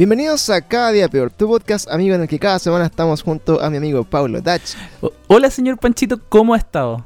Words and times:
Bienvenidos 0.00 0.48
a 0.48 0.62
Cada 0.62 0.92
Día 0.92 1.08
Peor, 1.10 1.30
tu 1.30 1.46
podcast 1.46 1.86
amigo 1.90 2.14
en 2.14 2.22
el 2.22 2.26
que 2.26 2.38
cada 2.38 2.58
semana 2.58 2.86
estamos 2.86 3.20
junto 3.20 3.60
a 3.60 3.68
mi 3.68 3.76
amigo 3.76 4.02
Paulo 4.02 4.40
Dach. 4.40 4.62
Hola, 5.26 5.50
señor 5.50 5.76
Panchito, 5.76 6.18
¿cómo 6.30 6.54
ha 6.54 6.56
estado? 6.56 7.04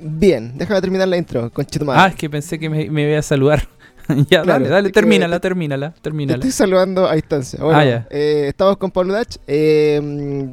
Bien, 0.00 0.50
déjame 0.56 0.80
terminar 0.80 1.06
la 1.06 1.16
intro, 1.16 1.48
conchito 1.52 1.86
Ah, 1.92 2.08
es 2.08 2.16
que 2.16 2.28
pensé 2.28 2.58
que 2.58 2.68
me, 2.68 2.90
me 2.90 3.08
iba 3.08 3.20
a 3.20 3.22
saludar. 3.22 3.68
ya, 4.28 4.42
Claro, 4.42 4.46
dale, 4.64 4.68
dale, 4.68 4.88
es 4.88 4.92
que- 4.92 5.00
termínala, 5.00 5.38
termínala, 5.38 5.92
Te 5.92 6.00
termínala. 6.00 6.38
estoy 6.38 6.50
saludando 6.50 7.06
a 7.06 7.14
distancia. 7.14 7.62
Bueno, 7.62 7.78
Ah, 7.78 7.84
ya. 7.84 8.06
eh, 8.10 8.46
estamos 8.48 8.78
con 8.78 8.90
Pablo 8.90 9.12
Dach. 9.12 9.36
Eh, 9.46 10.00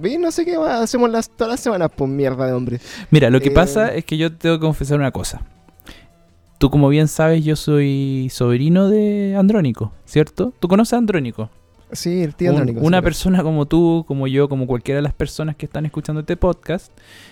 y 0.04 0.18
no 0.20 0.30
sé 0.32 0.46
qué 0.46 0.60
más 0.60 0.82
hacemos 0.84 1.10
las, 1.10 1.32
todas 1.32 1.50
las 1.54 1.60
semanas, 1.62 1.90
pues 1.98 2.12
mierda 2.12 2.46
de 2.46 2.54
hombre. 2.54 2.80
Mira, 3.10 3.32
lo 3.32 3.42
que 3.42 3.48
Eh, 3.50 3.52
pasa 3.52 3.92
es 3.92 4.06
que 4.06 4.18
yo 4.18 4.32
te 4.32 4.38
tengo 4.38 4.58
que 4.58 4.62
confesar 4.62 5.00
una 5.00 5.10
cosa. 5.10 5.42
Tú, 6.58 6.70
como 6.70 6.88
bien 6.90 7.08
sabes, 7.08 7.44
yo 7.44 7.56
soy 7.56 8.30
sobrino 8.32 8.90
de 8.90 9.36
Andrónico, 9.38 9.92
¿cierto? 10.06 10.54
¿Tú 10.60 10.68
conoces 10.68 10.94
a 10.94 10.98
Andrónico? 10.98 11.50
Sí, 11.92 12.24
el 12.24 12.34
tío 12.36 12.52
Un- 12.52 12.58
Andrónico, 12.58 12.86
una 12.86 13.02
persona 13.02 13.44
como 13.44 13.66
tú, 13.66 14.06
como 14.08 14.26
yo, 14.28 14.48
como 14.50 14.66
cualquiera 14.66 14.98
de 14.98 15.02
las 15.04 15.14
personas 15.14 15.56
que 15.56 15.66
están 15.66 15.86
escuchando 15.86 16.22
este 16.22 16.38
podcast. 16.38 16.92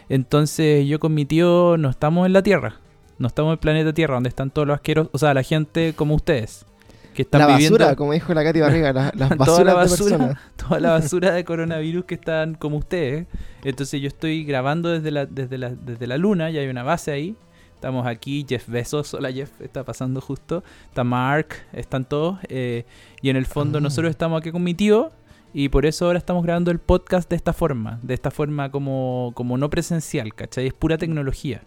Entonces, 0.10 0.86
yo 0.88 1.00
con 1.00 1.14
mi 1.14 1.26
tío 1.26 1.78
no 1.78 1.90
estamos 1.90 2.26
en 2.26 2.34
la 2.34 2.44
Tierra. 2.44 2.76
No 3.18 3.28
estamos 3.28 3.50
en 3.50 3.54
el 3.54 3.60
planeta 3.60 3.94
Tierra, 3.94 4.16
donde 4.16 4.30
están 4.30 4.52
todos 4.52 4.68
los 4.68 4.76
asqueros, 4.76 5.08
o 5.12 5.18
sea, 5.18 5.34
la 5.34 5.44
gente 5.44 5.94
como 5.96 6.16
ustedes, 6.16 6.66
que 7.14 7.22
están 7.22 7.42
La 7.42 7.48
viviendo 7.48 7.78
basura, 7.78 7.96
como 7.96 8.12
dijo 8.14 8.34
la 8.34 8.44
Katy 8.44 8.60
Barriga, 8.60 8.92
la- 8.94 9.12
las 9.16 9.30
Toda 9.38 9.64
la 9.64 9.72
de 9.72 9.78
basura. 9.78 10.18
personas. 10.18 10.38
toda 10.58 10.80
la 10.80 10.92
basura 10.92 11.32
de 11.32 11.46
coronavirus 11.46 12.06
que 12.06 12.16
están 12.16 12.56
como 12.56 12.78
ustedes. 12.78 13.28
Entonces 13.64 14.02
yo 14.02 14.08
estoy 14.08 14.44
grabando 14.44 14.90
desde 14.90 15.12
la, 15.12 15.26
desde 15.26 15.58
la, 15.58 15.70
desde 15.72 16.08
la 16.08 16.18
luna, 16.18 16.50
ya 16.52 16.60
hay 16.62 16.68
una 16.68 16.84
base 16.84 17.12
ahí. 17.12 17.36
Estamos 17.84 18.08
aquí, 18.08 18.46
Jeff 18.48 18.70
Bezos, 18.70 19.14
hola 19.14 19.30
Jeff, 19.30 19.60
está 19.60 19.84
pasando 19.84 20.22
justo. 20.22 20.64
Está 20.88 21.04
Mark, 21.04 21.48
están 21.74 22.06
todos. 22.06 22.38
eh, 22.48 22.86
y 23.22 23.30
en 23.30 23.36
el 23.36 23.46
fondo 23.46 23.80
Ah. 23.80 23.82
nosotros 23.82 24.10
estamos 24.10 24.40
aquí 24.40 24.54
con 24.54 24.64
mi 24.64 24.74
tío. 24.74 25.12
Y 25.54 25.68
por 25.68 25.86
eso 25.86 26.06
ahora 26.06 26.18
estamos 26.18 26.44
grabando 26.46 26.72
el 26.72 26.80
podcast 26.80 27.30
de 27.30 27.36
esta 27.36 27.52
forma. 27.52 28.00
De 28.02 28.14
esta 28.14 28.32
forma 28.32 28.72
como, 28.72 29.34
como 29.36 29.58
no 29.58 29.70
presencial, 29.70 30.34
¿cachai? 30.34 30.68
Es 30.68 30.74
pura 30.74 30.98
tecnología. 30.98 31.62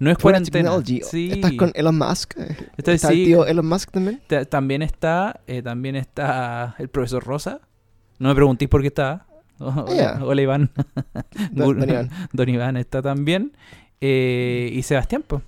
No 0.00 0.10
es 0.10 0.16
Pura 0.16 0.40
cuarentena. 0.40 0.72
Sí. 1.08 1.30
¿Estás 1.30 1.52
con 1.52 1.70
Elon 1.76 1.96
Musk? 1.96 2.36
Estoy- 2.76 2.94
¿Está 2.96 3.08
el 3.12 3.24
tío 3.26 3.46
Elon 3.46 3.68
Musk 3.68 3.92
también? 3.92 4.20
Ta- 4.26 4.44
También 4.46 4.82
está, 4.82 5.38
eh, 5.46 5.62
también 5.62 5.94
está 5.94 6.74
el 6.80 6.88
profesor 6.88 7.22
Rosa. 7.22 7.60
No 8.18 8.28
me 8.30 8.34
preguntéis 8.34 8.68
por 8.68 8.80
qué 8.80 8.88
está. 8.88 9.28
Hola, 9.60 9.94
Ya. 9.94 10.18
hola, 10.24 10.42
Iván. 10.42 10.72
Don- 11.52 11.78
don 11.78 11.88
Iván. 11.88 12.10
Don 12.32 12.48
Iván 12.48 12.76
está 12.76 13.00
también. 13.02 13.52
Eh, 14.00 14.68
y 14.74 14.82
Sebastián, 14.82 15.22
pues. 15.24 15.44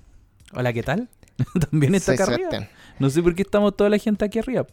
Hola, 0.52 0.72
¿qué 0.72 0.82
tal? 0.82 1.08
también 1.70 1.94
está 1.94 2.12
acá 2.12 2.24
arriba. 2.24 2.68
No 2.98 3.10
sé 3.10 3.22
por 3.22 3.34
qué 3.34 3.42
estamos 3.42 3.74
toda 3.76 3.90
la 3.90 3.98
gente 3.98 4.24
aquí 4.24 4.38
arriba. 4.38 4.66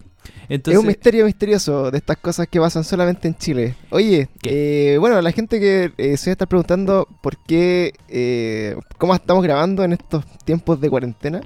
es 0.50 0.78
un 0.78 0.86
misterio 0.88 1.26
misterioso 1.26 1.90
de 1.90 1.98
estas 1.98 2.18
cosas 2.18 2.48
que 2.48 2.60
pasan 2.60 2.84
solamente 2.84 3.28
en 3.28 3.36
Chile. 3.36 3.76
Oye, 3.90 4.30
eh, 4.44 4.98
bueno, 5.00 5.22
la 5.22 5.32
gente 5.32 5.60
que 5.60 5.94
eh, 5.98 6.18
se 6.18 6.32
está 6.32 6.46
preguntando 6.46 7.08
por 7.24 7.38
qué, 7.46 7.94
eh, 8.10 8.76
cómo 8.98 9.16
estamos 9.16 9.44
grabando 9.44 9.84
en 9.84 9.94
estos 9.94 10.26
tiempos 10.44 10.80
de 10.82 10.90
cuarentena. 10.90 11.42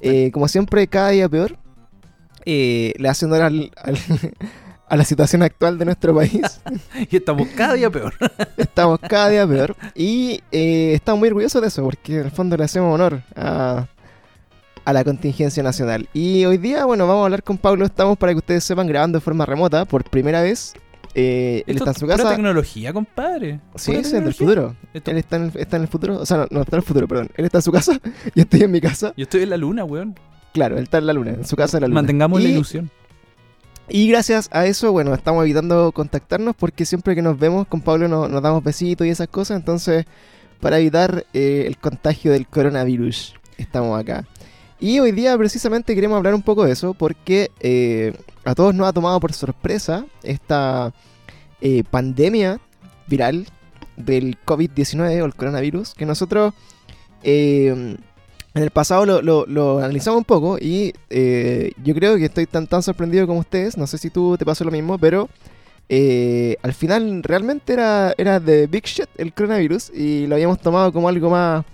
Eh, 0.00 0.30
como 0.32 0.46
siempre, 0.48 0.86
cada 0.86 1.10
día 1.10 1.28
peor. 1.28 1.56
Eh, 2.46 2.94
le 2.96 3.08
hace 3.08 3.26
honor 3.26 3.42
al- 3.42 3.70
al- 3.76 3.98
a 4.90 4.96
la 4.96 5.04
situación 5.04 5.42
actual 5.42 5.78
de 5.78 5.84
nuestro 5.86 6.14
país. 6.14 6.60
y 7.10 7.16
estamos 7.16 7.48
cada 7.56 7.74
día 7.74 7.88
peor. 7.90 8.12
estamos 8.56 8.98
cada 9.00 9.28
día 9.30 9.46
peor. 9.46 9.76
Y 9.94 10.42
eh, 10.52 10.92
estamos 10.94 11.20
muy 11.20 11.28
orgullosos 11.28 11.62
de 11.62 11.68
eso, 11.68 11.82
porque 11.84 12.16
en 12.18 12.24
el 12.26 12.30
fondo 12.30 12.56
le 12.56 12.64
hacemos 12.64 12.92
honor 12.92 13.22
a, 13.36 13.86
a 14.84 14.92
la 14.92 15.04
contingencia 15.04 15.62
nacional. 15.62 16.08
Y 16.12 16.44
hoy 16.44 16.58
día, 16.58 16.84
bueno, 16.84 17.06
vamos 17.06 17.22
a 17.22 17.24
hablar 17.26 17.42
con 17.42 17.56
Pablo. 17.56 17.84
Estamos, 17.86 18.18
para 18.18 18.32
que 18.32 18.38
ustedes 18.38 18.64
sepan, 18.64 18.86
grabando 18.88 19.18
de 19.18 19.22
forma 19.22 19.46
remota 19.46 19.84
por 19.84 20.02
primera 20.10 20.42
vez. 20.42 20.74
Eh, 21.14 21.64
él 21.66 21.76
está 21.76 21.90
en 21.90 21.96
su 21.96 22.10
es 22.10 22.16
casa. 22.16 22.30
tecnología, 22.30 22.92
compadre. 22.92 23.60
Sí, 23.76 23.92
es 23.92 24.12
el 24.12 24.24
del 24.24 24.34
futuro. 24.34 24.76
Esto- 24.92 25.10
Él 25.10 25.16
está 25.18 25.36
en, 25.36 25.42
el, 25.44 25.52
está 25.56 25.76
en 25.76 25.82
el 25.82 25.88
futuro. 25.88 26.18
O 26.20 26.26
sea, 26.26 26.36
no, 26.38 26.46
no 26.50 26.60
está 26.62 26.76
en 26.76 26.80
el 26.80 26.86
futuro, 26.86 27.08
perdón. 27.08 27.30
Él 27.36 27.44
está 27.44 27.58
en 27.58 27.62
su 27.62 27.72
casa. 27.72 28.00
Yo 28.34 28.42
estoy 28.42 28.62
en 28.62 28.70
mi 28.70 28.80
casa. 28.80 29.12
Yo 29.16 29.22
estoy 29.24 29.42
en 29.42 29.50
la 29.50 29.56
luna, 29.56 29.84
weón. 29.84 30.16
Claro, 30.52 30.76
él 30.78 30.82
está 30.82 30.98
en 30.98 31.06
la 31.06 31.12
luna, 31.12 31.30
en 31.30 31.44
su 31.46 31.54
casa 31.54 31.76
en 31.76 31.82
la 31.82 31.86
luna. 31.88 32.00
Mantengamos 32.00 32.42
la 32.42 32.48
ilusión. 32.48 32.90
Y 33.92 34.08
gracias 34.08 34.48
a 34.52 34.66
eso, 34.66 34.92
bueno, 34.92 35.12
estamos 35.14 35.42
evitando 35.44 35.90
contactarnos 35.92 36.54
porque 36.54 36.84
siempre 36.86 37.14
que 37.16 37.22
nos 37.22 37.38
vemos 37.38 37.66
con 37.66 37.80
Pablo 37.80 38.06
no- 38.08 38.28
nos 38.28 38.40
damos 38.42 38.62
besitos 38.62 39.06
y 39.06 39.10
esas 39.10 39.26
cosas. 39.28 39.56
Entonces, 39.58 40.04
para 40.60 40.78
evitar 40.78 41.26
eh, 41.32 41.64
el 41.66 41.76
contagio 41.78 42.30
del 42.32 42.46
coronavirus, 42.46 43.34
estamos 43.58 43.98
acá. 44.00 44.24
Y 44.78 45.00
hoy 45.00 45.10
día 45.12 45.36
precisamente 45.36 45.94
queremos 45.94 46.16
hablar 46.16 46.34
un 46.34 46.42
poco 46.42 46.64
de 46.64 46.72
eso 46.72 46.94
porque 46.94 47.50
eh, 47.60 48.14
a 48.44 48.54
todos 48.54 48.74
nos 48.74 48.88
ha 48.88 48.92
tomado 48.92 49.18
por 49.20 49.32
sorpresa 49.32 50.06
esta 50.22 50.94
eh, 51.60 51.82
pandemia 51.90 52.60
viral 53.08 53.46
del 53.96 54.38
COVID-19 54.46 55.20
o 55.20 55.26
el 55.26 55.34
coronavirus 55.34 55.94
que 55.94 56.06
nosotros 56.06 56.54
eh, 57.22 57.96
en 58.54 58.62
el 58.62 58.70
pasado 58.70 59.06
lo, 59.06 59.22
lo- 59.22 59.46
lo 59.46 59.78
analizamos 59.78 60.18
un 60.18 60.24
poco 60.24 60.58
y 60.60 60.92
eh, 61.10 61.72
yo 61.84 61.94
creo 61.94 62.16
que 62.16 62.24
estoy 62.26 62.46
tan, 62.46 62.66
tan 62.66 62.82
sorprendido 62.82 63.26
como 63.26 63.40
ustedes. 63.40 63.76
No 63.76 63.86
sé 63.86 63.98
si 63.98 64.10
tú 64.10 64.36
te 64.36 64.44
pasó 64.44 64.64
lo 64.64 64.70
mismo, 64.72 64.98
pero 64.98 65.28
eh, 65.88 66.56
al 66.62 66.72
final 66.74 67.22
realmente 67.22 67.72
era, 67.72 68.14
era 68.18 68.40
de 68.40 68.66
Big 68.66 68.84
Shit 68.86 69.08
el 69.18 69.32
coronavirus 69.32 69.90
y 69.94 70.26
lo 70.26 70.34
habíamos 70.36 70.60
tomado 70.60 70.92
como 70.92 71.08
algo 71.08 71.30
más, 71.30 71.64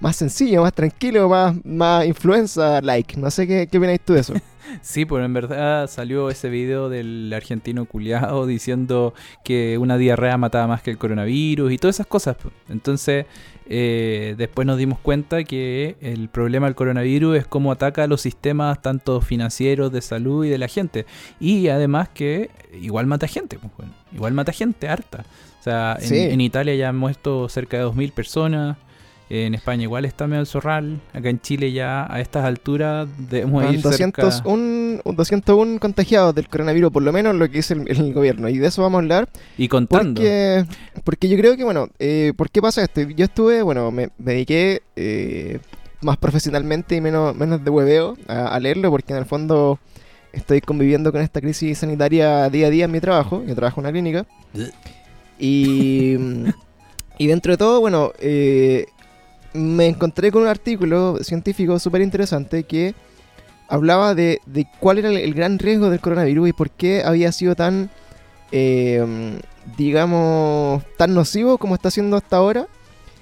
más 0.00 0.16
sencillo, 0.16 0.62
más 0.62 0.72
tranquilo, 0.72 1.28
más, 1.28 1.54
más 1.64 2.06
influenza-like. 2.06 3.18
No 3.18 3.30
sé 3.30 3.46
qué, 3.46 3.66
qué 3.70 3.78
opináis 3.78 4.00
tú 4.00 4.12
de 4.14 4.20
eso. 4.20 4.34
Sí, 4.82 5.04
pues 5.04 5.24
en 5.24 5.32
verdad 5.32 5.86
salió 5.88 6.28
ese 6.28 6.48
video 6.48 6.88
del 6.88 7.32
argentino 7.32 7.84
culiado 7.84 8.46
diciendo 8.46 9.14
que 9.44 9.78
una 9.78 9.96
diarrea 9.96 10.36
mataba 10.38 10.66
más 10.66 10.82
que 10.82 10.90
el 10.90 10.98
coronavirus 10.98 11.70
y 11.70 11.78
todas 11.78 11.94
esas 11.96 12.08
cosas. 12.08 12.36
pues. 12.42 12.52
Entonces, 12.68 13.26
eh, 13.68 14.34
después 14.36 14.66
nos 14.66 14.76
dimos 14.76 14.98
cuenta 14.98 15.44
que 15.44 15.94
el 16.00 16.28
problema 16.28 16.66
del 16.66 16.74
coronavirus 16.74 17.36
es 17.38 17.46
cómo 17.46 17.70
ataca 17.70 18.08
los 18.08 18.20
sistemas 18.22 18.82
tanto 18.82 19.20
financieros, 19.20 19.92
de 19.92 20.02
salud 20.02 20.44
y 20.44 20.48
de 20.48 20.58
la 20.58 20.66
gente. 20.66 21.06
Y 21.38 21.68
además 21.68 22.08
que 22.08 22.50
igual 22.74 23.06
mata 23.06 23.28
gente, 23.28 23.60
pues, 23.60 23.72
bueno, 23.78 23.92
igual 24.12 24.32
mata 24.34 24.50
gente 24.50 24.88
harta. 24.88 25.24
O 25.60 25.62
sea, 25.62 25.96
en, 26.00 26.08
Sí. 26.08 26.18
en 26.18 26.40
Italia 26.40 26.74
ya 26.74 26.88
han 26.88 26.96
muerto 26.96 27.48
cerca 27.48 27.76
de 27.76 27.84
2.000 27.84 28.10
personas. 28.12 28.78
En 29.28 29.54
España 29.54 29.82
igual 29.82 30.04
está 30.04 30.26
medio 30.26 30.40
el 30.40 30.46
zorral. 30.46 31.00
Acá 31.12 31.28
en 31.30 31.40
Chile 31.40 31.72
ya 31.72 32.06
a 32.12 32.20
estas 32.20 32.44
alturas 32.44 33.08
debemos 33.18 33.64
Van 33.64 33.74
ir 33.74 33.82
cerca... 33.82 34.22
201, 34.22 35.02
201 35.04 35.80
contagiados 35.80 36.34
del 36.34 36.48
coronavirus, 36.48 36.92
por 36.92 37.02
lo 37.02 37.12
menos 37.12 37.34
lo 37.34 37.48
que 37.48 37.56
dice 37.56 37.74
el, 37.74 37.88
el 37.88 38.14
gobierno. 38.14 38.48
Y 38.48 38.58
de 38.58 38.68
eso 38.68 38.82
vamos 38.82 38.98
a 38.98 39.02
hablar. 39.02 39.28
Y 39.58 39.66
contando. 39.66 40.20
Porque, 40.20 40.64
porque 41.02 41.28
yo 41.28 41.36
creo 41.36 41.56
que, 41.56 41.64
bueno, 41.64 41.88
eh, 41.98 42.34
¿por 42.36 42.50
qué 42.50 42.62
pasa 42.62 42.84
esto? 42.84 43.00
Yo 43.02 43.24
estuve, 43.24 43.62
bueno, 43.62 43.90
me, 43.90 44.10
me 44.18 44.32
dediqué 44.34 44.82
eh, 44.94 45.58
más 46.02 46.16
profesionalmente 46.18 46.94
y 46.94 47.00
menos, 47.00 47.34
menos 47.34 47.64
de 47.64 47.70
hueveo 47.70 48.16
a, 48.28 48.46
a 48.48 48.60
leerlo, 48.60 48.90
porque 48.90 49.12
en 49.12 49.18
el 49.18 49.26
fondo 49.26 49.80
estoy 50.32 50.60
conviviendo 50.60 51.10
con 51.10 51.20
esta 51.20 51.40
crisis 51.40 51.78
sanitaria 51.78 52.48
día 52.48 52.68
a 52.68 52.70
día 52.70 52.84
en 52.84 52.92
mi 52.92 53.00
trabajo. 53.00 53.42
Yo 53.44 53.56
trabajo 53.56 53.80
en 53.80 53.86
una 53.86 53.92
clínica. 53.92 54.26
Y, 55.38 56.16
y 57.18 57.26
dentro 57.26 57.52
de 57.52 57.56
todo, 57.56 57.80
bueno, 57.80 58.12
eh, 58.20 58.86
me 59.56 59.86
encontré 59.86 60.30
con 60.30 60.42
un 60.42 60.48
artículo 60.48 61.18
científico 61.22 61.78
súper 61.78 62.02
interesante 62.02 62.64
que 62.64 62.94
hablaba 63.68 64.14
de, 64.14 64.40
de 64.46 64.66
cuál 64.80 64.98
era 64.98 65.08
el, 65.08 65.16
el 65.16 65.34
gran 65.34 65.58
riesgo 65.58 65.90
del 65.90 66.00
coronavirus 66.00 66.48
y 66.50 66.52
por 66.52 66.70
qué 66.70 67.02
había 67.04 67.32
sido 67.32 67.54
tan, 67.56 67.90
eh, 68.52 69.38
digamos, 69.76 70.82
tan 70.96 71.14
nocivo 71.14 71.58
como 71.58 71.74
está 71.74 71.90
siendo 71.90 72.16
hasta 72.16 72.36
ahora. 72.36 72.66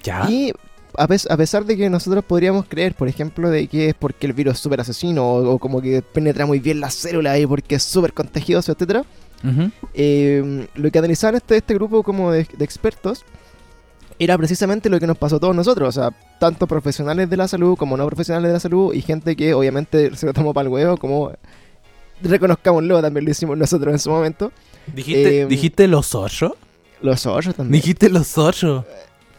Ya. 0.03 0.29
Y 0.29 0.51
a, 0.97 1.07
pes- 1.07 1.27
a 1.29 1.35
pesar 1.37 1.65
de 1.65 1.75
que 1.75 1.89
nosotros 1.89 2.23
podríamos 2.23 2.65
creer, 2.67 2.93
por 2.93 3.07
ejemplo, 3.07 3.49
de 3.49 3.67
que 3.67 3.89
es 3.89 3.93
porque 3.95 4.27
el 4.27 4.33
virus 4.33 4.53
es 4.55 4.59
súper 4.59 4.81
asesino 4.81 5.25
o, 5.27 5.53
o 5.53 5.59
como 5.59 5.81
que 5.81 6.01
penetra 6.01 6.45
muy 6.45 6.59
bien 6.59 6.79
las 6.79 6.93
células 6.93 7.39
y 7.39 7.47
porque 7.47 7.75
es 7.75 7.83
súper 7.83 8.13
contagioso, 8.13 8.71
etcétera, 8.71 9.03
Ujú. 9.43 9.71
eh, 9.93 10.67
lo 10.75 10.91
que 10.91 10.99
analizaban 10.99 11.35
este, 11.35 11.57
este 11.57 11.73
grupo 11.73 12.03
como 12.03 12.31
de, 12.31 12.47
de 12.57 12.65
expertos 12.65 13.25
era 14.19 14.37
precisamente 14.37 14.89
lo 14.89 14.99
que 14.99 15.07
nos 15.07 15.17
pasó 15.17 15.35
a 15.37 15.39
todos 15.39 15.55
nosotros, 15.55 15.89
o 15.89 15.91
sea, 16.01 16.11
tanto 16.39 16.67
profesionales 16.67 17.29
de 17.29 17.37
la 17.37 17.47
salud 17.47 17.75
como 17.77 17.97
no 17.97 18.05
profesionales 18.05 18.47
de 18.49 18.53
la 18.53 18.59
salud 18.59 18.93
y 18.93 19.01
gente 19.01 19.35
que 19.35 19.53
obviamente 19.53 20.15
se 20.15 20.25
lo 20.25 20.33
tomó 20.33 20.53
para 20.53 20.67
el 20.67 20.73
huevo, 20.73 20.97
como 20.97 21.31
reconozcámoslo, 22.21 23.01
también 23.01 23.25
lo 23.25 23.31
hicimos 23.31 23.57
nosotros 23.57 23.93
en 23.93 23.99
su 23.99 24.09
momento. 24.09 24.51
¿Dijiste, 24.93 25.41
Eh, 25.41 25.45
¿Dijiste 25.47 25.87
los 25.87 26.15
ocho? 26.15 26.55
Los 27.01 27.25
ocho 27.25 27.53
también. 27.53 27.81
¿Dijiste 27.81 28.09
los 28.09 28.37
ocho? 28.37 28.85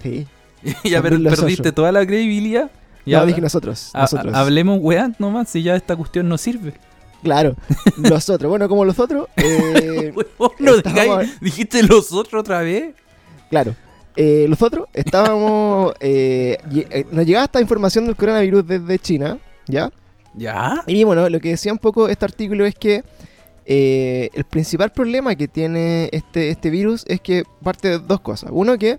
Sí. 0.02 0.26
ya 0.84 1.00
per- 1.02 1.12
También 1.12 1.22
los 1.24 1.40
perdiste 1.40 1.68
ocho. 1.68 1.74
toda 1.74 1.92
la 1.92 2.04
credibilidad. 2.06 2.70
Ya 3.06 3.20
Ya, 3.20 3.24
dije 3.26 3.40
nosotros. 3.40 3.90
ha- 3.94 4.02
nosotros. 4.02 4.34
hablemos 4.34 4.78
weá 4.82 5.12
nomás 5.18 5.48
si 5.48 5.62
ya 5.62 5.76
esta 5.76 5.96
cuestión 5.96 6.28
no 6.28 6.36
sirve. 6.38 6.74
Claro, 7.22 7.56
los 7.96 8.28
otros. 8.28 8.48
Bueno, 8.50 8.68
como 8.68 8.84
los 8.84 8.98
otros, 8.98 9.26
eh, 9.36 10.12
no 10.58 10.72
¿Dijiste 11.40 11.82
los 11.82 12.12
otros 12.12 12.40
otra 12.40 12.60
vez? 12.60 12.94
claro. 13.48 13.74
Eh, 14.16 14.46
los 14.48 14.62
otros 14.62 14.86
estábamos. 14.92 15.92
eh, 16.00 16.58
eh, 16.74 17.04
nos 17.10 17.26
llegaba 17.26 17.44
esta 17.44 17.60
información 17.60 18.06
del 18.06 18.16
coronavirus 18.16 18.66
desde 18.66 18.98
China, 18.98 19.38
¿ya? 19.66 19.90
¿Ya? 20.34 20.82
Y 20.86 21.04
bueno, 21.04 21.28
lo 21.28 21.40
que 21.40 21.50
decía 21.50 21.72
un 21.72 21.78
poco 21.78 22.08
este 22.08 22.24
artículo 22.24 22.66
es 22.66 22.74
que 22.74 23.02
eh, 23.64 24.28
el 24.34 24.44
principal 24.44 24.90
problema 24.92 25.34
que 25.34 25.48
tiene 25.48 26.08
este, 26.12 26.50
este 26.50 26.70
virus 26.70 27.04
es 27.08 27.20
que 27.20 27.44
parte 27.62 27.88
de 27.88 27.98
dos 27.98 28.20
cosas. 28.20 28.50
Uno 28.52 28.76
que, 28.78 28.98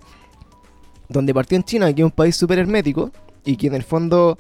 donde 1.09 1.33
partió 1.33 1.55
en 1.55 1.63
China, 1.63 1.93
que 1.93 2.01
es 2.01 2.05
un 2.05 2.11
país 2.11 2.35
súper 2.35 2.59
hermético, 2.59 3.11
y 3.45 3.55
que 3.55 3.67
en 3.67 3.75
el 3.75 3.83
fondo 3.83 4.37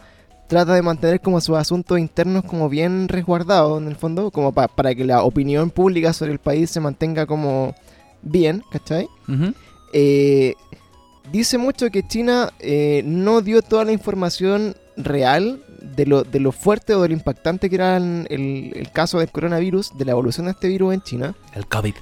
trata 0.47 0.73
de 0.73 0.81
mantener 0.81 1.21
como 1.21 1.39
sus 1.41 1.55
asuntos 1.57 1.99
internos 1.99 2.43
como 2.45 2.67
bien 2.69 3.07
resguardados, 3.07 3.81
en 3.81 3.87
el 3.87 3.95
fondo, 3.95 4.31
como 4.31 4.51
pa- 4.51 4.67
para 4.67 4.93
que 4.95 5.05
la 5.05 5.23
opinión 5.23 5.69
pública 5.69 6.13
sobre 6.13 6.31
el 6.31 6.39
país 6.39 6.69
se 6.71 6.79
mantenga 6.79 7.25
como 7.25 7.73
bien, 8.21 8.63
¿cachai? 8.71 9.07
Ujú. 9.27 9.53
Eh, 9.93 10.55
dice 11.31 11.57
mucho 11.57 11.89
que 11.89 12.07
China 12.07 12.51
eh, 12.59 13.01
no 13.05 13.41
dio 13.41 13.61
toda 13.61 13.85
la 13.85 13.91
información 13.91 14.75
real 14.97 15.63
de 15.81 16.05
lo, 16.05 16.23
de 16.23 16.39
lo 16.39 16.51
fuerte 16.51 16.93
o 16.95 17.01
de 17.01 17.09
lo 17.09 17.13
impactante 17.13 17.69
que 17.69 17.75
era 17.75 17.97
el, 17.97 18.25
el- 18.29 18.71
el 18.75 18.91
caso 18.91 19.19
del 19.19 19.29
coronavirus, 19.31 19.97
de 19.97 20.05
la 20.05 20.11
evolución 20.11 20.45
de 20.47 20.53
este 20.53 20.67
virus 20.67 20.93
en 20.93 21.01
China. 21.01 21.35
El 21.53 21.67
COVID. 21.67 21.93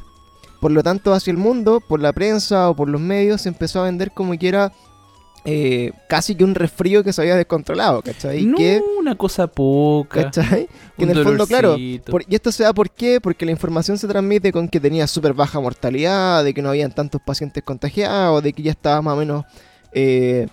Por 0.62 0.72
lo 0.72 0.82
tanto, 0.82 1.14
hacia 1.14 1.32
el 1.32 1.38
mundo, 1.38 1.82
por 1.82 2.00
la 2.00 2.14
prensa 2.14 2.70
o 2.70 2.76
por 2.76 2.90
los 2.90 3.02
medios, 3.02 3.42
se 3.42 3.50
empezó 3.50 3.82
a 3.82 3.86
vender 3.86 4.12
como 4.12 4.38
que 4.38 4.48
era 4.48 4.72
eh, 5.45 5.92
casi 6.09 6.33
que 6.36 6.44
un 6.44 6.56
resfrío 6.56 7.03
que 7.03 7.13
se 7.13 7.21
había 7.21 7.36
descontrolado, 7.36 8.01
¿cachai? 8.01 8.45
no, 8.45 8.57
Que, 8.57 8.81
una 9.00 9.15
cosa 9.15 9.45
poca. 9.47 10.24
¿cachai? 10.24 10.68
Que 10.97 11.03
en 11.03 11.12
el 11.12 11.24
fondo, 11.24 11.45
claro, 11.45 11.75
por- 12.09 12.24
y 12.27 12.33
esto 12.36 12.51
se 12.51 12.63
da 12.63 12.74
por 12.74 12.89
qué? 12.89 13.21
Porque 13.21 13.45
la 13.45 13.51
información 13.51 13.97
se 13.97 14.07
transmite 14.07 14.51
con 14.51 14.68
que 14.68 14.80
tenía 14.80 15.06
súper 15.07 15.33
baja 15.33 15.59
mortalidad, 15.59 16.44
de 16.44 16.53
que 16.53 16.62
no 16.62 16.69
habían 16.69 16.92
tantos 16.92 17.21
pacientes 17.21 17.63
contagiados, 17.63 18.42
de 18.44 18.53
que 18.53 18.63
ya 18.63 18.71
estaba 18.71 19.01
más 19.03 19.13
o 19.13 19.18
menos 19.18 19.45
eh, 19.92 20.47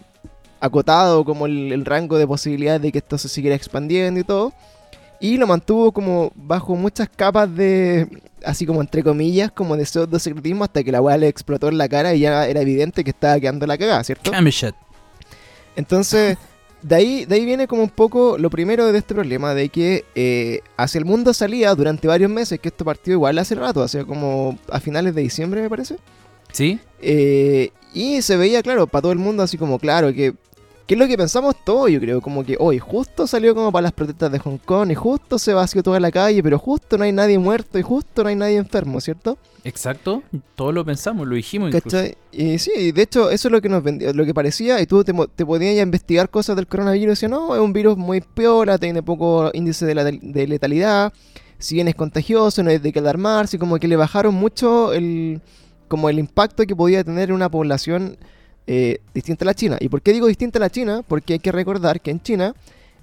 acotado 0.60 1.24
como 1.24 1.46
el, 1.46 1.72
el 1.72 1.84
rango 1.84 2.18
de 2.18 2.26
posibilidades 2.26 2.82
de 2.82 2.92
que 2.92 2.98
esto 2.98 3.18
se 3.18 3.28
siguiera 3.28 3.56
expandiendo 3.56 4.20
y 4.20 4.24
todo. 4.24 4.52
Y 5.22 5.36
lo 5.36 5.46
mantuvo 5.46 5.92
como 5.92 6.32
bajo 6.34 6.74
muchas 6.74 7.08
capas 7.08 7.54
de, 7.54 8.08
así 8.44 8.66
como 8.66 8.80
entre 8.80 9.04
comillas, 9.04 9.52
como 9.52 9.76
de 9.76 9.86
pseudo 9.86 10.18
secretismo 10.18 10.64
hasta 10.64 10.82
que 10.82 10.90
la 10.90 11.00
weá 11.00 11.16
le 11.16 11.28
explotó 11.28 11.68
en 11.68 11.78
la 11.78 11.88
cara 11.88 12.12
y 12.12 12.20
ya 12.20 12.44
era 12.48 12.60
evidente 12.60 13.04
que 13.04 13.10
estaba 13.10 13.38
quedando 13.38 13.64
la 13.64 13.78
cagada, 13.78 14.02
¿cierto? 14.02 14.32
Entonces, 15.76 16.36
de 16.82 16.96
ahí, 16.96 17.24
de 17.24 17.36
ahí 17.36 17.44
viene 17.44 17.68
como 17.68 17.84
un 17.84 17.88
poco 17.88 18.36
lo 18.36 18.50
primero 18.50 18.90
de 18.90 18.98
este 18.98 19.14
problema, 19.14 19.54
de 19.54 19.68
que 19.68 20.04
eh, 20.16 20.60
hacia 20.76 20.98
el 20.98 21.04
mundo 21.04 21.32
salía 21.32 21.72
durante 21.76 22.08
varios 22.08 22.28
meses, 22.28 22.58
que 22.58 22.70
esto 22.70 22.84
partió 22.84 23.12
igual 23.12 23.38
hace 23.38 23.54
rato, 23.54 23.80
hace 23.80 24.04
como 24.04 24.58
a 24.72 24.80
finales 24.80 25.14
de 25.14 25.22
diciembre 25.22 25.62
me 25.62 25.70
parece. 25.70 25.98
¿Sí? 26.50 26.80
Eh, 27.00 27.70
y 27.94 28.22
se 28.22 28.36
veía, 28.36 28.60
claro, 28.60 28.88
para 28.88 29.02
todo 29.02 29.12
el 29.12 29.18
mundo 29.18 29.44
así 29.44 29.56
como, 29.56 29.78
claro, 29.78 30.12
que, 30.12 30.34
que 30.86 30.94
es 30.94 30.98
lo 31.00 31.06
que 31.06 31.16
pensamos 31.16 31.54
todos, 31.64 31.90
yo 31.90 32.00
creo, 32.00 32.20
como 32.20 32.44
que 32.44 32.56
hoy 32.58 32.78
justo 32.78 33.26
salió 33.26 33.54
como 33.54 33.70
para 33.72 33.84
las 33.84 33.92
protestas 33.92 34.30
de 34.32 34.38
Hong 34.40 34.58
Kong 34.58 34.90
y 34.90 34.94
justo 34.94 35.38
se 35.38 35.54
vació 35.54 35.82
toda 35.82 36.00
la 36.00 36.10
calle, 36.10 36.42
pero 36.42 36.58
justo 36.58 36.98
no 36.98 37.04
hay 37.04 37.12
nadie 37.12 37.38
muerto 37.38 37.78
y 37.78 37.82
justo 37.82 38.22
no 38.22 38.28
hay 38.28 38.36
nadie 38.36 38.56
enfermo, 38.56 39.00
¿cierto? 39.00 39.38
Exacto. 39.64 40.22
Todos 40.56 40.74
lo 40.74 40.84
pensamos, 40.84 41.26
lo 41.28 41.34
dijimos. 41.36 41.70
Y 42.32 42.58
sí, 42.58 42.90
de 42.92 43.02
hecho 43.02 43.30
eso 43.30 43.48
es 43.48 43.52
lo 43.52 43.60
que 43.62 43.68
nos 43.68 43.82
vendió, 43.82 44.12
lo 44.12 44.24
que 44.24 44.34
parecía, 44.34 44.80
y 44.80 44.86
tú 44.86 45.04
te, 45.04 45.12
te 45.36 45.46
podías 45.46 45.76
ya 45.76 45.82
investigar 45.82 46.28
cosas 46.30 46.56
del 46.56 46.66
coronavirus 46.66 47.04
y 47.04 47.08
decías, 47.10 47.30
no, 47.30 47.54
es 47.54 47.60
un 47.60 47.72
virus 47.72 47.96
muy 47.96 48.20
piola, 48.20 48.76
tiene 48.78 49.02
poco 49.02 49.50
índice 49.54 49.86
de, 49.86 49.94
la- 49.94 50.04
de 50.04 50.46
letalidad, 50.48 51.12
si 51.58 51.76
bien 51.76 51.86
es 51.86 51.94
contagioso, 51.94 52.62
no 52.64 52.70
hay 52.70 52.78
de 52.78 52.92
qué 52.92 52.98
alarmarse, 52.98 53.56
y 53.56 53.58
como 53.60 53.78
que 53.78 53.86
le 53.86 53.94
bajaron 53.96 54.34
mucho 54.34 54.92
el, 54.92 55.40
como 55.86 56.08
el 56.08 56.18
impacto 56.18 56.66
que 56.66 56.74
podía 56.74 57.04
tener 57.04 57.28
en 57.28 57.36
una 57.36 57.48
población 57.48 58.16
eh, 58.66 58.98
distinta 59.14 59.44
a 59.44 59.46
la 59.46 59.54
China. 59.54 59.76
¿Y 59.80 59.88
por 59.88 60.02
qué 60.02 60.12
digo 60.12 60.26
distinta 60.26 60.58
a 60.58 60.60
la 60.60 60.70
China? 60.70 61.02
Porque 61.06 61.34
hay 61.34 61.38
que 61.38 61.52
recordar 61.52 62.00
que 62.00 62.10
en 62.10 62.20
China 62.22 62.54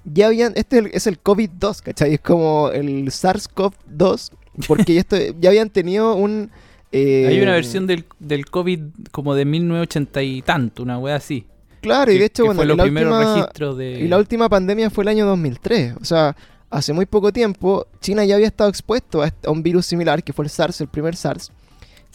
ya 0.04 0.28
habían, 0.28 0.52
este 0.56 0.78
es 0.78 0.84
el, 0.84 0.90
es 0.94 1.06
el 1.06 1.22
COVID-2, 1.22 1.82
¿cachai? 1.82 2.14
Es 2.14 2.20
como 2.20 2.70
el 2.70 3.06
SARS-CoV-2, 3.06 4.30
porque 4.68 4.98
esto, 4.98 5.16
ya 5.38 5.50
habían 5.50 5.70
tenido 5.70 6.14
un... 6.14 6.50
eh, 6.92 7.26
Hay 7.28 7.40
una 7.40 7.52
versión 7.52 7.86
del, 7.86 8.04
del 8.18 8.46
COVID 8.46 8.80
como 9.10 9.34
de 9.34 9.44
1980 9.44 10.22
y 10.22 10.42
tanto, 10.42 10.82
una 10.82 10.98
wea 10.98 11.16
así. 11.16 11.46
Claro, 11.80 12.12
y 12.12 12.18
de 12.18 12.26
hecho, 12.26 12.42
que 12.42 12.48
bueno, 12.48 12.58
fue 12.58 12.76
la, 12.76 12.82
primeros 12.82 13.14
última, 13.14 13.34
registros 13.34 13.78
de. 13.78 14.00
y 14.00 14.08
la 14.08 14.18
última 14.18 14.48
pandemia 14.48 14.90
fue 14.90 15.04
el 15.04 15.08
año 15.08 15.26
2003. 15.26 15.94
O 16.00 16.04
sea, 16.04 16.36
hace 16.68 16.92
muy 16.92 17.06
poco 17.06 17.32
tiempo, 17.32 17.86
China 18.00 18.24
ya 18.24 18.34
había 18.34 18.48
estado 18.48 18.68
expuesto 18.68 19.22
a, 19.22 19.32
un 19.50 19.62
virus 19.62 19.86
similar, 19.86 20.22
que 20.22 20.32
fue 20.32 20.44
el 20.44 20.50
SARS, 20.50 20.80
el 20.82 20.88
primer 20.88 21.16
SARS, 21.16 21.50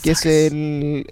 que 0.04 0.12
es 0.12 0.26
el, 0.26 1.08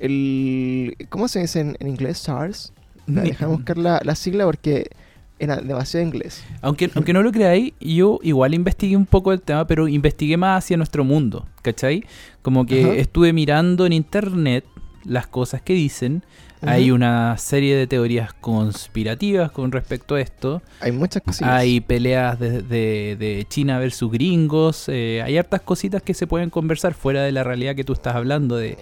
el... 0.00 0.96
¿Cómo 1.08 1.28
se 1.28 1.40
dice 1.40 1.60
en, 1.60 1.76
en 1.80 1.88
inglés? 1.88 2.18
SARS. 2.18 2.72
Déjame 3.06 3.52
buscar 3.54 3.78
la, 3.78 4.00
la 4.04 4.14
sigla 4.16 4.44
porque 4.44 4.90
era 5.38 5.56
demasiado 5.56 6.04
inglés. 6.04 6.42
Aunque, 6.60 6.90
aunque 6.94 7.12
no 7.12 7.22
lo 7.22 7.30
creáis, 7.30 7.72
yo 7.80 8.18
igual 8.22 8.54
investigué 8.54 8.96
un 8.96 9.06
poco 9.06 9.32
el 9.32 9.40
tema, 9.42 9.66
pero 9.66 9.86
investigué 9.86 10.36
más 10.36 10.64
hacia 10.64 10.76
nuestro 10.76 11.04
mundo, 11.04 11.46
¿cachai? 11.62 12.04
Como 12.42 12.66
que 12.66 12.98
estuve 13.00 13.32
mirando 13.32 13.86
en 13.86 13.92
internet 13.92 14.64
las 15.04 15.26
cosas 15.26 15.62
que 15.62 15.72
dicen. 15.74 16.24
Hay 16.62 16.90
una 16.90 17.36
serie 17.38 17.76
de 17.76 17.86
teorías 17.86 18.32
conspirativas 18.32 19.52
con 19.52 19.70
respecto 19.70 20.16
a 20.16 20.20
esto. 20.20 20.62
Hay 20.80 20.90
muchas 20.90 21.22
cosillas. 21.22 21.52
Hay 21.52 21.80
peleas 21.80 22.40
de, 22.40 22.62
de- 22.62 23.14
de 23.16 23.46
China 23.48 23.78
versus 23.78 24.10
gringos. 24.10 24.86
eh, 24.88 25.22
hay 25.24 25.38
hartas 25.38 25.60
cositas 25.60 26.02
que 26.02 26.12
se 26.14 26.26
pueden 26.26 26.50
conversar 26.50 26.94
fuera 26.94 27.22
de 27.22 27.30
la 27.30 27.44
realidad 27.44 27.76
que 27.76 27.84
tú 27.84 27.92
estás 27.92 28.16
hablando. 28.16 28.56
De, 28.56 28.76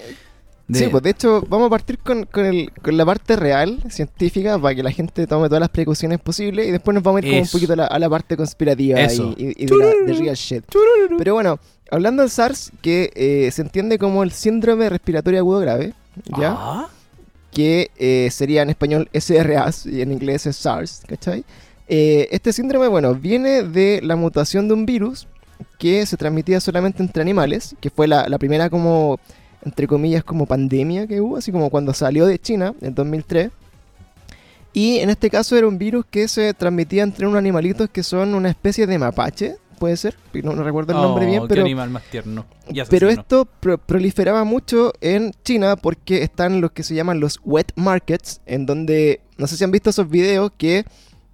de- 0.66 0.78
Sí, 0.78 0.87
pues 0.90 1.02
de 1.02 1.11
hecho 1.11 1.43
vamos 1.49 1.66
a 1.66 1.70
partir 1.70 1.99
con, 1.99 2.25
con, 2.25 2.46
el- 2.46 2.70
con 2.82 2.96
la 2.96 3.05
parte 3.05 3.37
real, 3.37 3.82
científica, 3.90 4.58
para 4.58 4.75
que 4.75 4.82
la 4.82 4.90
gente 4.90 5.26
tome 5.26 5.49
todas 5.49 5.61
las 5.61 5.69
precauciones 5.69 6.19
posibles 6.20 6.66
y 6.69 6.70
después 6.70 6.94
nos 6.94 7.02
vamos 7.02 7.22
a 7.22 7.26
ir 7.26 7.31
como 7.32 7.43
un 7.43 7.49
poquito 7.49 7.72
a 7.75 7.76
la, 7.76 7.87
a 7.87 7.99
la 7.99 8.08
parte 8.08 8.37
conspirativa 8.37 9.00
y, 9.00 9.05
Eso. 9.05 9.34
y- 9.37 9.62
y 9.62 9.66
de, 9.66 9.76
la, 9.76 9.87
de 10.06 10.12
real 10.14 10.34
shit. 10.37 10.64
Pero 11.19 11.34
bueno, 11.34 11.58
hablando 11.90 12.22
del 12.22 12.31
SARS, 12.31 12.72
que 12.81 13.11
eh, 13.14 13.50
se 13.52 13.62
entiende 13.62 13.99
como 13.99 14.22
el 14.22 14.32
síndrome 14.32 14.88
respiratorio 14.88 15.38
agudo 15.40 15.61
grave, 15.61 15.93
¿ya? 16.38 16.55
Ah, 16.56 16.88
que 17.52 17.90
eh, 17.96 18.28
sería 18.32 18.62
en 18.62 18.70
español 18.70 19.08
SRA 19.12 19.70
y 19.84 20.00
en 20.00 20.10
inglés 20.12 20.46
es 20.46 20.56
SARS, 20.56 21.02
¿cachai? 21.06 21.44
Eh, 21.87 22.26
este 22.32 22.52
síndrome, 22.52 22.88
bueno, 22.88 23.14
viene 23.14 23.62
de 23.62 24.00
la 24.02 24.17
mutación 24.17 24.67
de 24.67 24.75
un 24.75 24.87
virus 24.87 25.28
que 25.78 26.05
se 26.06 26.17
transmitía 26.17 26.58
solamente 26.60 27.02
entre 27.02 27.22
animales, 27.22 27.76
que 27.81 27.90
fue 27.90 28.08
la, 28.08 28.28
la 28.28 28.38
primera 28.38 28.70
como, 28.70 29.20
entre 29.64 29.87
comillas, 29.87 30.25
como 30.25 30.46
pandemia 30.46 31.06
que 31.06 31.20
hubo, 31.20 31.36
así 31.36 31.53
como 31.53 31.70
cuando 31.70 31.93
salió 31.94 32.27
de 32.27 32.39
China 32.39 32.74
en 32.81 32.94
2003. 32.94 33.50
Y 34.72 34.98
en 34.98 35.10
este 35.10 35.31
caso 35.31 35.56
era 35.56 35.69
un 35.69 35.79
virus 35.79 36.05
que 36.10 36.27
se 36.27 36.53
transmitía 36.53 37.05
entre 37.05 37.27
unos 37.27 37.39
animalitos 37.39 37.89
que 37.91 38.03
son 38.03 38.34
una 38.34 38.50
especie 38.50 38.86
de 38.86 38.98
mapache, 38.98 39.56
puede 39.79 39.96
ser, 39.96 40.17
no, 40.43 40.53
no 40.53 40.65
recuerdo 40.65 40.93
el 40.93 40.98
nombre 41.00 41.27
oh, 41.27 41.29
bien, 41.29 41.43
qué 41.43 41.48
pero... 41.48 41.62
animal 41.62 41.91
más 41.91 42.03
tierno. 42.05 42.46
Pero 42.89 43.08
esto 43.08 43.46
pro- 43.60 43.79
proliferaba 43.79 44.44
mucho 44.44 44.93
en 45.00 45.32
China 45.44 45.77
porque 45.77 46.22
están 46.22 46.60
los 46.60 46.72
que 46.72 46.82
se 46.82 46.94
llaman 46.94 47.20
los 47.20 47.41
wet 47.44 47.72
markets, 47.77 48.41
en 48.46 48.67
donde, 48.67 49.20
no 49.36 49.46
sé 49.46 49.56
si 49.56 49.65
han 49.65 49.70
visto 49.70 49.91
esos 49.91 50.08
videos 50.08 50.50
que, 50.56 50.84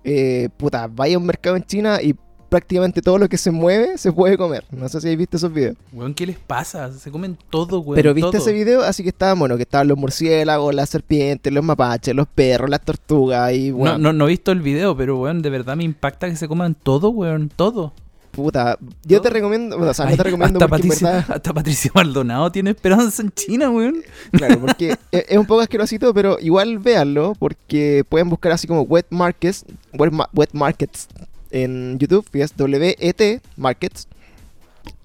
eh, 0.05 0.49
puta, 0.57 0.88
vaya 0.88 1.16
a 1.16 1.19
un 1.19 1.26
mercado 1.26 1.57
en 1.57 1.64
China 1.64 2.02
y 2.02 2.14
prácticamente 2.50 3.00
todo 3.00 3.16
lo 3.16 3.28
que 3.28 3.38
se 3.38 3.50
mueve 3.50 3.97
se 3.97 4.12
puede 4.12 4.37
comer. 4.37 4.64
No 4.71 4.88
sé 4.88 5.00
si 5.00 5.07
habéis 5.07 5.21
visto 5.21 5.38
esos 5.38 5.52
videos. 5.52 5.76
Weón, 5.92 6.12
¿qué 6.12 6.26
les 6.26 6.37
pasa? 6.38 6.92
Se 6.92 7.11
comen 7.11 7.38
todo, 7.49 7.80
weón. 7.80 7.95
Pero 7.95 8.12
viste 8.12 8.33
todo. 8.33 8.42
ese 8.42 8.52
video, 8.52 8.83
así 8.83 9.02
que 9.02 9.09
estaban, 9.09 9.38
bueno, 9.38 9.57
que 9.57 9.62
estaban 9.62 9.88
los 9.88 9.97
murciélagos, 9.97 10.75
las 10.75 10.90
serpientes, 10.90 11.50
los 11.52 11.64
mapaches, 11.64 12.14
los 12.14 12.26
perros, 12.28 12.69
las 12.69 12.83
tortugas 12.83 13.52
y, 13.54 13.71
bueno, 13.71 13.97
No, 13.97 14.12
no, 14.12 14.12
no 14.12 14.25
he 14.26 14.28
visto 14.28 14.52
el 14.52 14.61
video, 14.61 14.95
pero 14.97 15.19
weón, 15.19 15.40
de 15.40 15.49
verdad 15.50 15.76
me 15.76 15.85
impacta 15.85 16.28
que 16.28 16.37
se 16.37 16.47
coman 16.49 16.75
todo, 16.75 17.09
weón, 17.11 17.50
todo. 17.54 17.92
puta, 18.33 18.78
yo 19.04 19.19
todo. 19.19 19.23
te 19.23 19.30
recomiendo, 19.30 19.76
bueno, 19.76 19.90
o 19.90 19.95
sea, 19.95 20.07
no 20.07 20.16
te 20.16 20.23
recomiendo 20.23 20.59
hasta, 20.59 20.69
Patricia, 20.69 21.11
verdad... 21.11 21.33
hasta 21.37 21.52
Patricia 21.52 21.90
Maldonado 21.95 22.50
tiene 22.52 22.71
esperanza 22.71 23.23
en 23.23 23.30
China, 23.33 23.71
weón. 23.71 24.02
Claro, 24.33 24.61
porque 24.66 24.90
es 25.12 25.25
es 25.28 25.37
un 25.38 25.47
poco 25.47 25.61
asquerosito, 25.62 26.12
pero 26.14 26.38
igual 26.40 26.78
véanlo, 26.78 27.35
porque 27.38 28.04
pueden 28.09 28.28
buscar 28.28 28.52
así 28.52 28.66
como 28.66 28.83
wet 28.83 29.07
markets, 29.11 29.64
wet, 29.95 30.12
ma- 30.12 30.28
wet 30.33 30.50
markets 30.52 31.09
en 31.50 31.99
YouTube, 31.99 32.26
y 32.33 32.40
es 32.40 32.57
W-E-T, 32.57 33.40
markets, 33.57 34.07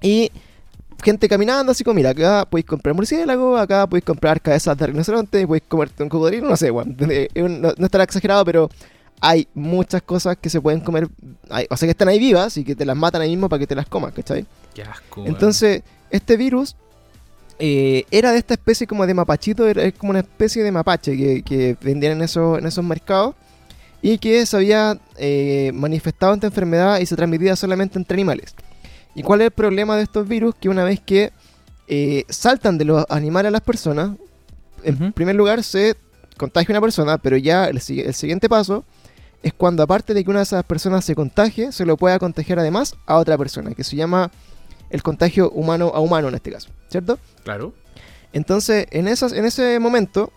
y 0.01 0.31
gente 1.03 1.27
caminando 1.27 1.71
así 1.71 1.83
como, 1.83 1.95
mira, 1.95 2.11
acá 2.11 2.45
podéis 2.49 2.65
comprar 2.65 2.95
murciélago, 2.95 3.57
acá 3.57 3.85
podéis 3.87 4.05
comprar 4.05 4.41
cabezas 4.41 4.77
de 4.77 4.87
rinoceronte, 4.87 5.45
podéis 5.45 5.63
comerte 5.67 6.01
un 6.03 6.09
cocodrilo, 6.09 6.49
no 6.49 6.57
sé, 6.57 6.71
eh, 7.09 7.29
no, 7.35 7.73
no 7.77 7.85
estará 7.85 8.03
exagerado, 8.03 8.43
pero 8.45 8.69
hay 9.21 9.47
muchas 9.53 10.01
cosas 10.01 10.37
que 10.37 10.49
se 10.49 10.59
pueden 10.61 10.81
comer, 10.81 11.07
hay- 11.49 11.67
o 11.69 11.77
sea 11.77 11.87
que 11.87 11.91
están 11.91 12.07
ahí 12.07 12.19
vivas 12.19 12.57
y 12.57 12.63
que 12.63 12.75
te 12.75 12.85
las 12.85 12.95
matan 12.97 13.21
ahí 13.21 13.29
mismo 13.29 13.49
para 13.49 13.59
que 13.59 13.67
te 13.67 13.75
las 13.75 13.87
comas, 13.87 14.13
¿cachai? 14.13 14.45
Qué 14.73 14.83
asco. 14.83 15.23
Entonces, 15.25 15.83
este 16.09 16.37
virus 16.37 16.75
eh, 17.59 18.03
era 18.11 18.31
de 18.33 18.37
esta 18.39 18.53
especie 18.55 18.85
como 18.87 19.05
de 19.07 19.13
mapachito, 19.13 19.67
era, 19.67 19.83
es 19.83 19.93
como 19.93 20.09
una 20.11 20.19
especie 20.19 20.63
de 20.63 20.71
mapache 20.71 21.15
que, 21.15 21.41
que 21.43 21.77
vendían 21.81 22.13
en 22.13 22.21
esos, 22.23 22.59
en 22.59 22.65
esos 22.65 22.83
mercados 22.83 23.35
y 24.05 24.19
que 24.19 24.45
se 24.45 24.55
había 24.55 24.99
eh, 25.17 25.71
manifestado 25.73 26.35
esta 26.35 26.45
enfermedad 26.45 26.99
y 26.99 27.07
se 27.07 27.15
transmitía 27.15 27.55
solamente 27.55 27.97
entre 27.97 28.13
animales. 28.13 28.53
¿Y 29.15 29.23
cuál 29.23 29.41
es 29.41 29.45
el 29.45 29.51
problema 29.51 29.97
de 29.97 30.03
estos 30.03 30.27
virus? 30.27 30.53
Que 30.53 30.69
una 30.69 30.83
vez 30.83 30.99
que 30.99 31.33
eh, 31.87 32.23
saltan 32.29 32.77
de 32.77 32.85
los 32.85 33.03
animales 33.09 33.47
a 33.47 33.51
las 33.51 33.61
personas, 33.61 34.11
en 34.83 35.11
primer 35.11 35.35
lugar 35.35 35.63
se 35.63 35.95
contagia 36.37 36.73
una 36.73 36.81
persona, 36.81 37.17
pero 37.17 37.35
ya 37.35 37.65
el 37.65 37.81
siguiente 37.81 38.47
paso 38.47 38.85
es 39.41 39.53
cuando 39.53 39.81
aparte 39.81 40.13
de 40.13 40.23
que 40.23 40.29
una 40.29 40.41
de 40.41 40.43
esas 40.43 40.63
personas 40.65 41.03
se 41.03 41.15
contagie, 41.15 41.71
se 41.71 41.83
lo 41.83 41.97
pueda 41.97 42.19
contagiar 42.19 42.59
además 42.59 42.93
a 43.07 43.17
otra 43.17 43.39
persona, 43.39 43.73
que 43.73 43.83
se 43.83 43.95
llama 43.95 44.29
el 44.91 45.01
contagio 45.01 45.49
humano 45.49 45.91
a 45.95 45.99
humano 45.99 46.27
en 46.27 46.35
este 46.35 46.51
caso, 46.51 46.69
¿cierto? 46.89 47.17
Claro. 47.43 47.73
Entonces, 48.33 48.85
en, 48.91 49.07
esas, 49.07 49.33
en 49.33 49.45
ese 49.45 49.79
momento, 49.79 50.31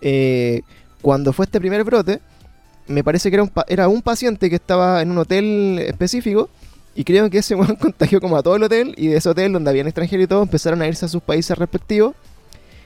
eh, 0.00 0.62
cuando 1.02 1.32
fue 1.32 1.44
este 1.44 1.60
primer 1.60 1.84
brote, 1.84 2.20
me 2.86 3.02
parece 3.04 3.30
que 3.30 3.36
era 3.36 3.42
un, 3.42 3.48
pa- 3.48 3.64
era 3.68 3.88
un 3.88 4.02
paciente 4.02 4.48
que 4.50 4.56
estaba 4.56 5.02
en 5.02 5.10
un 5.10 5.18
hotel 5.18 5.78
específico 5.86 6.48
y 6.94 7.04
creo 7.04 7.30
que 7.30 7.38
ese 7.38 7.54
weón 7.56 7.76
contagió 7.76 8.20
como 8.20 8.36
a 8.36 8.42
todo 8.42 8.56
el 8.56 8.62
hotel 8.62 8.94
y 8.96 9.08
de 9.08 9.16
ese 9.16 9.28
hotel 9.28 9.52
donde 9.52 9.70
habían 9.70 9.86
extranjeros 9.86 10.24
y 10.24 10.26
todo 10.26 10.42
empezaron 10.42 10.82
a 10.82 10.88
irse 10.88 11.04
a 11.04 11.08
sus 11.08 11.22
países 11.22 11.56
respectivos 11.56 12.14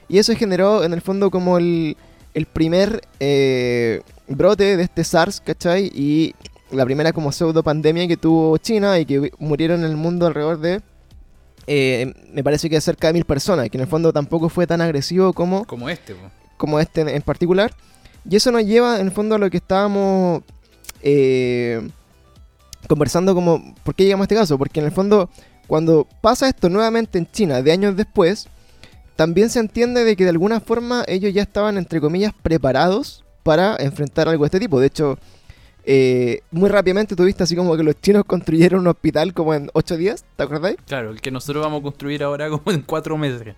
y 0.09 0.19
eso 0.19 0.35
generó 0.37 0.85
en 0.85 0.93
el 0.93 1.00
fondo 1.00 1.31
como 1.31 1.59
el, 1.59 1.97
el 2.35 2.47
primer 2.47 3.03
eh, 3.19 4.03
brote 4.29 4.76
de 4.76 4.83
este 4.85 5.03
SARS, 5.03 5.41
¿cachai? 5.41 5.91
Y 5.95 6.35
la 6.71 6.85
primera 6.85 7.12
como 7.12 7.33
pseudo 7.33 7.62
pandemia 7.65 8.07
que 8.07 8.17
tuvo 8.17 8.57
China 8.59 8.99
y 9.00 9.05
que 9.07 9.33
murieron 9.38 9.81
en 9.85 9.91
el 9.91 9.97
mundo 9.97 10.26
alrededor 10.26 10.59
de, 10.61 10.81
eh, 11.67 12.12
me 12.33 12.45
parece 12.45 12.71
que 12.71 12.81
cerca 12.81 13.09
de 13.09 13.15
mil 13.15 13.25
personas, 13.25 13.69
que 13.69 13.76
en 13.76 13.83
el 13.83 13.88
fondo 13.88 14.12
tampoco 14.12 14.49
fue 14.49 14.67
tan 14.67 14.81
agresivo 14.81 15.33
como 15.33 15.65
Como 15.65 15.88
este, 15.88 16.15
como 16.57 16.79
este 16.79 17.00
en 17.00 17.23
particular. 17.23 17.75
Y 18.28 18.37
eso 18.37 18.50
nos 18.50 18.64
lleva 18.64 18.99
en 19.00 19.06
el 19.06 19.12
fondo 19.12 19.37
a 19.37 19.38
lo 19.38 19.49
que 19.50 19.59
estábamos 19.59 20.42
eh, 21.02 21.88
conversando 22.88 23.35
como, 23.35 23.75
¿por 23.85 23.95
qué 23.95 24.04
llegamos 24.04 24.25
a 24.25 24.26
este 24.26 24.35
caso? 24.35 24.59
Porque 24.59 24.80
en 24.80 24.87
el 24.87 24.92
fondo, 24.92 25.30
cuando 25.66 26.06
pasa 26.21 26.49
esto 26.49 26.68
nuevamente 26.68 27.18
en 27.18 27.30
China, 27.30 27.62
de 27.62 27.73
años 27.73 27.97
después, 27.97 28.49
también 29.14 29.49
se 29.50 29.61
entiende 29.61 30.04
de 30.04 30.16
que 30.16 30.25
de 30.25 30.30
alguna 30.30 30.61
forma 30.61 31.04
ellos 31.06 31.33
ya 31.33 31.42
estaban, 31.42 31.78
entre 31.78 32.00
comillas, 32.00 32.33
preparados 32.42 33.25
para 33.42 33.76
enfrentar 33.78 34.28
algo 34.28 34.45
de 34.45 34.49
este 34.49 34.61
tipo. 34.61 34.80
De 34.80 34.88
hecho, 34.88 35.18
eh, 35.85 36.40
muy 36.50 36.68
rápidamente 36.68 37.14
tuviste 37.14 37.45
así 37.45 37.54
como 37.54 37.76
que 37.76 37.85
los 37.85 38.00
chinos 38.00 38.25
construyeron 38.25 38.80
un 38.80 38.88
hospital 38.88 39.33
como 39.33 39.54
en 39.54 39.71
8 39.73 39.97
días, 39.97 40.25
¿te 40.37 40.42
acordáis? 40.42 40.76
Claro, 40.85 41.11
el 41.11 41.21
que 41.21 41.30
nosotros 41.30 41.64
vamos 41.64 41.80
a 41.80 41.83
construir 41.85 42.25
ahora 42.25 42.50
como 42.50 42.73
en 42.73 42.83
cuatro 42.83 43.16
meses. 43.16 43.54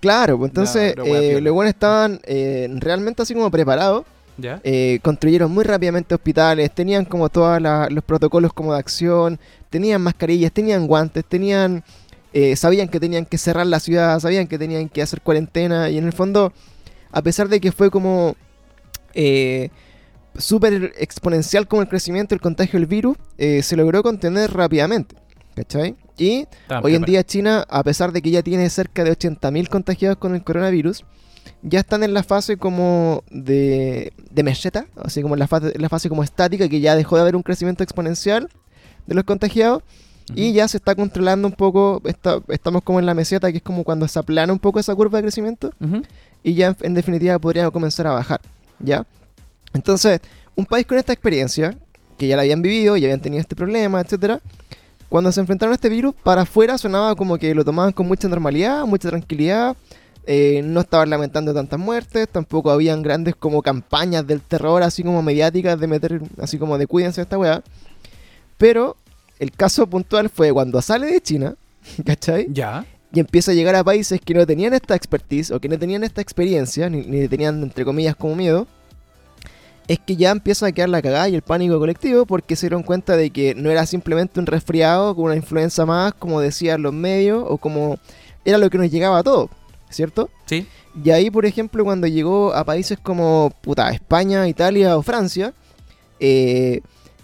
Claro, 0.00 0.38
pues 0.38 0.50
entonces 0.50 0.94
No, 0.96 1.04
eh, 1.04 1.40
los 1.40 1.54
buenos 1.54 1.74
estaban 1.74 2.20
eh, 2.24 2.68
realmente 2.76 3.22
así 3.22 3.34
como 3.34 3.50
preparados 3.50 4.04
¿Ya? 4.36 4.60
eh, 4.64 4.98
construyeron 5.02 5.50
muy 5.50 5.64
rápidamente 5.64 6.14
hospitales, 6.14 6.70
tenían 6.72 7.04
como 7.04 7.28
todos 7.28 7.60
los 7.90 8.04
protocolos 8.04 8.52
como 8.52 8.74
de 8.74 8.78
acción, 8.78 9.38
tenían 9.70 10.02
mascarillas, 10.02 10.52
tenían 10.52 10.86
guantes, 10.86 11.24
tenían 11.24 11.82
eh, 12.38 12.54
sabían 12.54 12.88
que 12.88 13.00
tenían 13.00 13.24
que 13.24 13.38
cerrar 13.38 13.66
la 13.66 13.80
ciudad, 13.80 14.20
sabían 14.20 14.46
que 14.46 14.58
tenían 14.58 14.90
que 14.90 15.00
hacer 15.00 15.22
cuarentena 15.22 15.88
y 15.88 15.96
en 15.96 16.04
el 16.04 16.12
fondo, 16.12 16.52
a 17.10 17.22
pesar 17.22 17.48
de 17.48 17.60
que 17.60 17.72
fue 17.72 17.90
como 17.90 18.36
eh, 19.14 19.70
súper 20.36 20.92
exponencial 20.98 21.66
como 21.66 21.80
el 21.80 21.88
crecimiento, 21.88 22.34
el 22.34 22.42
contagio 22.42 22.78
del 22.78 22.86
virus, 22.86 23.16
eh, 23.38 23.62
se 23.62 23.74
logró 23.74 24.02
contener 24.02 24.52
rápidamente. 24.52 25.16
¿Cachai? 25.54 25.96
Y 26.18 26.46
Hoy 26.82 26.94
en 26.94 27.02
día 27.12 27.24
China, 27.24 27.64
a 27.68 27.82
pesar 27.82 28.12
de 28.12 28.22
que 28.22 28.30
ya 28.30 28.42
tiene 28.42 28.68
cerca 28.70 29.04
de 29.04 29.12
80.000 29.12 29.68
contagiados 29.68 30.18
con 30.18 30.34
el 30.34 30.42
coronavirus, 30.42 31.04
ya 31.62 31.80
están 31.80 32.02
en 32.02 32.14
la 32.14 32.22
fase 32.22 32.56
como 32.56 33.22
de, 33.30 34.12
de 34.30 34.42
meseta, 34.42 34.86
así 34.96 35.22
como 35.22 35.34
en 35.34 35.40
la 35.40 35.46
fase, 35.48 35.72
la 35.78 35.88
fase 35.88 36.08
como 36.08 36.22
estática, 36.22 36.68
que 36.68 36.80
ya 36.80 36.96
dejó 36.96 37.16
de 37.16 37.22
haber 37.22 37.36
un 37.36 37.42
crecimiento 37.42 37.82
exponencial 37.82 38.48
de 39.06 39.14
los 39.14 39.24
contagiados. 39.24 39.82
Y 40.34 40.52
ya 40.52 40.66
se 40.66 40.78
está 40.78 40.96
controlando 40.96 41.46
un 41.46 41.54
poco, 41.54 42.02
está- 42.04 42.40
estamos 42.48 42.82
como 42.82 42.98
en 42.98 43.06
la 43.06 43.14
meseta, 43.14 43.50
que 43.52 43.58
es 43.58 43.62
como 43.62 43.84
cuando 43.84 44.08
se 44.08 44.18
aplana 44.18 44.52
un 44.52 44.58
poco 44.58 44.80
esa 44.80 44.92
curva 44.94 45.18
de 45.18 45.22
crecimiento. 45.22 45.70
Y 46.42 46.54
ya 46.54 46.68
en, 46.68 46.76
en 46.80 46.94
definitiva 46.94 47.38
podría 47.38 47.70
comenzar 47.70 48.08
a 48.08 48.12
bajar, 48.12 48.40
¿ya? 48.80 49.06
Entonces, 49.72 50.20
un 50.56 50.66
país 50.66 50.84
con 50.86 50.98
esta 50.98 51.12
experiencia, 51.12 51.76
que 52.18 52.26
ya 52.26 52.34
la 52.36 52.42
habían 52.42 52.60
vivido, 52.62 52.96
ya 52.96 53.06
habían 53.06 53.20
tenido 53.20 53.40
este 53.40 53.54
problema, 53.54 54.00
etcétera, 54.00 54.40
cuando 55.08 55.30
se 55.32 55.40
enfrentaron 55.40 55.72
a 55.72 55.76
este 55.76 55.88
virus, 55.88 56.14
para 56.22 56.42
afuera 56.42 56.78
sonaba 56.78 57.14
como 57.14 57.38
que 57.38 57.54
lo 57.54 57.64
tomaban 57.64 57.92
con 57.92 58.06
mucha 58.06 58.28
normalidad, 58.28 58.84
mucha 58.86 59.08
tranquilidad, 59.08 59.76
eh, 60.26 60.60
no 60.64 60.80
estaban 60.80 61.08
lamentando 61.08 61.54
tantas 61.54 61.78
muertes, 61.78 62.28
tampoco 62.28 62.70
habían 62.70 63.02
grandes 63.02 63.36
como 63.36 63.62
campañas 63.62 64.26
del 64.26 64.40
terror, 64.40 64.82
así 64.82 65.04
como 65.04 65.22
mediáticas, 65.22 65.78
de 65.78 65.86
meter, 65.86 66.20
así 66.40 66.58
como 66.58 66.76
de 66.78 66.88
cuídense 66.88 67.20
de 67.20 67.22
esta 67.22 67.38
weá. 67.38 67.62
Pero 68.58 68.96
el 69.38 69.52
caso 69.52 69.86
puntual 69.86 70.28
fue 70.28 70.52
cuando 70.52 70.82
sale 70.82 71.06
de 71.06 71.20
China, 71.20 71.54
¿cachai? 72.04 72.48
Ya. 72.50 72.84
y 73.12 73.20
empieza 73.20 73.52
a 73.52 73.54
llegar 73.54 73.76
a 73.76 73.84
países 73.84 74.20
que 74.20 74.34
no 74.34 74.44
tenían 74.44 74.74
esta 74.74 74.96
expertise 74.96 75.52
o 75.52 75.60
que 75.60 75.68
no 75.68 75.78
tenían 75.78 76.02
esta 76.02 76.20
experiencia, 76.20 76.90
ni, 76.90 77.02
ni 77.02 77.28
tenían, 77.28 77.62
entre 77.62 77.84
comillas, 77.84 78.16
como 78.16 78.34
miedo, 78.34 78.66
es 79.88 79.98
que 79.98 80.16
ya 80.16 80.30
empieza 80.30 80.66
a 80.66 80.72
quedar 80.72 80.88
la 80.88 81.02
cagada 81.02 81.28
y 81.28 81.34
el 81.34 81.42
pánico 81.42 81.78
colectivo 81.78 82.26
porque 82.26 82.56
se 82.56 82.66
dieron 82.66 82.82
cuenta 82.82 83.16
de 83.16 83.30
que 83.30 83.54
no 83.54 83.70
era 83.70 83.86
simplemente 83.86 84.40
un 84.40 84.46
resfriado 84.46 85.14
con 85.14 85.26
una 85.26 85.36
influenza 85.36 85.86
más, 85.86 86.14
como 86.14 86.40
decían 86.40 86.82
los 86.82 86.92
medios, 86.92 87.44
o 87.46 87.58
como 87.58 87.98
era 88.44 88.58
lo 88.58 88.68
que 88.70 88.78
nos 88.78 88.90
llegaba 88.90 89.18
a 89.18 89.22
todos, 89.22 89.50
¿cierto? 89.90 90.30
Sí. 90.46 90.66
Y 91.04 91.10
ahí, 91.10 91.30
por 91.30 91.46
ejemplo, 91.46 91.84
cuando 91.84 92.06
llegó 92.06 92.54
a 92.54 92.64
países 92.64 92.98
como 93.00 93.52
puta, 93.60 93.90
España, 93.90 94.48
Italia 94.48 94.96
o 94.96 95.02
Francia, 95.02 95.52
eh, 96.18 96.80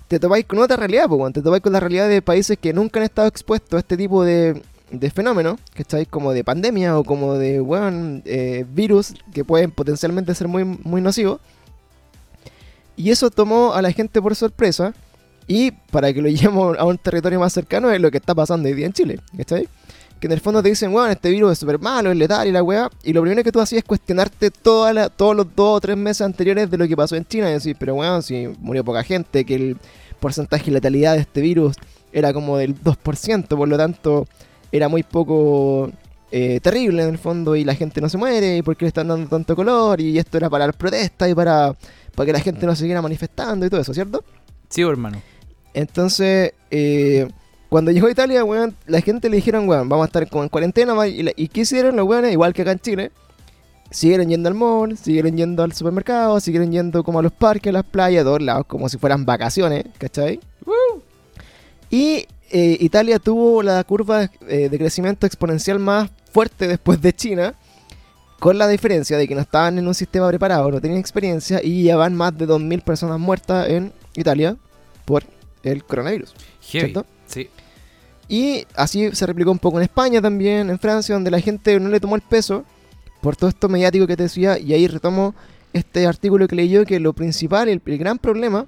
te 0.08 0.18
topáis 0.18 0.44
con 0.44 0.58
otra 0.58 0.76
realidad, 0.76 1.10
weón. 1.10 1.32
te 1.32 1.40
topáis 1.40 1.62
con 1.62 1.72
la 1.72 1.80
realidad 1.80 2.08
de 2.08 2.20
países 2.20 2.58
que 2.58 2.72
nunca 2.72 3.00
han 3.00 3.04
estado 3.04 3.28
expuestos 3.28 3.74
a 3.74 3.78
este 3.78 3.96
tipo 3.96 4.22
de, 4.24 4.60
de 4.90 5.10
fenómenos, 5.10 5.58
que 5.74 5.82
estáis 5.82 6.06
como 6.06 6.32
de 6.32 6.44
pandemia 6.44 6.98
o 6.98 7.04
como 7.04 7.34
de 7.34 7.60
weón, 7.60 8.22
eh, 8.26 8.66
virus 8.68 9.14
que 9.32 9.44
pueden 9.44 9.70
potencialmente 9.70 10.34
ser 10.34 10.48
muy, 10.48 10.64
muy 10.64 11.00
nocivos. 11.00 11.40
Y 12.96 13.10
eso 13.10 13.30
tomó 13.30 13.72
a 13.74 13.82
la 13.82 13.92
gente 13.92 14.20
por 14.20 14.34
sorpresa. 14.36 14.94
Y 15.46 15.70
para 15.70 16.12
que 16.12 16.22
lo 16.22 16.28
llevemos 16.30 16.78
a 16.78 16.84
un 16.84 16.98
territorio 16.98 17.40
más 17.40 17.52
cercano 17.52 17.90
es 17.90 18.00
lo 18.00 18.10
que 18.10 18.18
está 18.18 18.34
pasando 18.34 18.68
hoy 18.68 18.74
día 18.74 18.86
en 18.86 18.92
Chile. 18.92 19.20
¿Cachai? 19.36 19.68
Que 20.20 20.26
en 20.28 20.32
el 20.32 20.40
fondo 20.40 20.62
te 20.62 20.68
dicen, 20.68 20.94
weón, 20.94 21.10
este 21.10 21.30
virus 21.30 21.52
es 21.52 21.58
súper 21.58 21.80
malo, 21.80 22.12
es 22.12 22.16
letal 22.16 22.46
y 22.46 22.52
la 22.52 22.62
weá. 22.62 22.88
Y 23.02 23.12
lo 23.12 23.22
primero 23.22 23.42
que 23.42 23.50
tú 23.50 23.60
hacías 23.60 23.78
es 23.78 23.84
cuestionarte 23.84 24.50
toda 24.52 24.92
la- 24.92 25.08
todos 25.08 25.34
los 25.34 25.46
dos 25.56 25.78
o 25.78 25.80
tres 25.80 25.96
meses 25.96 26.20
anteriores 26.20 26.70
de 26.70 26.78
lo 26.78 26.86
que 26.86 26.96
pasó 26.96 27.16
en 27.16 27.24
China. 27.26 27.50
Y 27.50 27.54
decir, 27.54 27.76
pero 27.78 27.96
weón, 27.96 28.22
si 28.22 28.46
murió 28.60 28.84
poca 28.84 29.02
gente, 29.02 29.44
que 29.44 29.54
el 29.56 29.76
porcentaje 30.20 30.66
de 30.66 30.72
letalidad 30.72 31.14
de 31.14 31.22
este 31.22 31.40
virus 31.40 31.74
era 32.12 32.32
como 32.32 32.56
del 32.56 32.76
2%, 32.80 33.48
por 33.56 33.66
lo 33.68 33.76
tanto 33.76 34.28
era 34.70 34.88
muy 34.88 35.02
poco 35.02 35.90
eh, 36.30 36.60
terrible 36.62 37.02
en 37.02 37.08
el 37.08 37.18
fondo 37.18 37.56
y 37.56 37.64
la 37.64 37.74
gente 37.74 38.00
no 38.00 38.08
se 38.08 38.16
muere 38.18 38.58
y 38.58 38.62
porque 38.62 38.84
le 38.84 38.88
están 38.88 39.08
dando 39.08 39.28
tanto 39.28 39.56
color 39.56 40.00
y 40.00 40.18
esto 40.18 40.36
era 40.36 40.48
para 40.48 40.66
las 40.66 40.76
protestas 40.76 41.28
y 41.30 41.34
para, 41.34 41.74
para 42.14 42.26
que 42.26 42.32
la 42.32 42.40
gente 42.40 42.66
no 42.66 42.74
se 42.74 42.80
siguiera 42.80 43.02
manifestando 43.02 43.64
y 43.66 43.70
todo 43.70 43.80
eso, 43.80 43.92
¿cierto? 43.94 44.24
Sí, 44.68 44.82
hermano. 44.82 45.20
Entonces, 45.74 46.52
eh, 46.70 47.28
cuando 47.68 47.90
llegó 47.90 48.06
a 48.06 48.10
Italia, 48.10 48.44
weón, 48.44 48.74
la 48.86 49.00
gente 49.00 49.28
le 49.30 49.36
dijeron, 49.36 49.68
weón, 49.68 49.88
vamos 49.88 50.04
a 50.04 50.06
estar 50.06 50.28
como 50.28 50.42
en 50.42 50.48
cuarentena. 50.48 51.06
Y, 51.06 51.22
la- 51.22 51.32
¿y 51.36 51.48
qué 51.48 51.62
hicieron 51.62 51.96
los 51.96 52.06
weones? 52.06 52.32
Igual 52.32 52.52
que 52.52 52.62
acá 52.62 52.72
en 52.72 52.78
Chile. 52.80 53.10
Siguieron 53.90 54.28
yendo 54.30 54.48
al 54.48 54.54
mall, 54.54 54.96
siguieron 54.96 55.36
yendo 55.36 55.62
al 55.62 55.72
supermercado, 55.74 56.40
siguieron 56.40 56.72
yendo 56.72 57.04
como 57.04 57.18
a 57.18 57.22
los 57.22 57.32
parques, 57.32 57.68
a 57.68 57.72
las 57.72 57.84
playas, 57.84 58.22
a 58.22 58.24
todos 58.24 58.40
lados, 58.40 58.64
como 58.66 58.88
si 58.88 58.96
fueran 58.96 59.26
vacaciones, 59.26 59.84
¿cachai? 59.98 60.40
Y 61.90 62.26
eh, 62.50 62.76
Italia 62.80 63.18
tuvo 63.18 63.62
la 63.62 63.82
curva 63.84 64.30
eh, 64.48 64.68
de 64.70 64.78
crecimiento 64.78 65.26
exponencial 65.26 65.78
más 65.78 66.10
fuerte 66.32 66.68
después 66.68 67.00
de 67.02 67.12
China, 67.12 67.54
con 68.42 68.58
la 68.58 68.66
diferencia 68.66 69.16
de 69.16 69.28
que 69.28 69.36
no 69.36 69.40
estaban 69.40 69.78
en 69.78 69.86
un 69.86 69.94
sistema 69.94 70.26
preparado, 70.26 70.68
no 70.68 70.80
tenían 70.80 70.98
experiencia 70.98 71.60
y 71.62 71.84
ya 71.84 71.94
van 71.94 72.16
más 72.16 72.36
de 72.36 72.48
2.000 72.48 72.82
personas 72.82 73.20
muertas 73.20 73.68
en 73.68 73.92
Italia 74.16 74.56
por 75.04 75.22
el 75.62 75.84
coronavirus. 75.84 76.34
Heavy. 76.62 76.92
¿Cierto? 76.92 77.06
Sí. 77.28 77.48
Y 78.28 78.66
así 78.74 79.14
se 79.14 79.26
replicó 79.26 79.52
un 79.52 79.60
poco 79.60 79.78
en 79.78 79.84
España 79.84 80.20
también, 80.20 80.70
en 80.70 80.78
Francia, 80.80 81.14
donde 81.14 81.30
la 81.30 81.38
gente 81.38 81.78
no 81.78 81.88
le 81.88 82.00
tomó 82.00 82.16
el 82.16 82.22
peso 82.22 82.64
por 83.20 83.36
todo 83.36 83.48
esto 83.48 83.68
mediático 83.68 84.08
que 84.08 84.16
te 84.16 84.24
decía. 84.24 84.58
Y 84.58 84.72
ahí 84.72 84.88
retomo 84.88 85.36
este 85.72 86.04
artículo 86.04 86.48
que 86.48 86.56
leí 86.56 86.68
yo, 86.68 86.84
que 86.84 86.98
lo 86.98 87.12
principal, 87.12 87.68
el, 87.68 87.80
el 87.86 87.98
gran 87.98 88.18
problema 88.18 88.66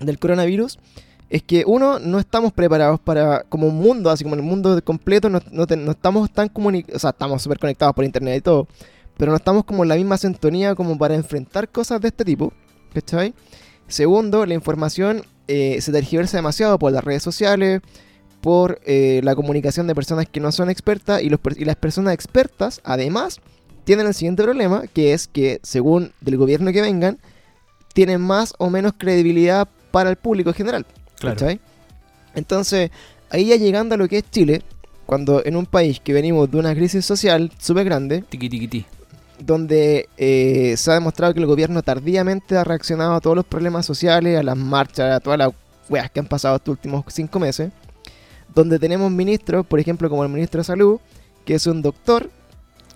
del 0.00 0.18
coronavirus 0.18 0.78
es 1.28 1.42
que 1.42 1.64
uno, 1.66 1.98
no 1.98 2.18
estamos 2.18 2.52
preparados 2.52 3.00
para, 3.00 3.42
como 3.44 3.66
un 3.66 3.76
mundo, 3.76 4.10
así 4.10 4.24
como 4.24 4.36
en 4.36 4.40
el 4.42 4.46
mundo 4.46 4.80
completo, 4.84 5.28
no, 5.28 5.40
no 5.50 5.66
no 5.66 5.90
estamos 5.90 6.30
tan 6.32 6.48
comunicados, 6.48 6.96
o 6.96 6.98
sea, 7.00 7.10
estamos 7.10 7.42
súper 7.42 7.58
conectados 7.58 7.94
por 7.94 8.04
internet 8.04 8.38
y 8.38 8.40
todo, 8.42 8.68
pero 9.16 9.32
no 9.32 9.36
estamos 9.36 9.64
como 9.64 9.82
en 9.82 9.88
la 9.88 9.96
misma 9.96 10.18
sintonía 10.18 10.74
como 10.74 10.96
para 10.96 11.14
enfrentar 11.14 11.68
cosas 11.68 12.00
de 12.00 12.08
este 12.08 12.24
tipo, 12.24 12.52
¿cachai? 12.92 13.34
Segundo, 13.88 14.46
la 14.46 14.54
información 14.54 15.22
eh, 15.48 15.80
se 15.80 15.92
tergiversa 15.92 16.36
demasiado 16.36 16.78
por 16.78 16.92
las 16.92 17.04
redes 17.04 17.22
sociales, 17.22 17.80
por 18.40 18.80
eh, 18.84 19.20
la 19.24 19.34
comunicación 19.34 19.86
de 19.86 19.94
personas 19.94 20.26
que 20.28 20.40
no 20.40 20.52
son 20.52 20.70
expertas 20.70 21.22
y, 21.22 21.28
los 21.28 21.40
y 21.56 21.64
las 21.64 21.76
personas 21.76 22.14
expertas, 22.14 22.80
además, 22.84 23.40
tienen 23.84 24.06
el 24.06 24.14
siguiente 24.14 24.42
problema, 24.42 24.84
que 24.88 25.12
es 25.12 25.26
que 25.28 25.60
según 25.62 26.12
del 26.20 26.36
gobierno 26.36 26.72
que 26.72 26.82
vengan, 26.82 27.18
tienen 27.94 28.20
más 28.20 28.54
o 28.58 28.68
menos 28.70 28.92
credibilidad 28.98 29.68
para 29.90 30.10
el 30.10 30.16
público 30.16 30.50
en 30.50 30.54
general. 30.54 30.86
Claro. 31.18 31.36
¿cachai? 31.36 31.60
Entonces, 32.34 32.90
ahí 33.30 33.46
ya 33.46 33.56
llegando 33.56 33.94
a 33.94 33.98
lo 33.98 34.08
que 34.08 34.18
es 34.18 34.30
Chile, 34.30 34.62
cuando 35.06 35.44
en 35.44 35.56
un 35.56 35.66
país 35.66 36.00
que 36.00 36.12
venimos 36.12 36.50
de 36.50 36.58
una 36.58 36.74
crisis 36.74 37.04
social 37.04 37.52
súper 37.58 37.84
grande, 37.84 38.24
donde 39.38 40.08
eh, 40.16 40.74
se 40.76 40.90
ha 40.90 40.94
demostrado 40.94 41.34
que 41.34 41.40
el 41.40 41.46
gobierno 41.46 41.82
tardíamente 41.82 42.56
ha 42.56 42.64
reaccionado 42.64 43.14
a 43.14 43.20
todos 43.20 43.36
los 43.36 43.44
problemas 43.44 43.86
sociales, 43.86 44.38
a 44.38 44.42
las 44.42 44.56
marchas, 44.56 45.14
a 45.14 45.20
todas 45.20 45.38
las 45.38 45.50
weas 45.88 46.10
que 46.10 46.20
han 46.20 46.26
pasado 46.26 46.56
estos 46.56 46.72
últimos 46.72 47.04
cinco 47.08 47.38
meses, 47.38 47.70
donde 48.54 48.78
tenemos 48.78 49.10
ministros, 49.10 49.66
por 49.66 49.78
ejemplo, 49.78 50.08
como 50.08 50.24
el 50.24 50.30
ministro 50.30 50.58
de 50.58 50.64
Salud, 50.64 50.98
que 51.44 51.54
es 51.54 51.66
un 51.66 51.82
doctor, 51.82 52.30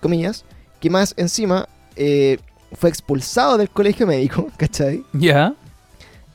comillas, 0.01 0.43
que 0.79 0.89
más 0.89 1.13
encima 1.17 1.69
eh, 1.95 2.39
fue 2.73 2.89
expulsado 2.89 3.57
del 3.57 3.69
colegio 3.69 4.07
médico, 4.07 4.47
¿cachai? 4.57 5.03
Ya. 5.13 5.55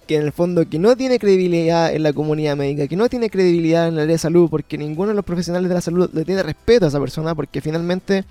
Que 0.07 0.17
en 0.17 0.23
el 0.23 0.33
fondo 0.33 0.69
que 0.69 0.79
no 0.79 0.97
tiene 0.97 1.19
credibilidad 1.19 1.93
en 1.93 2.03
la 2.03 2.13
comunidad 2.13 2.57
médica, 2.57 2.87
que 2.87 2.97
no 2.97 3.09
tiene 3.09 3.31
credibilidad 3.31 3.89
en 3.89 3.95
el 3.95 4.01
área 4.01 4.13
de 4.13 4.19
salud, 4.19 4.49
porque 4.49 4.79
ninguno 4.79 5.09
de 5.09 5.15
los 5.15 5.25
profesionales 5.25 5.69
de 5.69 5.75
la 5.75 5.81
salud 5.81 6.09
le 6.13 6.25
tiene 6.25 6.43
respeto 6.43 6.85
a 6.85 6.89
esa 6.89 7.01
persona, 7.01 7.35
porque 7.35 7.61
finalmente 7.61 8.25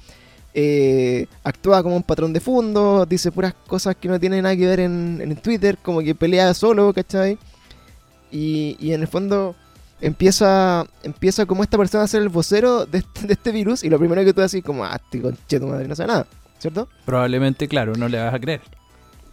eh, 0.53 1.27
actúa 1.43 1.83
como 1.83 1.95
un 1.97 2.03
patrón 2.03 2.31
de 2.31 2.39
fondo, 2.39 3.05
dice 3.05 3.31
puras 3.31 3.53
cosas 3.67 3.95
que 3.95 4.07
no 4.07 4.19
tienen 4.19 4.43
nada 4.43 4.55
que 4.55 4.65
ver 4.65 4.79
en, 4.79 5.35
Twitter, 5.43 5.77
como 5.81 5.99
que 5.99 6.15
pelea 6.15 6.53
solo, 6.53 6.93
¿cachai? 6.93 7.37
Y, 8.31 8.77
y 8.79 8.93
en 8.93 9.01
el 9.01 9.07
fondo 9.07 9.55
empieza 10.01 10.85
empieza 11.03 11.45
como 11.45 11.63
esta 11.63 11.77
persona 11.77 12.03
a 12.03 12.07
ser 12.07 12.21
el 12.21 12.29
vocero 12.29 12.85
de 12.85 12.99
este, 12.99 13.27
de 13.27 13.33
este 13.33 13.51
virus, 13.51 13.83
y 13.83 13.89
lo 13.89 13.99
primero 13.99 14.23
que 14.23 14.33
tú 14.33 14.41
haces 14.41 14.63
como, 14.63 14.85
ah, 14.85 14.95
este 14.95 15.21
conche 15.21 15.59
tu 15.59 15.67
madre 15.67 15.87
no 15.87 15.95
sabe 15.95 16.07
nada, 16.07 16.27
¿cierto? 16.57 16.87
Probablemente, 17.05 17.67
claro, 17.67 17.93
no 17.95 18.07
le 18.07 18.19
vas 18.19 18.33
a 18.33 18.39
creer. 18.39 18.61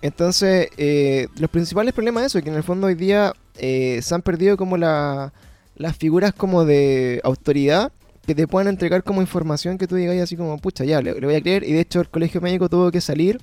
Entonces, 0.03 0.69
eh, 0.77 1.29
los 1.39 1.49
principales 1.51 1.95
problemas 1.95 2.23
de 2.23 2.27
eso 2.27 2.39
es 2.39 2.45
que 2.45 2.51
en 2.51 2.57
el 2.57 2.63
fondo 2.65 2.89
hoy 2.89 2.95
día 2.95 3.33
eh, 3.59 4.01
se 4.03 4.15
han 4.15 4.23
perdido 4.23 4.57
como 4.57 4.77
la- 4.77 5.33
las 5.77 5.97
figuras 5.97 6.33
como 6.35 6.65
de 6.65 7.21
autoridad 7.25 7.93
que 8.27 8.35
te 8.35 8.47
puedan 8.47 8.69
entregar 8.69 9.03
como 9.05 9.21
información 9.21 9.79
que 9.79 9.87
tú 9.87 9.97
digas 9.97 10.17
así 10.21 10.37
como, 10.37 10.57
pucha, 10.59 10.85
ya, 10.85 11.01
le, 11.01 11.15
voy 11.15 11.35
a 11.35 11.41
creer. 11.41 11.65
Y 11.65 11.73
de 11.73 11.81
hecho 11.81 12.01
el 12.01 12.09
colegio 12.09 12.41
médico 12.41 12.69
tuvo 12.69 12.91
que 12.91 13.01
salir 13.01 13.41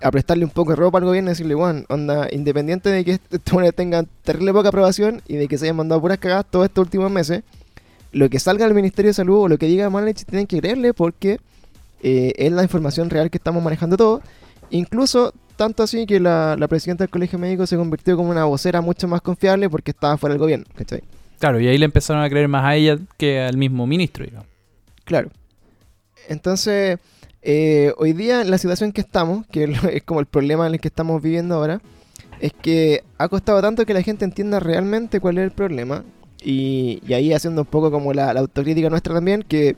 a 0.00 0.10
prestarle 0.10 0.44
un 0.44 0.50
poco 0.50 0.70
de 0.70 0.76
ropa 0.76 0.98
al 0.98 1.04
gobierno 1.04 1.30
y 1.30 1.32
decirle, 1.32 1.54
bueno, 1.54 1.84
onda, 1.88 2.28
independiente 2.32 2.88
de 2.90 3.04
que 3.04 3.12
estos 3.30 3.52
buenos 3.52 3.74
tengan 3.74 4.08
terrible 4.24 4.52
poca 4.52 4.68
aprobación 4.68 5.22
y 5.28 5.36
de 5.36 5.48
que 5.48 5.58
se 5.58 5.66
hayan 5.66 5.76
mandado 5.76 6.00
puras 6.00 6.18
cagadas 6.18 6.46
todos 6.50 6.66
estos 6.66 6.82
últimos 6.84 7.10
meses, 7.10 7.42
lo 8.12 8.28
que 8.28 8.38
salga 8.40 8.64
del 8.66 8.74
Ministerio 8.74 9.10
de 9.10 9.14
Salud 9.14 9.42
o 9.42 9.48
lo 9.48 9.58
que 9.58 9.66
diga 9.66 9.88
Manelich 9.88 10.24
tienen 10.24 10.46
que 10.46 10.58
creerle 10.60 10.92
porque 10.92 11.38
eh, 12.02 12.32
es 12.36 12.52
la 12.52 12.62
información 12.62 13.08
real 13.10 13.30
que 13.30 13.38
estamos 13.38 13.62
manejando 13.62 13.96
todos. 13.96 14.22
Incluso 14.70 15.32
tanto 15.62 15.84
así 15.84 16.06
que 16.06 16.18
la, 16.18 16.56
la 16.58 16.66
presidenta 16.66 17.04
del 17.04 17.10
colegio 17.10 17.38
médico 17.38 17.68
se 17.68 17.76
convirtió 17.76 18.16
como 18.16 18.30
una 18.30 18.44
vocera 18.46 18.80
mucho 18.80 19.06
más 19.06 19.20
confiable 19.20 19.70
porque 19.70 19.92
estaba 19.92 20.18
fuera 20.18 20.34
del 20.34 20.40
gobierno, 20.40 20.64
¿cachai? 20.74 21.04
Claro, 21.38 21.60
y 21.60 21.68
ahí 21.68 21.78
le 21.78 21.84
empezaron 21.84 22.20
a 22.20 22.28
creer 22.28 22.48
más 22.48 22.64
a 22.64 22.74
ella 22.74 22.98
que 23.16 23.40
al 23.40 23.56
mismo 23.56 23.86
ministro, 23.86 24.24
digamos. 24.24 24.48
Claro. 25.04 25.30
Entonces, 26.28 26.98
eh, 27.42 27.92
hoy 27.96 28.12
día 28.12 28.40
en 28.40 28.50
la 28.50 28.58
situación 28.58 28.90
que 28.90 29.02
estamos, 29.02 29.46
que 29.46 29.72
es 29.92 30.02
como 30.02 30.18
el 30.18 30.26
problema 30.26 30.66
en 30.66 30.74
el 30.74 30.80
que 30.80 30.88
estamos 30.88 31.22
viviendo 31.22 31.54
ahora, 31.54 31.80
es 32.40 32.52
que 32.52 33.04
ha 33.18 33.28
costado 33.28 33.62
tanto 33.62 33.86
que 33.86 33.94
la 33.94 34.02
gente 34.02 34.24
entienda 34.24 34.58
realmente 34.58 35.20
cuál 35.20 35.38
es 35.38 35.44
el 35.44 35.52
problema. 35.52 36.02
Y, 36.42 37.00
y 37.06 37.12
ahí 37.12 37.32
haciendo 37.32 37.60
un 37.60 37.68
poco 37.68 37.92
como 37.92 38.12
la, 38.12 38.34
la 38.34 38.40
autocrítica 38.40 38.90
nuestra 38.90 39.14
también, 39.14 39.44
que 39.44 39.76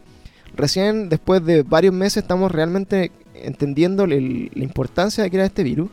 recién 0.57 1.11
después 1.11 1.45
de 1.45 1.63
varios 1.63 1.93
meses 1.93 2.23
estamos 2.23 2.51
realmente 2.51 3.13
entendiendo 3.35 4.05
el- 4.05 4.51
la 4.55 4.65
importancia 4.65 5.25
de 5.25 5.31
que 5.31 5.37
era 5.37 5.47
este 5.47 5.63
virus. 5.63 5.89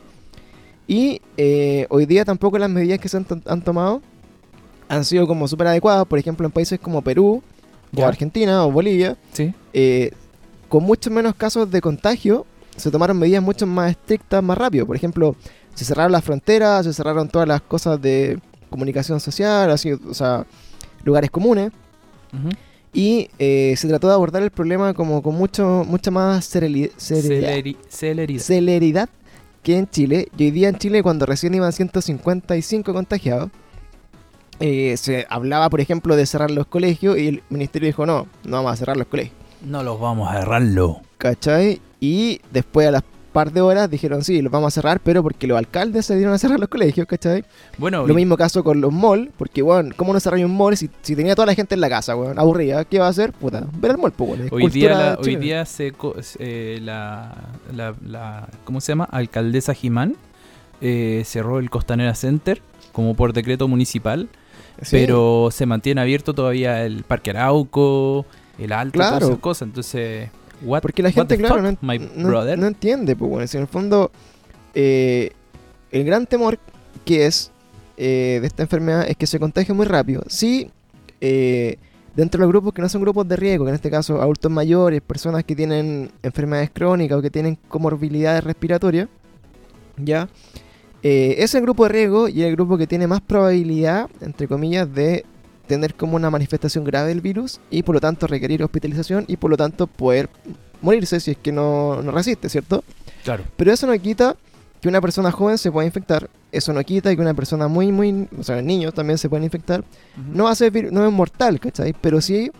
Y 0.87 1.21
eh, 1.37 1.85
hoy 1.89 2.05
día 2.05 2.25
tampoco 2.25 2.57
las 2.57 2.69
medidas 2.69 2.99
que 2.99 3.07
se 3.09 3.17
han, 3.17 3.25
han 3.45 3.61
tomado 3.61 4.01
han 4.89 5.05
sido 5.05 5.25
como 5.27 5.47
súper 5.47 5.67
adecuadas. 5.67 6.05
Por 6.05 6.19
ejemplo, 6.19 6.45
en 6.45 6.51
países 6.51 6.79
como 6.79 7.01
Perú, 7.01 7.41
o. 7.95 8.05
Argentina, 8.05 8.65
o 8.65 8.71
Bolivia, 8.71 9.17
Sí. 9.33 9.53
eh, 9.73 10.11
con 10.69 10.83
muchos 10.83 11.11
menos 11.11 11.35
casos 11.35 11.69
de 11.71 11.81
contagio, 11.81 12.45
se 12.75 12.89
tomaron 12.91 13.17
medidas 13.19 13.43
mucho 13.43 13.65
más 13.67 13.91
estrictas, 13.91 14.41
más 14.43 14.57
rápido. 14.57 14.85
Por 14.85 14.95
ejemplo, 14.95 15.35
se 15.75 15.85
cerraron 15.85 16.11
las 16.11 16.23
fronteras, 16.23 16.85
se 16.85 16.93
cerraron 16.93 17.27
todas 17.29 17.47
las 17.47 17.61
cosas 17.61 18.01
de 18.01 18.39
comunicación 18.69 19.19
social, 19.19 19.69
así, 19.71 19.91
o 19.93 20.13
sea, 20.13 20.45
lugares 21.03 21.29
comunes. 21.31 21.71
Ujú. 22.33 22.49
Y 22.93 23.29
eh, 23.39 23.73
se 23.77 23.87
trató 23.87 24.07
de 24.09 24.13
abordar 24.13 24.43
el 24.43 24.51
problema 24.51 24.93
como 24.93 25.21
con 25.23 25.35
mucho, 25.35 25.85
mucha 25.87 26.11
más 26.11 26.53
cereli- 26.53 26.91
cereridad, 26.97 27.49
Celeri- 27.53 27.77
celeridad. 27.89 28.43
celeridad 28.43 29.09
que 29.63 29.77
en 29.77 29.87
Chile. 29.89 30.27
Y 30.37 30.45
hoy 30.45 30.51
día 30.51 30.69
en 30.69 30.77
Chile, 30.77 31.01
cuando 31.03 31.25
recién 31.25 31.53
iban 31.53 31.71
155 31.71 32.93
contagiados, 32.93 33.49
eh, 34.59 34.95
se 34.97 35.25
hablaba, 35.29 35.69
por 35.69 35.79
ejemplo, 35.81 36.15
de 36.15 36.25
cerrar 36.25 36.51
los 36.51 36.67
colegios 36.67 37.17
y 37.17 37.27
el 37.27 37.43
ministerio 37.49 37.87
dijo, 37.87 38.05
no, 38.05 38.27
no 38.43 38.57
vamos 38.57 38.73
a 38.73 38.75
cerrar 38.75 38.97
los 38.97 39.07
colegios. 39.07 39.35
No 39.65 39.83
los 39.83 39.99
vamos 39.99 40.29
a 40.29 40.39
cerrarlo. 40.39 41.01
¿Cachai? 41.17 41.79
Y 41.99 42.41
después 42.51 42.87
a 42.87 42.91
las 42.91 43.03
par 43.33 43.51
de 43.51 43.61
horas 43.61 43.89
dijeron, 43.89 44.23
sí, 44.23 44.41
los 44.41 44.51
vamos 44.51 44.67
a 44.67 44.71
cerrar, 44.81 44.99
pero 44.99 45.23
porque 45.23 45.47
los 45.47 45.57
alcaldes 45.57 46.05
se 46.05 46.15
dieron 46.15 46.33
a 46.33 46.37
cerrar 46.37 46.59
los 46.59 46.69
colegios, 46.69 47.07
¿cachai? 47.07 47.43
Bueno, 47.77 48.05
Lo 48.05 48.13
y- 48.13 48.15
mismo 48.17 48.35
caso 48.37 48.63
con 48.63 48.81
los 48.81 48.91
malls, 48.91 49.29
porque, 49.37 49.61
bueno, 49.61 49.93
¿cómo 49.95 50.13
no 50.13 50.19
cerrar 50.19 50.43
un 50.45 50.55
mall 50.55 50.75
si, 50.77 50.89
si 51.01 51.15
tenía 51.15 51.33
toda 51.35 51.45
la 51.45 51.55
gente 51.55 51.75
en 51.75 51.81
la 51.81 51.89
casa, 51.89 52.15
weón? 52.15 52.37
Aburrida, 52.37 52.83
¿qué 52.85 52.99
va 52.99 53.07
a 53.07 53.09
hacer? 53.09 53.31
Puta, 53.33 53.65
ver 53.77 53.91
el 53.91 53.97
mall, 53.97 54.11
pues, 54.11 54.39
es 54.41 54.51
hoy 54.51 54.67
día, 54.67 54.89
la, 54.97 55.17
hoy 55.19 55.35
día 55.37 55.65
se, 55.65 55.93
eh, 56.39 56.79
la, 56.81 57.35
la, 57.73 57.95
la- 58.05 58.49
¿cómo 58.65 58.81
se 58.81 58.91
llama? 58.91 59.05
Alcaldesa 59.11 59.73
Jimán 59.73 60.15
eh, 60.81 61.23
cerró 61.25 61.59
el 61.59 61.69
Costanera 61.69 62.15
Center 62.15 62.61
como 62.91 63.15
por 63.15 63.33
decreto 63.33 63.67
municipal, 63.67 64.27
Sí, 64.81 64.89
pero 64.99 65.49
se 65.51 65.65
mantiene 65.67 66.01
abierto 66.01 66.33
todavía 66.33 66.83
el 66.85 67.03
Parque 67.03 67.29
Arauco, 67.29 68.25
el 68.57 68.71
Alto, 68.71 68.93
Claro. 68.93 69.11
todas 69.17 69.29
esas 69.29 69.39
cosas. 69.39 69.67
Entonces, 69.67 70.29
what, 70.63 70.81
Porque 70.81 71.03
la 71.03 71.11
gente, 71.11 71.35
the 71.35 71.43
claro, 71.43 71.55
fuck, 71.55 71.81
no 71.81 72.67
entiende, 72.67 73.15
pues, 73.15 73.29
bueno, 73.29 73.47
si 73.47 73.57
en 73.57 73.63
el 73.63 73.67
fondo, 73.67 74.11
eh, 74.73 75.31
el 75.91 76.03
gran 76.03 76.25
temor 76.25 76.59
que 77.05 77.25
es 77.25 77.51
eh, 77.97 78.39
de 78.41 78.47
esta 78.47 78.63
enfermedad 78.63 79.05
es 79.07 79.15
que 79.15 79.27
se 79.27 79.39
contagie 79.39 79.73
muy 79.73 79.85
rápido. 79.85 80.23
Sí, 80.27 80.71
eh, 81.19 81.77
dentro 82.15 82.39
de 82.39 82.45
los 82.45 82.51
grupos 82.51 82.73
que 82.73 82.81
no 82.81 82.89
son 82.89 83.01
grupos 83.01 83.27
de 83.27 83.35
riesgo, 83.35 83.65
que 83.65 83.69
en 83.69 83.75
este 83.75 83.89
caso 83.89 84.21
adultos 84.21 84.51
mayores, 84.51 85.01
personas 85.01 85.43
que 85.43 85.55
tienen 85.55 86.11
enfermedades 86.23 86.71
crónicas 86.71 87.17
o 87.17 87.21
que 87.21 87.29
tienen 87.29 87.57
comorbilidades 87.67 88.43
respiratorias, 88.43 89.07
ya, 89.97 90.29
eh, 91.03 91.35
es 91.39 91.55
el 91.55 91.61
grupo 91.61 91.83
de 91.83 91.89
riesgo 91.89 92.27
y 92.27 92.43
el 92.43 92.55
grupo 92.55 92.77
que 92.77 92.87
tiene 92.87 93.07
más 93.07 93.21
probabilidad, 93.21 94.09
entre 94.21 94.47
comillas, 94.47 94.93
de 94.93 95.25
tener 95.71 95.95
como 95.95 96.17
una 96.17 96.29
manifestación 96.29 96.83
grave 96.83 97.07
del 97.07 97.21
virus 97.21 97.61
y 97.69 97.83
por 97.83 97.95
lo 97.95 98.01
tanto 98.01 98.27
requerir 98.27 98.61
hospitalización 98.61 99.23
y 99.27 99.37
por 99.37 99.49
lo 99.49 99.55
tanto 99.55 99.87
poder 99.87 100.29
morirse 100.81 101.21
si 101.21 101.31
es 101.31 101.37
que 101.37 101.53
no, 101.53 102.01
no 102.01 102.11
resiste, 102.11 102.49
¿cierto? 102.49 102.83
Claro. 103.23 103.45
Pero 103.55 103.71
eso 103.71 103.87
no 103.87 103.97
quita 103.97 104.35
que 104.81 104.89
una 104.89 104.99
persona 104.99 105.31
joven 105.31 105.57
se 105.57 105.71
pueda 105.71 105.85
infectar, 105.85 106.29
eso 106.51 106.73
no 106.73 106.83
quita 106.83 107.15
que 107.15 107.21
una 107.21 107.33
persona 107.33 107.69
muy, 107.69 107.91
muy, 107.93 108.27
o 108.37 108.43
sea, 108.43 108.61
niños 108.61 108.93
también 108.93 109.17
se 109.17 109.29
pueden 109.29 109.45
infectar, 109.45 109.85
no 110.33 110.45
va 110.45 110.51
a 110.51 110.55
ser, 110.55 110.91
no 110.91 111.05
es 111.05 111.13
mortal, 111.13 111.59
¿cachai? 111.59 111.93
Pero 112.01 112.19
sí 112.19 112.51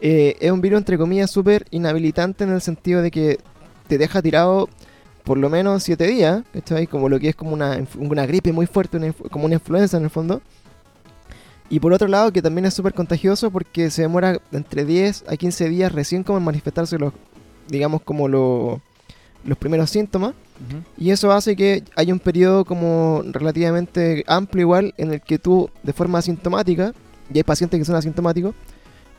eh, 0.00 0.36
es 0.38 0.52
un 0.52 0.60
virus 0.60 0.78
entre 0.78 0.98
comillas 0.98 1.30
súper 1.30 1.66
inhabilitante 1.72 2.44
en 2.44 2.50
el 2.50 2.60
sentido 2.60 3.02
de 3.02 3.10
que 3.10 3.40
te 3.88 3.98
deja 3.98 4.22
tirado 4.22 4.68
por 5.24 5.36
lo 5.38 5.48
menos 5.48 5.82
7 5.82 6.06
días, 6.06 6.42
¿cachai? 6.52 6.86
Como 6.86 7.08
lo 7.08 7.18
que 7.18 7.30
es 7.30 7.36
como 7.36 7.52
una, 7.52 7.82
una 7.96 8.26
gripe 8.26 8.52
muy 8.52 8.66
fuerte, 8.66 8.98
una 8.98 9.12
como 9.12 9.46
una 9.46 9.54
influenza 9.54 9.96
en 9.96 10.04
el 10.04 10.10
fondo. 10.10 10.42
Y 11.72 11.80
por 11.80 11.92
otro 11.94 12.06
lado, 12.06 12.30
que 12.32 12.42
también 12.42 12.66
es 12.66 12.74
súper 12.74 12.92
contagioso 12.92 13.50
porque 13.50 13.90
se 13.90 14.02
demora 14.02 14.38
entre 14.52 14.84
10 14.84 15.24
a 15.26 15.36
15 15.38 15.70
días 15.70 15.90
recién 15.90 16.22
como 16.22 16.36
en 16.36 16.44
manifestarse 16.44 16.98
los, 16.98 17.14
digamos, 17.66 18.02
como 18.02 18.28
lo- 18.28 18.82
los 19.44 19.56
primeros 19.56 19.88
síntomas. 19.88 20.34
Y 20.98 21.10
eso 21.10 21.32
hace 21.32 21.56
que 21.56 21.82
haya 21.96 22.12
un 22.12 22.20
periodo 22.20 22.64
como 22.66 23.22
relativamente 23.32 24.22
amplio 24.28 24.60
igual 24.62 24.94
en 24.98 25.14
el 25.14 25.20
que 25.22 25.38
tú 25.38 25.70
de 25.82 25.92
forma 25.94 26.18
asintomática, 26.18 26.92
y 27.32 27.38
hay 27.38 27.42
pacientes 27.42 27.78
que 27.80 27.84
son 27.86 27.96
asintomáticos, 27.96 28.54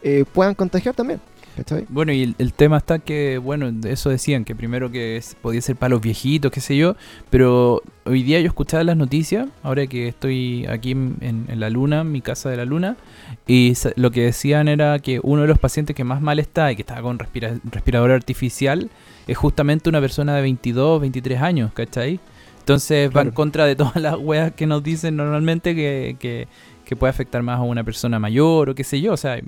eh, 0.03 0.23
puedan 0.31 0.53
contagiar 0.53 0.93
también. 0.95 1.19
¿Cachai? 1.55 1.85
Bueno, 1.89 2.11
y 2.11 2.23
el, 2.23 2.35
el 2.39 2.53
tema 2.53 2.77
está 2.77 2.99
que, 2.99 3.37
bueno, 3.37 3.71
eso 3.87 4.09
decían, 4.09 4.43
que 4.45 4.55
primero 4.55 4.91
que 4.91 5.17
es- 5.17 5.35
podía 5.41 5.61
ser 5.61 5.75
para 5.75 5.91
los 5.91 6.01
viejitos, 6.01 6.51
qué 6.51 6.61
sé 6.61 6.75
yo, 6.77 6.95
pero 7.29 7.81
hoy 8.05 8.23
día 8.23 8.39
yo 8.41 8.47
escuchaba 8.47 8.83
las 8.83 8.97
noticias, 8.97 9.47
ahora 9.61 9.85
que 9.87 10.07
estoy 10.07 10.65
aquí 10.67 10.91
en, 10.91 11.45
la 11.55 11.69
luna, 11.69 12.01
en 12.01 12.11
mi 12.11 12.21
casa 12.21 12.49
de 12.49 12.57
la 12.57 12.65
luna, 12.65 12.97
y 13.47 13.73
lo 13.95 14.11
que 14.11 14.21
decían 14.23 14.67
era 14.67 14.99
que 14.99 15.19
uno 15.23 15.43
de 15.43 15.47
los 15.47 15.59
pacientes 15.59 15.95
que 15.95 16.03
más 16.03 16.21
mal 16.21 16.39
está 16.39 16.71
y 16.71 16.75
que 16.75 16.81
estaba 16.81 17.01
con 17.01 17.19
respira- 17.19 17.59
respirador 17.71 18.11
artificial 18.11 18.89
es 19.27 19.37
justamente 19.37 19.89
una 19.89 20.01
persona 20.01 20.35
de 20.35 20.41
22, 20.41 21.01
23 21.01 21.41
años, 21.41 21.71
¿cachai? 21.73 22.19
Entonces 22.59 23.09
va 23.15 23.21
en 23.23 23.31
contra 23.31 23.65
de 23.65 23.75
todas 23.75 23.97
las 23.97 24.15
weas 24.17 24.53
que 24.53 24.65
nos 24.65 24.81
dicen 24.81 25.17
normalmente 25.17 25.75
que, 25.75 26.15
que, 26.17 26.47
puede 26.95 27.11
afectar 27.11 27.41
más 27.43 27.59
a 27.59 27.63
una 27.63 27.83
persona 27.83 28.19
mayor 28.19 28.69
o 28.69 28.75
qué 28.75 28.83
sé 28.83 29.01
yo. 29.01 29.13
O 29.13 29.17
sea, 29.17 29.39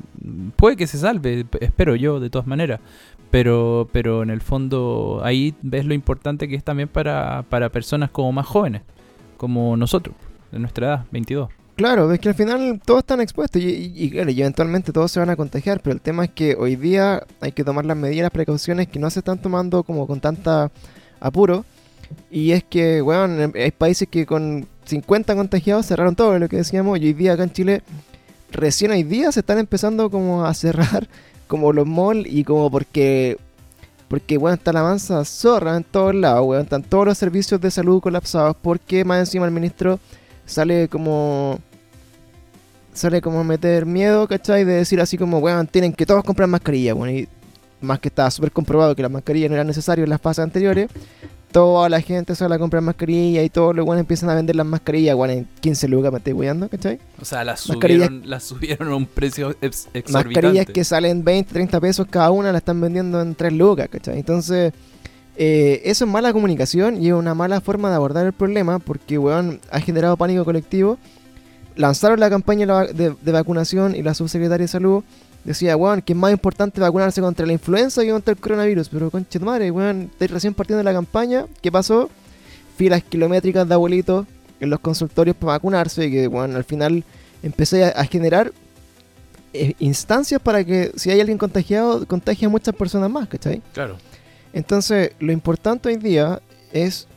puede 0.56 0.76
que 0.76 0.88
se 0.88 0.98
salve, 0.98 1.46
espero 1.60 1.96
yo, 1.96 2.20
de 2.20 2.30
todas 2.30 2.48
maneras. 2.48 2.80
Pero, 3.32 3.90
pero 3.92 4.24
en 4.24 4.30
el 4.30 4.42
fondo 4.42 5.22
ahí 5.24 5.56
ves 5.62 5.86
lo 5.86 5.94
importante 5.94 6.48
que 6.48 6.56
es 6.56 6.64
también 6.64 6.88
para, 6.88 7.44
para 7.50 7.70
personas 7.70 8.10
como 8.10 8.32
más 8.32 8.46
jóvenes, 8.46 8.84
como 9.38 9.76
nosotros, 9.76 10.16
de 10.52 10.60
nuestra 10.60 10.88
edad, 10.88 11.06
22. 11.12 11.50
Claro, 11.76 12.10
es 12.14 12.20
que 12.22 12.30
al 12.30 12.36
final 12.36 12.80
todos 12.86 13.00
están 13.00 13.20
expuestos 13.20 13.62
y, 13.62 14.12
eventualmente 14.18 14.94
todos 14.94 15.12
se 15.12 15.20
van 15.20 15.30
a 15.30 15.36
contagiar, 15.36 15.82
pero 15.82 15.94
el 15.94 16.00
tema 16.00 16.24
es 16.24 16.32
que 16.32 16.56
hoy 16.56 16.78
día 16.78 17.24
hay 17.42 17.52
que 17.52 17.66
tomar 17.66 17.86
las 17.86 17.98
medidas, 17.98 18.24
las 18.24 18.32
precauciones 18.32 18.88
que 18.88 18.98
no 18.98 19.10
se 19.10 19.20
están 19.20 19.42
tomando 19.42 19.84
como 19.84 20.08
con 20.08 20.22
tanta 20.22 20.72
apuro. 21.20 21.66
Y 22.32 22.52
es 22.52 22.64
que, 22.64 23.02
bueno, 23.02 23.52
hay 23.56 23.72
países 23.72 24.08
que 24.08 24.26
con 24.26 24.68
50 24.86 25.36
contagiados 25.36 25.86
cerraron 25.86 26.16
todo 26.16 26.38
lo 26.40 26.48
que 26.48 26.58
decíamos 26.58 27.00
y 27.00 27.06
hoy 27.06 27.14
día 27.14 27.34
acá 27.34 27.44
en 27.44 27.52
Chile 27.52 27.82
recién 28.52 28.92
hoy 28.92 29.04
día 29.04 29.32
se 29.32 29.42
están 29.42 29.60
empezando 29.60 30.10
como 30.10 30.46
a 30.46 30.54
cerrar 30.54 31.08
como 31.48 31.74
los 31.74 31.88
malls 31.88 32.28
y 32.28 32.44
como 32.44 32.70
porque 32.72 33.38
porque 34.08 34.38
bueno 34.38 34.56
está 34.56 34.72
la 34.72 34.84
mansa 34.84 35.26
zorra 35.26 35.76
en 35.78 35.84
todos 35.84 36.14
lados, 36.14 36.46
weón, 36.46 36.64
están 36.64 36.84
todos 36.84 37.06
los 37.06 37.18
servicios 37.18 37.60
de 37.60 37.72
salud 37.72 38.02
colapsados 38.02 38.56
porque 38.62 39.04
más 39.04 39.20
encima 39.20 39.46
el 39.46 39.52
ministro 39.52 40.00
sale 40.46 40.88
como 40.88 41.60
sale 42.96 43.22
como 43.22 43.42
a 43.42 43.44
meter 43.44 43.86
miedo, 43.86 44.28
¿cachai? 44.28 44.64
De 44.64 44.74
decir 44.74 45.02
así 45.02 45.18
como, 45.18 45.40
weón, 45.40 45.68
tienen 45.68 45.94
que 45.94 46.06
todos 46.06 46.24
comprar 46.24 46.48
mascarilla, 46.48 46.94
bueno, 46.94 47.18
y 47.18 47.28
más 47.82 48.00
que 48.00 48.08
estaba 48.08 48.32
súper 48.32 48.52
comprobado 48.52 48.96
que 48.96 49.02
las 49.02 49.12
mascarillas 49.12 49.50
no 49.50 49.56
eran 49.56 49.68
necesarias 49.68 50.06
en 50.06 50.10
las 50.10 50.22
fases 50.22 50.44
anteriores, 50.44 50.90
toda 51.56 51.88
la 51.88 52.02
gente 52.02 52.36
sale 52.36 52.54
a 52.56 52.60
comprar 52.60 52.82
mascarilla 52.84 53.42
y 53.42 53.50
todos 53.50 53.74
los 53.74 53.86
weones 53.86 54.02
empiezan 54.02 54.30
a 54.30 54.36
vender 54.36 54.58
las 54.58 54.66
mascarillas, 54.66 55.16
weón, 55.16 55.30
en 55.30 55.48
15 55.62 55.88
lucas, 55.88 56.12
me 56.12 56.18
estoy 56.18 56.34
weyando, 56.34 56.68
¿cachai? 56.68 57.00
O 57.22 57.24
sea, 57.24 57.46
las 57.46 57.66
Mascarillas- 57.70 58.08
subieron, 58.08 58.30
las 58.30 58.44
subieron 58.44 58.90
a 58.92 58.96
un 58.98 59.06
precio 59.06 59.52
ex- 59.62 59.88
exorbitante. 59.94 60.12
Mascarillas 60.42 60.66
que 60.66 60.84
salen 60.84 61.24
20, 61.24 61.54
30 61.54 61.80
pesos 61.80 62.08
cada 62.10 62.30
una, 62.32 62.52
la 62.52 62.58
están 62.58 62.82
vendiendo 62.82 63.22
en 63.22 63.36
3 63.36 63.54
lucas, 63.54 63.88
¿cachai? 63.90 64.20
Entonces, 64.20 64.74
eh, 65.38 65.82
eso 65.86 66.04
es 66.04 66.12
mala 66.12 66.34
comunicación 66.34 67.02
y 67.02 67.08
es 67.08 67.14
una 67.14 67.34
mala 67.34 67.62
forma 67.62 67.90
de 67.90 67.96
abordar 67.96 68.26
el 68.26 68.34
problema 68.34 68.80
porque, 68.80 69.18
weón, 69.18 69.62
ha 69.72 69.80
generado 69.80 70.18
pánico 70.18 70.44
colectivo. 70.44 70.98
Lanzaron 71.78 72.20
la 72.20 72.30
campaña 72.30 72.66
de 72.84 73.32
vacunación 73.32 73.96
y 73.96 74.04
la 74.04 74.14
subsecretaria 74.14 74.66
de 74.66 74.68
salud 74.68 75.04
decía, 75.46 75.78
weón, 75.78 76.02
que 76.02 76.14
es 76.14 76.20
más 76.20 76.32
importante 76.32 76.82
vacunarse 76.82 77.22
contra 77.22 77.46
la 77.46 77.54
influenza 77.54 78.02
que 78.04 78.12
contra 78.12 78.34
el 78.34 78.40
coronavirus. 78.40 78.90
Pero, 78.90 79.10
conche 79.10 79.40
tu 79.40 79.46
madre, 79.46 79.72
weón, 79.72 80.10
estoy 80.12 80.28
recién 80.28 80.54
partiendo 80.54 80.80
de 80.80 80.84
la 80.84 80.94
campaña. 80.94 81.46
¿Qué 81.62 81.72
pasó? 81.72 82.10
Filas 82.76 83.04
kilométricas 83.04 83.68
de 83.68 83.74
abuelitos 83.74 84.26
en 84.60 84.70
los 84.70 84.80
consultorios 84.80 85.36
para 85.36 85.54
vacunarse 85.54 86.06
y 86.06 86.12
que, 86.12 86.28
weón, 86.28 86.56
al 86.56 86.64
final 86.64 87.04
empecé 87.44 87.86
a, 87.86 87.90
a 87.90 88.06
generar 88.06 88.52
eh, 89.54 89.74
instancias 89.80 90.42
para 90.42 90.66
que 90.66 90.92
si 90.96 91.12
hay 91.12 91.22
alguien 91.22 91.38
contagiado, 91.38 92.06
contagie 92.06 92.48
a 92.48 92.50
muchas 92.50 92.76
personas 92.76 93.10
más, 93.10 93.28
¿cachai? 93.30 93.62
Claro. 93.74 93.98
Entonces, 94.52 95.12
lo 95.20 95.32
importante 95.32 95.88
hoy 95.88 95.98
día 95.98 96.42
es 96.74 97.08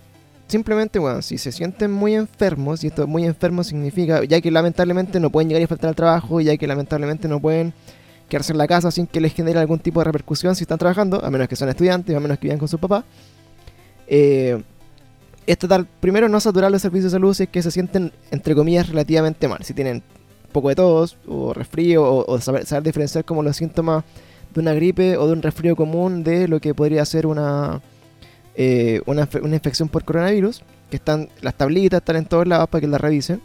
simplemente, 0.47 0.99
bueno, 0.99 1.21
si 1.23 1.39
se 1.39 1.51
sienten 1.53 1.91
muy 1.91 2.15
enfermos, 2.15 2.85
y 2.85 2.89
esto 2.89 3.07
muy 3.07 3.25
enfermo 3.25 3.65
significa, 3.65 4.25
ya 4.25 4.41
que 4.41 4.51
lamentablemente 4.51 5.21
no 5.21 5.31
pueden 5.31 5.49
llegar 5.49 5.63
y 5.63 5.67
faltar 5.67 5.91
al 5.91 5.97
trabajo, 5.97 6.41
ya 6.41 6.57
que 6.57 6.67
lamentablemente 6.67 7.29
no 7.29 7.41
pueden 7.41 7.75
quedarse 8.29 8.53
en 8.53 8.59
la 8.59 8.67
casa 8.67 8.91
sin 8.91 9.07
que 9.07 9.21
les 9.21 9.33
genere 9.33 9.59
algún 9.59 9.79
tipo 9.79 10.01
de 10.01 10.05
repercusión 10.05 10.55
si 10.55 10.65
están 10.65 10.79
trabajando, 10.79 11.25
a 11.25 11.31
menos 11.31 11.49
que 11.49 11.57
sean 11.57 11.71
estudiantes, 11.71 12.15
a 12.15 12.21
menos 12.21 12.39
que 12.39 12.47
vivan 12.47 12.59
con 12.59 12.69
su 12.69 12.79
papá. 12.79 13.05
Eh, 14.07 14.63
es 15.47 15.59
tratar, 15.59 15.87
primero, 16.01 16.29
no 16.29 16.41
saturar 16.41 16.71
los 16.71 16.83
servicios 16.83 17.11
de 17.11 17.17
salud 17.17 17.35
si 17.35 17.45
es 17.45 17.49
que 17.49 17.63
se 17.63 17.71
sienten, 17.71 18.13
entre 18.31 18.55
comillas, 18.55 18.89
relativamente 18.89 19.49
mal. 19.49 19.65
Si 19.65 19.73
tienen 19.73 20.03
poco 20.53 20.69
de 20.69 20.75
tos, 20.75 21.17
o 21.27 21.55
resfrío, 21.55 22.05
o, 22.05 22.41
saber, 22.41 22.65
diferenciar 22.83 23.25
como 23.25 23.43
los 23.43 23.57
síntomas 23.57 24.05
de 24.53 24.61
una 24.61 24.75
gripe 24.75 25.17
o 25.17 25.27
de 25.27 25.33
un 25.33 25.43
resfrío 25.43 25.75
común 25.75 26.23
de 26.23 26.49
lo 26.49 26.61
que 26.61 26.75
podría 26.75 27.05
ser 27.07 27.27
una, 27.27 27.81
eh, 28.57 29.01
una, 29.07 29.29
una 29.43 29.55
infección 29.55 29.89
por 29.89 30.05
coronavirus, 30.05 30.63
que 30.91 30.97
están 30.97 31.29
las 31.41 31.55
tablitas, 31.55 31.99
están 31.99 32.17
en 32.17 32.27
todos 32.27 32.47
lados 32.47 32.69
para 32.69 32.81
que 32.81 32.87
las 32.87 33.01
revisen. 33.01 33.41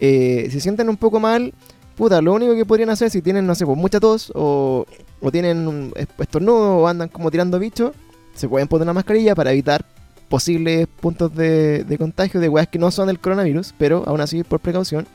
Eh, 0.00 0.48
si 0.50 0.60
sienten 0.60 0.88
un 0.88 0.96
poco 0.96 1.20
mal, 1.20 1.54
puta, 1.96 2.20
lo 2.22 2.32
único 2.32 2.54
que 2.54 2.64
podrían 2.64 2.90
hacer 2.90 3.10
si 3.10 3.22
tienen, 3.22 3.46
no 3.46 3.54
sé, 3.54 3.64
pues 3.66 3.76
mucha 3.78 4.00
tos 4.00 4.32
o, 4.34 4.86
o 5.20 5.30
tienen 5.30 5.66
un 5.68 5.92
es- 5.96 6.08
estornudo 6.18 6.78
o 6.78 6.86
andan 6.88 7.08
como 7.08 7.30
tirando 7.30 7.58
bichos, 7.58 7.92
se 8.34 8.48
pueden 8.48 8.68
poner 8.68 8.84
una 8.84 8.92
mascarilla 8.94 9.34
para 9.34 9.52
evitar 9.52 9.84
posibles 10.28 10.86
puntos 11.00 11.34
de, 11.34 11.84
de 11.84 11.98
contagio 11.98 12.40
de 12.40 12.48
weas 12.48 12.66
que 12.68 12.78
no 12.78 12.90
son 12.90 13.08
del 13.08 13.18
coronavirus, 13.20 13.74
pero 13.76 14.02
aún 14.06 14.20
así 14.20 14.42
por 14.42 14.60
precaución. 14.60 15.06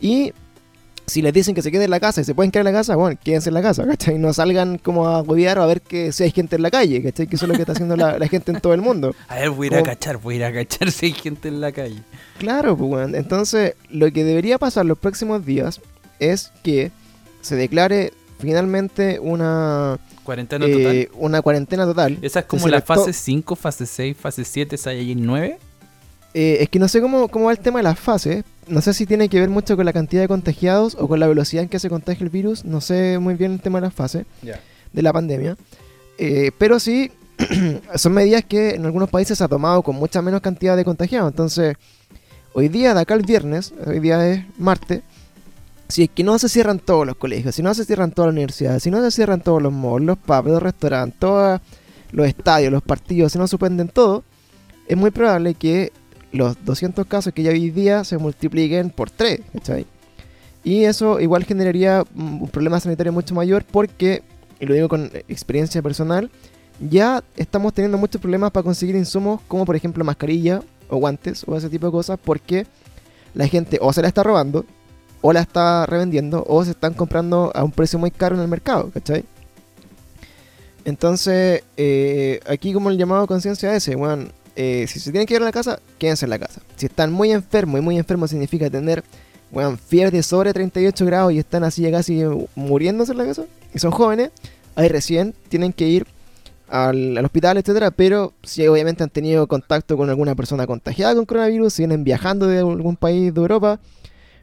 Y 0.00 0.32
si 1.10 1.22
les 1.22 1.32
dicen 1.32 1.54
que 1.56 1.62
se 1.62 1.70
queden 1.72 1.84
en 1.84 1.90
la 1.90 1.98
casa 1.98 2.20
y 2.20 2.24
se 2.24 2.34
pueden 2.34 2.52
quedar 2.52 2.66
en 2.66 2.72
la 2.72 2.78
casa, 2.78 2.94
bueno, 2.94 3.18
quédense 3.22 3.50
en 3.50 3.54
la 3.54 3.62
casa, 3.62 3.84
¿cachai? 3.84 4.16
No 4.16 4.32
salgan 4.32 4.78
como 4.78 5.08
a 5.08 5.22
huevear 5.22 5.58
o 5.58 5.62
a 5.62 5.66
ver 5.66 5.80
que 5.82 6.12
si 6.12 6.22
hay 6.22 6.30
gente 6.30 6.54
en 6.54 6.62
la 6.62 6.70
calle, 6.70 7.02
¿cachai? 7.02 7.26
Que 7.26 7.34
eso 7.34 7.46
es 7.46 7.48
lo 7.48 7.54
que 7.56 7.62
está 7.62 7.72
haciendo 7.72 7.96
la, 7.96 8.16
la 8.16 8.28
gente 8.28 8.52
en 8.52 8.60
todo 8.60 8.74
el 8.74 8.80
mundo. 8.80 9.14
A 9.28 9.34
ver, 9.34 9.50
voy 9.50 9.66
a 9.66 9.70
ir 9.72 9.76
a 9.78 9.82
cachar, 9.82 10.18
voy 10.18 10.34
a 10.34 10.36
ir 10.36 10.44
a 10.44 10.52
cachar 10.52 10.92
si 10.92 11.06
hay 11.06 11.12
gente 11.12 11.48
en 11.48 11.60
la 11.60 11.72
calle. 11.72 12.00
Claro, 12.38 12.76
pues 12.76 12.90
weón. 12.90 13.14
Entonces, 13.16 13.74
lo 13.90 14.12
que 14.12 14.22
debería 14.22 14.58
pasar 14.58 14.86
los 14.86 14.98
próximos 14.98 15.44
días 15.44 15.80
es 16.20 16.52
que 16.62 16.92
se 17.40 17.56
declare 17.56 18.12
finalmente 18.38 19.18
una, 19.18 19.98
Cuarentena 20.22 20.66
eh, 20.66 20.72
total. 21.08 21.08
una 21.20 21.42
cuarentena 21.42 21.84
total. 21.86 22.18
Esa 22.22 22.40
es 22.40 22.46
como 22.46 22.68
la 22.68 22.82
fase 22.82 23.12
5, 23.12 23.56
fase 23.56 23.84
6, 23.84 24.16
fase 24.16 24.44
7, 24.44 24.76
Saiyajin 24.76 25.26
9. 25.26 25.58
Eh, 26.32 26.58
es 26.60 26.68
que 26.68 26.78
no 26.78 26.86
sé 26.88 27.00
cómo, 27.00 27.28
cómo 27.28 27.46
va 27.46 27.52
el 27.52 27.58
tema 27.58 27.80
de 27.80 27.84
las 27.84 27.98
fases. 27.98 28.44
No 28.68 28.80
sé 28.80 28.94
si 28.94 29.06
tiene 29.06 29.28
que 29.28 29.40
ver 29.40 29.48
mucho 29.48 29.76
con 29.76 29.84
la 29.84 29.92
cantidad 29.92 30.22
de 30.22 30.28
contagiados 30.28 30.96
o 30.98 31.08
con 31.08 31.18
la 31.18 31.26
velocidad 31.26 31.64
en 31.64 31.68
que 31.68 31.78
se 31.78 31.90
contagia 31.90 32.24
el 32.24 32.30
virus. 32.30 32.64
No 32.64 32.80
sé 32.80 33.18
muy 33.18 33.34
bien 33.34 33.52
el 33.52 33.60
tema 33.60 33.80
de 33.80 33.86
las 33.86 33.94
fases 33.94 34.26
de 34.92 35.02
la 35.02 35.12
pandemia. 35.12 35.56
Eh, 36.18 36.52
pero 36.58 36.78
sí, 36.78 37.10
son 37.94 38.12
medidas 38.12 38.44
que 38.44 38.70
en 38.70 38.84
algunos 38.84 39.10
países 39.10 39.38
se 39.38 39.44
ha 39.44 39.48
tomado 39.48 39.82
con 39.82 39.96
mucha 39.96 40.22
menos 40.22 40.40
cantidad 40.40 40.76
de 40.76 40.84
contagiados. 40.84 41.30
Entonces, 41.30 41.76
hoy 42.52 42.68
día, 42.68 42.94
de 42.94 43.00
acá 43.00 43.14
al 43.14 43.22
viernes, 43.22 43.72
hoy 43.86 44.00
día 44.00 44.28
es 44.28 44.44
martes, 44.58 45.02
si 45.88 46.04
es 46.04 46.10
que 46.10 46.22
no 46.22 46.38
se 46.38 46.48
cierran 46.48 46.78
todos 46.78 47.06
los 47.06 47.16
colegios, 47.16 47.54
si 47.54 47.62
no 47.62 47.74
se 47.74 47.84
cierran 47.84 48.12
todas 48.12 48.28
las 48.28 48.34
universidades, 48.34 48.82
si 48.82 48.90
no 48.90 49.02
se 49.02 49.10
cierran 49.10 49.40
todos 49.40 49.60
los 49.60 49.72
malls, 49.72 50.06
los 50.06 50.18
pubs, 50.18 50.46
los 50.46 50.62
restaurantes, 50.62 51.18
todos 51.18 51.60
los 52.12 52.26
estadios, 52.26 52.72
los 52.72 52.82
partidos, 52.82 53.32
si 53.32 53.38
no 53.38 53.48
suspenden 53.48 53.88
todo, 53.88 54.22
es 54.86 54.96
muy 54.96 55.10
probable 55.10 55.54
que 55.54 55.92
los 56.32 56.64
200 56.64 57.06
casos 57.06 57.32
que 57.32 57.42
ya 57.42 57.50
hoy 57.50 57.70
día 57.70 58.04
se 58.04 58.18
multipliquen 58.18 58.90
por 58.90 59.10
3, 59.10 59.40
¿cachai? 59.52 59.86
Y 60.62 60.84
eso 60.84 61.20
igual 61.20 61.44
generaría 61.44 62.04
mm, 62.14 62.42
un 62.42 62.48
problema 62.48 62.80
sanitario 62.80 63.12
mucho 63.12 63.34
mayor 63.34 63.64
porque, 63.64 64.22
y 64.58 64.66
lo 64.66 64.74
digo 64.74 64.88
con 64.88 65.10
experiencia 65.28 65.82
personal, 65.82 66.30
ya 66.80 67.22
estamos 67.36 67.74
teniendo 67.74 67.98
muchos 67.98 68.20
problemas 68.20 68.50
para 68.50 68.64
conseguir 68.64 68.96
insumos 68.96 69.40
como 69.48 69.64
por 69.64 69.76
ejemplo 69.76 70.04
mascarilla 70.04 70.62
o 70.88 70.96
guantes 70.96 71.44
o 71.46 71.56
ese 71.56 71.68
tipo 71.68 71.86
de 71.86 71.92
cosas 71.92 72.18
porque 72.22 72.66
la 73.34 73.46
gente 73.46 73.78
o 73.80 73.92
se 73.92 74.02
la 74.02 74.08
está 74.08 74.22
robando 74.22 74.64
o 75.20 75.32
la 75.32 75.40
está 75.40 75.84
revendiendo 75.86 76.44
o 76.48 76.64
se 76.64 76.70
están 76.70 76.94
comprando 76.94 77.52
a 77.54 77.62
un 77.62 77.72
precio 77.72 77.98
muy 77.98 78.10
caro 78.10 78.34
en 78.36 78.42
el 78.42 78.48
mercado, 78.48 78.90
¿cachai? 78.90 79.24
Entonces, 80.86 81.62
eh, 81.76 82.40
aquí 82.48 82.72
como 82.72 82.90
el 82.90 82.96
llamado 82.96 83.22
a 83.22 83.26
conciencia 83.26 83.74
ese, 83.74 83.96
bueno, 83.96 84.28
eh, 84.56 84.86
si 84.88 85.00
se 85.00 85.10
tienen 85.10 85.26
que 85.26 85.34
ir 85.34 85.42
a 85.42 85.44
la 85.44 85.52
casa, 85.52 85.80
quédense 85.98 86.26
en 86.26 86.30
la 86.30 86.38
casa. 86.38 86.60
Si 86.76 86.86
están 86.86 87.12
muy 87.12 87.32
enfermos, 87.32 87.80
y 87.80 87.82
muy 87.82 87.98
enfermos 87.98 88.30
significa 88.30 88.70
tener, 88.70 89.04
bueno, 89.50 89.76
fiebre 89.76 90.22
sobre 90.22 90.52
38 90.52 91.06
grados 91.06 91.32
y 91.32 91.38
están 91.38 91.64
así 91.64 91.82
ya 91.82 91.90
casi 91.90 92.22
muriéndose 92.54 93.12
en 93.12 93.18
la 93.18 93.26
casa, 93.26 93.44
y 93.74 93.78
son 93.78 93.90
jóvenes, 93.90 94.30
ahí 94.74 94.88
recién 94.88 95.34
tienen 95.48 95.72
que 95.72 95.88
ir 95.88 96.06
al, 96.68 97.18
al 97.18 97.24
hospital, 97.24 97.58
etcétera, 97.58 97.90
pero 97.90 98.32
si 98.42 98.66
obviamente 98.66 99.02
han 99.02 99.10
tenido 99.10 99.46
contacto 99.46 99.96
con 99.96 100.08
alguna 100.08 100.34
persona 100.34 100.66
contagiada 100.66 101.14
con 101.14 101.26
coronavirus, 101.26 101.72
si 101.72 101.82
vienen 101.82 102.04
viajando 102.04 102.46
de 102.46 102.58
algún 102.58 102.96
país 102.96 103.34
de 103.34 103.40
Europa, 103.40 103.80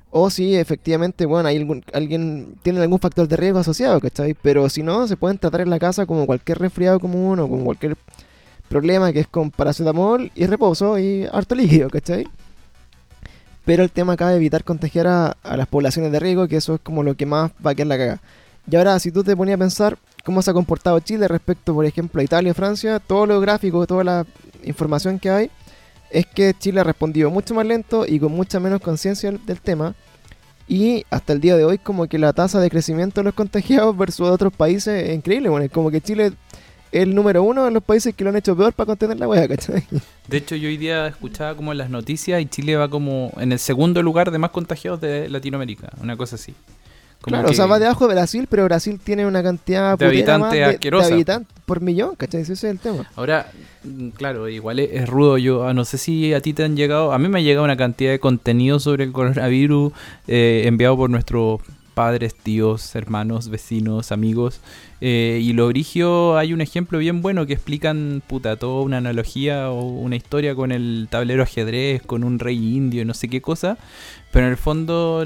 o 0.09 0.29
si 0.29 0.55
efectivamente, 0.55 1.25
bueno, 1.25 1.49
hay 1.49 1.57
algún, 1.57 1.83
alguien 1.93 2.55
tiene 2.63 2.79
algún 2.81 2.99
factor 2.99 3.27
de 3.27 3.35
riesgo 3.35 3.59
asociado, 3.59 3.99
¿cachai? 3.99 4.33
Pero 4.41 4.69
si 4.69 4.81
no, 4.81 5.07
se 5.07 5.17
pueden 5.17 5.37
tratar 5.37 5.61
en 5.61 5.69
la 5.69 5.79
casa 5.79 6.05
como 6.05 6.25
cualquier 6.25 6.59
resfriado 6.59 6.99
común 6.99 7.39
o 7.39 7.49
como 7.49 7.65
cualquier 7.65 7.97
problema 8.67 9.11
que 9.13 9.21
es 9.21 9.27
con 9.27 9.51
paracetamol 9.51 10.31
y 10.35 10.45
reposo 10.45 10.97
y 10.99 11.25
harto 11.31 11.55
líquido, 11.55 11.89
¿cachai? 11.89 12.27
Pero 13.65 13.83
el 13.83 13.91
tema 13.91 14.13
acá 14.13 14.31
es 14.31 14.37
evitar 14.37 14.63
contagiar 14.63 15.07
a, 15.07 15.35
las 15.43 15.67
poblaciones 15.67 16.11
de 16.11 16.19
riesgo, 16.19 16.47
que 16.47 16.55
eso 16.55 16.75
es 16.75 16.81
como 16.81 17.03
lo 17.03 17.15
que 17.15 17.25
más 17.25 17.51
va 17.65 17.71
a 17.71 17.75
quedar 17.75 17.87
la 17.87 17.97
caga. 17.97 18.21
Y 18.69 18.75
ahora, 18.77 18.97
si 18.99 19.11
tú 19.11 19.23
te 19.23 19.35
ponías 19.35 19.55
a 19.55 19.59
pensar 19.59 19.97
cómo 20.23 20.41
se 20.41 20.51
ha 20.51 20.53
comportado 20.53 20.99
Chile 21.01 21.27
respecto, 21.27 21.73
por 21.73 21.85
ejemplo, 21.85 22.21
a 22.21 22.23
Italia 22.23 22.51
y 22.51 22.53
Francia, 22.53 22.99
todo 22.99 23.25
lo 23.25 23.41
gráfico, 23.41 23.85
toda 23.85 24.03
la 24.05 24.25
información 24.63 25.19
que 25.19 25.29
hay, 25.29 25.51
es 26.11 26.25
que 26.25 26.53
Chile 26.53 26.79
ha 26.79 26.83
respondido 26.83 27.29
mucho 27.29 27.53
más 27.53 27.65
lento 27.65 28.05
y 28.07 28.19
con 28.19 28.31
mucha 28.31 28.59
menos 28.59 28.79
conciencia 28.81 29.31
del- 29.31 29.61
tema. 29.61 29.95
Y 30.69 31.05
hasta 31.09 31.33
el 31.33 31.41
día 31.41 31.55
de 31.55 31.65
hoy, 31.65 31.77
como 31.77 32.07
que 32.07 32.17
la 32.17 32.33
tasa 32.33 32.59
de 32.59 32.69
crecimiento 32.69 33.21
de 33.21 33.25
los 33.25 33.33
contagiados 33.33 33.97
versus 33.97 34.29
otros 34.29 34.53
países 34.53 35.09
es 35.09 35.15
increíble. 35.15 35.49
Bueno, 35.49 35.67
como 35.71 35.91
que 35.91 36.01
Chile 36.01 36.33
el 36.91 37.13
número 37.15 37.43
uno 37.43 37.65
de 37.65 37.71
los 37.71 37.83
países 37.83 38.13
que 38.15 38.23
lo 38.23 38.29
han 38.29 38.35
hecho 38.37 38.55
peor 38.55 38.73
para 38.73 38.87
contener 38.87 39.17
la 39.19 39.27
wea, 39.27 39.47
¿cachai? 39.47 39.83
De 40.27 40.37
hecho, 40.37 40.55
yo 40.55 40.67
hoy 40.69 40.77
día 40.77 41.07
escuchaba 41.07 41.55
como 41.55 41.71
en 41.71 41.77
las 41.77 41.89
noticias 41.89 42.41
y 42.41 42.45
Chile 42.45 42.75
va 42.75 42.89
como 42.89 43.31
en 43.37 43.51
el 43.51 43.59
segundo 43.59 44.01
lugar 44.03 44.31
de 44.31 44.37
más 44.37 44.51
contagiados 44.51 44.99
de 45.01 45.29
Latinoamérica. 45.29 45.91
Una 46.01 46.15
cosa 46.17 46.35
así. 46.35 46.53
Como 47.21 47.33
Claro, 47.35 47.47
que- 47.47 47.53
o 47.53 47.55
sea, 47.55 47.65
va 47.65 47.79
debajo 47.79 48.07
de 48.07 48.13
Brasil, 48.13 48.47
pero 48.49 48.63
Brasil 48.65 48.99
tiene 49.03 49.25
una 49.25 49.41
cantidad 49.41 49.97
De 49.97 50.05
habitantes 50.05 50.39
más 50.39 50.53
de, 50.53 50.63
asquerosa. 50.65 51.07
de 51.07 51.13
habitantes 51.15 51.57
por 51.65 51.81
millón, 51.81 52.15
¿cachai? 52.15 52.41
Ese 52.41 52.53
es 52.53 52.63
el 52.63 52.77
tema. 52.79 53.09
Ahora, 53.15 53.51
mm, 53.83 54.09
claro, 54.09 54.47
igual 54.47 54.79
es, 54.79 54.89
es 54.93 55.09
rudo. 55.09 55.37
Yo 55.39 55.67
ah, 55.67 55.73
no 55.73 55.83
sé 55.83 55.97
si 55.97 56.33
a 56.33 56.41
ti 56.41 56.53
te 56.53 56.63
han 56.63 56.75
llegado. 56.77 57.11
A 57.13 57.17
mí 57.17 57.27
me 57.27 57.39
ha 57.39 57.41
llegado 57.41 57.65
una 57.65 57.75
cantidad 57.75 58.11
de 58.11 58.19
contenido 58.19 58.79
sobre 58.79 59.03
el 59.03 59.11
coronavirus 59.13 59.93
eh, 60.27 60.63
enviado 60.65 60.95
por 60.95 61.09
nuestros 61.09 61.59
padres, 61.97 62.35
tíos, 62.35 62.95
hermanos, 62.95 63.49
vecinos, 63.49 64.11
amigos. 64.11 64.61
Eh, 65.01 65.39
y 65.41 65.53
lo 65.53 65.65
origio 65.65 66.37
hay 66.37 66.53
un 66.53 66.61
ejemplo 66.61 66.99
bien 66.99 67.23
bueno 67.23 67.47
que 67.47 67.53
explican, 67.53 68.21
puta, 68.27 68.55
toda 68.55 68.83
una 68.83 68.97
analogía 68.97 69.71
o 69.71 69.81
una 69.81 70.15
historia 70.15 70.53
con 70.53 70.71
el 70.71 71.07
tablero 71.09 71.41
ajedrez, 71.41 72.03
con 72.03 72.23
un 72.23 72.37
rey 72.37 72.55
indio 72.55 73.03
no 73.03 73.15
sé 73.15 73.29
qué 73.29 73.41
cosa. 73.41 73.79
Pero 74.31 74.45
en 74.45 74.51
el 74.51 74.57
fondo, 74.57 75.25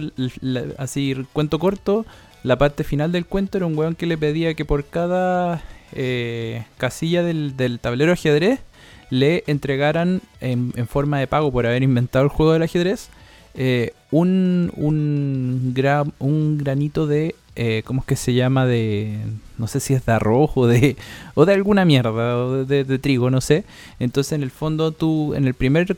así, 0.78 1.14
cuento 1.34 1.60
corto, 1.60 2.06
la 2.42 2.58
parte 2.58 2.86
final 2.86 3.12
del 3.12 3.26
cuento 3.26 3.58
era 3.58 3.66
un 3.66 3.78
weón 3.78 3.96
que 3.96 4.06
le 4.06 4.18
pedía 4.18 4.54
que 4.54 4.64
por 4.64 4.86
cada 4.86 5.62
eh, 5.92 6.64
casilla 6.78 7.22
del, 7.22 7.58
del 7.58 7.82
tablero 7.82 8.14
ajedrez 8.14 8.62
le 9.10 9.44
entregaran 9.48 10.22
en, 10.40 10.72
forma 10.88 11.20
de 11.20 11.28
pago 11.28 11.52
por 11.52 11.68
haber 11.68 11.84
inventado 11.84 12.24
el 12.24 12.32
juego 12.32 12.54
del 12.54 12.64
ajedrez 12.64 13.10
eh, 13.56 13.92
un, 14.12 14.72
un, 14.76 15.74
un 16.20 16.58
granito 16.58 17.08
de, 17.08 17.36
eh, 17.56 17.82
¿cómo 17.86 18.02
es 18.02 18.08
que 18.08 18.16
se 18.16 18.34
llama? 18.34 18.66
De, 18.66 19.20
no 19.58 19.68
sé 19.68 19.80
si 19.80 19.94
es 19.94 20.06
de 20.06 20.12
arroz 20.12 20.52
o 20.56 20.68
de, 20.68 20.98
o 21.34 21.46
de 21.46 21.54
alguna 21.54 21.86
mierda, 21.86 22.38
o 22.38 22.66
de, 22.66 23.00
trigo, 23.00 23.30
no 23.30 23.42
sé. 23.42 23.64
Entonces 24.00 24.34
en 24.34 24.44
el 24.44 24.52
fondo 24.52 24.92
tú, 24.92 25.34
en 25.34 25.46
el 25.48 25.54
primer 25.54 25.98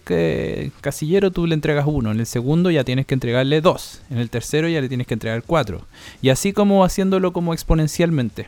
casillero 0.81 1.31
tú 1.31 1.47
le 1.47 1.55
entregas 1.55 1.85
uno, 1.87 2.11
en 2.11 2.19
el 2.19 2.25
segundo 2.25 2.69
ya 2.71 2.83
tienes 2.83 3.05
que 3.05 3.15
entregarle 3.15 3.61
dos, 3.61 4.01
en 4.09 4.19
el 4.19 4.29
tercero 4.29 4.69
ya 4.69 4.81
le 4.81 4.89
tienes 4.89 5.07
que 5.07 5.15
entregar 5.15 5.43
cuatro. 5.45 5.81
Y 6.21 6.29
así 6.29 6.53
como 6.53 6.83
haciéndolo 6.83 7.33
como 7.33 7.53
exponencialmente. 7.53 8.47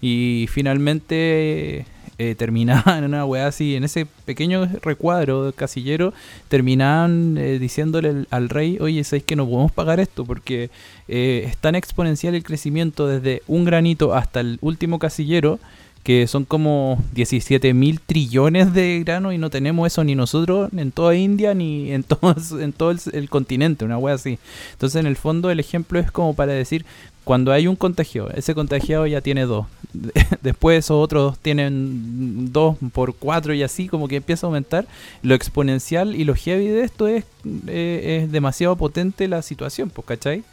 Y 0.00 0.48
finalmente 0.50 1.86
eh, 2.22 2.36
terminaban 2.36 2.98
en 2.98 3.04
una 3.12 3.24
weá 3.24 3.48
así, 3.48 3.74
en 3.74 3.82
ese 3.82 4.06
pequeño 4.24 4.68
recuadro 4.80 5.52
casillero, 5.56 6.14
terminaban 6.48 7.36
eh, 7.36 7.58
diciéndole 7.58 8.26
al 8.30 8.48
rey, 8.48 8.78
oye, 8.80 9.02
¿sabéis 9.02 9.24
que 9.24 9.34
no 9.34 9.44
podemos 9.44 9.72
pagar 9.72 9.98
esto? 9.98 10.24
Porque 10.24 10.70
eh, 11.08 11.44
es 11.48 11.56
tan 11.56 11.74
exponencial 11.74 12.36
el 12.36 12.44
crecimiento 12.44 13.08
desde 13.08 13.42
un 13.48 13.64
granito 13.64 14.14
hasta 14.14 14.38
el 14.38 14.58
último 14.60 15.00
casillero, 15.00 15.58
que 16.04 16.28
son 16.28 16.44
como 16.44 17.02
17 17.12 17.74
mil 17.74 18.00
trillones 18.00 18.72
de 18.72 19.00
grano 19.04 19.32
y 19.32 19.38
no 19.38 19.50
tenemos 19.50 19.88
eso 19.88 20.04
ni 20.04 20.14
nosotros 20.14 20.70
en 20.76 20.92
toda 20.92 21.16
India 21.16 21.54
ni 21.54 21.90
en 21.90 22.02
todo, 22.04 22.36
en 22.60 22.72
todo 22.72 22.92
el, 22.92 23.00
el 23.12 23.28
continente, 23.28 23.84
una 23.84 23.98
wea 23.98 24.14
así. 24.14 24.38
Entonces 24.72 25.00
en 25.00 25.06
el 25.06 25.16
fondo 25.16 25.50
el 25.50 25.58
ejemplo 25.58 25.98
es 25.98 26.12
como 26.12 26.34
para 26.36 26.52
decir, 26.52 26.84
cuando 27.24 27.52
hay 27.52 27.66
un 27.66 27.76
contagio, 27.76 28.30
ese 28.30 28.54
contagiado 28.54 29.06
ya 29.06 29.20
tiene 29.20 29.44
dos. 29.44 29.66
Después 30.42 30.78
esos 30.78 31.02
otros 31.02 31.38
tienen 31.38 32.52
dos 32.52 32.76
por 32.92 33.14
cuatro 33.14 33.54
y 33.54 33.62
así 33.62 33.88
como 33.88 34.08
que 34.08 34.16
empieza 34.16 34.46
a 34.46 34.48
aumentar. 34.48 34.86
Lo 35.22 35.34
exponencial 35.34 36.14
y 36.14 36.24
lo 36.24 36.34
heavy 36.34 36.68
de 36.68 36.82
esto 36.82 37.08
es, 37.08 37.24
eh, 37.66 38.22
es 38.22 38.32
demasiado 38.32 38.76
potente 38.76 39.28
la 39.28 39.42
situación, 39.42 39.90
pues, 39.90 40.06
¿cachai? 40.06 40.44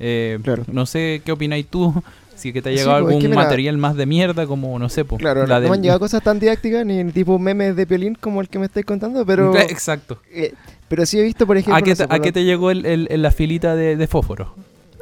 Eh, 0.00 0.38
claro. 0.42 0.64
No 0.70 0.86
sé 0.86 1.22
qué 1.24 1.32
opináis 1.32 1.66
tú, 1.66 1.92
si 2.36 2.52
que 2.52 2.62
te 2.62 2.70
ha 2.70 2.72
llegado 2.72 3.04
pues, 3.04 3.16
algún 3.16 3.34
material 3.34 3.76
más 3.78 3.96
de 3.96 4.06
mierda, 4.06 4.46
como 4.46 4.78
no 4.78 4.88
sé, 4.88 5.04
pues. 5.04 5.20
Claro, 5.20 5.46
no, 5.46 5.60
me 5.60 5.68
han 5.68 5.82
llegado 5.82 6.00
cosas 6.00 6.22
tan 6.22 6.38
didácticas 6.38 6.86
ni 6.86 7.04
tipo 7.12 7.38
memes 7.38 7.74
de 7.76 7.86
piolín 7.86 8.14
como 8.14 8.40
el 8.40 8.48
que 8.48 8.58
me 8.58 8.66
estáis 8.66 8.86
contando, 8.86 9.26
pero. 9.26 9.56
Exacto. 9.56 10.18
Eh, 10.32 10.54
pero 10.88 11.04
sí 11.04 11.18
he 11.18 11.22
visto, 11.22 11.46
por 11.46 11.56
ejemplo. 11.56 11.76
¿A 11.76 11.82
qué, 11.82 11.94
¿a 12.08 12.18
qué 12.20 12.32
te 12.32 12.44
llegó 12.44 12.70
el, 12.70 13.08
la 13.10 13.30
filita 13.30 13.74
de, 13.74 13.96
de 13.96 14.06
fósforo? 14.06 14.54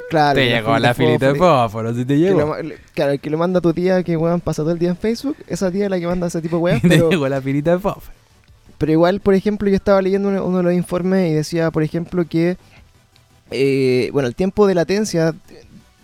Claro. 0.08 0.38
Te 0.38 0.46
llegó 0.46 0.78
la 0.78 0.94
filita 0.94 1.32
de 1.32 1.38
fósforo, 1.38 1.94
si 1.94 2.04
te 2.04 2.16
llegó. 2.18 2.54
claro, 2.94 3.12
el 3.12 3.20
que 3.20 3.30
le 3.30 3.36
manda 3.36 3.58
a 3.58 3.62
tu 3.62 3.72
tía 3.72 4.02
que 4.02 4.16
weón 4.16 4.40
pasa 4.40 4.62
todo 4.62 4.72
el 4.72 4.78
día 4.78 4.90
en 4.90 4.96
Facebook, 4.96 5.36
esa 5.48 5.70
tía 5.70 5.84
es 5.84 5.90
la 5.90 5.98
que 5.98 6.06
manda 6.06 6.28
ese 6.28 6.40
tipo 6.40 6.56
de 6.56 6.62
weón. 6.62 6.80
Te 6.82 6.98
llegó 6.98 7.28
la 7.28 7.40
filita 7.40 7.72
de 7.72 7.78
fósforo. 7.78 8.14
Pero 8.78 8.92
igual, 8.92 9.20
por 9.20 9.34
ejemplo, 9.34 9.68
yo 9.68 9.76
estaba 9.76 10.02
leyendo 10.02 10.28
uno, 10.28 10.58
de 10.58 10.62
los 10.62 10.72
informes 10.72 11.30
y 11.30 11.34
decía, 11.34 11.70
por 11.70 11.82
ejemplo, 11.82 12.24
que 12.28 12.56
eh, 13.50 14.10
bueno, 14.12 14.28
el 14.28 14.34
tiempo 14.34 14.66
de 14.66 14.74
latencia 14.74 15.34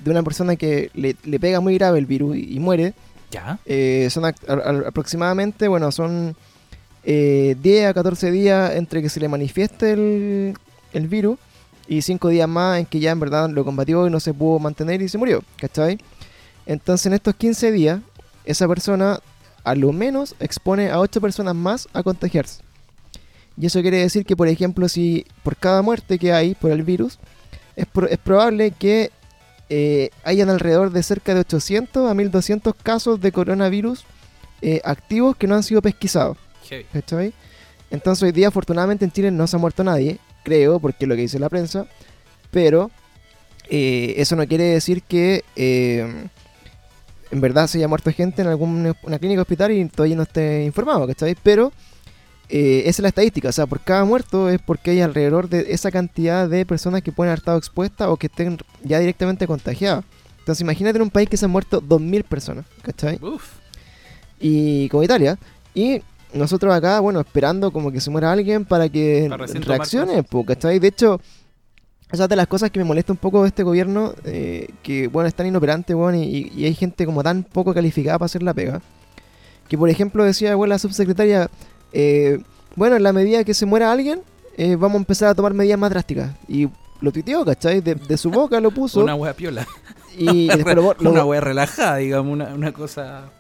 de 0.03 0.11
una 0.11 0.23
persona 0.23 0.57
que 0.57 0.91
le, 0.95 1.15
pega 1.39 1.61
muy 1.61 1.75
grave 1.75 1.99
el 1.99 2.07
virus 2.07 2.37
y, 2.37 2.59
muere, 2.59 2.95
¿Ya? 3.31 3.59
Eh, 3.67 4.09
son 4.11 4.25
aproximadamente, 4.25 5.69
bueno, 5.69 5.93
son 5.93 6.35
eh, 7.05 7.57
10 7.63 7.87
a 7.87 7.95
14 7.95 8.31
días 8.31 8.75
entre 8.75 9.03
que 9.03 9.09
se 9.09 9.21
le 9.21 9.29
manifieste 9.29 9.93
el, 9.93 10.55
el 10.93 11.09
virus 11.09 11.39
y 11.93 12.01
cinco 12.01 12.29
días 12.29 12.49
más 12.49 12.79
en 12.79 12.87
que 12.87 13.01
ya 13.01 13.11
en 13.11 13.21
verdad 13.21 13.51
lo 13.51 13.65
combatió 13.67 14.07
y 14.07 14.11
no 14.11 14.19
se 14.19 14.33
pudo 14.33 14.59
mantener 14.59 15.03
y 15.03 15.09
se 15.11 15.19
murió, 15.19 15.45
¿cachai? 15.57 15.99
Entonces 16.65 17.07
en 17.07 17.13
estos 17.13 17.35
15 17.35 17.71
días, 17.71 18.01
esa 18.47 18.67
persona 18.67 19.21
a 19.63 19.75
lo 19.75 19.93
menos 19.93 20.35
expone 20.41 20.91
a 20.91 20.99
8 20.99 21.21
personas 21.21 21.55
más 21.55 21.89
a 21.93 22.03
contagiarse. 22.03 22.63
Y 23.59 23.67
eso 23.67 23.83
quiere 23.83 23.99
decir 23.99 24.25
que, 24.25 24.35
por 24.35 24.49
ejemplo, 24.49 24.89
si 24.89 25.27
por 25.43 25.55
cada 25.55 25.83
muerte 25.83 26.19
que 26.19 26.33
hay 26.33 26.55
por 26.55 26.71
el 26.71 26.83
virus, 26.83 27.19
es, 27.77 27.87
es 28.09 28.19
probable 28.19 28.71
que 28.71 29.11
eh, 29.69 30.09
hayan 30.25 30.49
alrededor 30.49 30.93
de 30.93 31.03
cerca 31.03 31.35
de 31.35 31.41
800 31.41 32.11
a 32.11 32.15
1200 32.15 32.75
casos 32.75 33.21
de 33.21 33.33
coronavirus 33.33 34.05
eh, 34.63 34.81
activos 34.85 35.37
que 35.37 35.47
no 35.47 35.57
han 35.57 35.63
sido 35.63 35.83
pesquisados. 35.83 36.39
¿Cachai? 36.91 37.35
Entonces 37.91 38.23
hoy 38.23 38.33
día 38.33 38.49
afortunadamente 38.49 39.05
en 39.05 39.13
Chile 39.13 39.31
no 39.31 39.47
se 39.47 39.57
ha 39.57 39.59
muerto 39.59 39.85
nadie, 39.85 40.19
creo, 40.43 40.81
porque 40.81 41.05
es 41.05 41.09
lo 41.09 41.15
que 41.15 41.23
dice 41.23 41.39
la 41.39 41.49
prensa, 41.49 41.87
pero 42.51 42.91
eh, 43.69 44.15
eso 44.19 44.37
no 44.37 44.47
quiere 44.47 44.65
decir 44.65 45.03
que 45.03 45.45
eh, 45.57 46.29
en 47.31 47.41
verdad 47.41 47.67
se 47.67 47.79
haya 47.79 47.89
muerto 47.89 48.13
gente 48.13 48.43
en 48.43 48.49
alguna 48.49 48.95
clínica 49.19 49.43
hospital 49.43 49.73
y 49.73 49.85
todavía 49.87 50.17
no 50.17 50.23
esté 50.23 50.65
informado, 50.65 51.07
¿cachai? 51.07 51.37
Pero 51.43 51.73
eh, 52.49 52.81
esa 52.81 52.91
es 52.91 53.01
la 53.01 53.09
estadística, 53.09 53.49
o 53.49 53.53
sea, 53.53 53.67
por 53.67 53.81
cada 53.81 54.05
muerto 54.05 54.51
es 54.51 54.61
porque 54.61 54.91
hay 54.91 55.01
alrededor 55.01 55.49
de 55.49 55.73
esa 55.73 55.91
cantidad 55.91 56.49
de 56.49 56.67
personas 56.67 57.03
que 57.03 57.13
pueden 57.13 57.31
haber 57.31 57.39
estado 57.39 57.57
expuestas 57.57 58.09
o 58.09 58.17
que 58.19 58.27
estén 58.27 58.59
ya 58.83 58.99
directamente 58.99 59.47
contagiadas. 59.47 60.05
Entonces 60.41 60.61
imagínate 60.61 60.97
en 60.97 61.03
un 61.03 61.11
país 61.11 61.29
que 61.29 61.37
se 61.37 61.47
han 61.47 61.51
muerto 61.51 61.81
2.000 61.81 62.25
personas, 62.25 62.67
¿cachai? 62.83 63.19
Y 64.41 64.89
como 64.89 65.03
Italia. 65.05 65.39
Y 65.75 66.03
nosotros 66.35 66.75
acá, 66.75 67.01
bueno, 67.01 67.21
esperando 67.21 67.71
como 67.73 67.93
que 67.93 68.01
se 68.01 68.11
muera 68.11 68.33
alguien 68.33 68.65
para 68.65 68.89
que 68.89 69.31
reaccione, 69.65 70.25
¿cachai? 70.47 70.79
De 70.79 70.89
hecho, 70.89 71.21
esa 72.13 72.25
es 72.25 72.29
de 72.29 72.37
las 72.37 72.47
cosas 72.47 72.71
que 72.71 72.79
me 72.79 72.85
molesta 72.85 73.13
un 73.13 73.19
poco 73.19 73.43
de 73.43 73.49
este 73.49 73.63
gobierno, 73.63 74.15
eh, 74.25 74.69
que, 74.83 75.09
bueno, 75.09 75.29
es 75.29 75.35
tan 75.35 75.47
inoperante, 75.47 75.95
bueno, 75.95 76.19
y, 76.19 76.65
hay 76.65 76.75
gente 76.75 77.07
como 77.07 77.23
tan 77.23 77.43
poco 77.43 77.73
calificada 77.73 78.19
para 78.19 78.27
hacer 78.27 78.43
la 78.43 78.53
pega. 78.53 78.83
Que, 79.69 79.79
por 79.79 79.89
ejemplo, 79.89 80.25
decía, 80.25 80.55
bueno, 80.55 80.71
la 80.71 80.79
subsecretaria, 80.79 81.49
eh, 81.93 82.43
bueno, 82.77 82.97
en 82.97 83.03
la 83.03 83.13
medida 83.13 83.45
que 83.45 83.55
se 83.55 83.65
muera 83.65 83.91
alguien, 83.91 84.21
eh, 84.59 84.77
vamos 84.77 84.97
a 84.97 84.99
empezar 84.99 85.29
a 85.31 85.35
tomar 85.35 85.55
medidas 85.55 85.79
más 85.79 85.91
drásticas. 85.91 86.33
Y 86.49 86.69
lo 87.01 87.13
tuiteó, 87.13 87.45
¿cachai? 87.45 87.81
De, 87.81 88.17
su 88.19 88.31
boca 88.31 88.61
lo 88.61 88.71
puso. 88.71 89.01
una 89.03 89.15
wea 89.15 89.33
piola. 89.33 89.67
Y 90.17 90.49
después 90.49 90.77
una 91.01 91.25
wea 91.25 91.41
relajada, 91.41 91.97
digamos, 91.97 92.31
una, 92.31 92.55
una 92.55 92.73
cosa 92.73 93.31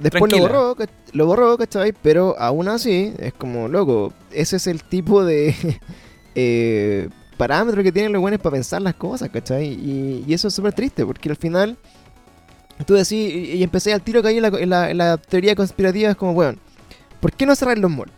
Después 0.00 0.32
lo 0.32 0.38
borró, 0.38 0.76
lo 1.12 1.26
borró, 1.26 1.58
¿cachai? 1.58 1.92
Pero 1.92 2.34
aún 2.38 2.68
así, 2.68 3.12
es 3.18 3.34
como, 3.34 3.68
loco, 3.68 4.14
ese 4.32 4.56
es 4.56 4.66
el 4.66 4.82
tipo 4.82 5.24
de 5.24 5.54
eh, 6.34 7.08
parámetro 7.36 7.82
que 7.82 7.92
tienen 7.92 8.12
los 8.12 8.22
buenos 8.22 8.40
para 8.40 8.54
pensar 8.54 8.80
las 8.80 8.94
cosas, 8.94 9.28
¿cachai? 9.28 9.66
Y, 9.66 10.32
eso 10.32 10.48
es 10.48 10.54
súper 10.54 10.72
triste, 10.72 11.04
porque 11.04 11.28
al 11.28 11.36
final, 11.36 11.76
tú 12.86 12.94
decís, 12.94 13.12
y, 13.12 13.62
empecé 13.62 13.92
al 13.92 14.00
tiro 14.00 14.22
que 14.22 14.28
hay 14.28 14.38
en 14.38 14.70
la, 14.70 15.18
teoría 15.18 15.54
conspirativa, 15.54 16.10
es 16.10 16.16
como, 16.16 16.32
bueno, 16.32 16.58
¿por 17.20 17.32
qué 17.32 17.44
no 17.44 17.54
cerrar 17.54 17.76
los 17.76 17.90
malls? 17.90 18.12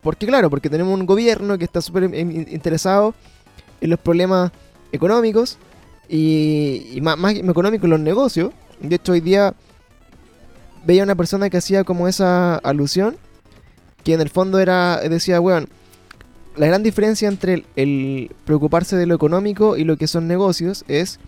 Porque 0.00 0.26
claro, 0.26 0.48
porque 0.48 0.70
tenemos 0.70 0.98
un 0.98 1.04
gobierno 1.04 1.58
que 1.58 1.64
está 1.64 1.82
súper 1.82 2.04
interesado 2.14 3.14
en 3.82 3.90
los 3.90 3.98
problemas 3.98 4.52
económicos 4.90 5.58
y, 6.08 6.92
y 6.94 7.00
más, 7.02 7.18
más 7.18 7.34
económicos 7.34 7.84
en 7.84 7.90
los 7.90 8.00
negocios. 8.00 8.52
De 8.80 8.94
hecho, 8.94 9.12
hoy 9.12 9.20
día 9.20 9.54
veía 10.88 11.02
una 11.02 11.16
persona 11.16 11.50
que 11.50 11.58
hacía 11.58 11.84
como 11.84 12.08
esa 12.08 12.56
alusión, 12.56 13.18
que 14.04 14.14
en 14.14 14.22
el 14.22 14.30
fondo 14.30 14.58
era, 14.58 14.98
decía, 15.02 15.38
weón, 15.38 15.68
la 16.56 16.66
gran 16.66 16.82
diferencia 16.82 17.28
entre 17.28 17.66
el, 17.76 18.34
preocuparse 18.46 18.96
de 18.96 19.04
lo 19.04 19.14
económico 19.14 19.76
y 19.76 19.84
lo 19.84 19.98
que 19.98 20.06
son 20.06 20.26
negocios 20.26 20.86
es 20.88 21.20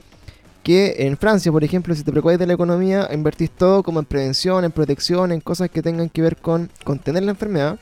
que 0.63 0.95
en 1.01 1.19
Francia, 1.19 1.53
por 1.53 1.63
ejemplo, 1.63 1.95
si 1.95 2.03
te 2.03 2.11
preocupas 2.11 2.39
de 2.39 2.47
la 2.47 2.55
economía, 2.55 3.07
invertís 3.13 3.51
todo 3.51 3.83
como 3.83 4.01
en 4.01 4.07
prevención, 4.07 4.65
en 4.65 4.73
protección, 4.73 5.31
en 5.31 5.43
cosas 5.43 5.69
que 5.69 5.83
tengan 5.83 6.09
que 6.09 6.23
ver 6.23 6.39
con 6.39 6.71
contener 6.83 7.25
la 7.25 7.33
enfermedad. 7.33 7.79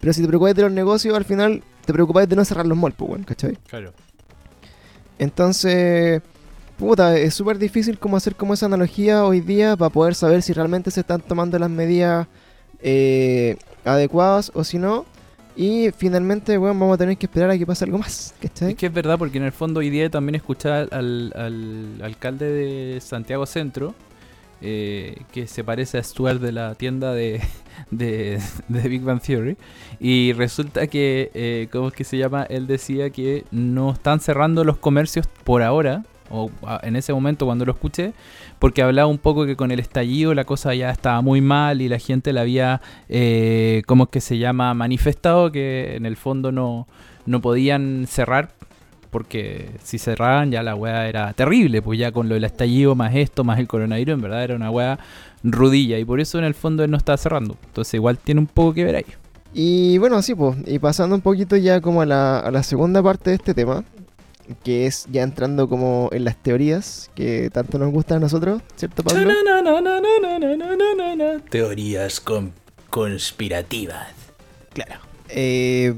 Pero 0.00 0.12
si 0.12 0.20
te 0.20 0.28
preocupas 0.28 0.54
de 0.54 0.62
los 0.62 0.72
negocios, 0.72 1.16
al 1.16 1.24
final 1.24 1.62
te 1.86 1.94
preocupas 1.94 2.28
de 2.28 2.36
no 2.36 2.44
cerrar 2.44 2.66
los 2.66 2.76
malls, 2.76 2.96
pues, 2.96 3.24
¿cachai? 3.24 3.56
Claro. 3.66 3.94
Entonces, 5.18 6.20
puta, 6.78 7.18
es 7.18 7.34
súper 7.34 7.58
difícil 7.58 7.98
como 7.98 8.16
hacer 8.16 8.36
como 8.36 8.54
esa 8.54 8.66
analogía 8.66 9.24
hoy 9.24 9.40
día 9.40 9.76
para 9.76 9.90
poder 9.90 10.14
saber 10.14 10.42
si 10.42 10.52
realmente 10.52 10.90
se 10.90 11.00
están 11.00 11.20
tomando 11.20 11.58
las 11.58 11.68
medidas 11.68 12.28
eh, 12.80 13.56
adecuadas 13.84 14.50
o 14.54 14.64
si 14.64 14.78
no. 14.78 15.04
Y 15.56 15.90
finalmente, 15.90 16.56
bueno, 16.56 16.78
vamos 16.78 16.94
a 16.94 16.98
tener 16.98 17.18
que 17.18 17.26
esperar 17.26 17.50
a 17.50 17.58
que 17.58 17.66
pase 17.66 17.84
algo 17.84 17.98
más. 17.98 18.32
Es 18.40 18.76
que 18.76 18.86
es 18.86 18.92
verdad, 18.92 19.18
porque 19.18 19.38
en 19.38 19.44
el 19.44 19.50
fondo 19.50 19.80
hoy 19.80 19.90
día 19.90 20.08
también 20.08 20.36
escuché 20.36 20.68
al, 20.68 21.98
alcalde 22.00 22.46
de 22.46 23.00
Santiago 23.00 23.44
Centro, 23.44 23.92
eh, 24.60 25.16
que 25.32 25.48
se 25.48 25.64
parece 25.64 25.98
a 25.98 26.02
Stuart 26.04 26.40
de 26.40 26.52
la 26.52 26.76
tienda 26.76 27.12
de, 27.12 27.40
de, 27.90 28.40
Big 28.68 29.02
Bang 29.02 29.20
Theory. 29.20 29.56
Y 29.98 30.32
resulta 30.32 30.86
que, 30.86 31.32
eh, 31.34 31.66
¿cómo 31.72 31.88
es 31.88 31.94
que 31.94 32.04
se 32.04 32.16
llama? 32.18 32.44
Él 32.44 32.68
decía 32.68 33.10
que 33.10 33.44
no 33.50 33.90
están 33.90 34.20
cerrando 34.20 34.62
los 34.62 34.78
comercios 34.78 35.26
por 35.42 35.64
ahora, 35.64 36.04
o 36.30 36.50
en 36.82 36.96
ese 36.96 37.12
momento 37.12 37.46
cuando 37.46 37.64
lo 37.64 37.72
escuché, 37.72 38.12
porque 38.58 38.82
hablaba 38.82 39.08
un 39.08 39.18
poco 39.18 39.46
que 39.46 39.56
con 39.56 39.70
el 39.70 39.80
estallido 39.80 40.34
la 40.34 40.44
cosa 40.44 40.74
ya 40.74 40.90
estaba 40.90 41.20
muy 41.20 41.40
mal 41.40 41.80
y 41.82 41.88
la 41.88 41.98
gente 41.98 42.32
la 42.32 42.42
había, 42.42 42.80
eh, 43.08 43.82
¿cómo 43.86 44.04
es 44.04 44.10
que 44.10 44.20
se 44.20 44.38
llama? 44.38 44.74
Manifestado 44.74 45.52
que 45.52 45.96
en 45.96 46.06
el 46.06 46.16
fondo 46.16 46.52
no, 46.52 46.86
no 47.26 47.40
podían 47.40 48.06
cerrar. 48.08 48.50
Porque 49.10 49.70
si 49.82 49.98
cerraban 49.98 50.50
ya 50.50 50.62
la 50.62 50.74
weá 50.74 51.08
era 51.08 51.32
terrible, 51.32 51.80
pues 51.80 51.98
ya 51.98 52.12
con 52.12 52.28
lo 52.28 52.34
del 52.34 52.44
estallido 52.44 52.94
más 52.94 53.14
esto, 53.14 53.42
más 53.42 53.58
el 53.58 53.66
coronavirus, 53.66 54.12
en 54.12 54.20
verdad 54.20 54.44
era 54.44 54.54
una 54.54 54.70
weá 54.70 54.98
rudilla 55.42 55.98
y 55.98 56.04
por 56.04 56.20
eso 56.20 56.38
en 56.38 56.44
el 56.44 56.52
fondo 56.52 56.84
él 56.84 56.90
no 56.90 56.98
estaba 56.98 57.16
cerrando. 57.16 57.56
Entonces 57.68 57.94
igual 57.94 58.18
tiene 58.18 58.42
un 58.42 58.46
poco 58.46 58.74
que 58.74 58.84
ver 58.84 58.96
ahí. 58.96 59.06
Y 59.54 59.96
bueno, 59.98 60.20
sí, 60.20 60.34
pues, 60.34 60.58
y 60.66 60.78
pasando 60.78 61.14
un 61.16 61.22
poquito 61.22 61.56
ya 61.56 61.80
como 61.80 62.02
a 62.02 62.06
la, 62.06 62.40
a 62.40 62.50
la 62.50 62.62
segunda 62.62 63.02
parte 63.02 63.30
de 63.30 63.36
este 63.36 63.54
tema, 63.54 63.82
que 64.64 64.86
es 64.86 65.06
ya 65.10 65.22
entrando 65.22 65.68
como 65.68 66.08
en 66.12 66.24
las 66.24 66.36
teorías 66.36 67.10
que 67.14 67.50
tanto 67.50 67.78
nos 67.78 67.90
gustan 67.92 68.18
a 68.18 68.20
nosotros, 68.20 68.62
¿cierto, 68.76 69.02
Pablo? 69.02 69.30
Teorías 71.50 72.20
con- 72.20 72.52
conspirativas. 72.90 74.08
Claro. 74.72 75.00
Eh, 75.28 75.94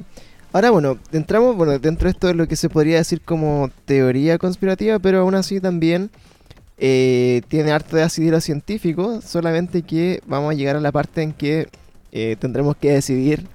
ahora, 0.52 0.70
bueno, 0.70 0.98
entramos, 1.12 1.54
bueno, 1.56 1.78
dentro 1.78 2.06
de 2.06 2.12
esto 2.12 2.26
de 2.26 2.34
lo 2.34 2.48
que 2.48 2.56
se 2.56 2.68
podría 2.68 2.96
decir 2.96 3.20
como 3.20 3.70
teoría 3.84 4.38
conspirativa, 4.38 4.98
pero 4.98 5.20
aún 5.20 5.34
así 5.34 5.60
también 5.60 6.10
eh, 6.78 7.42
tiene 7.48 7.72
harto 7.72 7.96
de 7.96 8.02
asidero 8.02 8.40
científico, 8.40 9.20
solamente 9.22 9.82
que 9.82 10.22
vamos 10.26 10.50
a 10.52 10.54
llegar 10.54 10.76
a 10.76 10.80
la 10.80 10.90
parte 10.92 11.22
en 11.22 11.32
que 11.32 11.68
eh, 12.12 12.36
tendremos 12.40 12.76
que 12.76 12.90
decidir 12.92 13.46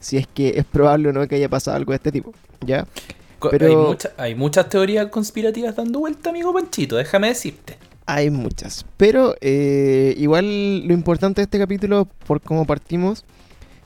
si 0.00 0.16
es 0.16 0.26
que 0.26 0.54
es 0.56 0.64
probable 0.64 1.08
o 1.08 1.12
no 1.12 1.26
que 1.28 1.34
haya 1.36 1.48
pasado 1.48 1.76
algo 1.76 1.92
de 1.92 1.96
este 1.96 2.12
tipo, 2.12 2.32
¿ya? 2.64 2.86
Pero- 3.50 3.66
Hay, 3.66 3.76
mucha- 3.76 4.10
hay 4.16 4.34
muchas 4.34 4.68
teorías 4.68 5.06
conspirativas 5.08 5.76
dando 5.76 5.98
vuelta, 6.00 6.30
amigo 6.30 6.52
Panchito, 6.52 6.96
déjame 6.96 7.28
decirte. 7.28 7.76
Hay 8.06 8.30
muchas, 8.30 8.86
pero 8.96 9.34
eh, 9.40 10.14
igual 10.16 10.86
lo 10.86 10.94
importante 10.94 11.40
de 11.40 11.44
este 11.44 11.58
capítulo, 11.58 12.06
por 12.26 12.40
cómo 12.40 12.64
partimos, 12.64 13.24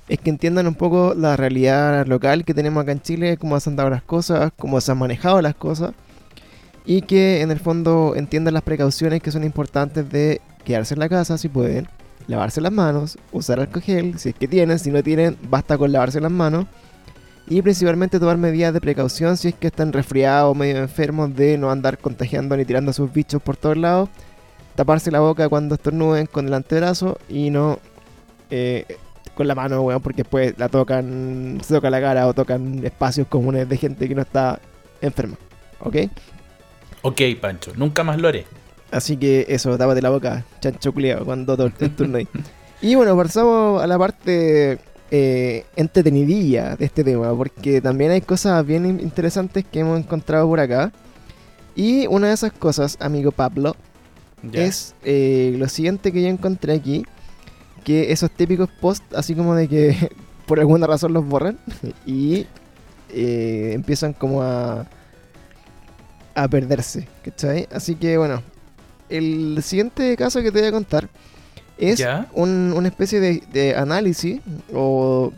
es 0.08 0.18
que 0.18 0.28
entiendan 0.28 0.66
un 0.66 0.74
poco 0.74 1.14
la 1.14 1.36
realidad 1.36 2.06
local 2.06 2.44
que 2.44 2.52
tenemos 2.52 2.82
acá 2.82 2.92
en 2.92 3.00
Chile, 3.00 3.36
cómo 3.38 3.58
se 3.60 3.70
han 3.70 3.76
dado 3.76 3.88
las 3.90 4.02
cosas, 4.02 4.52
cómo 4.58 4.80
se 4.80 4.92
han 4.92 4.98
manejado 4.98 5.40
las 5.40 5.54
cosas, 5.54 5.92
y 6.84 7.02
que 7.02 7.40
en 7.40 7.50
el 7.50 7.60
fondo 7.60 8.14
entiendan 8.16 8.54
las 8.54 8.62
precauciones 8.62 9.22
que 9.22 9.30
son 9.30 9.44
importantes 9.44 10.10
de 10.10 10.40
quedarse 10.64 10.94
en 10.94 11.00
la 11.00 11.08
casa 11.08 11.38
si 11.38 11.48
pueden, 11.48 11.88
lavarse 12.26 12.60
las 12.60 12.72
manos, 12.72 13.16
usar 13.32 13.58
alcohol 13.60 13.82
gel, 13.82 14.18
si 14.18 14.30
es 14.30 14.34
que 14.34 14.48
tienen, 14.48 14.78
si 14.78 14.90
no 14.90 15.02
tienen, 15.02 15.36
basta 15.48 15.78
con 15.78 15.92
lavarse 15.92 16.20
las 16.20 16.30
manos. 16.32 16.66
Y 17.48 17.62
principalmente 17.62 18.20
tomar 18.20 18.36
medidas 18.36 18.72
de 18.72 18.80
precaución 18.80 19.36
si 19.36 19.48
es 19.48 19.54
que 19.54 19.66
están 19.68 19.92
resfriados 19.92 20.52
o 20.52 20.54
medio 20.54 20.76
enfermos 20.78 21.34
de 21.34 21.58
no 21.58 21.70
andar 21.70 21.98
contagiando 21.98 22.56
ni 22.56 22.64
tirando 22.64 22.92
sus 22.92 23.12
bichos 23.12 23.42
por 23.42 23.56
todos 23.56 23.76
lados. 23.76 24.08
Taparse 24.76 25.10
la 25.10 25.20
boca 25.20 25.48
cuando 25.48 25.74
estornuden 25.74 26.26
con 26.26 26.46
el 26.46 26.54
antebrazo 26.54 27.18
y 27.28 27.50
no 27.50 27.78
eh, 28.50 28.84
con 29.34 29.48
la 29.48 29.54
mano, 29.56 29.82
weón, 29.82 30.00
porque 30.00 30.22
después 30.22 30.54
la 30.58 30.68
tocan, 30.68 31.58
se 31.64 31.74
toca 31.74 31.90
la 31.90 32.00
cara 32.00 32.26
o 32.28 32.34
tocan 32.34 32.84
espacios 32.84 33.26
comunes 33.26 33.68
de 33.68 33.76
gente 33.76 34.08
que 34.08 34.14
no 34.14 34.22
está 34.22 34.60
enferma. 35.00 35.36
¿Ok? 35.80 35.96
Ok, 37.02 37.20
Pancho, 37.40 37.72
nunca 37.76 38.04
más 38.04 38.20
lo 38.20 38.28
haré. 38.28 38.44
Así 38.92 39.16
que 39.16 39.46
eso, 39.48 39.76
tápate 39.78 40.02
la 40.02 40.10
boca, 40.10 40.44
chancho 40.60 40.92
culiao, 40.92 41.24
cuando 41.24 41.56
to- 41.56 41.66
estornudes. 41.80 42.28
Y 42.82 42.94
bueno, 42.94 43.16
pasamos 43.16 43.82
a 43.82 43.86
la 43.86 43.98
parte 43.98 44.78
eh, 45.10 45.64
entretenidilla 45.76 46.76
de 46.76 46.84
este 46.84 47.02
tema, 47.04 47.34
porque 47.36 47.80
también 47.80 48.10
hay 48.12 48.20
cosas 48.20 48.64
bien 48.66 48.86
in- 48.86 49.00
interesantes 49.00 49.64
que 49.64 49.80
hemos 49.80 49.98
encontrado 49.98 50.46
por 50.48 50.60
acá. 50.60 50.92
Y 51.74 52.06
una 52.08 52.28
de 52.28 52.34
esas 52.34 52.52
cosas, 52.52 52.96
amigo 53.00 53.30
Pablo, 53.32 53.74
Ya. 54.42 54.64
es 54.64 54.94
eh, 55.04 55.54
lo 55.58 55.68
siguiente 55.68 56.12
que 56.12 56.22
yo 56.22 56.28
encontré 56.28 56.74
aquí, 56.74 57.04
que 57.84 58.12
esos 58.12 58.30
típicos 58.30 58.68
posts, 58.80 59.14
así 59.14 59.34
como 59.34 59.54
de 59.54 59.68
que 59.68 60.10
por 60.46 60.60
alguna 60.60 60.86
razón 60.86 61.12
los 61.12 61.24
borran 61.26 61.58
y 62.06 62.46
eh, 63.12 63.72
empiezan 63.74 64.12
como 64.12 64.42
a, 64.42 64.86
a 66.34 66.48
perderse, 66.48 67.08
¿cachai? 67.24 67.68
Así 67.72 67.94
que 67.96 68.16
bueno, 68.18 68.42
el 69.08 69.58
siguiente 69.62 70.16
caso 70.16 70.40
que 70.42 70.52
te 70.52 70.60
voy 70.60 70.68
a 70.68 70.72
contar 70.72 71.08
es 71.80 71.98
un- 72.32 72.72
una 72.76 72.88
especie 72.88 73.18
de, 73.20 73.42
de 73.52 73.74
análisis 73.74 74.40
o, 74.72 75.32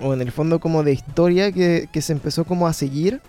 o 0.00 0.12
en 0.14 0.20
el 0.20 0.30
fondo 0.32 0.60
como 0.60 0.82
de 0.82 0.92
historia 0.92 1.50
que, 1.52 1.88
que 1.92 2.02
se 2.02 2.12
empezó 2.12 2.44
como 2.44 2.66
a 2.66 2.72
seguir 2.72 3.20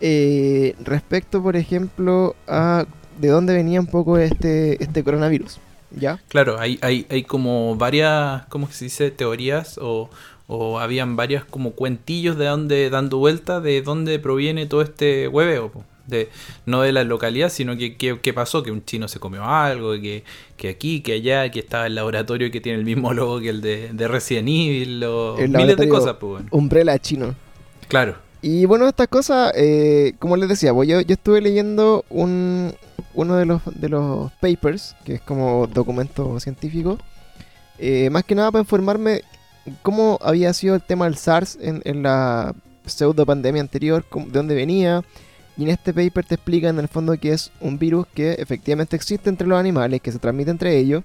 eh, 0.00 0.74
respecto, 0.84 1.42
por 1.42 1.56
ejemplo, 1.56 2.36
a 2.46 2.84
de 3.20 3.28
dónde 3.28 3.54
venía 3.54 3.80
un 3.80 3.86
poco 3.86 4.18
este, 4.18 4.82
este 4.82 5.02
coronavirus. 5.02 5.58
¿Ya? 5.98 6.20
Claro, 6.28 6.58
hay, 6.58 6.78
hay, 6.82 7.06
hay 7.08 7.22
como 7.22 7.76
varias, 7.76 8.44
¿cómo 8.46 8.68
se 8.70 8.86
dice? 8.86 9.10
Teorías 9.10 9.78
o, 9.80 10.10
o 10.48 10.78
habían 10.80 11.16
varias 11.16 11.44
como 11.44 11.70
cuentillos 11.70 12.36
de 12.36 12.46
dónde, 12.46 12.90
dando 12.90 13.18
vuelta 13.18 13.60
de 13.60 13.80
dónde 13.82 14.18
proviene 14.18 14.66
todo 14.66 14.82
este 14.82 15.28
hueveo. 15.28 15.70
po. 15.70 15.84
De, 16.06 16.28
no 16.66 16.82
de 16.82 16.92
la 16.92 17.04
localidad, 17.04 17.48
sino 17.48 17.76
que 17.76 17.96
qué 17.96 18.32
pasó, 18.32 18.62
que 18.62 18.70
un 18.70 18.84
chino 18.84 19.08
se 19.08 19.18
comió 19.18 19.44
algo, 19.44 19.92
que, 19.94 20.22
que 20.56 20.68
aquí, 20.68 21.00
que 21.00 21.14
allá, 21.14 21.50
que 21.50 21.60
estaba 21.60 21.86
el 21.86 21.94
laboratorio 21.94 22.50
que 22.50 22.60
tiene 22.60 22.78
el 22.78 22.84
mismo 22.84 23.12
logo 23.12 23.40
que 23.40 23.48
el 23.48 23.60
de, 23.60 23.90
de 23.92 24.08
Resident 24.08 24.48
Evil, 24.48 25.02
o 25.04 25.38
El 25.38 25.50
miles 25.50 25.76
de 25.76 25.88
cosas, 25.88 26.16
pues 26.20 26.30
bueno. 26.30 26.48
Umbrella 26.52 26.98
chino. 26.98 27.34
Claro. 27.88 28.16
Y 28.42 28.64
bueno, 28.66 28.86
estas 28.86 29.08
cosas, 29.08 29.52
eh, 29.56 30.14
como 30.18 30.36
les 30.36 30.48
decía, 30.48 30.72
pues 30.72 30.88
yo, 30.88 31.00
yo 31.00 31.14
estuve 31.14 31.40
leyendo 31.40 32.04
un, 32.10 32.72
uno 33.14 33.36
de 33.36 33.46
los, 33.46 33.62
de 33.64 33.88
los 33.88 34.30
papers, 34.34 34.94
que 35.04 35.14
es 35.14 35.20
como 35.20 35.66
documento 35.66 36.38
científico, 36.38 36.98
eh, 37.78 38.08
más 38.10 38.24
que 38.24 38.34
nada 38.34 38.52
para 38.52 38.62
informarme 38.62 39.22
cómo 39.82 40.18
había 40.22 40.52
sido 40.52 40.74
el 40.74 40.82
tema 40.82 41.06
del 41.06 41.16
SARS 41.16 41.58
en, 41.60 41.82
en 41.84 42.02
la 42.02 42.54
pseudo 42.84 43.26
pandemia 43.26 43.60
anterior, 43.60 44.04
de 44.08 44.30
dónde 44.30 44.54
venía. 44.54 45.02
Y 45.56 45.64
en 45.64 45.70
este 45.70 45.94
paper 45.94 46.24
te 46.24 46.34
explica 46.34 46.68
en 46.68 46.78
el 46.78 46.88
fondo 46.88 47.18
que 47.18 47.32
es 47.32 47.50
un 47.60 47.78
virus 47.78 48.06
que 48.14 48.32
efectivamente 48.32 48.94
existe 48.94 49.30
entre 49.30 49.46
los 49.46 49.58
animales, 49.58 50.00
que 50.02 50.12
se 50.12 50.18
transmite 50.18 50.50
entre 50.50 50.76
ellos, 50.76 51.02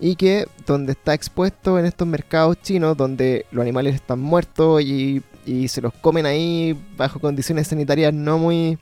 y 0.00 0.16
que 0.16 0.46
donde 0.66 0.92
está 0.92 1.14
expuesto 1.14 1.78
en 1.78 1.86
estos 1.86 2.06
mercados 2.06 2.56
chinos, 2.62 2.96
donde 2.96 3.46
los 3.50 3.62
animales 3.62 3.94
están 3.94 4.20
muertos 4.20 4.82
y, 4.82 5.22
y 5.44 5.68
se 5.68 5.80
los 5.80 5.92
comen 5.94 6.26
ahí 6.26 6.78
bajo 6.96 7.20
condiciones 7.20 7.68
sanitarias 7.68 8.12
no 8.12 8.38
muy 8.38 8.78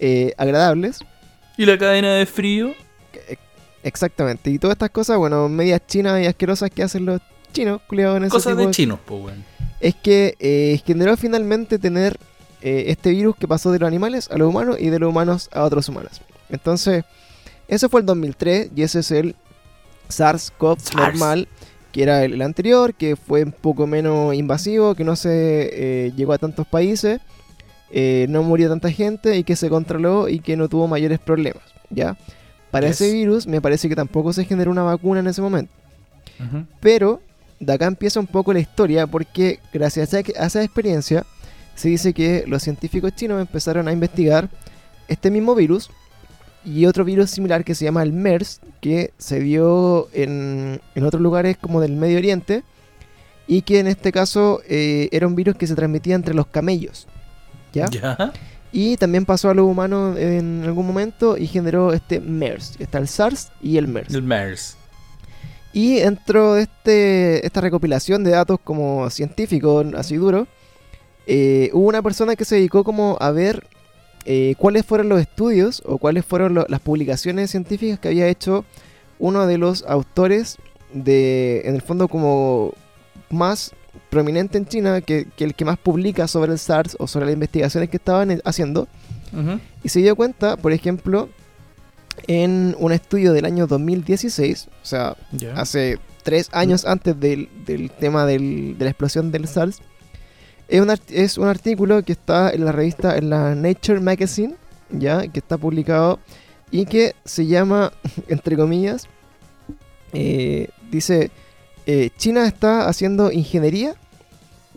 eh, 0.00 0.32
agradables. 0.36 1.00
¿Y 1.56 1.66
la 1.66 1.78
cadena 1.78 2.14
de 2.14 2.26
frío? 2.26 2.74
Exactamente. 3.82 4.50
Y 4.50 4.58
todas 4.58 4.74
estas 4.74 4.90
cosas, 4.90 5.18
bueno, 5.18 5.48
medias 5.48 5.80
chinas 5.86 6.22
y 6.22 6.26
asquerosas 6.26 6.70
que 6.70 6.82
hacen 6.82 7.04
los 7.04 7.20
chinos, 7.52 7.80
culiados 7.86 8.16
en 8.16 8.24
ese 8.24 8.30
Cosas 8.30 8.56
tipo 8.56 8.66
de 8.66 8.72
chinos, 8.72 8.98
pues 9.04 9.22
bueno. 9.22 9.42
es 9.80 9.94
que 9.94 10.34
eh, 10.40 10.80
generó 10.84 11.16
finalmente 11.16 11.78
tener 11.78 12.18
eh, 12.64 12.84
este 12.88 13.10
virus 13.10 13.36
que 13.36 13.46
pasó 13.46 13.70
de 13.70 13.78
los 13.78 13.86
animales 13.86 14.28
a 14.30 14.38
los 14.38 14.48
humanos 14.48 14.78
y 14.80 14.88
de 14.88 14.98
los 14.98 15.10
humanos 15.10 15.48
a 15.52 15.62
otros 15.62 15.88
humanos. 15.88 16.20
Entonces, 16.48 17.04
eso 17.68 17.88
fue 17.88 18.00
el 18.00 18.06
2003 18.06 18.70
y 18.74 18.82
ese 18.82 19.00
es 19.00 19.10
el 19.10 19.36
SARS-CoV 20.08 20.78
SARS. 20.80 20.96
normal, 20.96 21.48
que 21.92 22.02
era 22.02 22.24
el, 22.24 22.32
el 22.34 22.42
anterior, 22.42 22.94
que 22.94 23.16
fue 23.16 23.44
un 23.44 23.52
poco 23.52 23.86
menos 23.86 24.34
invasivo, 24.34 24.94
que 24.94 25.04
no 25.04 25.14
se 25.14 25.28
eh, 26.08 26.12
llegó 26.16 26.32
a 26.32 26.38
tantos 26.38 26.66
países, 26.66 27.20
eh, 27.90 28.26
no 28.28 28.42
murió 28.42 28.68
tanta 28.68 28.90
gente 28.90 29.36
y 29.36 29.44
que 29.44 29.56
se 29.56 29.68
controló 29.68 30.28
y 30.28 30.40
que 30.40 30.56
no 30.56 30.68
tuvo 30.68 30.88
mayores 30.88 31.18
problemas, 31.20 31.62
¿ya? 31.90 32.16
Para 32.70 32.88
Yes. 32.88 33.00
ese 33.00 33.12
virus 33.12 33.46
me 33.46 33.60
parece 33.60 33.88
que 33.88 33.94
tampoco 33.94 34.32
se 34.32 34.44
generó 34.44 34.70
una 34.70 34.82
vacuna 34.82 35.20
en 35.20 35.28
ese 35.28 35.40
momento. 35.42 35.72
Pero 36.80 37.20
de 37.60 37.72
acá 37.72 37.86
empieza 37.86 38.18
un 38.18 38.26
poco 38.26 38.52
la 38.52 38.58
historia 38.58 39.06
porque 39.06 39.60
gracias 39.72 40.12
a, 40.14 40.16
a 40.18 40.46
esa 40.46 40.62
experiencia 40.64 41.24
se 41.74 41.88
dice 41.88 42.12
que 42.12 42.44
los 42.46 42.62
científicos 42.62 43.14
chinos 43.14 43.40
empezaron 43.40 43.88
a 43.88 43.92
investigar 43.92 44.48
este 45.08 45.30
mismo 45.30 45.54
virus 45.54 45.90
y 46.64 46.86
otro 46.86 47.04
virus 47.04 47.30
similar 47.30 47.64
que 47.64 47.74
se 47.74 47.84
llama 47.84 48.02
el 48.02 48.12
MERS 48.12 48.60
que 48.80 49.12
se 49.18 49.38
vio 49.38 50.08
en, 50.12 50.80
en 50.94 51.04
otros 51.04 51.20
lugares 51.20 51.56
como 51.58 51.80
del 51.80 51.92
Medio 51.92 52.18
Oriente 52.18 52.62
y 53.46 53.62
que 53.62 53.80
en 53.80 53.86
este 53.86 54.12
caso 54.12 54.62
eh, 54.68 55.08
era 55.12 55.26
un 55.26 55.34
virus 55.34 55.56
que 55.56 55.66
se 55.66 55.74
transmitía 55.74 56.14
entre 56.14 56.34
los 56.34 56.46
camellos. 56.46 57.06
¿Ya? 57.72 57.86
¿Ya? 57.90 58.32
Y 58.72 58.96
también 58.96 59.24
pasó 59.24 59.50
a 59.50 59.54
los 59.54 59.66
humanos 59.66 60.18
en 60.18 60.64
algún 60.64 60.86
momento 60.86 61.36
y 61.36 61.46
generó 61.46 61.92
este 61.92 62.18
MERS. 62.20 62.74
Está 62.80 62.98
el 62.98 63.06
SARS 63.06 63.52
y 63.62 63.76
el 63.76 63.86
MERS. 63.86 64.12
El 64.14 64.22
MERS. 64.22 64.76
Y 65.72 65.96
dentro 65.96 66.54
de 66.54 66.62
este, 66.62 67.46
esta 67.46 67.60
recopilación 67.60 68.24
de 68.24 68.32
datos 68.32 68.58
como 68.62 69.10
científicos, 69.10 69.86
así 69.96 70.16
duro, 70.16 70.48
eh, 71.26 71.70
hubo 71.72 71.88
una 71.88 72.02
persona 72.02 72.36
que 72.36 72.44
se 72.44 72.56
dedicó 72.56 72.84
como 72.84 73.16
a 73.20 73.30
ver 73.30 73.66
eh, 74.26 74.54
cuáles 74.58 74.84
fueron 74.84 75.08
los 75.08 75.20
estudios 75.20 75.82
o 75.84 75.98
cuáles 75.98 76.24
fueron 76.24 76.54
lo- 76.54 76.66
las 76.68 76.80
publicaciones 76.80 77.50
científicas 77.50 77.98
que 77.98 78.08
había 78.08 78.26
hecho 78.28 78.64
uno 79.18 79.46
de 79.46 79.58
los 79.58 79.84
autores 79.86 80.56
de, 80.92 81.62
en 81.64 81.74
el 81.74 81.82
fondo 81.82 82.08
como 82.08 82.72
más 83.30 83.72
prominente 84.10 84.58
en 84.58 84.66
China, 84.66 85.00
que, 85.00 85.26
que 85.36 85.44
el 85.44 85.54
que 85.54 85.64
más 85.64 85.78
publica 85.78 86.26
sobre 86.28 86.52
el 86.52 86.58
SARS 86.58 86.96
o 86.98 87.06
sobre 87.06 87.26
las 87.26 87.34
investigaciones 87.34 87.90
que 87.90 87.96
estaban 87.96 88.40
haciendo. 88.44 88.86
Y 89.82 89.88
se 89.88 90.00
dio 90.00 90.14
cuenta, 90.16 90.56
por 90.56 90.72
ejemplo, 90.72 91.28
en 92.26 92.76
un 92.78 92.92
estudio 92.92 93.32
del 93.32 93.44
año 93.44 93.66
2016, 93.66 94.68
o 94.82 94.86
sea, 94.86 95.16
hace 95.56 95.98
tres 96.22 96.48
años 96.52 96.84
antes 96.84 97.18
del, 97.18 97.48
del 97.66 97.90
tema 97.90 98.24
del- 98.26 98.76
de 98.78 98.84
la 98.84 98.90
explosión 98.90 99.30
del 99.32 99.46
SARS, 99.48 99.80
es 100.68 100.80
un, 100.80 100.90
es 101.10 101.38
un 101.38 101.46
artículo 101.48 102.02
que 102.02 102.12
está 102.12 102.50
en 102.50 102.64
la 102.64 102.72
revista, 102.72 103.16
en 103.16 103.30
la 103.30 103.54
Nature 103.54 104.00
Magazine, 104.00 104.54
ya, 104.90 105.26
que 105.28 105.38
está 105.38 105.58
publicado 105.58 106.18
y 106.70 106.86
que 106.86 107.14
se 107.24 107.46
llama, 107.46 107.92
entre 108.28 108.56
comillas, 108.56 109.06
eh, 110.12 110.68
dice, 110.90 111.30
eh, 111.86 112.10
China 112.16 112.46
está 112.46 112.88
haciendo 112.88 113.30
ingeniería 113.32 113.94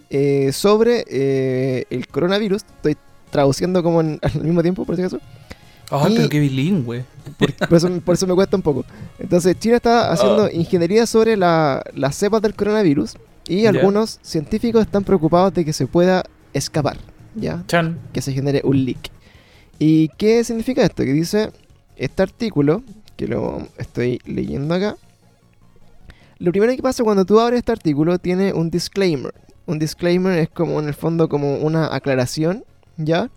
eh, 0.10 0.52
sobre 0.54 1.86
el 1.90 2.08
coronavirus, 2.08 2.64
estoy 2.64 2.98
traduciendo 3.30 3.84
como 3.84 4.02
en- 4.02 4.20
al 4.22 4.44
mismo 4.44 4.62
tiempo, 4.62 4.86
por 4.86 4.96
si 4.96 5.02
acaso, 5.02 5.20
Ay, 5.90 6.14
Y- 6.14 6.16
pero 6.18 6.28
qué 6.30 6.40
bilingüe. 6.42 7.06
por, 7.38 7.54
por 7.54 7.78
eso, 7.78 7.90
por 8.02 8.16
eso 8.16 8.28
me 8.28 8.36
cuesta 8.36 8.58
un 8.58 8.62
poco. 8.62 8.84
Entonces, 9.20 9.58
China 9.58 9.78
está 9.78 10.12
haciendo 10.12 10.44
Ah. 10.46 10.50
ingeniería 10.52 11.06
sobre 11.06 11.38
la, 11.38 11.82
las 11.94 12.14
cepas 12.18 12.42
del 12.42 12.56
coronavirus 12.56 13.14
y 13.48 13.66
algunos 13.66 14.20
científicos 14.22 14.82
están 14.82 15.04
preocupados 15.04 15.54
de 15.54 15.64
que 15.64 15.74
se 15.74 15.88
pueda 15.88 16.24
escapar, 16.54 16.98
¿ya? 17.36 17.64
Chan. 17.68 18.00
Que 18.14 18.22
se 18.22 18.34
genere 18.34 18.62
un 18.64 18.84
leak. 18.84 19.10
¿Y 19.80 20.10
qué 20.18 20.44
significa 20.44 20.84
esto? 20.84 21.04
Que 21.04 21.14
dice 21.14 21.52
este 21.96 22.24
artículo, 22.24 22.84
que 23.16 23.28
lo 23.28 23.68
estoy 23.78 24.20
leyendo 24.26 24.74
acá. 24.74 24.98
Lo 26.40 26.52
primero 26.52 26.76
que 26.76 26.82
pasa 26.82 27.04
cuando 27.04 27.26
tú 27.26 27.40
abres 27.40 27.60
este 27.60 27.72
artículo 27.72 28.20
tiene 28.20 28.54
un 28.54 28.70
disclaimer. 28.70 29.34
Un 29.66 29.80
disclaimer 29.80 30.38
es 30.40 30.50
como 30.50 30.80
en 30.80 30.88
el 30.88 30.94
fondo 30.94 31.30
como 31.30 31.58
una 31.58 31.94
aclaración, 31.94 32.64
¿ya? 32.98 33.30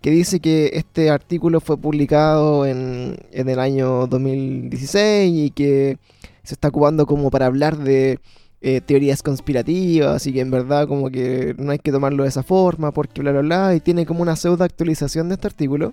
Que 0.00 0.10
dice 0.10 0.40
que 0.40 0.70
este 0.74 1.10
artículo 1.10 1.60
fue 1.60 1.78
publicado 1.78 2.66
en, 2.66 3.16
en 3.30 3.48
el 3.48 3.58
año 3.58 4.06
2016 4.06 5.32
y 5.32 5.50
que 5.50 5.98
se 6.42 6.54
está 6.54 6.68
ocupando 6.68 7.06
como 7.06 7.30
para 7.30 7.46
hablar 7.46 7.78
de 7.78 8.18
eh, 8.66 8.80
teorías 8.80 9.22
conspirativas 9.22 10.26
y 10.26 10.32
que 10.32 10.40
en 10.40 10.50
verdad 10.50 10.88
como 10.88 11.10
que 11.10 11.54
no 11.58 11.70
hay 11.70 11.78
que 11.78 11.92
tomarlo 11.92 12.22
de 12.22 12.30
esa 12.30 12.42
forma 12.42 12.92
porque 12.92 13.20
bla 13.20 13.30
bla 13.32 13.42
bla 13.42 13.74
y 13.76 13.80
tiene 13.80 14.06
como 14.06 14.22
una 14.22 14.36
pseudo 14.36 14.64
actualización 14.64 15.28
de 15.28 15.34
este 15.34 15.46
artículo. 15.48 15.92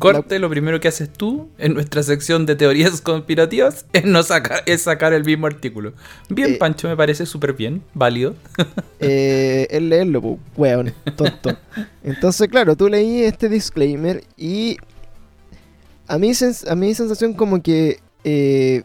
Corte, 0.00 0.40
lo 0.40 0.50
primero 0.50 0.80
que 0.80 0.88
haces 0.88 1.08
tú 1.08 1.48
en 1.56 1.72
nuestra 1.74 2.02
sección 2.02 2.46
de 2.46 2.56
teorías 2.56 3.00
conspirativas 3.00 3.86
es, 3.92 4.04
no 4.04 4.24
sacar, 4.24 4.64
es 4.66 4.82
sacar 4.82 5.12
el 5.12 5.24
mismo 5.24 5.46
artículo. 5.46 5.92
Bien, 6.28 6.54
Eh, 6.54 6.56
Pancho, 6.56 6.88
me 6.88 6.96
parece 6.96 7.26
súper 7.26 7.52
bien, 7.52 7.80
válido. 7.94 8.34
Eh, 8.98 9.66
es 9.70 9.82
leerlo, 9.82 10.38
weón, 10.56 10.92
tonto. 11.14 11.56
Entonces, 12.02 12.48
claro, 12.48 12.74
tú 12.74 12.88
leí 12.88 13.20
este 13.22 13.48
disclaimer 13.50 14.24
y 14.36 14.78
a 16.08 16.18
mí, 16.18 16.30
sens- 16.30 16.66
a 16.68 16.74
mi 16.74 16.94
sensación 16.94 17.34
como 17.34 17.62
que, 17.62 18.00
eh, 18.24 18.82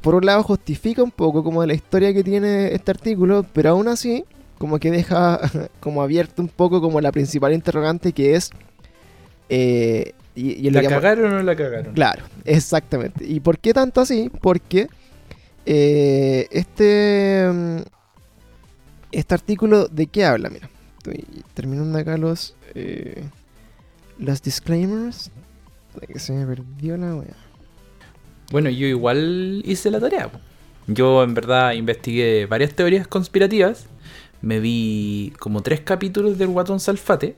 por 0.00 0.14
un 0.14 0.26
lado, 0.26 0.42
justifica 0.42 1.02
un 1.02 1.10
poco 1.10 1.42
como 1.44 1.64
la 1.64 1.74
historia 1.74 2.12
que 2.12 2.24
tiene 2.24 2.74
este 2.74 2.90
artículo, 2.90 3.44
pero 3.52 3.70
aún 3.70 3.88
así, 3.88 4.24
como 4.58 4.78
que 4.78 4.90
deja 4.90 5.40
como 5.80 6.02
abierto 6.02 6.42
un 6.42 6.48
poco 6.48 6.80
como 6.80 7.00
la 7.00 7.12
principal 7.12 7.52
interrogante 7.52 8.12
que 8.12 8.34
es... 8.34 8.50
eh, 9.48 10.12
y, 10.34 10.66
y 10.66 10.70
¿La 10.70 10.82
cagaron 10.82 11.32
o 11.32 11.36
no 11.36 11.42
la 11.42 11.56
cagaron? 11.56 11.94
Claro, 11.94 12.24
exactamente. 12.44 13.24
¿Y 13.26 13.40
por 13.40 13.58
qué 13.58 13.72
tanto 13.72 14.02
así? 14.02 14.30
Porque 14.42 14.88
eh, 15.64 16.46
este 16.50 17.48
mm, 17.50 17.78
este 19.12 19.34
artículo 19.34 19.88
de 19.88 20.08
qué 20.08 20.26
habla, 20.26 20.50
mira. 20.50 20.68
Estoy 20.98 21.24
terminando 21.54 21.96
acá 21.98 22.18
los 22.18 22.54
eh, 22.74 23.24
los 24.18 24.42
disclaimers. 24.42 25.30
De 25.98 26.06
que 26.06 26.18
se 26.18 26.34
me 26.34 26.44
perdió 26.44 26.98
la 26.98 27.14
wea. 27.14 27.34
Bueno, 28.50 28.70
yo 28.70 28.86
igual 28.86 29.62
hice 29.64 29.90
la 29.90 30.00
tarea. 30.00 30.30
Yo 30.86 31.22
en 31.22 31.34
verdad 31.34 31.72
investigué 31.72 32.46
varias 32.46 32.74
teorías 32.74 33.08
conspirativas. 33.08 33.86
Me 34.40 34.60
vi 34.60 35.32
como 35.38 35.62
tres 35.62 35.80
capítulos 35.80 36.38
del 36.38 36.48
Guatón 36.48 36.78
Salfate. 36.78 37.34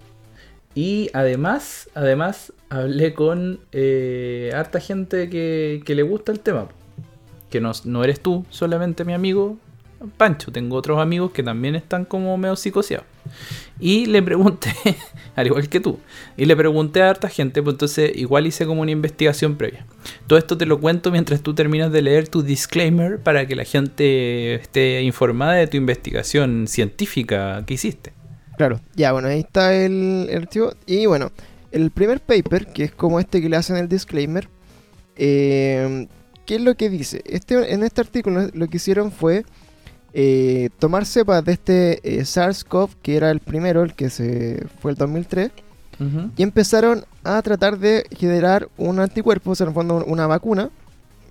Y 0.74 1.11
además, 1.14 1.88
además, 1.94 2.52
hablé 2.68 3.14
con 3.14 3.61
eh, 3.72 4.52
harta 4.54 4.80
gente 4.80 5.30
que, 5.30 5.82
que 5.84 5.94
le 5.94 6.02
gusta 6.02 6.30
el 6.30 6.40
tema. 6.40 6.68
Que 7.50 7.61
no, 7.61 7.72
no 7.84 8.04
eres 8.04 8.20
tú, 8.20 8.44
solamente 8.50 9.04
mi 9.04 9.14
amigo 9.14 9.56
Pancho. 10.16 10.52
Tengo 10.52 10.76
otros 10.76 11.00
amigos 11.00 11.32
que 11.32 11.42
también 11.42 11.74
están 11.74 12.04
como 12.04 12.36
medio 12.36 12.56
psicoseados. 12.56 13.06
Y 13.80 14.06
le 14.06 14.22
pregunté, 14.22 14.72
al 15.36 15.46
igual 15.46 15.68
que 15.68 15.80
tú, 15.80 15.98
y 16.36 16.44
le 16.44 16.56
pregunté 16.56 17.02
a 17.02 17.10
harta 17.10 17.28
gente, 17.28 17.62
pues 17.62 17.74
entonces 17.74 18.12
igual 18.14 18.46
hice 18.46 18.66
como 18.66 18.82
una 18.82 18.90
investigación 18.90 19.56
previa. 19.56 19.86
Todo 20.26 20.38
esto 20.38 20.58
te 20.58 20.66
lo 20.66 20.80
cuento 20.80 21.10
mientras 21.10 21.42
tú 21.42 21.54
terminas 21.54 21.92
de 21.92 22.02
leer 22.02 22.28
tu 22.28 22.42
disclaimer 22.42 23.18
para 23.18 23.46
que 23.46 23.54
la 23.54 23.64
gente 23.64 24.54
esté 24.54 25.02
informada 25.02 25.54
de 25.54 25.66
tu 25.66 25.76
investigación 25.76 26.66
científica 26.66 27.62
que 27.66 27.74
hiciste. 27.74 28.12
Claro, 28.56 28.80
ya, 28.94 29.12
bueno, 29.12 29.28
ahí 29.28 29.40
está 29.40 29.74
el, 29.74 30.26
el 30.28 30.42
archivo. 30.42 30.72
Y 30.86 31.06
bueno, 31.06 31.30
el 31.70 31.90
primer 31.90 32.20
paper, 32.20 32.66
que 32.66 32.84
es 32.84 32.92
como 32.92 33.20
este 33.20 33.40
que 33.40 33.48
le 33.48 33.56
hacen 33.56 33.76
el 33.76 33.88
disclaimer, 33.88 34.48
eh, 35.16 36.08
¿qué 36.46 36.56
es 36.56 36.60
lo 36.62 36.74
que 36.76 36.88
dice? 36.88 37.22
Este, 37.26 37.72
en 37.74 37.82
este 37.82 38.00
artículo 38.00 38.48
lo 38.54 38.68
que 38.68 38.78
hicieron 38.78 39.12
fue 39.12 39.44
eh, 40.12 40.70
tomar 40.78 41.06
cepas 41.06 41.44
de 41.44 41.52
este 41.52 42.18
eh, 42.18 42.24
SARS-CoV, 42.24 42.90
que 43.02 43.16
era 43.16 43.30
el 43.30 43.40
primero, 43.40 43.82
el 43.82 43.94
que 43.94 44.11
se 44.11 44.66
fue 44.80 44.92
el 44.92 44.96
2003, 44.96 45.50
y 46.36 46.44
empezaron 46.44 47.04
a 47.24 47.42
tratar 47.42 47.76
de 47.76 48.04
generar 48.16 48.68
un 48.76 49.00
anticuerpo, 49.00 49.50
o 49.50 49.54
sea, 49.56 49.64
en 49.64 49.70
el 49.70 49.74
fondo 49.74 50.04
una 50.06 50.28
vacuna, 50.28 50.70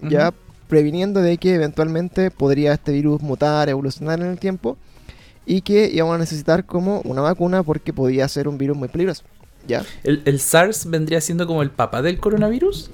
ya 0.01 0.34
previniendo 0.67 1.21
de 1.21 1.38
que 1.38 1.55
eventualmente 1.55 2.32
podría 2.32 2.73
este 2.73 2.91
virus 2.91 3.21
mutar, 3.21 3.69
evolucionar 3.69 4.19
en 4.19 4.28
el 4.28 4.39
tiempo 4.39 4.78
y 5.45 5.61
que 5.61 5.89
íbamos 5.93 6.15
a 6.15 6.17
necesitar 6.17 6.65
como 6.65 6.99
una 7.05 7.21
vacuna 7.21 7.63
porque 7.63 7.93
podía 7.93 8.28
ser 8.28 8.49
un 8.49 8.57
virus 8.57 8.75
muy 8.75 8.89
peligroso. 8.89 9.23
¿Ya? 9.65 9.84
¿El, 10.03 10.21
el 10.25 10.39
SARS 10.39 10.89
vendría 10.89 11.21
siendo 11.21 11.47
como 11.47 11.61
el 11.61 11.71
papá 11.71 12.01
del 12.01 12.19
coronavirus? 12.19 12.91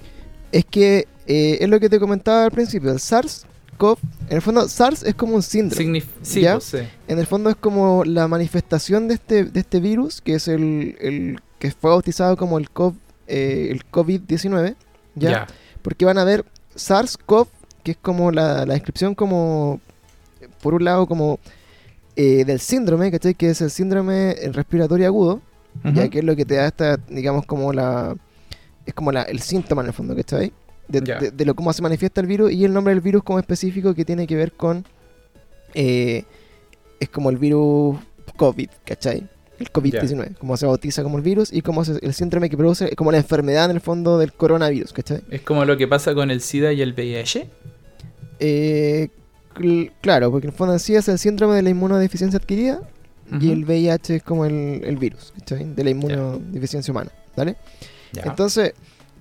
Es 0.52 0.66
que 0.66 1.08
eh, 1.26 1.58
es 1.62 1.70
lo 1.70 1.80
que 1.80 1.90
te 1.90 2.00
comentaba 2.00 2.46
al 2.46 2.52
principio, 2.52 2.92
el 2.92 3.00
SARS-CoV, 3.78 3.98
en 4.30 4.36
el 4.36 4.42
fondo 4.42 4.68
SARS 4.68 5.04
es 5.04 5.16
como 5.16 5.36
un 5.36 5.44
síndrome. 5.44 5.84
Signif- 6.02 6.08
sí, 6.22 6.42
¿Ya? 6.42 6.54
pues, 6.54 6.66
sí. 6.66 6.78
En 7.08 7.20
el 7.20 7.26
fondo 7.28 7.50
es 7.50 7.56
como 7.56 8.04
la 8.06 8.28
manifestación 8.28 9.08
de 9.08 9.16
este, 9.16 9.44
de 9.46 9.60
este 9.60 9.80
virus, 9.80 10.22
que 10.22 10.36
es 10.36 10.48
el, 10.48 10.96
el 11.00 11.40
que 11.60 11.72
fue 11.72 11.90
bautizado 11.92 12.36
como 12.38 12.58
el, 12.58 12.68
eh, 13.28 13.68
el 13.72 13.84
COVID-19, 13.90 14.76
¿ya? 15.16 15.30
Ya. 15.32 15.48
Porque 15.82 16.06
van 16.06 16.18
a 16.18 16.24
ver 16.24 16.46
SARS-CoV, 16.76 17.48
que 17.84 17.92
es 17.92 17.98
como 18.02 18.32
la, 18.32 18.66
la 18.66 18.74
descripción 18.74 19.16
como, 19.16 19.82
por 20.62 20.74
un 20.74 20.86
lado, 20.86 21.06
como 21.08 21.40
eh, 22.16 22.46
del 22.46 22.60
síndrome, 22.60 23.12
¿cachai? 23.12 23.34
Que 23.36 23.50
es 23.50 23.62
el 23.62 23.70
síndrome 23.72 24.36
respiratorio 24.54 25.08
agudo, 25.08 25.42
ya 25.84 25.90
Ujú. 26.04 26.10
que 26.10 26.20
es 26.20 26.24
lo 26.26 26.36
que 26.36 26.46
te 26.46 26.56
da 26.56 26.68
esta, 26.68 26.98
digamos, 27.10 27.46
como 27.46 27.74
la... 27.74 28.16
Es 28.86 28.94
como 28.94 29.12
la, 29.14 29.24
el 29.24 29.40
síntoma 29.40 29.82
en 29.82 29.88
el 29.88 29.94
fondo, 29.94 30.14
¿cachai? 30.16 30.52
De, 30.88 31.02
Ya. 31.02 31.18
de, 31.20 31.32
de 31.32 31.46
lo 31.46 31.56
cómo 31.56 31.72
se 31.74 31.82
manifiesta 31.82 32.20
el 32.22 32.28
virus 32.28 32.52
y 32.52 32.66
el 32.66 32.74
nombre 32.74 32.94
del 32.94 33.02
virus 33.02 33.24
como 33.24 33.40
específico 33.40 33.94
que 33.96 34.04
tiene 34.06 34.28
que 34.28 34.36
ver 34.36 34.52
con... 34.54 34.86
eh, 35.74 36.24
es 37.00 37.10
como 37.10 37.30
el 37.30 37.38
virus 37.38 37.98
COVID, 38.38 38.70
¿cachai? 38.86 39.28
El 39.60 39.72
COVID-19, 39.72 40.38
como 40.38 40.58
se 40.58 40.66
bautiza 40.66 41.04
como 41.04 41.18
el 41.18 41.24
virus 41.24 41.52
y 41.54 41.62
como 41.62 41.84
se- 41.86 42.00
el 42.02 42.14
síndrome 42.14 42.50
que 42.50 42.58
produce, 42.58 42.96
como 42.96 43.12
la 43.12 43.18
enfermedad 43.18 43.66
en 43.66 43.72
el 43.72 43.82
fondo 43.82 44.18
del 44.18 44.34
coronavirus, 44.34 44.92
¿cachai? 44.94 45.22
Es 45.30 45.42
como 45.42 45.64
lo 45.66 45.78
que 45.78 45.88
pasa 45.88 46.14
con 46.14 46.32
el 46.32 46.42
SIDA 46.42 46.74
y 46.74 46.82
el 46.82 46.94
VIH. 46.94 47.48
Eh, 48.40 49.10
cl- 49.56 49.92
claro, 50.02 50.32
porque 50.32 50.48
en 50.48 50.52
el 50.54 50.58
fondo 50.58 50.74
en 50.74 50.80
sí 50.80 50.96
es 50.96 51.08
el 51.08 51.20
síndrome 51.20 51.56
de 51.56 51.62
la 51.62 51.70
inmunodeficiencia 51.70 52.38
adquirida 52.40 52.82
y 53.40 53.52
el 53.52 53.64
VIH 53.66 54.18
es 54.18 54.24
como 54.24 54.46
el, 54.46 54.82
el 54.84 54.98
virus, 54.98 55.34
¿cachai? 55.40 55.64
De 55.74 55.84
la 55.84 55.90
inmunodeficiencia 55.92 56.92
humana, 56.92 57.12
¿vale? 57.36 57.56
Entonces, 58.30 58.74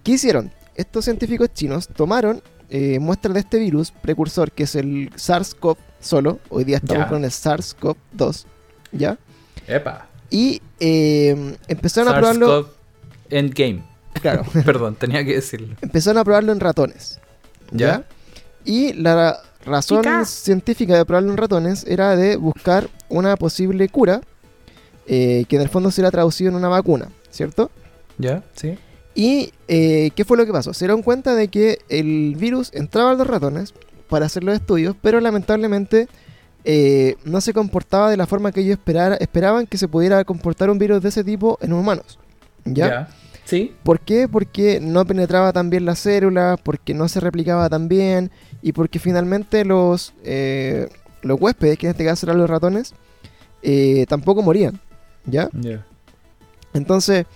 ¿qué 0.02 0.12
hicieron? 0.12 0.50
Estos 0.74 1.04
científicos 1.04 1.48
chinos 1.52 1.88
tomaron 1.88 2.42
eh, 2.70 2.98
muestras 2.98 3.34
de 3.34 3.40
este 3.40 3.58
virus 3.58 3.90
precursor, 3.90 4.50
que 4.52 4.62
es 4.64 4.74
el 4.74 5.10
SARS-CoV 5.14 5.76
solo, 6.00 6.38
hoy 6.48 6.64
día 6.64 6.78
estamos 6.78 7.04
Ya. 7.04 7.08
con 7.08 7.24
el 7.24 7.30
SARS-CoV-2, 7.30 8.44
¿ya? 8.92 9.18
Epa. 9.66 10.06
Y 10.30 10.62
eh, 10.80 11.56
empezaron 11.68 12.12
a 12.14 12.18
probarlo, 12.18 12.46
SARS-CoV 12.46 12.66
Endgame. 13.30 13.82
claro, 14.20 14.44
Perdón, 14.64 14.94
tenía 14.96 15.24
que 15.24 15.34
decirlo. 15.34 15.76
empezaron 15.82 16.18
a 16.18 16.24
probarlo 16.24 16.52
en 16.52 16.60
ratones, 16.60 17.20
¿ya? 17.70 17.86
¿Ya? 17.86 18.04
Y 18.64 18.92
la 18.94 19.38
razón 19.66 20.00
Pica. 20.00 20.24
científica 20.24 20.96
de 20.96 21.04
probarlo 21.04 21.30
en 21.30 21.36
ratones 21.36 21.84
era 21.86 22.16
de 22.16 22.36
buscar 22.36 22.88
una 23.10 23.36
posible 23.36 23.88
cura, 23.90 24.22
eh, 25.06 25.44
que 25.48 25.56
en 25.56 25.62
el 25.62 25.68
fondo 25.68 25.90
será 25.90 26.10
traducido 26.10 26.48
en 26.50 26.56
una 26.56 26.68
vacuna, 26.68 27.08
¿cierto? 27.30 27.70
¿Ya? 28.18 28.42
Sí. 28.54 28.78
¿Y 29.14 29.52
eh, 29.68 30.10
qué 30.14 30.24
fue 30.24 30.36
lo 30.36 30.46
que 30.46 30.52
pasó? 30.52 30.72
Se 30.72 30.84
dieron 30.86 31.02
cuenta 31.02 31.34
de 31.34 31.48
que 31.48 31.78
el 31.88 32.34
virus 32.36 32.70
entraba 32.72 33.10
a 33.10 33.14
los 33.14 33.26
ratones 33.26 33.74
para 34.08 34.26
hacer 34.26 34.42
los 34.44 34.54
estudios, 34.54 34.96
pero 35.02 35.20
lamentablemente 35.20 36.08
eh, 36.64 37.16
no 37.24 37.40
se 37.40 37.52
comportaba 37.52 38.10
de 38.10 38.16
la 38.16 38.26
forma 38.26 38.52
que 38.52 38.60
ellos 38.60 38.78
esperara- 38.78 39.16
esperaban 39.16 39.66
que 39.66 39.78
se 39.78 39.88
pudiera 39.88 40.24
comportar 40.24 40.70
un 40.70 40.78
virus 40.78 41.02
de 41.02 41.08
ese 41.10 41.24
tipo 41.24 41.58
en 41.60 41.72
humanos. 41.72 42.18
¿Ya? 42.64 43.08
Sí. 43.44 43.74
¿Por 43.82 44.00
qué? 44.00 44.28
Porque 44.28 44.78
no 44.80 45.04
penetraba 45.04 45.52
tan 45.52 45.68
bien 45.68 45.84
las 45.84 45.98
células, 45.98 46.58
porque 46.62 46.94
no 46.94 47.08
se 47.08 47.20
replicaba 47.20 47.68
tan 47.68 47.88
bien 47.88 48.30
y 48.62 48.72
porque 48.72 48.98
finalmente 48.98 49.64
los, 49.64 50.14
eh, 50.24 50.88
los 51.22 51.40
huéspedes, 51.40 51.76
que 51.76 51.86
en 51.86 51.90
este 51.90 52.04
caso 52.04 52.24
eran 52.26 52.38
los 52.38 52.48
ratones, 52.48 52.94
tampoco 54.08 54.42
morían. 54.42 54.80
¿Ya? 55.26 55.48
Ya. 55.52 55.84
Entonces, 56.72 57.26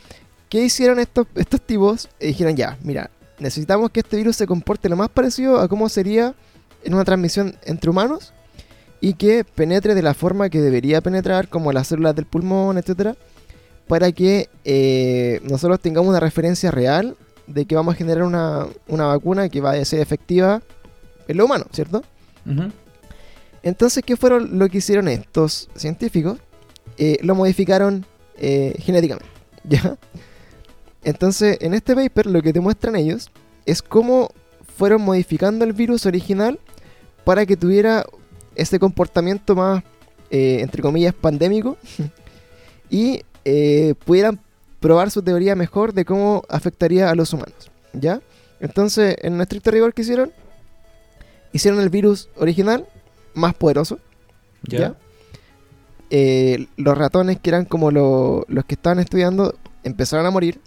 ¿qué 0.49 0.65
hicieron 0.65 0.99
estos, 0.99 1.27
estos 1.35 1.61
tipos? 1.61 2.09
Dijeron, 2.21 2.57
ya, 2.57 2.79
mira, 2.83 3.11
necesitamos 3.39 3.91
que 3.91 4.01
este 4.01 4.17
virus 4.17 4.37
se 4.37 4.47
comporte 4.47 4.89
lo 4.89 4.97
más 4.97 5.09
parecido 5.09 5.61
a 5.61 5.69
cómo 5.69 5.89
sería 5.89 6.35
en 6.85 6.95
una 6.95 7.05
transmisión 7.05 7.57
entre 7.65 7.91
humanos 7.91 8.33
y 9.01 9.15
que 9.15 9.45
penetre 9.45 9.95
de 9.95 10.03
la 10.03 10.15
forma 10.15 10.49
que 10.49 10.61
debería 10.61 11.01
penetrar, 11.01 11.49
como 11.49 11.73
las 11.73 11.89
células 11.89 12.15
del 12.15 12.27
pulmón, 12.27 12.79
etcétera, 12.79 13.17
para 13.89 14.11
que 14.13 14.49
eh, 14.65 15.41
nosotros 15.45 15.81
tengamos 15.81 16.09
una 16.09 16.21
referencia 16.21 16.71
real 16.71 17.17
de 17.47 17.67
que 17.67 17.77
vamos 17.77 17.95
a 17.95 17.99
generar 17.99 18.25
una, 18.25 18.67
una 18.89 19.07
vacuna 19.07 19.49
que 19.49 19.61
va 19.61 19.73
a 19.73 19.85
ser 19.85 20.01
efectiva 20.01 20.63
en 21.29 21.37
lo 21.37 21.45
humano, 21.45 21.67
¿cierto? 21.73 22.03
Entonces, 23.63 24.03
¿qué 24.05 24.17
fueron 24.17 24.59
lo 24.59 24.69
que 24.69 24.79
hicieron 24.79 25.09
estos 25.09 25.69
científicos? 25.75 26.39
Eh, 26.99 27.19
lo 27.23 27.35
modificaron 27.35 28.07
eh, 28.39 28.75
genéticamente, 28.79 29.29
¿ya? 29.65 29.99
Entonces, 31.07 31.57
en 31.61 31.73
este 31.73 31.95
paper 31.95 32.27
lo 32.27 32.43
que 32.43 32.53
te 32.53 32.59
muestran 32.61 32.97
ellos 32.97 33.31
es 33.65 33.81
cómo 33.81 34.31
fueron 34.77 35.03
modificando 35.03 35.65
el 35.65 35.73
virus 35.73 36.05
original 36.05 36.59
para 37.25 37.47
que 37.47 37.57
tuviera 37.57 38.05
ese 38.57 38.79
comportamiento 38.81 39.55
más, 39.55 39.85
eh, 40.31 40.59
entre 40.61 40.83
comillas, 40.83 41.15
pandémico 41.15 41.77
y 42.91 43.23
eh, 43.45 43.95
pudieran 44.05 44.41
probar 44.81 45.11
su 45.13 45.23
teoría 45.23 45.55
mejor 45.55 45.93
de 45.95 46.05
cómo 46.05 46.43
afectaría 46.49 47.09
a 47.09 47.15
los 47.15 47.33
humanos, 47.33 47.71
¿ya? 47.93 48.21
Entonces, 48.59 49.17
en 49.23 49.35
un 49.35 49.41
estricto 49.43 49.71
rigor 49.71 49.95
que 49.95 50.03
hicieron, 50.03 50.33
hicieron 51.53 51.81
el 51.81 51.89
virus 51.89 52.29
original 52.37 52.87
más 53.35 53.55
poderoso, 53.55 53.99
Ya. 54.69 54.79
¿Ya? 54.79 54.95
Eh, 56.11 56.67
los 56.77 56.97
ratones 56.99 57.39
que 57.41 57.51
eran 57.51 57.65
como 57.65 57.91
lo- 57.93 58.45
los 58.49 58.65
que 58.65 58.75
estaban 58.75 58.99
estudiando 58.99 59.55
empezaron 59.85 60.27
a 60.27 60.31
morir. 60.31 60.61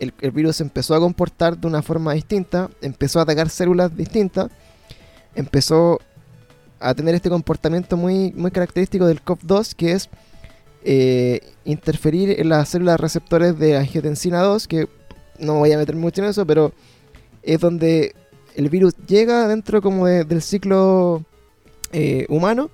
El, 0.00 0.12
virus 0.32 0.60
empezó 0.60 0.94
a 0.94 0.98
comportar 0.98 1.58
de 1.58 1.66
una 1.66 1.82
forma 1.82 2.14
distinta, 2.14 2.70
empezó 2.80 3.18
a 3.20 3.22
atacar 3.22 3.48
células 3.50 3.94
distintas, 3.96 4.50
empezó 5.34 6.00
a 6.80 6.94
tener 6.94 7.14
este 7.14 7.28
comportamiento 7.28 7.96
muy, 7.96 8.32
muy 8.32 8.50
característico 8.50 9.06
del 9.06 9.22
COP2, 9.22 9.74
que 9.74 9.92
es 9.92 10.08
eh, 10.84 11.40
interferir 11.64 12.40
en 12.40 12.48
las 12.48 12.70
células 12.70 12.98
receptores 12.98 13.58
de 13.58 13.76
angiotensina 13.76 14.40
2, 14.40 14.66
que 14.66 14.88
no 15.38 15.54
voy 15.58 15.72
a 15.72 15.78
meter 15.78 15.96
mucho 15.96 16.22
en 16.22 16.28
eso, 16.30 16.46
pero 16.46 16.72
es 17.42 17.60
donde 17.60 18.14
el 18.56 18.68
virus 18.70 18.94
llega 19.06 19.46
dentro 19.48 19.82
como 19.82 20.06
de- 20.06 20.24
del 20.24 20.40
ciclo 20.42 21.24
eh, 21.92 22.24
humano 22.28 22.70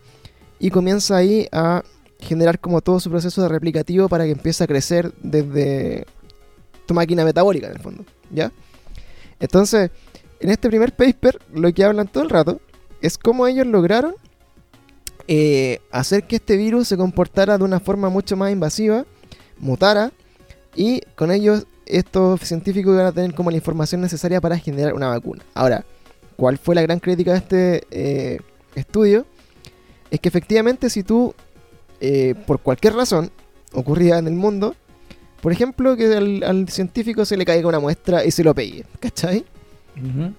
y 0.59 0.71
comienza 0.71 1.17
ahí 1.17 1.49
a 1.53 1.83
generar 2.21 2.61
como 2.61 2.81
todo 2.81 2.99
su 3.01 3.11
proceso 3.11 3.43
de 3.43 3.49
replicativo 3.49 4.09
para 4.09 4.25
que 4.25 4.31
empiece 4.31 4.65
a 4.65 4.67
crecer 4.67 5.13
desde 5.23 6.07
tu 6.87 6.95
máquina 6.95 7.25
metabólica 7.25 7.67
en 7.67 7.75
el 7.75 7.81
fondo, 7.81 8.05
¿ya? 8.31 8.53
Entonces, 9.41 9.91
en 10.41 10.51
este 10.51 10.69
primer 10.69 10.95
paper 10.95 11.41
lo 11.53 11.73
que 11.73 11.85
hablan 11.85 12.09
todo 12.09 12.25
el 12.25 12.31
rato 12.31 12.61
es 13.01 13.19
cómo 13.19 13.47
ellos 13.47 13.67
lograron 13.67 14.15
eh, 15.29 15.81
hacer 15.91 16.25
que 16.25 16.37
este 16.37 16.57
virus 16.57 16.89
se 16.89 16.97
comportara 16.97 17.59
de 17.59 17.65
una 17.65 17.81
forma 17.81 18.09
mucho 18.09 18.37
más 18.37 18.53
invasiva, 18.53 19.05
mutara 19.59 20.13
y 20.75 21.01
con 21.17 21.31
ellos 21.31 21.67
estos 21.87 22.41
científicos 22.41 22.95
iban 22.95 23.07
a 23.07 23.13
tener 23.13 23.35
como 23.35 23.51
la 23.51 23.57
información 23.57 24.01
necesaria 24.01 24.41
para 24.41 24.59
generar 24.59 24.95
una 24.95 25.09
vacuna. 25.09 25.45
Ahora, 25.55 25.85
¿cuál 26.37 26.59
fue 26.59 26.75
la 26.75 26.83
gran 26.83 27.01
crítica 27.01 27.33
de 27.33 27.39
este 27.39 27.87
eh, 27.91 28.41
estudio? 28.75 29.27
Es 30.11 30.21
que 30.21 30.29
efectivamente 30.29 30.91
si 30.91 31.03
tú, 31.03 31.35
eh, 32.01 32.35
por 32.47 32.61
cualquier 32.61 32.95
razón, 32.95 33.31
ocurría 33.73 34.19
en 34.19 34.27
el 34.27 34.35
mundo, 34.35 34.75
por 35.47 35.53
ejemplo, 35.53 35.97
que 35.97 36.13
al, 36.13 36.43
al 36.43 36.69
científico 36.69 37.25
se 37.25 37.37
le 37.37 37.45
caiga 37.45 37.69
una 37.69 37.79
muestra 37.79 38.25
y 38.25 38.33
se 38.33 38.43
lo 38.43 38.53
pegue, 38.53 38.85
¿cachai? 38.99 39.45
Ujú. 39.97 40.35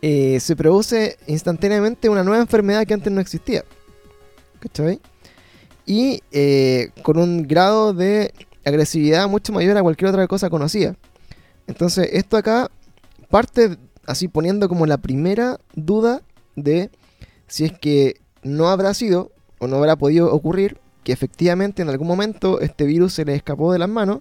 eh, 0.00 0.38
se 0.38 0.54
produce 0.54 1.16
instantáneamente 1.26 2.08
una 2.08 2.22
nueva 2.22 2.42
enfermedad 2.42 2.86
que 2.86 2.94
antes 2.94 3.12
no 3.12 3.20
existía. 3.20 3.64
¿Cachai? 4.60 5.00
Y 5.84 6.22
eh, 6.30 6.90
con 7.02 7.18
un 7.18 7.42
grado 7.42 7.92
de 7.92 8.32
agresividad 8.64 9.28
mucho 9.28 9.52
mayor 9.52 9.76
a 9.78 9.82
cualquier 9.82 10.10
otra 10.10 10.28
cosa 10.28 10.48
conocida. 10.48 10.94
Entonces, 11.66 12.08
esto 12.12 12.36
acá 12.36 12.70
parte 13.28 13.76
así 14.06 14.28
poniendo 14.28 14.68
como 14.68 14.86
la 14.86 14.98
primera 14.98 15.58
duda 15.74 16.22
de 16.54 16.90
si 17.48 17.64
es 17.64 17.72
que 17.72 18.20
no 18.44 18.68
habrá 18.68 18.94
sido 18.94 19.32
o 19.58 19.66
no 19.66 19.78
habrá 19.78 19.96
podido 19.96 20.32
ocurrir 20.32 20.78
que 21.02 21.10
efectivamente 21.10 21.82
en 21.82 21.88
algún 21.88 22.06
momento 22.06 22.60
este 22.60 22.84
virus 22.84 23.12
se 23.12 23.24
le 23.24 23.34
escapó 23.34 23.72
de 23.72 23.80
las 23.80 23.88
manos 23.88 24.20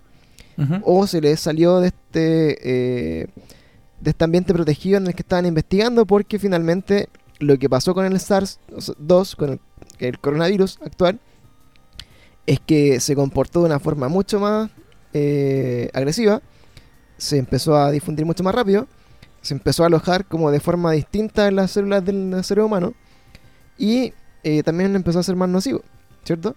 O 0.84 1.06
se 1.08 1.22
les 1.22 1.40
salió 1.40 1.80
de 1.80 1.88
este 1.88 3.22
eh, 3.22 3.28
de 4.00 4.10
este 4.10 4.24
ambiente 4.24 4.54
protegido 4.54 4.98
en 4.98 5.08
el 5.08 5.16
que 5.16 5.22
estaban 5.22 5.46
investigando 5.46 6.06
porque 6.06 6.40
finalmente 6.40 7.10
lo 7.40 7.58
que 7.58 7.70
pasó 7.70 7.94
con 7.94 8.06
el 8.06 8.14
SARS-2 8.14 9.36
con 9.36 9.50
el, 9.52 9.60
el 10.00 10.20
coronavirus 10.20 10.80
actual 10.86 11.20
es 12.46 12.60
que 12.60 13.00
se 13.00 13.16
comportó 13.16 13.62
de 13.62 13.66
una 13.66 13.80
forma 13.80 14.08
mucho 14.08 14.40
más 14.40 14.70
eh, 15.14 15.90
agresiva 15.94 16.42
se 17.18 17.38
empezó 17.38 17.76
a 17.76 17.92
difundir 17.92 18.26
mucho 18.26 18.44
más 18.44 18.56
rápido 18.56 18.88
se 19.42 19.54
empezó 19.54 19.84
a 19.84 19.88
alojar 19.88 20.26
como 20.26 20.52
de 20.52 20.60
forma 20.60 20.92
distinta 20.92 21.48
en 21.48 21.56
las 21.56 21.72
células 21.72 22.06
del 22.06 22.44
cerebro 22.44 22.68
humano 22.68 22.94
y 23.78 24.14
eh, 24.44 24.64
también 24.64 24.96
empezó 24.96 25.20
a 25.20 25.24
ser 25.24 25.36
más 25.36 25.50
nocivo 25.50 25.82
¿cierto? 26.26 26.56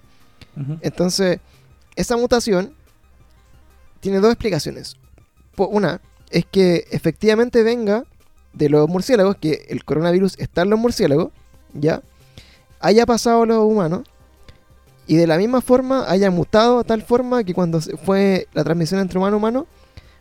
Entonces, 0.80 1.38
esa 1.94 2.16
mutación 2.16 2.74
tiene 4.00 4.20
dos 4.20 4.32
explicaciones. 4.32 4.96
Una 5.56 6.00
es 6.30 6.44
que 6.46 6.86
efectivamente 6.90 7.62
venga 7.62 8.04
de 8.52 8.68
los 8.68 8.88
murciélagos, 8.88 9.36
que 9.36 9.66
el 9.68 9.84
coronavirus 9.84 10.38
está 10.38 10.62
en 10.62 10.70
los 10.70 10.78
murciélagos, 10.78 11.32
ya, 11.72 12.02
haya 12.80 13.06
pasado 13.06 13.42
a 13.42 13.46
los 13.46 13.64
humanos 13.64 14.02
y 15.06 15.16
de 15.16 15.26
la 15.26 15.38
misma 15.38 15.60
forma 15.60 16.04
haya 16.08 16.30
mutado 16.30 16.78
a 16.78 16.84
tal 16.84 17.02
forma 17.02 17.42
que 17.44 17.54
cuando 17.54 17.80
fue 17.80 18.46
la 18.52 18.64
transmisión 18.64 19.00
entre 19.00 19.18
humano 19.18 19.36
a 19.36 19.38
humano 19.38 19.66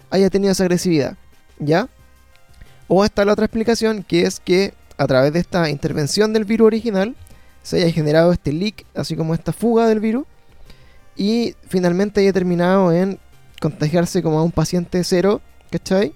haya 0.09 0.29
tenido 0.29 0.51
esa 0.51 0.63
agresividad, 0.63 1.17
¿ya? 1.59 1.89
O 2.87 3.03
está 3.03 3.25
la 3.25 3.33
otra 3.33 3.45
explicación 3.45 4.03
que 4.03 4.23
es 4.23 4.39
que 4.39 4.73
a 4.97 5.05
través 5.05 5.33
de 5.33 5.39
esta 5.39 5.69
intervención 5.69 6.33
del 6.33 6.45
virus 6.45 6.67
original 6.67 7.15
se 7.63 7.77
haya 7.77 7.91
generado 7.91 8.31
este 8.31 8.53
leak, 8.53 8.85
así 8.95 9.15
como 9.15 9.33
esta 9.33 9.51
fuga 9.51 9.87
del 9.87 9.99
virus, 9.99 10.25
y 11.17 11.55
finalmente 11.67 12.21
haya 12.21 12.31
terminado 12.31 12.93
en 12.93 13.19
contagiarse 13.61 14.21
como 14.21 14.39
a 14.39 14.43
un 14.43 14.51
paciente 14.51 15.03
cero, 15.03 15.41
¿cachai? 15.71 16.13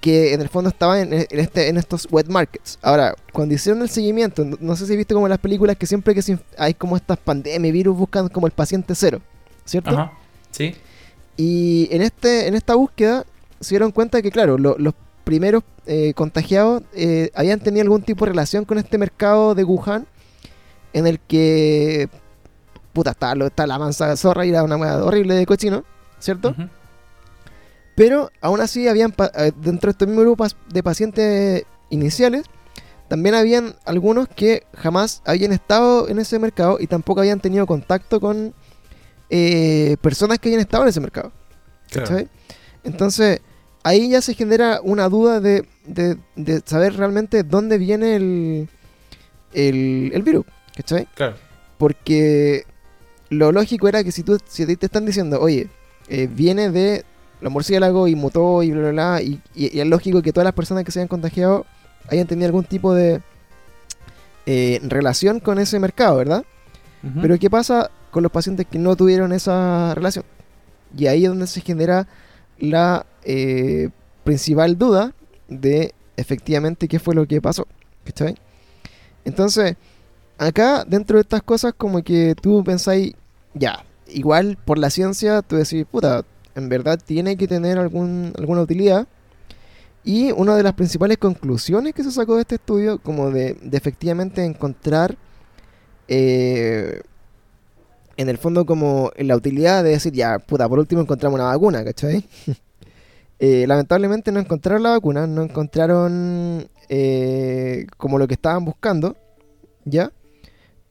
Que 0.00 0.34
en 0.34 0.40
el 0.40 0.48
fondo 0.48 0.68
estaba 0.70 1.00
en, 1.00 1.12
en 1.12 1.26
este, 1.30 1.68
en 1.68 1.76
estos 1.76 2.08
wet 2.10 2.26
markets. 2.28 2.78
Ahora, 2.82 3.14
cuando 3.32 3.54
hicieron 3.54 3.82
el 3.82 3.88
seguimiento, 3.88 4.44
no, 4.44 4.56
no 4.60 4.74
sé 4.76 4.86
si 4.86 4.96
viste 4.96 5.14
como 5.14 5.26
en 5.26 5.30
las 5.30 5.38
películas 5.38 5.76
que 5.76 5.86
siempre 5.86 6.14
que 6.14 6.38
hay 6.58 6.74
como 6.74 6.96
estas 6.96 7.18
pandemias, 7.18 7.72
virus, 7.72 7.96
buscan 7.96 8.28
como 8.28 8.46
el 8.46 8.52
paciente 8.52 8.94
cero, 8.96 9.20
¿cierto? 9.64 9.90
Ajá. 9.90 10.12
Sí. 10.50 10.74
Y 11.36 11.88
en, 11.92 12.02
este, 12.02 12.48
en 12.48 12.54
esta 12.54 12.74
búsqueda 12.74 13.24
se 13.60 13.70
dieron 13.70 13.92
cuenta 13.92 14.20
que, 14.22 14.30
claro, 14.32 14.58
lo- 14.58 14.76
los 14.76 14.94
primeros 15.24 15.62
eh, 15.86 16.12
contagiados 16.14 16.82
eh, 16.94 17.30
habían 17.34 17.60
tenido 17.60 17.82
algún 17.82 18.02
tipo 18.02 18.24
de 18.24 18.32
relación 18.32 18.64
con 18.64 18.78
este 18.78 18.98
mercado 18.98 19.54
de 19.54 19.62
Wuhan, 19.62 20.06
en 20.92 21.06
el 21.06 21.20
que, 21.20 22.08
puta, 22.92 23.12
está, 23.12 23.36
lo- 23.36 23.46
está 23.46 23.68
la 23.68 23.78
mansa 23.78 24.16
zorra 24.16 24.44
y 24.44 24.50
era 24.50 24.64
una 24.64 24.76
hueá 24.76 25.02
horrible 25.04 25.34
de 25.36 25.46
cochino, 25.46 25.84
¿cierto? 26.22 26.54
Pero 27.94 28.30
aún 28.40 28.60
así, 28.60 28.88
habían 28.88 29.14
eh, 29.36 29.52
dentro 29.56 29.88
de 29.88 29.92
este 29.92 30.06
mismo 30.06 30.22
grupo 30.22 30.46
de 30.72 30.82
pacientes 30.82 31.64
iniciales, 31.90 32.44
también 33.08 33.34
habían 33.34 33.74
algunos 33.84 34.28
que 34.28 34.62
jamás 34.74 35.20
habían 35.26 35.52
estado 35.52 36.08
en 36.08 36.18
ese 36.18 36.38
mercado 36.38 36.78
y 36.80 36.86
tampoco 36.86 37.20
habían 37.20 37.40
tenido 37.40 37.66
contacto 37.66 38.18
con 38.20 38.54
eh, 39.28 39.96
personas 40.00 40.38
que 40.38 40.48
habían 40.48 40.60
estado 40.62 40.84
en 40.84 40.88
ese 40.88 41.00
mercado. 41.00 41.32
¿cachai? 41.92 42.28
Entonces, 42.84 43.40
ahí 43.82 44.08
ya 44.08 44.22
se 44.22 44.32
genera 44.34 44.80
una 44.82 45.08
duda 45.10 45.40
de, 45.40 45.66
de- 45.84 46.16
de 46.36 46.62
saber 46.64 46.96
realmente 46.96 47.42
dónde 47.42 47.76
viene 47.76 48.16
el, 48.16 48.68
el, 49.52 50.10
el 50.14 50.22
virus. 50.22 50.46
¿Cachai? 50.74 51.06
Claro. 51.14 51.36
Porque 51.76 52.64
lo 53.28 53.52
lógico 53.52 53.88
era 53.88 54.02
que 54.02 54.12
si 54.12 54.22
tú 54.22 54.38
si 54.46 54.64
te 54.76 54.86
están 54.86 55.04
diciendo, 55.04 55.38
oye, 55.40 55.68
eh, 56.12 56.28
viene 56.30 56.70
de 56.70 57.04
los 57.40 57.50
murciélagos 57.50 58.08
y 58.10 58.14
mutó 58.14 58.62
y 58.62 58.70
bla, 58.70 58.80
bla, 58.82 58.90
bla, 58.92 59.22
y, 59.22 59.40
y- 59.54 59.76
y 59.76 59.80
es 59.80 59.86
lógico 59.86 60.20
que 60.22 60.32
todas 60.32 60.44
las 60.44 60.54
personas 60.54 60.84
que 60.84 60.92
se 60.92 60.98
hayan 61.00 61.08
contagiado 61.08 61.64
hayan 62.10 62.26
tenido 62.26 62.46
algún 62.46 62.64
tipo 62.64 62.92
de 62.94 63.20
eh, 64.46 64.80
relación 64.84 65.40
con 65.40 65.58
ese 65.58 65.78
mercado, 65.78 66.16
¿verdad? 66.16 66.44
Pero 67.20 67.36
¿qué 67.38 67.50
pasa 67.50 67.90
con 68.12 68.22
los 68.22 68.30
pacientes 68.30 68.64
que 68.70 68.78
no 68.78 68.94
tuvieron 68.94 69.32
esa 69.32 69.92
relación? 69.94 70.24
Y 70.96 71.06
ahí 71.06 71.24
es 71.24 71.30
donde 71.30 71.48
se 71.48 71.60
genera 71.60 72.06
la 72.60 73.06
eh, 73.24 73.88
principal 74.22 74.78
duda 74.78 75.12
de 75.48 75.94
efectivamente 76.16 76.86
qué 76.86 77.00
fue 77.00 77.14
lo 77.16 77.26
que 77.26 77.40
pasó. 77.40 77.66
¿Cachai? 78.04 78.36
Entonces, 79.24 79.74
acá 80.38 80.84
dentro 80.84 81.16
de 81.16 81.22
estas 81.22 81.42
cosas 81.42 81.72
como 81.76 82.02
que 82.02 82.34
tú 82.40 82.62
pensáis, 82.62 83.14
ya, 83.54 83.84
igual 84.12 84.58
por 84.64 84.78
la 84.78 84.90
ciencia 84.90 85.42
tú 85.42 85.56
decís, 85.56 85.84
puta, 85.90 86.24
en 86.54 86.68
verdad 86.68 86.98
tiene 87.04 87.36
que 87.36 87.48
tener 87.48 87.78
algún, 87.78 88.32
alguna 88.38 88.62
utilidad. 88.62 89.06
Y 90.04 90.32
una 90.32 90.56
de 90.56 90.64
las 90.64 90.74
principales 90.74 91.18
conclusiones 91.18 91.94
que 91.94 92.02
se 92.02 92.10
sacó 92.10 92.34
de 92.34 92.42
este 92.42 92.56
estudio, 92.56 92.98
como 92.98 93.30
de, 93.30 93.56
efectivamente 93.70 94.44
encontrar, 94.44 95.16
eh, 96.08 97.00
en 98.16 98.28
el 98.28 98.38
fondo 98.38 98.66
como 98.66 99.12
la 99.16 99.36
utilidad 99.36 99.84
de 99.84 99.90
decir, 99.90 100.12
ya, 100.12 100.38
puta, 100.38 100.68
por 100.68 100.78
último 100.78 101.02
encontramos 101.02 101.38
una 101.38 101.48
vacuna, 101.48 101.84
¿cachai? 101.84 102.28
Eh, 103.44 103.66
lamentablemente 103.66 104.30
no 104.30 104.38
encontraron 104.38 104.84
la 104.84 104.90
vacuna, 104.90 105.26
no 105.26 105.42
encontraron 105.42 106.68
eh, 106.88 107.88
como 107.96 108.16
lo 108.16 108.28
que 108.28 108.34
estaban 108.34 108.64
buscando, 108.64 109.16
¿ya? 109.84 110.12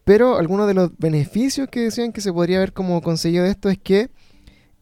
Pero 0.04 0.38
algunos 0.38 0.68
de 0.68 0.74
los 0.74 0.98
beneficios 0.98 1.68
que 1.70 1.82
decían 1.82 2.12
que 2.12 2.22
se 2.22 2.34
podría 2.34 2.58
haber 2.58 2.74
como 2.74 3.02
conseguido 3.02 3.44
de 3.44 3.52
esto 3.52 3.70
es 3.70 3.78
que 3.78 4.10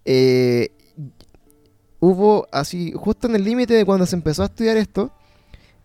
eh, 0.06 0.72
hubo 2.00 2.48
así, 2.52 2.94
justo 2.96 3.28
en 3.28 3.36
el 3.36 3.44
límite 3.44 3.74
de 3.74 3.86
cuando 3.86 4.06
se 4.06 4.16
empezó 4.16 4.44
a 4.44 4.46
estudiar 4.46 4.78
esto, 4.78 5.12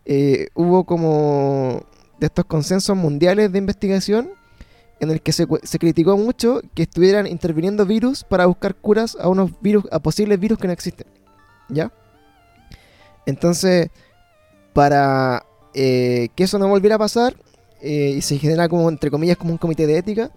eh, 0.04 0.48
hubo 0.54 0.84
como 0.84 1.84
de 2.20 2.26
estos 2.26 2.44
consensos 2.44 2.96
mundiales 2.96 3.50
de 3.50 3.58
investigación 3.58 4.30
en 5.00 5.10
el 5.10 5.20
que 5.20 5.32
se, 5.32 5.46
se 5.62 5.78
criticó 5.78 6.16
mucho 6.16 6.60
que 6.74 6.84
estuvieran 6.84 7.26
interviniendo 7.26 7.84
virus 7.84 8.24
para 8.24 8.46
buscar 8.46 8.74
curas 8.76 9.16
a 9.20 9.28
unos 9.28 9.50
virus, 9.60 9.84
a 9.90 9.98
posibles 9.98 10.38
virus 10.38 10.58
que 10.58 10.68
no 10.68 10.72
existen. 10.72 11.06
¿Ya? 11.68 11.92
Entonces, 13.26 13.90
para 14.72 15.44
eh, 15.74 16.28
que 16.34 16.44
eso 16.44 16.58
no 16.58 16.68
volviera 16.68 16.96
a 16.96 16.98
pasar, 16.98 17.34
eh, 17.84 18.14
y 18.16 18.22
se 18.22 18.38
genera 18.38 18.68
como, 18.68 18.88
entre 18.88 19.10
comillas, 19.10 19.36
como 19.36 19.52
un 19.52 19.58
comité 19.58 19.86
de 19.86 19.98
ética, 19.98 20.30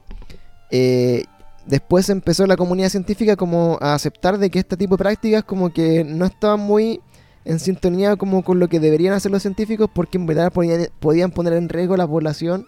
eh, 0.72 1.24
después 1.66 2.10
empezó 2.10 2.46
la 2.46 2.58
comunidad 2.58 2.90
científica 2.90 3.36
como 3.36 3.78
a 3.82 3.94
aceptar 3.94 4.38
de 4.38 4.50
que 4.50 4.60
este 4.60 4.78
tipo 4.78 4.96
de 4.98 5.04
prácticas 5.04 5.44
como 5.44 5.72
que 5.72 6.04
no 6.04 6.26
estaban 6.26 6.60
muy 6.60 7.02
en 7.46 7.60
sintonía 7.60 8.16
como 8.18 8.44
con 8.44 8.60
lo 8.60 8.68
que 8.68 8.80
deberían 8.82 9.14
hacer 9.14 9.32
los 9.32 9.42
científicos 9.42 9.90
porque 9.94 10.18
en 10.18 10.26
verdad 10.26 10.52
podían, 10.52 10.88
podían 11.00 11.32
poner 11.32 11.54
en 11.54 11.70
riesgo 11.70 11.94
a 11.94 11.98
la 11.98 12.08
población 12.08 12.66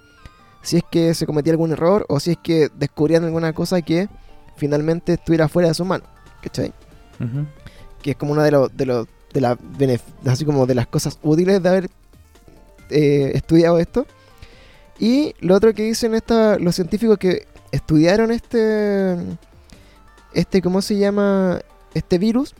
si 0.61 0.77
es 0.77 0.83
que 0.89 1.13
se 1.13 1.25
cometía 1.25 1.51
algún 1.53 1.71
error 1.73 2.05
o 2.09 2.19
si 2.21 2.31
es 2.31 2.37
que 2.41 2.69
descubrían 2.77 3.25
alguna 3.25 3.51
cosa 3.53 3.81
que 3.81 4.07
finalmente 4.55 5.13
estuviera 5.13 5.47
fuera 5.49 5.67
de 5.69 5.73
su 5.73 5.83
mano. 5.85 6.05
¿Cachai? 6.41 6.73
Ujú. 7.19 7.45
que 8.01 8.11
es 8.11 8.17
como 8.17 8.31
una 8.31 8.43
de 8.45 8.51
los 8.51 8.75
de 8.77 8.85
los 8.85 9.07
de 9.33 9.41
las 9.41 9.57
benef- 9.59 10.01
así 10.25 10.45
como 10.45 10.65
de 10.65 10.75
las 10.75 10.87
cosas 10.87 11.19
útiles 11.21 11.61
de 11.61 11.67
haber 11.69 11.89
eh, 12.89 13.31
estudiado 13.35 13.77
esto 13.79 14.05
y 14.99 15.33
lo 15.39 15.55
otro 15.55 15.73
que 15.73 15.83
dicen 15.83 16.13
esta, 16.13 16.59
los 16.59 16.75
científicos 16.75 17.17
que 17.17 17.47
estudiaron 17.71 18.31
este 18.31 19.15
este 20.33 20.61
cómo 20.61 20.81
se 20.81 20.97
llama 20.97 21.61
este 21.93 22.17
virus 22.17 22.53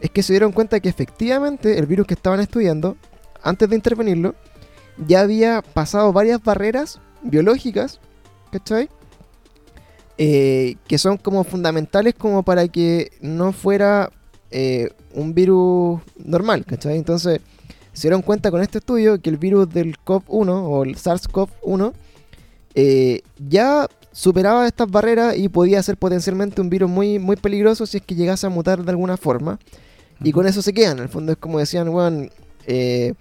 es 0.00 0.10
que 0.10 0.22
se 0.22 0.32
dieron 0.32 0.52
cuenta 0.52 0.80
que 0.80 0.88
efectivamente 0.88 1.78
el 1.78 1.86
virus 1.86 2.06
que 2.06 2.14
estaban 2.14 2.40
estudiando 2.40 2.96
antes 3.42 3.68
de 3.68 3.76
intervenirlo 3.76 4.34
ya 5.06 5.20
había 5.20 5.62
pasado 5.62 6.12
varias 6.12 6.42
barreras 6.42 7.00
biológicas 7.22 8.00
¿cachai? 8.50 8.88
Eh, 10.18 10.76
que 10.88 10.96
son 10.96 11.18
como 11.18 11.44
fundamentales 11.44 12.14
como 12.14 12.42
para 12.42 12.66
que 12.68 13.12
no 13.20 13.52
fuera 13.52 14.10
eh, 14.50 14.90
un 15.12 15.34
virus 15.34 16.00
normal, 16.16 16.64
¿cachai? 16.64 16.96
Entonces 16.96 17.40
se 17.96 18.08
dieron 18.08 18.22
cuenta 18.22 18.50
con 18.50 18.60
este 18.62 18.78
estudio 18.78 19.20
que 19.20 19.30
el 19.30 19.36
virus 19.38 19.68
del 19.72 19.96
COV-1 20.04 20.48
o 20.50 20.84
el 20.84 20.96
SARS-CoV-1 20.96 21.92
eh, 22.74 23.22
ya 23.48 23.88
superaba 24.12 24.66
estas 24.66 24.90
barreras 24.90 25.36
y 25.36 25.48
podía 25.48 25.82
ser 25.82 25.96
potencialmente 25.96 26.60
un 26.60 26.68
virus 26.70 26.90
muy, 26.90 27.18
muy 27.18 27.36
peligroso 27.36 27.86
si 27.86 27.98
es 27.98 28.02
que 28.02 28.14
llegase 28.14 28.46
a 28.46 28.50
mutar 28.50 28.82
de 28.84 28.90
alguna 28.90 29.16
forma. 29.16 29.58
Y 30.20 30.32
con 30.32 30.46
eso 30.46 30.62
se 30.62 30.72
quedan. 30.72 30.98
En 30.98 31.04
el 31.04 31.08
fondo 31.08 31.32
es 31.32 31.38
como 31.38 31.58
decían, 31.58 31.88
weón, 31.88 32.30
eh, 32.66 33.14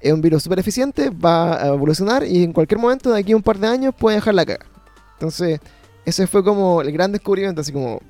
es 0.00 0.12
un 0.12 0.20
virus 0.20 0.42
súper 0.42 0.58
eficiente, 0.58 1.10
va 1.10 1.62
a 1.62 1.68
evolucionar 1.68 2.24
y 2.26 2.42
en 2.44 2.52
cualquier 2.52 2.78
momento 2.80 3.10
de 3.10 3.20
aquí 3.20 3.32
a 3.32 3.36
un 3.36 3.42
par 3.42 3.58
de 3.58 3.66
años 3.66 3.94
puede 3.98 4.16
dejar 4.16 4.34
la 4.34 4.44
caga. 4.44 4.66
Entonces, 5.14 5.60
ese 6.04 6.26
fue 6.26 6.44
como 6.44 6.82
el 6.82 6.92
gran 6.92 7.12
descubrimiento, 7.12 7.62
así 7.62 7.72
como, 7.72 8.00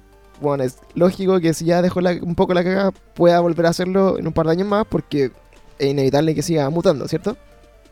bueno, 0.40 0.64
es 0.64 0.78
lógico 0.94 1.38
que 1.38 1.54
si 1.54 1.64
ya 1.66 1.82
dejó 1.82 2.00
la- 2.00 2.18
un 2.20 2.34
poco 2.34 2.54
la 2.54 2.64
caga, 2.64 2.90
pueda 3.14 3.38
volver 3.40 3.66
a 3.66 3.70
hacerlo 3.70 4.18
en 4.18 4.26
un 4.26 4.32
par 4.32 4.46
de 4.46 4.52
años 4.52 4.66
más 4.66 4.84
porque 4.88 5.30
es 5.78 5.88
inevitable 5.90 6.34
que 6.34 6.42
siga 6.42 6.68
mutando, 6.70 7.06
¿cierto? 7.08 7.36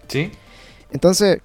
Sí. 0.09 0.31
Entonces, 0.91 1.41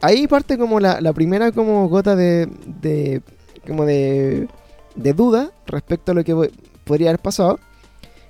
ahí 0.00 0.26
parte 0.26 0.56
como 0.58 0.80
la, 0.80 1.00
la 1.00 1.12
primera 1.12 1.52
como 1.52 1.88
gota 1.88 2.14
de, 2.16 2.46
de 2.80 3.22
como 3.66 3.84
de, 3.86 4.48
de 4.94 5.12
duda 5.12 5.50
respecto 5.66 6.12
a 6.12 6.14
lo 6.14 6.22
que 6.24 6.34
po- 6.34 6.46
podría 6.84 7.10
haber 7.10 7.20
pasado. 7.20 7.58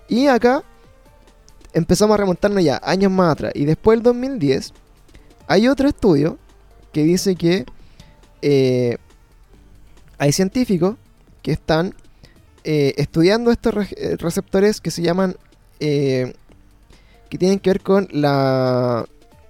Y 0.08 0.26
acá 0.26 0.62
empezamos 1.72 2.14
a 2.14 2.18
remontarnos 2.18 2.62
ya 2.62 2.80
años 2.84 3.10
más 3.10 3.32
atrás. 3.32 3.52
Y 3.54 3.64
después 3.64 3.96
del 3.98 4.02
2010 4.04 4.72
hay 5.46 5.68
otro 5.68 5.88
estudio 5.88 6.38
que 6.92 7.02
dice 7.02 7.34
que 7.34 7.64
eh, 8.42 8.96
hay 10.18 10.32
científicos 10.32 10.96
que 11.42 11.52
están 11.52 11.94
eh, 12.62 12.94
estudiando 12.96 13.50
estos 13.50 13.74
re- 13.74 14.16
receptores 14.18 14.80
que 14.80 14.90
se 14.90 15.02
llaman 15.02 15.36
eh, 15.80 16.34
que 17.34 17.38
tienen 17.38 17.58
que 17.58 17.70
ver 17.70 17.80
con 17.80 18.06
la 18.12 19.04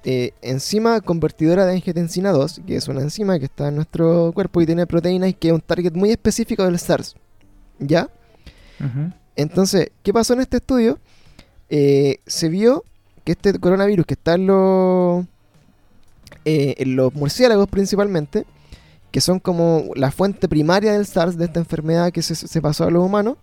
eh, 0.05 0.33
enzima 0.41 1.03
convertidora 1.03 1.67
de 1.67 1.75
angiotensina 1.75 2.33
2, 2.33 2.63
que 2.67 2.77
es 2.77 2.89
una 2.89 3.03
enzima 3.03 3.39
que 3.39 3.45
está 3.45 3.69
en 3.69 3.75
nuestro 3.75 4.33
cuerpo 4.33 4.63
y 4.63 4.67
tiene 4.67 4.87
proteínas 4.87 5.29
y 5.29 5.35
que 5.35 5.49
es 5.49 5.53
un 5.53 5.61
target 5.61 5.93
muy 5.93 6.11
específico 6.11 6.65
del 6.65 6.79
SARS. 6.79 7.15
¿Ya? 7.79 8.09
Entonces, 9.37 9.91
¿qué 10.03 10.15
pasó 10.15 10.33
en 10.33 10.41
este 10.41 10.57
estudio? 10.57 10.99
Eh, 11.69 12.21
se 12.27 12.49
vio 12.49 12.85
que 13.23 13.33
este 13.33 13.59
coronavirus 13.59 14.07
que 14.07 14.15
está 14.15 14.37
en 14.37 14.47
los, 14.47 15.27
eh, 16.47 16.77
en 16.79 16.97
los 16.97 17.13
murciélagos 17.13 17.69
principalmente, 17.69 18.47
que 19.11 19.21
son 19.21 19.41
como 19.41 19.91
la 19.95 20.11
fuente 20.11 20.49
primaria 20.49 20.95
del 20.95 21.05
SARS, 21.05 21.37
de 21.37 21.45
esta 21.45 21.61
enfermedad 21.61 22.13
que 22.13 22.23
se, 22.23 22.35
se 22.35 22.63
pasó 22.63 22.85
a 22.85 22.91
los 22.91 23.05
humanos, 23.05 23.37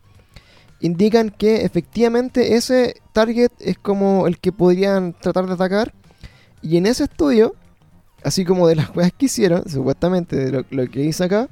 indican 0.82 1.30
que 1.30 1.64
efectivamente 1.64 2.56
ese 2.56 2.96
target 3.14 3.52
es 3.60 3.78
como 3.78 4.28
el 4.28 4.40
que 4.40 4.52
podrían 4.52 5.14
tratar 5.14 5.48
de 5.48 5.54
atacar. 5.54 5.94
Y 6.62 6.78
en 6.78 6.86
ese 6.86 7.06
estudio, 7.06 7.56
así 8.24 8.46
como 8.46 8.68
de 8.68 8.76
las 8.76 8.90
cosas 8.92 9.14
que 9.18 9.26
hicieron, 9.26 9.68
supuestamente 9.70 10.36
de 10.36 10.52
lo, 10.52 10.66
lo 10.70 10.88
que 10.88 11.02
hice 11.02 11.24
acá, 11.24 11.50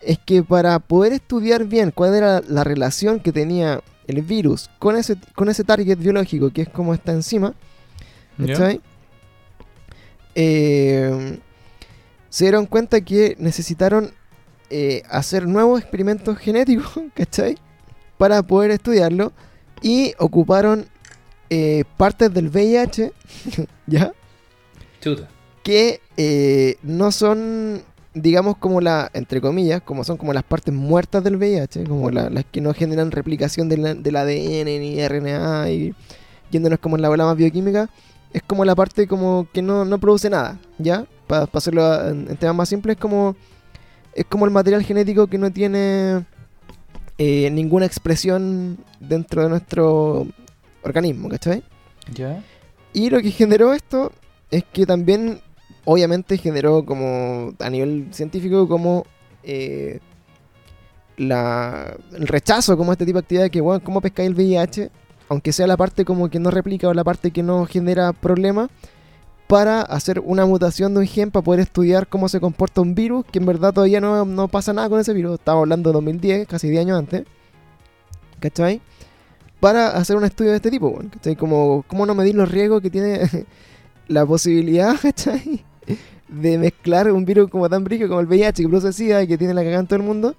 es 0.00 0.18
que 0.18 0.42
para 0.42 0.78
poder 0.78 1.12
estudiar 1.12 1.64
bien 1.64 1.90
cuál 1.90 2.14
era 2.14 2.40
la 2.48 2.64
relación 2.64 3.20
que 3.20 3.32
tenía 3.32 3.82
el 4.06 4.22
virus 4.22 4.70
con 4.78 4.96
ese, 4.96 5.16
con 5.34 5.48
ese 5.48 5.64
target 5.64 5.98
biológico, 5.98 6.50
que 6.50 6.62
es 6.62 6.68
como 6.68 6.94
esta 6.94 7.12
enzima. 7.12 7.54
¿cachai? 8.38 8.80
Eh, 10.34 11.38
se 12.28 12.44
dieron 12.44 12.66
cuenta 12.66 13.00
que 13.00 13.36
necesitaron 13.38 14.12
eh, 14.68 15.02
hacer 15.08 15.46
nuevos 15.46 15.80
experimentos 15.80 16.36
genéticos, 16.38 16.92
¿cachai? 17.14 17.56
Para 18.18 18.42
poder 18.42 18.70
estudiarlo 18.70 19.32
y 19.82 20.14
ocuparon 20.18 20.86
eh, 21.50 21.84
partes 21.96 22.32
del 22.32 22.48
VIH, 22.48 23.12
¿ya? 23.86 24.12
Chuta. 25.00 25.28
que 25.62 26.00
eh, 26.16 26.76
no 26.82 27.12
son, 27.12 27.82
digamos, 28.14 28.56
como 28.56 28.80
la, 28.80 29.10
entre 29.12 29.40
comillas, 29.40 29.82
como 29.82 30.02
son 30.04 30.16
como 30.16 30.32
las 30.32 30.42
partes 30.44 30.72
muertas 30.74 31.22
del 31.22 31.36
VIH, 31.36 31.84
como 31.84 32.10
la- 32.10 32.30
las 32.30 32.44
que 32.46 32.60
no 32.60 32.72
generan 32.72 33.10
replicación 33.10 33.68
del, 33.68 34.02
del 34.02 34.16
ADN 34.16 34.64
ni 34.80 34.98
RNA 35.00 35.70
y 35.70 35.94
yéndonos 36.50 36.78
como 36.78 36.96
en 36.96 37.02
la 37.02 37.08
bola 37.10 37.26
más 37.26 37.36
bioquímica, 37.36 37.90
es 38.32 38.42
como 38.42 38.64
la 38.64 38.74
parte 38.74 39.06
como 39.06 39.46
que 39.52 39.60
no, 39.62 39.84
no 39.84 39.98
produce 39.98 40.30
nada, 40.30 40.58
¿ya? 40.78 41.04
Para 41.26 41.48
hacerlo 41.52 41.84
a- 41.84 42.08
en, 42.08 42.28
en 42.30 42.36
temas 42.36 42.56
más 42.56 42.68
simples, 42.68 42.96
es 42.96 43.00
como, 43.00 43.36
es 44.14 44.24
como 44.24 44.46
el 44.46 44.50
material 44.52 44.82
genético 44.82 45.26
que 45.26 45.38
no 45.38 45.50
tiene 45.52 46.24
eh, 47.18 47.50
ninguna 47.50 47.86
expresión 47.86 48.78
dentro 49.00 49.42
de 49.42 49.48
nuestro 49.48 50.26
organismo, 50.82 51.28
¿cachai? 51.28 51.62
Ya. 52.12 52.42
Y 52.92 53.10
lo 53.10 53.20
que 53.20 53.30
generó 53.30 53.72
esto 53.72 54.12
es 54.50 54.64
que 54.64 54.86
también, 54.86 55.40
obviamente, 55.84 56.38
generó 56.38 56.84
como 56.84 57.54
a 57.58 57.70
nivel 57.70 58.08
científico 58.12 58.68
como 58.68 59.04
eh, 59.42 60.00
la, 61.16 61.96
el 62.12 62.26
rechazo 62.26 62.76
como 62.76 62.90
a 62.90 62.94
este 62.94 63.06
tipo 63.06 63.18
de 63.18 63.24
actividad 63.24 63.50
que, 63.50 63.60
bueno, 63.60 63.82
¿cómo 63.82 64.00
pescáis 64.00 64.28
el 64.28 64.34
VIH? 64.34 64.90
Aunque 65.28 65.52
sea 65.52 65.66
la 65.66 65.76
parte 65.76 66.04
como 66.04 66.28
que 66.28 66.38
no 66.38 66.50
replica 66.50 66.88
o 66.88 66.94
la 66.94 67.02
parte 67.02 67.30
que 67.30 67.42
no 67.42 67.66
genera 67.66 68.12
problemas, 68.12 68.70
para 69.46 69.82
hacer 69.82 70.20
una 70.20 70.44
mutación 70.44 70.94
de 70.94 71.00
un 71.00 71.06
gen 71.06 71.30
para 71.30 71.44
poder 71.44 71.60
estudiar 71.60 72.08
cómo 72.08 72.28
se 72.28 72.40
comporta 72.40 72.80
un 72.80 72.94
virus, 72.94 73.24
que 73.30 73.38
en 73.38 73.46
verdad 73.46 73.72
todavía 73.72 74.00
no, 74.00 74.24
no 74.24 74.48
pasa 74.48 74.72
nada 74.72 74.88
con 74.88 75.00
ese 75.00 75.12
virus. 75.12 75.38
Estamos 75.38 75.62
hablando 75.62 75.90
de 75.90 75.94
2010, 75.94 76.48
casi 76.48 76.68
10 76.68 76.82
años 76.82 76.98
antes, 76.98 77.24
¿cachai? 78.40 78.80
Para 79.60 79.88
hacer 79.88 80.16
un 80.16 80.24
estudio 80.24 80.50
de 80.50 80.56
este 80.56 80.70
tipo, 80.70 81.00
¿cachai? 81.12 81.36
Como, 81.36 81.84
¿cómo 81.86 82.06
no 82.06 82.14
medir 82.14 82.34
los 82.34 82.50
riesgos 82.50 82.82
que 82.82 82.90
tiene 82.90 83.20
la 84.08 84.26
posibilidad, 84.26 84.96
¿cachai? 85.00 85.64
De 86.28 86.58
mezclar 86.58 87.10
un 87.12 87.24
virus 87.24 87.48
como 87.48 87.68
tan 87.68 87.84
brígido 87.84 88.08
como 88.08 88.20
el 88.20 88.26
VIH, 88.26 88.62
que 88.62 88.68
produce 88.68 88.92
SIDA 88.92 89.22
y 89.22 89.28
que 89.28 89.38
tiene 89.38 89.54
la 89.54 89.62
cagada 89.62 89.80
en 89.80 89.86
todo 89.86 89.96
el 89.96 90.02
mundo, 90.02 90.34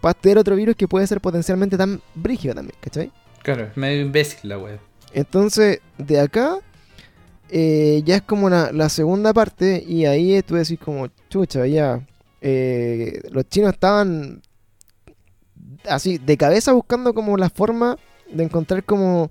para 0.00 0.14
tener 0.14 0.38
otro 0.38 0.56
virus 0.56 0.74
que 0.74 0.88
puede 0.88 1.06
ser 1.06 1.20
potencialmente 1.20 1.76
tan 1.76 2.00
brígido 2.14 2.54
también, 2.54 2.76
¿cachai? 2.80 3.12
Claro, 3.44 3.70
medio 3.76 4.02
imbécil 4.02 4.48
la 4.48 4.58
wea. 4.58 4.78
Entonces, 5.12 5.80
de 5.96 6.20
acá 6.20 6.58
eh, 7.50 8.02
ya 8.04 8.16
es 8.16 8.22
como 8.22 8.48
la, 8.50 8.72
la 8.72 8.88
segunda 8.88 9.32
parte 9.32 9.82
y 9.86 10.04
ahí 10.06 10.42
tú 10.42 10.54
decís 10.56 10.78
como, 10.78 11.08
chucha, 11.28 11.66
ya, 11.66 12.00
eh, 12.40 13.20
los 13.30 13.48
chinos 13.48 13.72
estaban 13.72 14.42
así, 15.88 16.18
de 16.18 16.36
cabeza 16.36 16.72
buscando 16.72 17.14
como 17.14 17.36
la 17.36 17.50
forma 17.50 17.96
de 18.30 18.44
encontrar 18.44 18.84
como... 18.84 19.30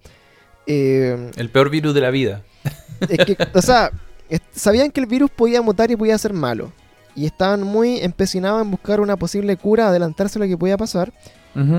eh, 0.65 1.31
El 1.35 1.49
peor 1.49 1.69
virus 1.69 1.93
de 1.93 2.01
la 2.01 2.09
vida. 2.11 2.43
es 3.09 3.25
que, 3.25 3.37
o 3.53 3.61
sea, 3.61 3.91
sabían 4.51 4.91
que 4.91 4.99
el 4.99 5.05
virus 5.05 5.29
podía 5.29 5.61
mutar 5.61 5.91
y 5.91 5.95
podía 5.95 6.17
ser 6.17 6.33
malo. 6.33 6.71
Y 7.15 7.25
estaban 7.25 7.63
muy 7.63 7.99
empecinados 7.99 8.61
en 8.61 8.69
buscar 8.69 8.99
una 8.99 9.17
posible 9.17 9.57
cura, 9.57 9.87
adelantarse 9.87 10.37
a 10.37 10.41
lo 10.41 10.47
que 10.47 10.57
podía 10.57 10.77
pasar. 10.77 11.11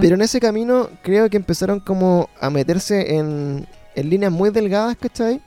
Pero 0.00 0.16
en 0.16 0.22
ese 0.22 0.40
camino 0.40 0.90
creo 1.04 1.30
que 1.30 1.36
empezaron 1.36 1.78
como 1.78 2.28
a 2.40 2.50
meterse 2.50 3.14
en, 3.14 3.64
en 3.94 4.10
líneas 4.10 4.32
muy 4.32 4.50
delgadas, 4.50 4.96
¿cachai? 4.96 5.40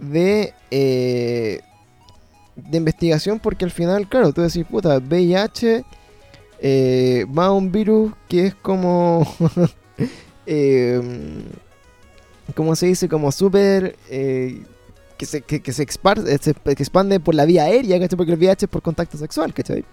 De, 0.00 0.54
eh, 0.70 1.60
de 2.56 2.76
investigación 2.78 3.38
porque 3.38 3.64
al 3.64 3.70
final, 3.70 4.08
claro, 4.08 4.32
tú 4.32 4.40
decís, 4.42 4.64
puta, 4.68 4.98
VIH 4.98 5.84
eh, 6.60 7.26
va 7.36 7.46
a 7.46 7.52
un 7.52 7.70
virus 7.70 8.12
que 8.28 8.46
es 8.46 8.54
como... 8.54 9.26
eh, 10.46 11.00
¿Cómo 12.54 12.74
se 12.76 12.86
dice? 12.86 13.08
Como 13.08 13.30
súper... 13.32 13.96
eh, 14.08 14.62
que 15.16 15.26
se, 15.26 15.42
que, 15.42 15.60
que 15.60 15.72
se, 15.74 15.86
expar- 15.86 16.26
eh, 16.26 16.38
se- 16.40 16.54
que 16.54 16.82
expande 16.82 17.20
por 17.20 17.34
la 17.34 17.44
vía 17.44 17.64
aérea, 17.64 18.00
¿cachai? 18.00 18.16
Porque 18.16 18.32
el 18.32 18.38
VIH 18.38 18.64
es 18.64 18.70
por 18.70 18.80
contacto 18.80 19.18
sexual, 19.18 19.52
¿cachai? 19.52 19.84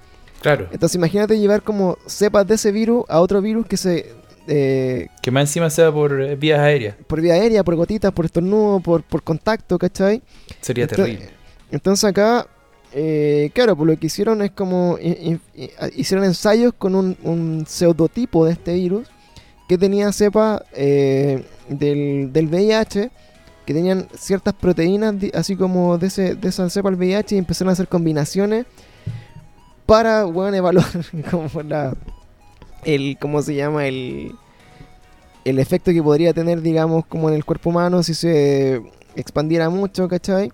Claro. 0.42 0.68
Entonces 0.72 0.96
imagínate 0.96 1.38
llevar 1.38 1.64
como 1.64 1.98
cepas 2.06 2.48
de 2.48 2.56
ese 2.56 2.72
virus 2.72 3.04
a 3.10 3.20
otro 3.20 3.42
virus 3.42 3.66
que 3.68 3.76
se... 3.78 4.14
eh, 4.48 5.08
Que 5.22 5.32
más 5.32 5.44
encima 5.44 5.70
sea 5.70 5.92
por 5.92 6.20
eh, 6.22 6.36
vías 6.36 6.60
aéreas. 6.60 6.96
por 7.08 7.22
vía 7.22 7.34
aérea, 7.34 7.64
por 7.64 7.76
gotitas, 7.76 8.12
por 8.12 8.26
estornudo, 8.26 8.80
por, 8.80 9.04
por 9.04 9.24
contacto, 9.24 9.78
¿cachai? 9.78 10.22
Sería 10.62 10.88
terrible. 10.88 11.30
Entonces 11.72 12.06
acá, 12.06 12.48
eh, 12.94 13.52
claro, 13.54 13.76
pues 13.76 13.88
lo 13.88 14.00
que 14.00 14.08
hicieron 14.08 14.42
es 14.42 14.52
como... 14.52 14.98
hicieron 15.96 16.26
ensayos 16.26 16.74
con 16.78 16.96
un, 16.96 17.18
un 17.24 17.66
pseudotipo 17.68 18.46
de 18.46 18.54
este 18.54 18.74
virus 18.74 19.08
que 19.68 19.78
tenía 19.78 20.12
cepas 20.12 20.62
eh, 20.74 21.44
del, 21.68 22.32
del 22.32 22.48
VIH 22.48 23.12
que 23.66 23.74
tenían 23.74 24.08
ciertas 24.18 24.54
proteínas 24.54 25.16
así 25.34 25.58
como 25.58 25.98
de, 25.98 26.08
ese, 26.08 26.36
de 26.36 26.48
esa 26.48 26.70
cepa 26.70 26.90
del 26.90 26.98
VIH 26.98 27.36
y 27.36 27.38
empezaron 27.38 27.70
a 27.70 27.74
hacer 27.74 27.90
combinaciones 27.90 28.66
para, 29.86 30.24
bueno, 30.24 30.56
evaluar 30.56 30.88
como 31.32 31.62
la... 31.64 31.94
El, 32.84 33.18
¿Cómo 33.20 33.42
se 33.42 33.56
llama? 33.56 33.88
El, 33.88 34.34
el 35.46 35.60
efecto 35.60 35.92
que 35.92 36.04
podría 36.04 36.34
tener, 36.34 36.62
digamos, 36.62 37.06
como 37.06 37.30
en 37.30 37.36
el 37.36 37.46
cuerpo 37.46 37.70
humano 37.70 38.04
si 38.04 38.14
se 38.14 38.82
expandiera 39.16 39.70
mucho, 39.70 40.08
¿cachai? 40.08 40.52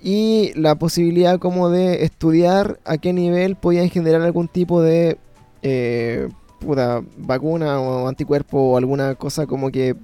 Y 0.00 0.52
la 0.54 0.74
posibilidad 0.74 1.38
como 1.38 1.70
de 1.70 2.04
estudiar 2.04 2.78
a 2.84 2.98
qué 2.98 3.12
nivel 3.12 3.56
podían 3.56 3.88
generar 3.88 4.22
algún 4.22 4.48
tipo 4.48 4.82
de 4.82 5.18
eh, 5.62 6.28
puta, 6.58 7.02
vacuna 7.16 7.80
o 7.80 8.08
anticuerpo 8.08 8.58
o 8.58 8.76
alguna 8.76 9.14
cosa 9.14 9.46
como 9.46 9.70
que 9.70 9.94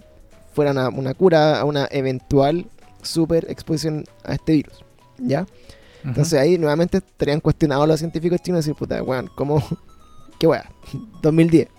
fuera 0.55 0.71
una, 0.71 0.89
una 0.89 1.15
cura 1.15 1.61
a 1.61 1.65
una 1.65 1.87
eventual 1.91 2.67
super 3.03 3.47
exposición 3.51 4.05
a 4.25 4.35
este 4.35 4.53
virus, 4.53 4.85
¿ya? 5.19 5.47
Entonces 6.05 6.39
ahí 6.39 6.57
nuevamente 6.57 6.99
estarían 6.99 7.41
cuestionados 7.41 7.87
los 7.87 7.99
científicos 7.99 8.41
chinos 8.41 8.61
y 8.61 8.71
decir, 8.71 8.75
puta, 8.75 9.03
weón, 9.03 9.31
¿cómo? 9.35 9.63
¿Qué 10.41 10.49
weá? 10.49 10.69
2010. 11.23 11.69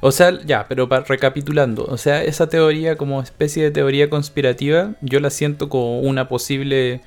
O 0.00 0.12
sea, 0.12 0.40
ya, 0.46 0.66
pero 0.66 0.88
para, 0.88 1.04
recapitulando, 1.04 1.84
o 1.84 1.98
sea, 1.98 2.24
esa 2.24 2.48
teoría 2.48 2.96
como 2.96 3.20
especie 3.20 3.62
de 3.64 3.70
teoría 3.70 4.08
conspirativa, 4.08 4.92
yo 5.02 5.20
la 5.20 5.28
siento 5.28 5.68
como 5.68 6.00
una 6.00 6.26
posible 6.26 7.02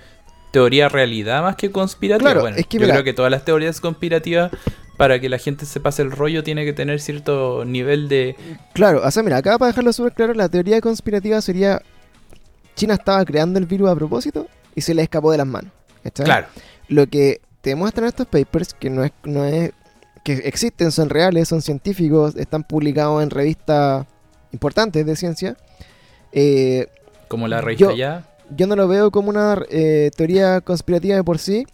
teoría 0.52 0.88
realidad 0.88 1.42
más 1.42 1.56
que 1.56 1.72
conspirativa. 1.72 2.30
Claro, 2.30 2.42
bueno, 2.42 2.58
es 2.58 2.68
que 2.68 2.78
yo 2.78 2.82
mira- 2.82 2.94
creo 2.94 3.04
que 3.04 3.14
todas 3.14 3.32
las 3.32 3.44
teorías 3.46 3.82
conspirativas, 3.82 4.52
para 4.96 5.20
que 5.20 5.28
la 5.28 5.40
gente 5.40 5.66
se 5.66 5.80
pase 5.80 6.04
el 6.04 6.12
rollo, 6.12 6.44
tiene 6.44 6.66
que 6.66 6.74
tener 6.74 7.00
cierto 7.00 7.66
nivel 7.66 8.08
de... 8.10 8.36
Claro, 8.74 9.02
o 9.04 9.10
sea, 9.10 9.24
mira, 9.24 9.38
acá 9.38 9.58
para 9.58 9.70
dejarlo 9.72 9.92
súper 9.92 10.14
claro, 10.14 10.36
la 10.36 10.48
teoría 10.48 10.80
conspirativa 10.80 11.42
sería 11.42 11.82
China 12.76 12.94
estaba 12.94 13.26
creando 13.26 13.58
el 13.58 13.66
virus 13.66 13.90
a 13.90 13.96
propósito 13.96 14.46
y 14.76 14.82
se 14.82 14.94
le 14.94 15.02
escapó 15.02 15.32
de 15.32 15.40
las 15.40 15.48
manos. 15.48 15.72
¿cachai? 16.04 16.26
Claro, 16.26 16.48
Lo 16.90 17.08
que 17.08 17.42
te 17.62 17.76
muestran 17.76 18.08
estos 18.08 18.28
papers, 18.28 18.76
que 18.76 18.92
no 18.92 19.04
es, 19.04 19.12
no 19.24 19.46
es, 19.46 19.72
que 20.28 20.34
existen, 20.46 20.92
son 20.92 21.10
reales, 21.10 21.48
son 21.48 21.62
científicos, 21.62 22.36
están 22.36 22.64
publicados 22.66 23.24
en 23.24 23.30
revistas 23.30 24.06
importantes 24.52 25.06
de 25.06 25.16
ciencia. 25.16 25.56
eh, 26.34 26.88
como 27.30 27.48
la 27.48 27.62
revista 27.62 27.86
Yo- 27.92 27.96
ya. 27.96 28.28
yo 28.56 28.68
no 28.68 28.76
lo 28.76 28.88
veo 28.90 29.10
como 29.12 29.30
una 29.30 29.58
eh, 29.70 30.12
teoría 30.18 30.60
conspirativa 30.60 31.16
de 31.16 31.24
por 31.24 31.40
sí. 31.40 31.66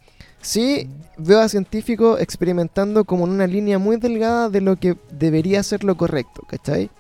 Sí 0.42 0.88
veo 1.18 1.40
a 1.40 1.50
científicos 1.50 2.22
experimentando 2.22 3.06
como 3.06 3.26
en 3.26 3.32
una 3.32 3.48
línea 3.48 3.80
muy 3.80 3.98
delgada 3.98 4.50
de 4.50 4.62
lo 4.62 4.76
que 4.76 4.96
debería 5.12 5.64
ser 5.64 5.84
lo 5.84 5.96
correcto, 5.98 6.44
¿cachai? 6.48 6.92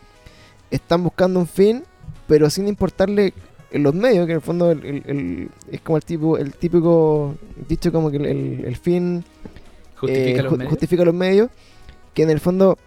Están 0.71 1.03
buscando 1.03 1.39
un 1.39 1.47
fin, 1.47 1.83
pero 2.27 2.49
sin 2.49 2.67
importarle 2.67 3.33
los 3.71 3.93
medios, 3.93 4.25
que 4.25 4.31
en 4.31 4.37
el 4.37 4.41
fondo 4.41 4.71
el- 4.71 4.83
el- 4.85 5.03
el- 5.05 5.49
es 5.71 5.81
como 5.81 5.97
el 5.97 6.03
tipo, 6.05 6.37
el 6.39 6.53
típico 6.53 7.35
dicho 7.69 7.91
como 7.91 8.09
que 8.09 8.17
el 8.17 8.75
fin 8.77 9.23
Justifica 10.07 10.39
eh, 10.39 10.43
los 10.43 10.53
ju- 10.53 10.57
medios. 10.57 10.69
justifica 10.71 11.05
los 11.05 11.13
medios, 11.13 11.49
que 12.13 12.23
en 12.23 12.29
el 12.29 12.39
fondo 12.39 12.77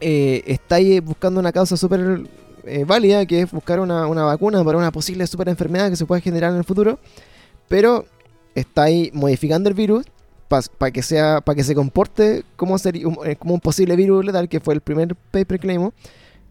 eh, 0.00 0.42
está 0.46 0.76
ahí 0.76 1.00
buscando 1.00 1.40
una 1.40 1.52
causa 1.52 1.76
súper 1.76 2.22
eh, 2.64 2.84
válida, 2.86 3.24
que 3.26 3.42
es 3.42 3.50
buscar 3.50 3.80
una, 3.80 4.06
una 4.06 4.24
vacuna 4.24 4.62
para 4.64 4.78
una 4.78 4.90
posible 4.92 5.26
super 5.26 5.48
enfermedad 5.48 5.90
que 5.90 5.96
se 5.96 6.06
pueda 6.06 6.20
generar 6.20 6.52
en 6.52 6.58
el 6.58 6.64
futuro, 6.64 6.98
pero 7.68 8.04
está 8.54 8.84
ahí 8.84 9.10
modificando 9.14 9.68
el 9.68 9.74
virus 9.74 10.04
para 10.78 10.90
que 10.90 11.02
sea 11.02 11.40
para 11.42 11.54
que 11.54 11.62
se 11.62 11.76
comporte 11.76 12.42
como, 12.56 12.74
un- 12.74 13.18
eh, 13.24 13.36
como 13.36 13.54
un 13.54 13.60
posible 13.60 13.94
virus 13.96 14.24
letal, 14.24 14.48
que 14.48 14.58
fue 14.60 14.74
el 14.74 14.80
primer 14.80 15.14
paper 15.30 15.60
que 15.60 15.66
leímos, 15.68 15.92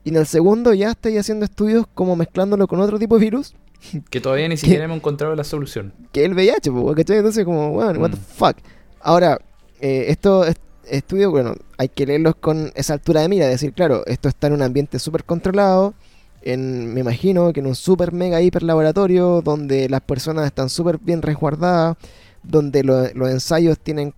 y 0.05 0.09
en 0.09 0.15
el 0.15 0.25
segundo 0.25 0.73
ya 0.73 0.91
está 0.91 1.09
ahí 1.09 1.17
haciendo 1.17 1.43
estudios 1.45 1.85
como 1.93 2.15
mezclándolo 2.15 2.65
con 2.67 2.79
otro 2.79 2.97
tipo 2.97 3.15
de 3.17 3.21
virus, 3.25 3.55
Que 4.09 4.19
todavía 4.21 4.47
ni 4.47 4.57
siquiera 4.57 4.85
hemos 4.85 4.97
encontrado 4.97 5.35
la 5.35 5.43
solución. 5.43 5.93
que 6.11 6.21
es 6.21 6.25
el 6.29 6.33
VIH, 6.35 6.69
¿cachai? 6.95 7.17
Entonces, 7.17 7.43
como, 7.45 7.71
bueno, 7.71 7.99
what 7.99 8.11
the 8.11 8.17
Mm. 8.17 8.19
fuck. 8.19 8.57
Ahora, 9.01 9.39
eh, 9.81 10.05
estos 10.09 10.47
est- 10.47 10.61
estudios, 10.89 11.31
bueno, 11.31 11.55
hay 11.77 11.89
que 11.89 12.05
leerlos 12.05 12.35
con 12.35 12.71
esa 12.75 12.93
altura 12.93 13.21
de 13.21 13.29
mira, 13.29 13.47
decir, 13.47 13.73
claro, 13.73 14.05
esto 14.07 14.29
está 14.29 14.47
en 14.47 14.53
un 14.53 14.61
ambiente 14.61 14.99
súper 14.99 15.23
controlado, 15.23 15.93
en, 16.41 16.93
me 16.93 17.01
imagino 17.01 17.51
que 17.53 17.59
en 17.59 17.67
un 17.67 17.75
súper 17.75 18.11
mega 18.13 18.41
hiper 18.41 18.63
laboratorio, 18.63 19.41
donde 19.41 19.89
las 19.89 20.01
personas 20.01 20.45
están 20.45 20.69
súper 20.69 20.97
bien 20.99 21.21
resguardadas, 21.21 21.97
donde 22.43 22.83
lo- 22.83 23.11
los 23.13 23.29
ensayos 23.29 23.79
tienen, 23.79 24.13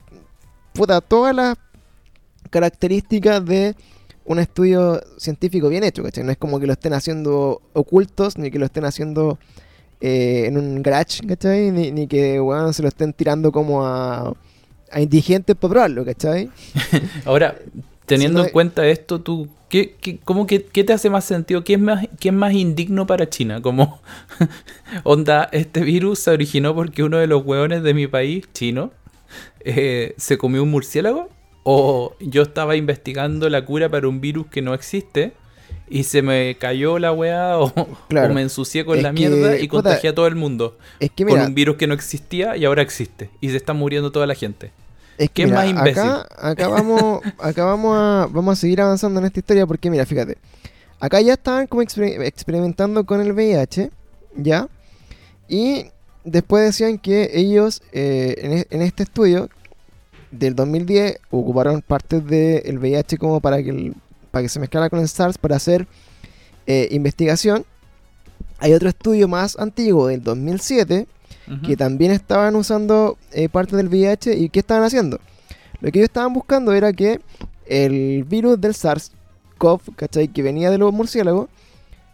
puta, 0.73 1.01
todas 1.01 1.35
las 1.35 1.57
características 2.49 3.43
de 3.45 3.75
un 4.25 4.39
estudio 4.39 5.01
científico 5.17 5.69
bien 5.69 5.83
hecho, 5.83 6.03
¿cachai? 6.03 6.23
No 6.23 6.31
es 6.31 6.37
como 6.37 6.59
que 6.59 6.67
lo 6.67 6.73
estén 6.73 6.93
haciendo 6.93 7.61
ocultos, 7.73 8.37
ni 8.37 8.51
que 8.51 8.59
lo 8.59 8.65
estén 8.65 8.85
haciendo 8.85 9.39
eh, 10.01 10.45
en 10.47 10.57
un 10.57 10.83
garage, 10.83 11.25
¿cachai? 11.27 11.71
Ni, 11.71 11.91
ni 11.91 12.07
que 12.07 12.39
weón, 12.41 12.73
se 12.73 12.81
lo 12.83 12.89
estén 12.89 13.13
tirando 13.13 13.51
como 13.51 13.85
a, 13.85 14.33
a 14.91 15.01
indigentes 15.01 15.55
para 15.55 15.71
probarlo, 15.71 16.05
¿cachai? 16.05 16.49
Ahora, 17.25 17.55
teniendo 18.05 18.39
Si 18.39 18.43
no- 18.43 18.47
en 18.47 18.53
cuenta 18.53 18.87
esto, 18.87 19.21
tú, 19.21 19.47
¿qué, 19.69 19.95
qué, 20.01 20.19
cómo 20.23 20.45
que, 20.47 20.63
qué 20.63 20.83
te 20.83 20.93
hace 20.93 21.09
más 21.09 21.25
sentido? 21.25 21.63
¿Qué 21.63 21.73
es 21.73 21.79
más, 21.79 22.07
qué 22.19 22.29
es 22.29 22.33
más 22.35 22.53
indigno 22.53 23.07
para 23.07 23.29
China? 23.29 23.61
Como, 23.61 24.01
onda, 25.03 25.49
este 25.51 25.81
virus 25.81 26.19
se 26.19 26.31
originó 26.31 26.75
porque 26.75 27.03
uno 27.03 27.17
de 27.17 27.27
los 27.27 27.43
hueones 27.45 27.83
de 27.83 27.93
mi 27.93 28.07
país, 28.07 28.45
chino, 28.53 28.91
eh, 29.61 30.13
se 30.17 30.37
comió 30.37 30.63
un 30.63 30.71
murciélago? 30.71 31.29
¿O 31.63 32.15
yo 32.19 32.41
estaba 32.41 32.75
investigando 32.75 33.47
la 33.47 33.63
cura 33.63 33.87
para 33.87 34.07
un 34.07 34.19
virus 34.19 34.47
que 34.47 34.61
no 34.63 34.73
existe? 34.73 35.33
Y 35.87 36.03
se 36.05 36.21
me 36.21 36.55
cayó 36.57 36.97
la 36.99 37.11
weá 37.11 37.59
o, 37.59 37.71
Claro. 38.07 38.31
o 38.31 38.33
me 38.33 38.41
ensucié 38.41 38.83
con 38.83 38.97
Es 38.97 39.03
la 39.03 39.09
que, 39.13 39.29
mierda 39.29 39.57
y 39.57 39.67
puta, 39.67 39.83
contagié 39.83 40.09
a 40.09 40.15
todo 40.15 40.25
el 40.25 40.35
mundo. 40.35 40.77
Es 40.99 41.11
que 41.11 41.23
con 41.25 41.39
un 41.39 41.53
virus 41.53 41.75
que 41.75 41.85
no 41.85 41.93
existía 41.93 42.57
y 42.57 42.65
ahora 42.65 42.81
existe. 42.81 43.29
Y 43.41 43.49
se 43.49 43.57
está 43.57 43.73
muriendo 43.73 44.11
toda 44.11 44.25
la 44.25 44.33
gente. 44.35 44.71
Es 45.23 45.29
que 45.29 45.33
¿qué 45.33 45.41
es 45.43 45.47
mira, 45.49 45.61
más 45.61 45.69
imbécil? 45.69 46.01
acá, 46.03 46.27
acá 46.37 46.67
vamos, 46.67 47.21
acá 47.39 47.65
vamos 47.65 47.97
a, 47.97 48.27
vamos 48.31 48.57
a 48.57 48.61
seguir 48.61 48.81
avanzando 48.81 49.19
en 49.19 49.25
esta 49.27 49.39
historia 49.39 49.67
porque 49.67 49.89
mira, 49.89 50.05
fíjate, 50.05 50.37
acá 50.99 51.21
ya 51.21 51.33
estaban 51.33 51.67
como 51.67 51.81
exper- 51.83 52.21
experimentando 52.25 53.05
con 53.05 53.21
el 53.21 53.31
VIH, 53.33 53.91
¿ya? 54.35 54.67
Y 55.47 55.85
después 56.23 56.63
decían 56.65 56.97
que 56.97 57.31
ellos 57.33 57.81
eh, 57.91 58.35
en, 58.39 58.53
e- 58.53 58.67
en 58.69 58.81
este 58.81 59.03
estudio 59.03 59.49
del 60.31 60.55
2010 60.55 61.19
ocuparon 61.29 61.81
partes 61.81 62.25
del 62.25 62.77
VIH 62.79 63.17
como 63.17 63.41
para 63.41 63.61
que, 63.61 63.69
el- 63.69 63.95
para 64.31 64.43
que 64.43 64.49
se 64.49 64.59
mezclara 64.59 64.89
con 64.89 64.99
el 64.99 65.09
SARS 65.09 65.37
para 65.37 65.55
hacer 65.57 65.87
eh, 66.67 66.87
investigación, 66.91 67.65
hay 68.59 68.73
otro 68.73 68.87
estudio 68.89 69.27
más 69.27 69.57
antiguo 69.59 70.07
del 70.07 70.23
2007 70.23 71.07
Que 71.65 71.75
también 71.75 72.11
estaban 72.11 72.55
usando 72.55 73.17
eh, 73.31 73.49
parte 73.49 73.75
del 73.75 73.89
VIH 73.89 74.37
y 74.37 74.49
¿qué 74.49 74.59
estaban 74.59 74.83
haciendo? 74.83 75.19
Lo 75.81 75.91
que 75.91 75.99
ellos 75.99 76.09
estaban 76.09 76.33
buscando 76.33 76.71
era 76.71 76.93
que 76.93 77.19
el 77.65 78.23
virus 78.23 78.59
del 78.61 78.73
SARS-CoV, 78.73 79.95
¿cachai? 79.95 80.29
Que 80.29 80.43
venía 80.43 80.69
de 80.69 80.77
los 80.77 80.93
murciélagos, 80.93 81.49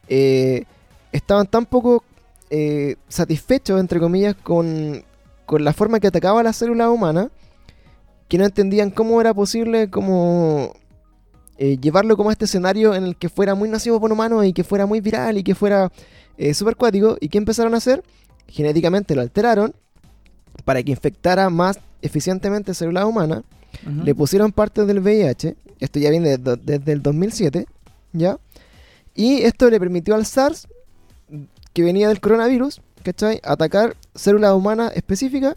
eh, 0.08 0.64
estaban 1.12 1.46
tan 1.46 1.66
poco 1.66 2.04
eh, 2.50 2.96
satisfechos, 3.10 3.80
entre 3.80 4.00
comillas, 4.00 4.36
con, 4.36 5.04
con 5.46 5.64
la 5.64 5.74
forma 5.74 6.00
que 6.00 6.08
atacaba 6.08 6.40
a 6.40 6.44
las 6.44 6.56
células 6.56 6.90
humanas, 6.90 7.28
que 8.28 8.38
no 8.38 8.46
entendían 8.46 8.90
cómo 8.90 9.22
era 9.22 9.34
posible 9.34 9.90
como 9.90 10.74
llevarlo 11.58 12.16
como 12.18 12.30
a 12.30 12.34
este 12.34 12.46
escenario 12.46 12.94
en 12.94 13.04
el 13.04 13.16
que 13.16 13.30
fuera 13.30 13.56
muy 13.56 13.68
nocivo 13.68 14.00
por 14.00 14.12
humanos 14.12 14.46
y 14.46 14.54
que 14.54 14.64
fuera 14.64 14.86
muy 14.86 15.02
viral 15.02 15.40
y 15.40 15.44
que 15.44 15.56
fuera 15.56 15.92
eh, 16.38 16.54
cuático. 16.78 17.18
¿Y 17.20 17.30
qué 17.30 17.38
empezaron 17.38 17.74
a 17.74 17.78
hacer? 17.78 18.04
Genéticamente 18.48 19.16
lo 19.16 19.22
alteraron 19.22 19.74
para 20.66 20.84
que 20.84 20.92
infectara 20.92 21.50
más 21.50 21.80
eficientemente 22.02 22.74
células 22.74 23.06
humanas. 23.06 23.44
Le 24.04 24.16
pusieron 24.16 24.52
parte 24.52 24.86
del 24.86 25.00
VIH. 25.00 25.56
Esto 25.80 26.00
ya 26.00 26.10
viene 26.10 26.38
desde, 26.38 26.58
desde 26.58 26.92
el 26.92 27.02
2007. 27.02 27.66
¿Ya? 28.14 28.40
Y 29.14 29.42
esto 29.42 29.70
le 29.70 29.80
permitió 29.80 30.16
al 30.16 30.26
SARS, 30.26 30.68
que 31.74 31.84
venía 31.84 32.08
del 32.08 32.22
coronavirus, 32.22 32.82
¿cachai? 33.04 33.40
Atacar 33.44 33.96
células 34.16 34.54
humanas 34.54 34.92
específicas 34.96 35.56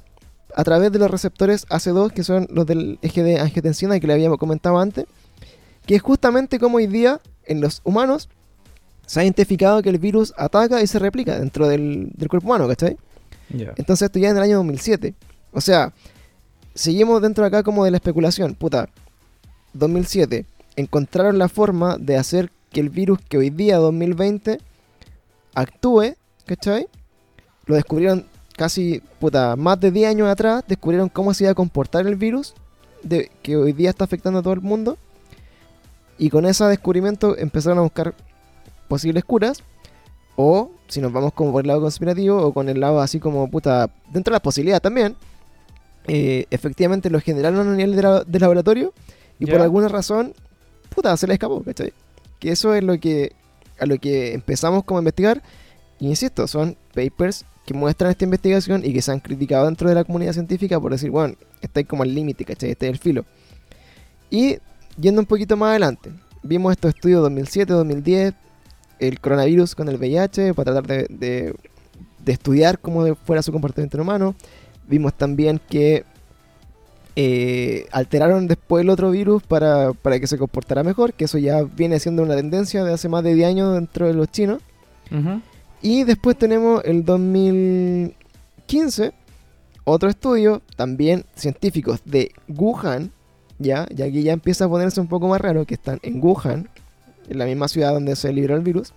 a 0.55 0.65
través 0.65 0.91
de 0.93 0.99
los 0.99 1.11
receptores 1.11 1.67
AC2, 1.69 2.11
que 2.13 2.25
son 2.25 2.47
los 2.51 2.67
del 2.67 2.99
eje 3.03 3.23
de 3.23 3.39
angiotensina 3.39 4.01
que 4.01 4.07
le 4.07 4.15
habíamos 4.15 4.39
comentado 4.39 4.79
antes. 4.79 5.07
Que 5.87 5.95
es 5.95 6.03
justamente 6.03 6.59
como 6.59 6.79
hoy 6.79 6.87
día 6.87 7.21
en 7.45 7.61
los 7.61 7.81
humanos 7.85 8.29
se 9.11 9.19
ha 9.19 9.25
identificado 9.25 9.83
que 9.83 9.89
el 9.89 9.99
virus 9.99 10.33
ataca 10.37 10.81
y 10.81 10.87
se 10.87 11.01
replica 11.01 11.37
dentro 11.37 11.67
del, 11.67 12.13
del 12.15 12.29
cuerpo 12.29 12.47
humano, 12.47 12.69
¿cachai? 12.69 12.97
Ya. 13.49 13.73
Entonces 13.77 14.07
esto 14.07 14.21
ya 14.21 14.31
en 14.31 14.37
el 14.37 14.43
año 14.45 14.59
2007. 14.59 15.15
O 15.51 15.61
sea, 15.61 15.93
seguimos 16.77 17.21
dentro 17.21 17.45
acá 17.45 17.65
como 17.65 17.85
de 17.85 17.91
la 17.91 17.97
especulación. 17.97 18.55
Puta, 18.55 18.89
2007. 19.73 20.47
Encontraron 20.77 21.39
la 21.39 21.49
forma 21.49 21.97
de 21.99 22.19
hacer 22.19 22.53
que 22.71 22.79
el 22.79 22.89
virus 22.89 23.19
que 23.29 23.37
hoy 23.37 23.51
día, 23.51 23.79
2020, 23.79 24.61
actúe, 25.57 26.15
¿cachai? 26.47 26.87
Lo 27.67 27.75
descubrieron 27.75 28.27
casi, 28.57 29.03
puta, 29.19 29.57
más 29.57 29.81
de 29.81 29.91
10 29.91 30.09
años 30.09 30.29
atrás. 30.29 30.63
Descubrieron 30.69 31.09
cómo 31.09 31.35
se 31.35 31.43
iba 31.43 31.51
a 31.51 31.57
comportar 31.57 32.07
el 32.07 32.15
virus 32.15 32.55
de, 33.03 33.29
que 33.43 33.57
hoy 33.57 33.73
día 33.73 33.91
está 33.91 34.05
afectando 34.05 34.39
a 34.39 34.43
todo 34.43 34.53
el 34.53 34.61
mundo. 34.61 34.99
Y 36.17 36.31
con 36.31 36.47
ese 36.47 36.63
descubrimiento 36.67 37.37
empezaron 37.37 37.79
a 37.79 37.83
buscar 37.83 38.15
posibles 38.91 39.25
curas. 39.25 39.63
O 40.37 40.71
si 40.89 41.01
nos 41.01 41.13
vamos 41.13 41.33
como 41.33 41.53
por 41.53 41.63
el 41.63 41.69
lado 41.69 41.81
conspirativo 41.81 42.37
o 42.43 42.53
con 42.53 42.69
el 42.69 42.81
lado 42.81 43.01
así 43.01 43.19
como 43.21 43.51
puta, 43.51 43.89
dentro 44.13 44.33
de 44.33 44.37
las 44.37 44.41
posibilidades 44.43 44.83
también, 44.83 45.17
eh, 46.07 46.47
efectivamente 46.51 47.09
lo 47.11 47.21
generaron 47.21 47.69
a 47.69 47.75
nivel 47.77 47.95
de, 47.97 48.03
la- 48.03 48.25
de 48.25 48.39
laboratorio 48.41 48.93
y 49.39 49.47
Ya. 49.47 49.53
por 49.53 49.63
alguna 49.63 49.89
razón, 49.89 50.35
puta, 50.95 51.17
se 51.17 51.27
le 51.27 51.35
escapó, 51.35 51.63
¿cachai? 51.63 51.93
Que 52.39 52.51
eso 52.53 52.75
es 52.75 52.83
lo 52.83 52.99
que, 52.99 53.33
a 53.79 53.87
lo 53.87 53.99
que 53.99 54.33
empezamos 54.35 54.85
como 54.85 54.99
a 54.99 55.03
investigar. 55.03 55.43
Y 55.99 56.09
insisto, 56.09 56.47
son 56.49 56.77
papers 56.95 57.45
que 57.67 57.75
muestran 57.75 58.11
esta 58.11 58.25
investigación 58.25 58.83
y 58.85 58.93
que 58.95 59.03
se 59.03 59.13
han 59.13 59.21
criticado 59.21 59.67
dentro 59.67 59.89
de 59.91 59.95
la 59.95 60.05
comunidad 60.05 60.33
científica 60.33 60.81
por 60.81 60.91
decir, 60.93 61.11
bueno, 61.11 61.35
está 61.61 61.81
ahí 61.81 61.85
como 61.85 62.03
al 62.03 62.15
límite, 62.15 62.45
¿cachai? 62.47 62.71
Este 62.71 62.87
es 62.87 62.93
el 62.93 62.99
filo. 62.99 63.25
Y 64.31 64.57
yendo 64.99 65.21
un 65.21 65.27
poquito 65.27 65.57
más 65.57 65.71
adelante, 65.71 66.11
vimos 66.43 66.73
estos 66.73 66.95
estudios 66.95 67.21
2007, 67.23 67.73
2010, 67.75 68.35
el 69.01 69.19
coronavirus 69.21 69.75
con 69.75 69.89
el 69.89 69.97
VIH, 69.97 70.55
para 70.55 70.73
tratar 70.73 70.87
de, 70.87 71.07
de- 71.11 71.55
de 72.25 72.33
estudiar 72.33 72.79
cómo 72.79 73.15
fuera 73.17 73.43
su 73.43 73.51
comportamiento 73.51 73.97
en 73.97 74.03
humano. 74.03 74.35
Vimos 74.87 75.15
también 75.15 75.59
que 75.71 76.05
eh, 77.17 77.87
alteraron 77.93 78.47
después 78.47 78.83
el 78.83 78.91
otro 78.91 79.11
virus 79.11 79.43
para, 79.43 79.93
para 79.95 80.21
que 80.21 80.27
se 80.27 80.37
comportara 80.39 80.83
mejor, 80.83 81.15
que 81.15 81.25
eso 81.25 81.39
ya 81.39 81.63
viene 81.63 81.99
siendo 81.99 82.23
una 82.23 82.37
tendencia 82.37 82.85
de 82.85 82.93
hace 82.93 83.09
más 83.09 83.25
de 83.25 83.35
10 83.35 83.49
años 83.49 83.75
dentro 83.75 84.07
de 84.07 84.13
los 84.15 84.31
chinos. 84.31 84.61
Y 85.83 86.05
después 86.05 86.37
tenemos 86.37 86.83
el 86.85 87.05
2015, 87.07 89.13
otro 89.85 90.09
estudio, 90.09 90.63
también 90.77 91.25
científicos 91.35 92.01
de 92.05 92.33
Wuhan, 92.49 93.11
ya, 93.59 93.87
y 93.95 94.03
aquí 94.03 94.23
ya 94.23 94.33
empieza 94.33 94.67
a 94.67 94.69
ponerse 94.69 95.01
un 95.01 95.09
poco 95.09 95.29
más 95.29 95.41
raro, 95.41 95.65
que 95.67 95.75
están 95.75 95.99
en 96.03 96.23
Wuhan, 96.23 96.69
en 97.31 97.39
la 97.39 97.47
misma 97.47 97.69
ciudad 97.69 97.93
donde 97.93 98.15
se 98.17 98.33
liberó 98.33 98.57
el 98.57 98.63
virus, 98.63 98.93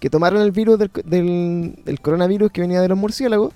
que 0.00 0.10
tomaron 0.10 0.42
el 0.42 0.52
virus 0.52 0.78
del, 0.78 0.90
del- 1.04 1.78
del 1.84 2.00
coronavirus 2.00 2.52
que 2.52 2.60
venía 2.60 2.80
de 2.82 2.88
los 2.88 2.98
murciélagos 2.98 3.54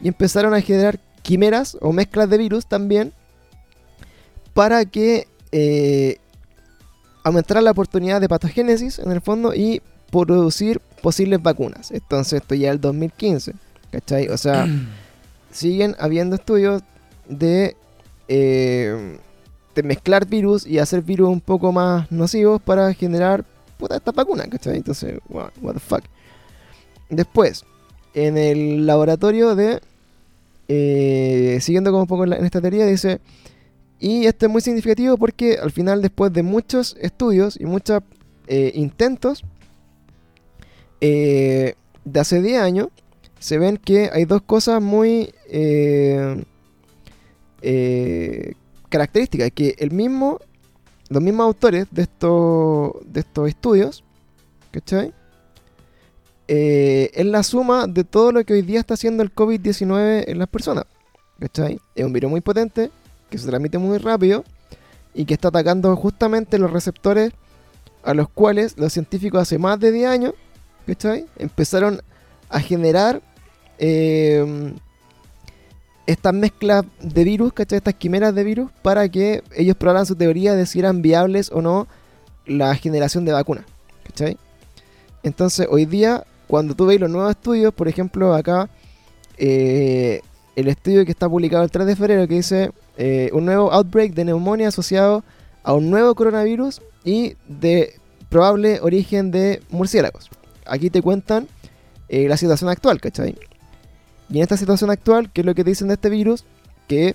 y 0.00 0.08
empezaron 0.08 0.54
a 0.54 0.60
generar 0.60 0.98
quimeras 1.22 1.76
o 1.80 1.92
mezclas 1.92 2.30
de 2.30 2.38
virus 2.38 2.66
también 2.66 3.12
para 4.54 4.84
que 4.84 5.26
eh, 5.52 6.18
aumentara 7.24 7.60
la 7.60 7.72
oportunidad 7.72 8.20
de 8.20 8.28
patogénesis 8.28 8.98
en 8.98 9.10
el 9.10 9.20
fondo 9.20 9.54
y 9.54 9.82
producir 10.10 10.80
posibles 11.02 11.42
vacunas. 11.42 11.90
Entonces 11.90 12.40
esto 12.40 12.54
ya 12.54 12.68
es 12.68 12.74
el 12.76 12.80
2015, 12.80 13.52
¿cachai? 13.90 14.28
O 14.28 14.38
sea, 14.38 14.66
siguen 15.50 15.94
habiendo 15.98 16.36
estudios 16.36 16.82
de, 17.28 17.76
eh, 18.28 19.18
de 19.76 19.82
mezclar 19.82 20.26
virus 20.26 20.66
y 20.66 20.78
hacer 20.78 21.02
virus 21.02 21.28
un 21.28 21.42
poco 21.42 21.70
más 21.70 22.10
nocivos 22.10 22.60
para 22.62 22.92
generar 22.94 23.44
puta 23.76 23.96
esta 23.96 24.10
vacuna, 24.10 24.48
¿cachai? 24.48 24.78
Entonces, 24.78 25.20
what, 25.28 25.50
the 25.74 25.78
fuck. 25.78 26.02
Después, 27.10 27.64
en 28.14 28.38
el 28.38 28.86
laboratorio 28.86 29.54
de. 29.54 29.80
eh, 30.68 31.58
siguiendo 31.60 31.90
como 31.90 32.02
un 32.02 32.08
poco 32.08 32.24
en, 32.24 32.32
esta 32.44 32.60
teoría, 32.60 32.86
dice. 32.86 33.20
Y 34.00 34.26
esto 34.26 34.46
es 34.46 34.52
muy 34.52 34.62
significativo 34.62 35.16
porque 35.18 35.58
al 35.62 35.70
final, 35.70 36.02
después 36.02 36.32
de 36.32 36.42
muchos 36.42 36.96
estudios 37.00 37.58
y 37.60 37.66
muchos 37.66 38.02
eh, 38.46 38.72
intentos, 38.74 39.44
eh, 41.02 41.74
de 42.04 42.20
hace 42.20 42.40
10 42.40 42.60
años, 42.60 42.88
se 43.38 43.58
ven 43.58 43.76
que 43.76 44.10
hay 44.12 44.24
dos 44.24 44.42
cosas 44.42 44.82
muy 44.82 45.34
características. 48.88 49.50
Que 49.52 49.74
el 49.78 49.90
mismo, 49.90 50.38
los 51.08 51.22
mismos 51.22 51.46
autores 51.46 51.86
de 51.90 52.02
estos, 52.02 52.92
de 53.04 53.20
estos 53.20 53.48
estudios, 53.48 54.04
¿cachai? 54.70 55.12
Eh, 56.48 57.10
es 57.14 57.26
la 57.26 57.42
suma 57.42 57.86
de 57.86 58.04
todo 58.04 58.30
lo 58.32 58.44
que 58.44 58.54
hoy 58.54 58.62
día 58.62 58.80
está 58.80 58.94
haciendo 58.94 59.22
el 59.22 59.34
COVID-19 59.34 60.24
en 60.28 60.38
las 60.38 60.48
personas. 60.48 60.84
¿Cachai? 61.40 61.80
Es 61.94 62.04
un 62.04 62.12
virus 62.12 62.30
muy 62.30 62.40
potente, 62.40 62.90
que 63.28 63.38
se 63.38 63.46
transmite 63.46 63.78
muy 63.78 63.98
rápido 63.98 64.44
y 65.12 65.24
que 65.24 65.34
está 65.34 65.48
atacando 65.48 65.94
justamente 65.96 66.58
los 66.58 66.70
receptores 66.70 67.32
a 68.04 68.14
los 68.14 68.28
cuales 68.28 68.78
los 68.78 68.92
científicos 68.92 69.42
hace 69.42 69.58
más 69.58 69.80
de 69.80 69.90
10 69.90 70.08
años, 70.08 70.34
¿cachai? 70.86 71.26
Empezaron 71.36 72.00
a 72.48 72.60
generar 72.60 73.20
eh, 73.78 74.72
estas 76.06 76.34
mezclas 76.34 76.84
de 77.00 77.24
virus, 77.24 77.52
¿cachai? 77.52 77.78
Estas 77.78 77.94
quimeras 77.94 78.34
de 78.34 78.44
virus 78.44 78.70
para 78.82 79.08
que 79.08 79.42
ellos 79.54 79.76
probaran 79.76 80.06
su 80.06 80.14
teoría 80.14 80.54
de 80.54 80.66
si 80.66 80.78
eran 80.78 81.02
viables 81.02 81.50
o 81.52 81.60
no 81.62 81.86
la 82.46 82.74
generación 82.76 83.24
de 83.24 83.32
vacunas, 83.32 83.64
¿cachai? 84.04 84.38
Entonces, 85.22 85.66
hoy 85.70 85.84
día, 85.84 86.24
cuando 86.46 86.74
tú 86.74 86.86
veis 86.86 87.00
los 87.00 87.10
nuevos 87.10 87.30
estudios, 87.30 87.74
por 87.74 87.88
ejemplo, 87.88 88.34
acá, 88.34 88.70
eh, 89.36 90.20
el 90.54 90.68
estudio 90.68 91.04
que 91.04 91.10
está 91.10 91.28
publicado 91.28 91.64
el 91.64 91.70
3 91.70 91.86
de 91.86 91.96
febrero, 91.96 92.28
que 92.28 92.34
dice 92.34 92.70
eh, 92.96 93.30
un 93.32 93.44
nuevo 93.44 93.72
outbreak 93.72 94.14
de 94.14 94.24
neumonía 94.24 94.68
asociado 94.68 95.24
a 95.64 95.74
un 95.74 95.90
nuevo 95.90 96.14
coronavirus 96.14 96.80
y 97.04 97.34
de 97.48 97.98
probable 98.28 98.80
origen 98.80 99.30
de 99.32 99.60
murciélagos. 99.70 100.30
Aquí 100.64 100.90
te 100.90 101.02
cuentan 101.02 101.48
eh, 102.08 102.28
la 102.28 102.36
situación 102.36 102.70
actual, 102.70 103.00
¿cachai? 103.00 103.36
Y 104.28 104.38
en 104.38 104.42
esta 104.42 104.56
situación 104.56 104.90
actual, 104.90 105.30
¿qué 105.32 105.42
es 105.42 105.46
lo 105.46 105.54
que 105.54 105.64
dicen 105.64 105.88
de 105.88 105.94
este 105.94 106.10
virus? 106.10 106.44
Que 106.88 107.14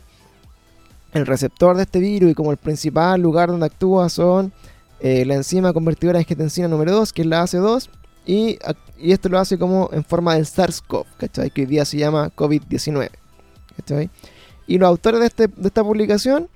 el 1.13 1.25
receptor 1.25 1.75
de 1.75 1.83
este 1.83 1.99
virus 1.99 2.31
y 2.31 2.33
como 2.33 2.51
el 2.51 2.57
principal 2.57 3.19
lugar 3.21 3.49
donde 3.49 3.65
actúa 3.65 4.07
son 4.09 4.53
eh, 5.01 5.25
la 5.25 5.35
enzima 5.35 5.73
convertidora 5.73 6.17
de 6.19 6.23
angiotensina 6.23 6.67
número 6.67 6.91
2, 6.93 7.11
que 7.11 7.23
es 7.23 7.27
la 7.27 7.43
AC2, 7.43 7.89
y, 8.25 8.59
y 8.97 9.11
esto 9.11 9.29
lo 9.29 9.39
hace 9.39 9.57
como 9.57 9.89
en 9.91 10.03
forma 10.03 10.35
del 10.35 10.45
SARS-CoV, 10.45 11.05
¿cachai? 11.17 11.49
Que 11.49 11.61
hoy 11.61 11.67
día 11.67 11.85
se 11.85 11.97
llama 11.97 12.29
COVID-19, 12.35 13.09
¿cachai? 13.77 14.09
Y 14.67 14.77
los 14.77 14.87
autores 14.87 15.19
de, 15.19 15.25
este- 15.25 15.47
de 15.47 15.67
esta 15.67 15.83
publicación, 15.83 16.47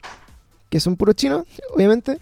que 0.69 0.79
son 0.79 0.95
puros 0.95 1.15
chinos, 1.15 1.45
obviamente, 1.75 2.19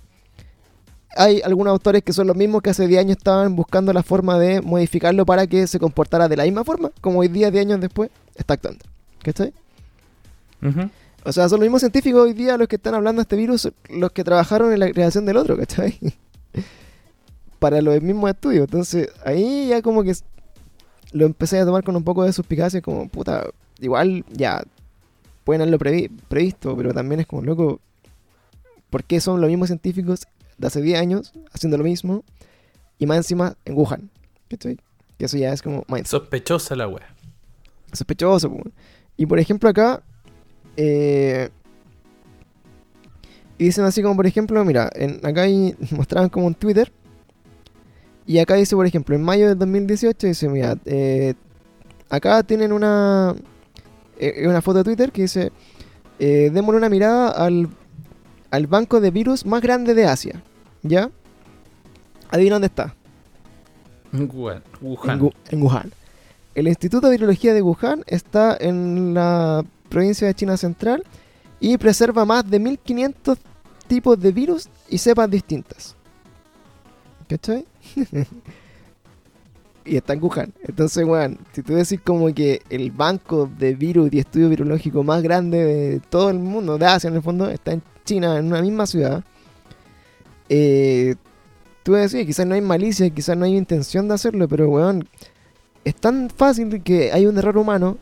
hay 1.15 1.41
algunos 1.43 1.71
autores 1.71 2.03
que 2.03 2.13
son 2.13 2.27
los 2.27 2.35
mismos 2.35 2.61
que 2.61 2.69
hace 2.71 2.87
10 2.87 3.01
años 3.01 3.17
estaban 3.17 3.55
buscando 3.55 3.93
la 3.93 4.03
forma 4.03 4.37
de 4.39 4.61
modificarlo 4.61 5.25
para 5.25 5.47
que 5.47 5.67
se 5.67 5.79
comportara 5.79 6.27
de 6.27 6.37
la 6.37 6.43
misma 6.43 6.63
forma, 6.63 6.91
como 7.01 7.19
hoy 7.19 7.27
día, 7.27 7.51
10 7.51 7.65
años 7.65 7.81
después, 7.81 8.09
está 8.35 8.55
actuando, 8.55 8.83
¿cachai? 9.21 9.53
Ujú. 10.61 10.89
O 11.25 11.31
sea, 11.31 11.47
son 11.47 11.59
los 11.59 11.65
mismos 11.65 11.81
científicos 11.81 12.21
hoy 12.21 12.33
día 12.33 12.57
los 12.57 12.67
que 12.67 12.75
están 12.75 12.95
hablando 12.95 13.19
de 13.19 13.23
este 13.23 13.35
virus, 13.35 13.71
los 13.89 14.11
que 14.11 14.23
trabajaron 14.23 14.73
en 14.73 14.79
la 14.79 14.91
creación 14.91 15.25
del 15.25 15.37
otro, 15.37 15.57
¿cachai? 15.57 15.97
para 17.59 17.81
los 17.81 18.01
mismos 18.01 18.29
estudios. 18.29 18.65
Entonces 18.65 19.09
ahí 19.25 19.67
ya 19.69 19.81
como 19.81 20.03
que 20.03 20.13
lo 21.13 21.25
empecé 21.25 21.59
a 21.59 21.65
tomar 21.65 21.83
con 21.83 21.95
un 21.95 22.03
poco 22.03 22.23
de 22.23 22.33
suspicacia, 22.33 22.81
como 22.81 23.07
puta, 23.07 23.45
igual 23.79 24.25
ya 24.31 24.63
pueden 25.43 25.61
haberlo 25.61 25.77
previ- 25.79 26.09
previsto, 26.27 26.75
pero 26.75 26.93
también 26.93 27.21
es 27.21 27.27
como 27.27 27.41
loco, 27.43 27.79
¿por 28.89 29.03
qué 29.03 29.21
son 29.21 29.39
los 29.39 29.49
mismos 29.49 29.67
científicos 29.67 30.27
de 30.63 30.67
hace 30.67 30.81
10 30.81 30.97
años 30.99 31.33
haciendo 31.51 31.77
lo 31.77 31.83
mismo 31.83 32.23
y 32.97 33.05
más 33.05 33.17
encima 33.17 33.55
en 33.65 33.75
Wuhan? 33.75 34.09
¿Cachai? 34.49 34.77
Que 35.17 35.25
eso 35.25 35.35
ya 35.37 35.51
es 35.51 35.61
como 35.61 35.83
mind- 35.85 36.05
Sospechosa 36.05 36.75
la 36.75 36.87
wea. 36.87 37.07
sospechoso. 37.91 38.49
po. 38.49 38.63
Y 39.17 39.25
por 39.25 39.39
ejemplo 39.39 39.69
acá, 39.69 40.01
eh, 40.77 41.49
y 43.57 43.65
dicen 43.65 43.83
así 43.85 44.01
como 44.01 44.15
por 44.15 44.25
ejemplo, 44.25 44.63
mira, 44.65 44.89
en, 44.95 45.19
acá 45.25 45.41
hay, 45.43 45.75
mostraban 45.91 46.29
como 46.29 46.47
un 46.47 46.55
Twitter. 46.55 46.91
Y 48.25 48.39
acá 48.39 48.55
dice, 48.55 48.73
por 48.75 48.85
ejemplo, 48.85 49.15
en 49.15 49.21
mayo 49.21 49.49
del 49.49 49.59
2018, 49.59 50.27
dice, 50.27 50.47
mira, 50.47 50.77
eh, 50.85 51.33
acá 52.09 52.41
tienen 52.43 52.71
una, 52.71 53.35
eh, 54.17 54.47
una 54.47 54.61
foto 54.61 54.77
de 54.77 54.83
Twitter 54.85 55.11
que 55.11 55.23
dice, 55.23 55.51
démosle 56.19 56.77
una 56.77 56.87
mirada 56.87 57.31
al, 57.31 57.67
al 58.49 58.67
banco 58.67 59.01
de 59.01 59.11
virus 59.11 59.45
más 59.45 59.61
grande 59.61 59.93
de 59.93 60.05
Asia. 60.05 60.41
¿Ya? 60.83 61.09
Adivina 62.29 62.55
dónde 62.55 62.67
está. 62.67 62.93
Wuhan. 64.11 64.57
En, 64.81 64.87
Wuhan. 64.87 65.19
Wu- 65.21 65.33
en 65.49 65.61
Wuhan. 65.63 65.91
El 66.55 66.67
Instituto 66.67 67.07
de 67.07 67.17
Virología 67.17 67.53
de 67.53 67.61
Wuhan 67.61 68.03
está 68.05 68.55
en 68.59 69.13
la 69.13 69.63
provincia 69.89 70.27
de 70.27 70.35
China 70.35 70.55
Central 70.57 71.03
y 71.59 71.77
preserva 71.77 72.25
más 72.25 72.47
de 72.49 72.59
1500 72.59 73.37
tipos 73.87 74.19
de 74.19 74.31
virus 74.31 74.69
y 74.89 74.97
cepas 74.97 75.29
distintas. 75.29 75.95
¿Cachai? 77.27 77.65
y 79.85 79.95
está 79.97 80.13
en 80.13 80.23
Wuhan. 80.23 80.53
Entonces, 80.67 81.05
weón, 81.05 81.39
si 81.53 81.61
tú 81.63 81.73
decís 81.73 81.99
como 82.03 82.31
que 82.33 82.61
el 82.69 82.91
banco 82.91 83.49
de 83.57 83.73
virus 83.75 84.09
y 84.13 84.19
estudio 84.19 84.49
virológico 84.49 85.03
más 85.03 85.21
grande 85.23 85.57
de 85.63 85.99
todo 85.99 86.29
el 86.29 86.39
mundo, 86.39 86.77
de 86.77 86.85
Asia 86.85 87.07
en 87.09 87.15
el 87.15 87.21
fondo, 87.23 87.49
está 87.49 87.73
en 87.73 87.81
China, 88.05 88.37
en 88.37 88.45
una 88.47 88.61
misma 88.61 88.85
ciudad, 88.85 89.23
eh, 90.55 91.15
tú 91.81 91.93
decís, 91.93 92.27
quizás 92.27 92.45
no 92.45 92.53
hay 92.53 92.61
malicia, 92.61 93.09
quizás 93.09 93.35
no 93.35 93.45
hay 93.45 93.57
intención 93.57 94.07
de 94.07 94.13
hacerlo, 94.13 94.47
pero 94.47 94.69
weón, 94.69 95.09
es 95.83 95.95
tan 95.95 96.29
fácil 96.29 96.83
que 96.83 97.11
hay 97.11 97.25
un 97.25 97.35
error 97.39 97.57
humano, 97.57 97.97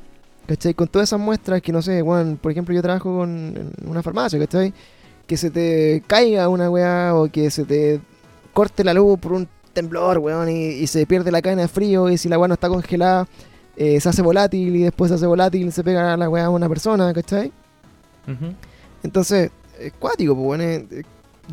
¿cachai? 0.48 0.74
Con 0.74 0.90
todas 0.90 1.08
esas 1.08 1.20
muestras 1.22 1.62
que 1.62 1.72
no 1.72 1.82
sé, 1.82 2.02
weón, 2.02 2.36
por 2.36 2.52
ejemplo, 2.52 2.76
yo 2.76 2.82
trabajo 2.82 3.20
con, 3.20 3.30
en 3.56 3.90
una 3.90 4.04
farmacia, 4.04 4.38
¿cachai? 4.38 4.74
Que 5.26 5.38
se 5.38 5.50
te 5.50 6.04
caiga 6.08 6.50
una 6.50 6.70
weá 6.70 7.16
o 7.16 7.32
que 7.32 7.50
se 7.50 7.64
te 7.64 8.02
corte 8.52 8.84
la 8.84 8.94
luz 8.94 9.18
por 9.18 9.32
un 9.32 9.48
temblor, 9.72 10.18
weón, 10.18 10.50
y, 10.50 10.72
y 10.72 10.88
se 10.88 11.06
pierde 11.06 11.32
la 11.32 11.42
cadena 11.42 11.62
de 11.62 11.68
frío 11.70 12.10
y 12.10 12.18
si 12.18 12.28
la 12.28 12.38
weá 12.38 12.50
no 12.50 12.56
está 12.56 12.68
congelada, 12.68 13.30
eh, 13.78 14.02
se 14.02 14.10
hace 14.10 14.22
volátil 14.22 14.76
y 14.76 14.84
después 14.84 15.08
se 15.08 15.16
hace 15.16 15.26
volátil 15.26 15.68
y 15.68 15.72
se 15.72 15.86
pega 15.86 16.18
la 16.18 16.30
weá 16.30 16.48
a 16.48 16.50
una 16.50 16.68
persona, 16.68 17.14
¿cachai? 17.14 17.54
Ujú. 18.28 18.54
Entonces, 19.04 19.52
es 19.80 19.94
cuático, 19.94 20.36
pues, 20.36 20.46
bueno, 20.46 21.04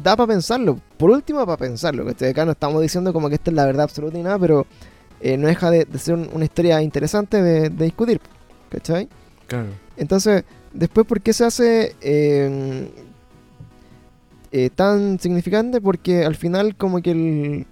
da 0.03 0.17
para 0.17 0.29
pensarlo. 0.29 0.79
Por 0.97 1.11
último, 1.11 1.45
para 1.47 1.57
pensarlo. 1.57 2.05
¿cachai? 2.05 2.31
Acá 2.31 2.45
no 2.45 2.53
estamos 2.53 2.81
diciendo 2.83 3.13
como 3.13 3.29
que 3.29 3.37
esta 3.37 3.51
es 3.51 3.57
la 3.57 3.65
verdad 3.67 3.85
absoluta 3.85 4.17
ni 4.17 4.23
nada, 4.23 4.39
pero 4.39 4.67
eh, 5.21 5.37
no 5.37 5.49
deja 5.49 5.71
de, 5.71 5.85
de 5.85 5.99
ser 5.99 6.15
un- 6.15 6.29
una 6.33 6.45
historia 6.45 6.81
interesante 6.83 7.43
de, 7.43 7.71
de 7.71 7.85
discutir. 7.85 8.21
¿Cachai? 8.71 9.09
Claro. 9.47 9.69
Entonces, 9.97 10.45
después, 10.73 11.07
¿por 11.07 11.21
qué 11.21 11.33
se 11.33 11.45
hace 11.45 11.97
eh, 12.01 12.91
eh, 14.53 14.71
tan 14.75 15.19
significante? 15.19 15.81
Porque 15.81 16.25
al 16.25 16.35
final, 16.37 16.77
como 16.77 17.01
que 17.03 17.11
el, 17.11 17.67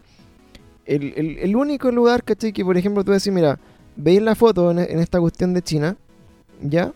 el, 0.87 1.13
el- 1.17 1.39
el 1.39 1.57
único 1.57 1.91
lugar, 1.91 2.23
¿cachai? 2.25 2.53
Que, 2.53 2.65
por 2.65 2.77
ejemplo, 2.77 3.05
tú 3.05 3.13
decís, 3.13 3.33
mira, 3.33 3.59
veis 3.97 4.23
la 4.23 4.35
foto 4.35 4.71
en, 4.71 4.79
en 4.79 4.99
esta 5.01 5.21
cuestión 5.21 5.55
de 5.55 5.63
China, 5.63 5.97
¿ya? 6.63 6.93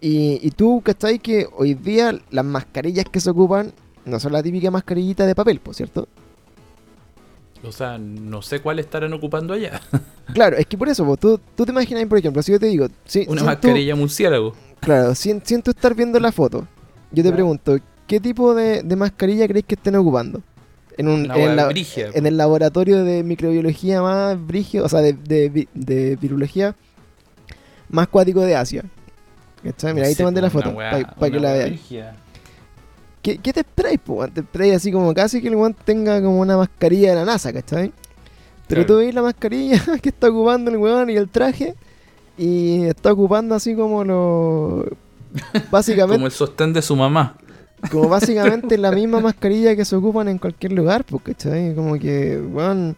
Y, 0.00 0.38
y 0.46 0.50
tú, 0.50 0.80
¿cachai? 0.84 1.18
Que 1.18 1.46
hoy 1.56 1.74
día 1.74 2.18
las 2.30 2.44
mascarillas 2.44 3.06
que 3.10 3.20
se 3.20 3.30
ocupan 3.30 3.72
no 4.04 4.20
son 4.20 4.32
la 4.32 4.42
típica 4.42 4.70
mascarillita 4.70 5.26
de 5.26 5.34
papel, 5.34 5.60
por 5.60 5.74
cierto. 5.74 6.08
O 7.62 7.72
sea, 7.72 7.96
no 7.98 8.42
sé 8.42 8.60
cuál 8.60 8.78
estarán 8.78 9.12
ocupando 9.12 9.54
allá. 9.54 9.80
Claro, 10.32 10.56
es 10.56 10.64
que 10.64 10.78
por 10.78 10.88
eso, 10.88 11.16
tú, 11.18 11.38
tú 11.54 11.66
te 11.66 11.70
imaginas, 11.72 12.06
por 12.06 12.16
ejemplo, 12.16 12.42
si 12.42 12.50
yo 12.52 12.58
te 12.58 12.64
digo, 12.66 12.88
si, 13.04 13.20
Una 13.20 13.26
sin 13.28 13.36
tú- 13.38 13.44
mascarilla 13.44 13.94
murciélago. 13.94 14.54
Claro, 14.80 15.14
sin 15.14 15.40
tú 15.42 15.70
estar 15.70 15.94
viendo 15.94 16.18
la 16.18 16.32
foto, 16.32 16.66
yo 17.12 17.22
te 17.22 17.30
pregunto, 17.30 17.76
¿qué 18.06 18.20
tipo 18.20 18.54
de, 18.54 18.82
de 18.82 18.96
mascarilla 18.96 19.46
crees 19.46 19.66
que 19.66 19.74
estén 19.74 19.96
ocupando? 19.96 20.40
En, 20.96 21.08
un, 21.08 21.30
en, 21.30 21.56
la- 21.56 21.68
en 22.14 22.24
el 22.26 22.36
laboratorio 22.38 23.04
de 23.04 23.22
microbiología 23.22 24.00
más 24.00 24.46
brígido, 24.46 24.86
o 24.86 24.88
sea, 24.88 25.00
de, 25.02 25.12
de, 25.12 25.50
vi- 25.50 25.68
de 25.74 26.16
virología 26.16 26.74
más 27.90 28.08
cuático 28.08 28.40
de 28.40 28.56
Asia. 28.56 28.82
¿Cachai? 29.62 29.92
Mira, 29.92 30.04
No 30.04 30.08
ahí 30.08 30.14
sé, 30.14 30.18
te 30.18 30.24
mandé 30.24 30.40
la 30.40 30.48
foto, 30.50 30.74
para 30.74 31.30
que 31.30 31.38
la 31.40 31.52
veas. 31.52 31.80
¿Qué, 33.24 33.38
¿Qué 33.38 33.52
te 33.54 33.60
esperáis, 33.60 33.98
po? 33.98 34.28
Te 34.28 34.40
esperáis 34.42 34.74
así 34.74 34.92
como 34.92 35.12
casi 35.14 35.40
que 35.40 35.48
el 35.48 35.56
weón 35.56 35.74
tenga 35.84 36.20
como 36.22 36.38
una 36.40 36.58
mascarilla 36.58 37.08
de 37.10 37.16
la 37.16 37.24
NASA, 37.24 37.52
¿cachai? 37.54 37.90
Pero 38.68 38.82
Claro. 38.82 38.86
tú 38.86 38.96
veis 38.98 39.14
la 39.14 39.22
mascarilla 39.22 39.80
que 40.02 40.10
está 40.10 40.28
ocupando 40.28 40.70
el 40.70 40.76
weón 40.76 41.08
y 41.08 41.16
el 41.16 41.28
traje, 41.30 41.74
y 42.38 42.84
está 42.84 43.12
ocupando 43.12 43.54
así 43.54 43.74
como 43.74 44.04
lo... 44.04 44.84
Básicamente, 45.70 46.16
Como 46.16 46.26
el 46.26 46.32
sostén 46.32 46.72
de 46.74 46.82
su 46.82 46.94
mamá. 46.94 47.36
como 47.90 48.08
básicamente 48.08 48.76
la 48.78 48.92
misma 48.92 49.20
mascarilla 49.28 49.74
que 49.74 49.84
se 49.86 49.96
ocupan 49.96 50.28
en 50.28 50.38
cualquier 50.38 50.72
lugar, 50.72 51.04
pues, 51.04 51.22
¿cachai? 51.22 51.74
Como 51.74 51.98
que, 51.98 52.38
weón, 52.38 52.94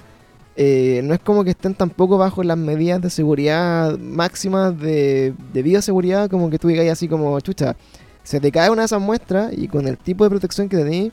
eh, 0.57 1.03
no 1.05 1.15
es 1.15 1.21
como 1.21 1.45
que 1.45 1.51
estén 1.51 1.75
tampoco 1.75 2.19
bajo 2.19 2.43
las 2.43 2.59
medidas 2.59 3.01
de 3.01 3.11
seguridad 3.11 3.97
máximas 3.99 4.77
de, 4.79 5.35
de 5.53 5.63
bioseguridad, 5.63 6.29
como 6.29 6.51
que 6.51 6.59
tú 6.59 6.67
digas 6.69 6.89
así 6.89 7.07
como, 7.09 7.39
chucha, 7.41 7.77
se 8.27 8.41
te 8.41 8.51
cae 8.51 8.71
una 8.71 8.83
de 8.83 8.87
esas 8.87 9.01
muestras 9.01 9.53
y 9.57 9.69
con 9.69 9.87
el 9.87 9.97
tipo 9.97 10.25
de 10.25 10.31
protección 10.31 10.69
que 10.69 10.77
tenés, 10.77 11.13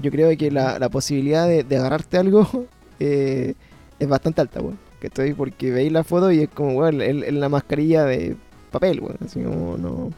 yo 0.00 0.10
creo 0.12 0.36
que 0.38 0.50
la, 0.52 0.78
la 0.78 0.88
posibilidad 0.88 1.48
de, 1.48 1.64
de 1.64 1.76
agarrarte 1.76 2.16
algo 2.16 2.66
eh, 3.00 3.54
es 3.98 4.08
bastante 4.08 4.40
alta, 4.40 4.60
weón. 4.60 4.78
¿Cachai? 5.00 5.32
Porque 5.34 5.70
veis 5.70 5.90
la 5.92 6.02
foto 6.04 6.30
y 6.32 6.40
es 6.42 6.48
como, 6.48 6.72
weón, 6.78 7.00
es 7.02 7.32
la 7.32 7.48
mascarilla 7.48 8.04
de 8.04 8.36
papel, 8.70 9.00
weón. 9.00 9.16
Así 9.24 9.42
como, 9.42 9.76
no, 9.76 10.10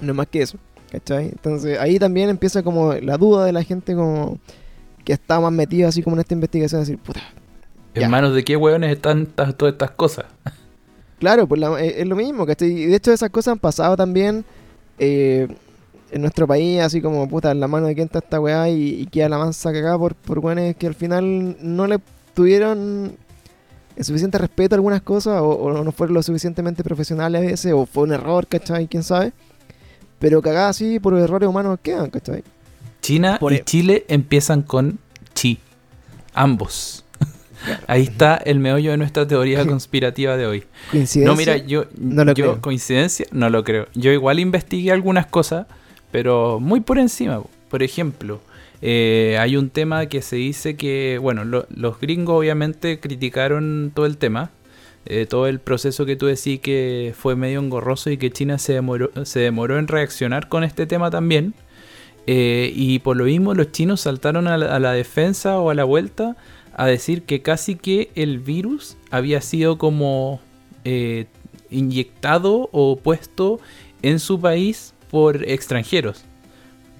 no 0.00 0.12
es 0.12 0.14
más 0.16 0.26
que 0.26 0.42
eso. 0.42 0.58
¿Cachai? 0.92 1.26
Entonces 1.28 1.78
ahí 1.78 1.98
también 1.98 2.28
empieza 2.28 2.62
como 2.62 2.92
la 2.92 3.16
duda 3.16 3.44
de 3.46 3.52
la 3.52 3.62
gente 3.64 3.94
como 3.94 4.38
que 5.04 5.12
está 5.14 5.40
más 5.40 5.52
metido 5.52 5.88
así 5.88 6.02
como 6.02 6.16
en 6.16 6.20
esta 6.20 6.34
investigación, 6.34 6.82
decir, 6.82 6.98
puta. 6.98 7.20
¿En 7.94 8.10
manos 8.10 8.34
de 8.34 8.44
qué 8.44 8.56
hueones 8.56 8.92
están 8.92 9.26
todas 9.26 9.72
estas 9.72 9.90
cosas? 9.92 10.26
claro, 11.18 11.46
pues 11.46 11.60
la- 11.60 11.80
es, 11.80 11.96
es 11.98 12.06
lo 12.06 12.16
mismo, 12.16 12.44
¿cachai? 12.46 12.70
Y 12.70 12.86
de 12.86 12.96
hecho 12.96 13.12
esas 13.12 13.30
cosas 13.30 13.52
han 13.52 13.58
pasado 13.58 13.96
también 13.96 14.44
eh, 14.98 15.48
en 16.10 16.20
nuestro 16.20 16.46
país, 16.46 16.80
así 16.80 17.00
como, 17.00 17.28
puta, 17.28 17.50
en 17.50 17.60
la 17.60 17.68
mano 17.68 17.86
de 17.86 17.94
quién 17.94 18.06
está 18.06 18.20
esta 18.20 18.40
weá 18.40 18.68
y, 18.68 19.00
y 19.00 19.06
queda 19.06 19.28
la 19.28 19.38
mansa 19.38 19.72
cagada 19.72 19.98
por, 19.98 20.14
por 20.14 20.38
weones 20.38 20.76
que 20.76 20.86
al 20.86 20.94
final 20.94 21.56
no 21.60 21.86
le 21.86 21.98
tuvieron 22.34 23.16
el 23.96 24.04
suficiente 24.04 24.38
respeto 24.38 24.74
a 24.74 24.76
algunas 24.76 25.02
cosas 25.02 25.40
o, 25.40 25.48
o 25.48 25.84
no 25.84 25.92
fueron 25.92 26.14
lo 26.14 26.22
suficientemente 26.22 26.82
profesionales 26.82 27.42
a 27.42 27.44
veces 27.44 27.72
o 27.72 27.86
fue 27.86 28.04
un 28.04 28.12
error, 28.12 28.46
¿cachai? 28.46 28.86
¿Quién 28.88 29.02
sabe? 29.02 29.32
Pero 30.18 30.42
cagada 30.42 30.68
así 30.68 30.98
por 31.00 31.16
errores 31.16 31.48
humanos 31.48 31.78
quedan, 31.82 32.10
¿cachai? 32.10 32.42
China 33.00 33.36
Por 33.38 33.52
y 33.52 33.56
e- 33.56 33.64
Chile 33.64 34.04
empiezan 34.08 34.62
con 34.62 34.98
chi. 35.34 35.58
Ambos. 36.32 37.03
Ahí 37.86 38.02
está 38.02 38.36
el 38.36 38.58
meollo 38.58 38.90
de 38.92 38.96
nuestra 38.96 39.26
teoría 39.26 39.64
conspirativa 39.66 40.36
de 40.36 40.46
hoy. 40.46 40.64
Coincidencia. 40.90 41.24
No, 41.24 41.36
mira, 41.36 41.56
yo, 41.56 41.86
No 41.98 42.24
lo 42.24 42.32
yo 42.34 42.44
creo. 42.44 42.60
coincidencia, 42.60 43.26
no 43.32 43.50
lo 43.50 43.64
creo. 43.64 43.86
Yo 43.94 44.10
igual 44.12 44.38
investigué 44.40 44.92
algunas 44.92 45.26
cosas, 45.26 45.66
pero 46.10 46.60
muy 46.60 46.80
por 46.80 46.98
encima. 46.98 47.40
po. 47.40 47.50
Por 47.70 47.82
ejemplo, 47.82 48.40
eh, 48.82 49.36
hay 49.40 49.56
un 49.56 49.70
tema 49.70 50.06
que 50.06 50.22
se 50.22 50.36
dice 50.36 50.76
que, 50.76 51.18
bueno, 51.20 51.44
lo- 51.44 51.66
los 51.74 51.98
gringos 52.00 52.38
obviamente 52.38 53.00
criticaron 53.00 53.90
todo 53.94 54.06
el 54.06 54.16
tema, 54.16 54.50
eh, 55.06 55.26
todo 55.28 55.46
el 55.48 55.58
proceso 55.58 56.06
que 56.06 56.16
tú 56.16 56.26
decís 56.26 56.60
que 56.60 57.12
fue 57.18 57.36
medio 57.36 57.60
engorroso 57.60 58.10
y 58.10 58.16
que 58.16 58.30
China 58.30 58.58
se 58.58 58.72
demoró, 58.74 59.10
se 59.24 59.40
demoró 59.40 59.78
en 59.78 59.88
reaccionar 59.88 60.48
con 60.48 60.64
este 60.64 60.86
tema 60.86 61.10
también. 61.10 61.54
Eh, 62.26 62.72
y 62.74 63.00
por 63.00 63.16
lo 63.18 63.24
mismo 63.24 63.52
los 63.52 63.70
chinos 63.70 64.00
saltaron 64.00 64.46
a 64.48 64.56
la, 64.56 64.74
a 64.74 64.78
la 64.78 64.92
defensa 64.92 65.58
o 65.58 65.68
a 65.68 65.74
la 65.74 65.84
vuelta 65.84 66.36
a 66.76 66.86
decir 66.86 67.22
que 67.22 67.42
casi 67.42 67.74
que 67.76 68.10
el 68.14 68.38
virus 68.38 68.96
había 69.10 69.40
sido 69.40 69.78
como 69.78 70.40
eh, 70.84 71.26
inyectado 71.70 72.68
o 72.72 72.96
puesto 72.96 73.60
en 74.02 74.18
su 74.18 74.40
país 74.40 74.92
por 75.10 75.48
extranjeros. 75.48 76.24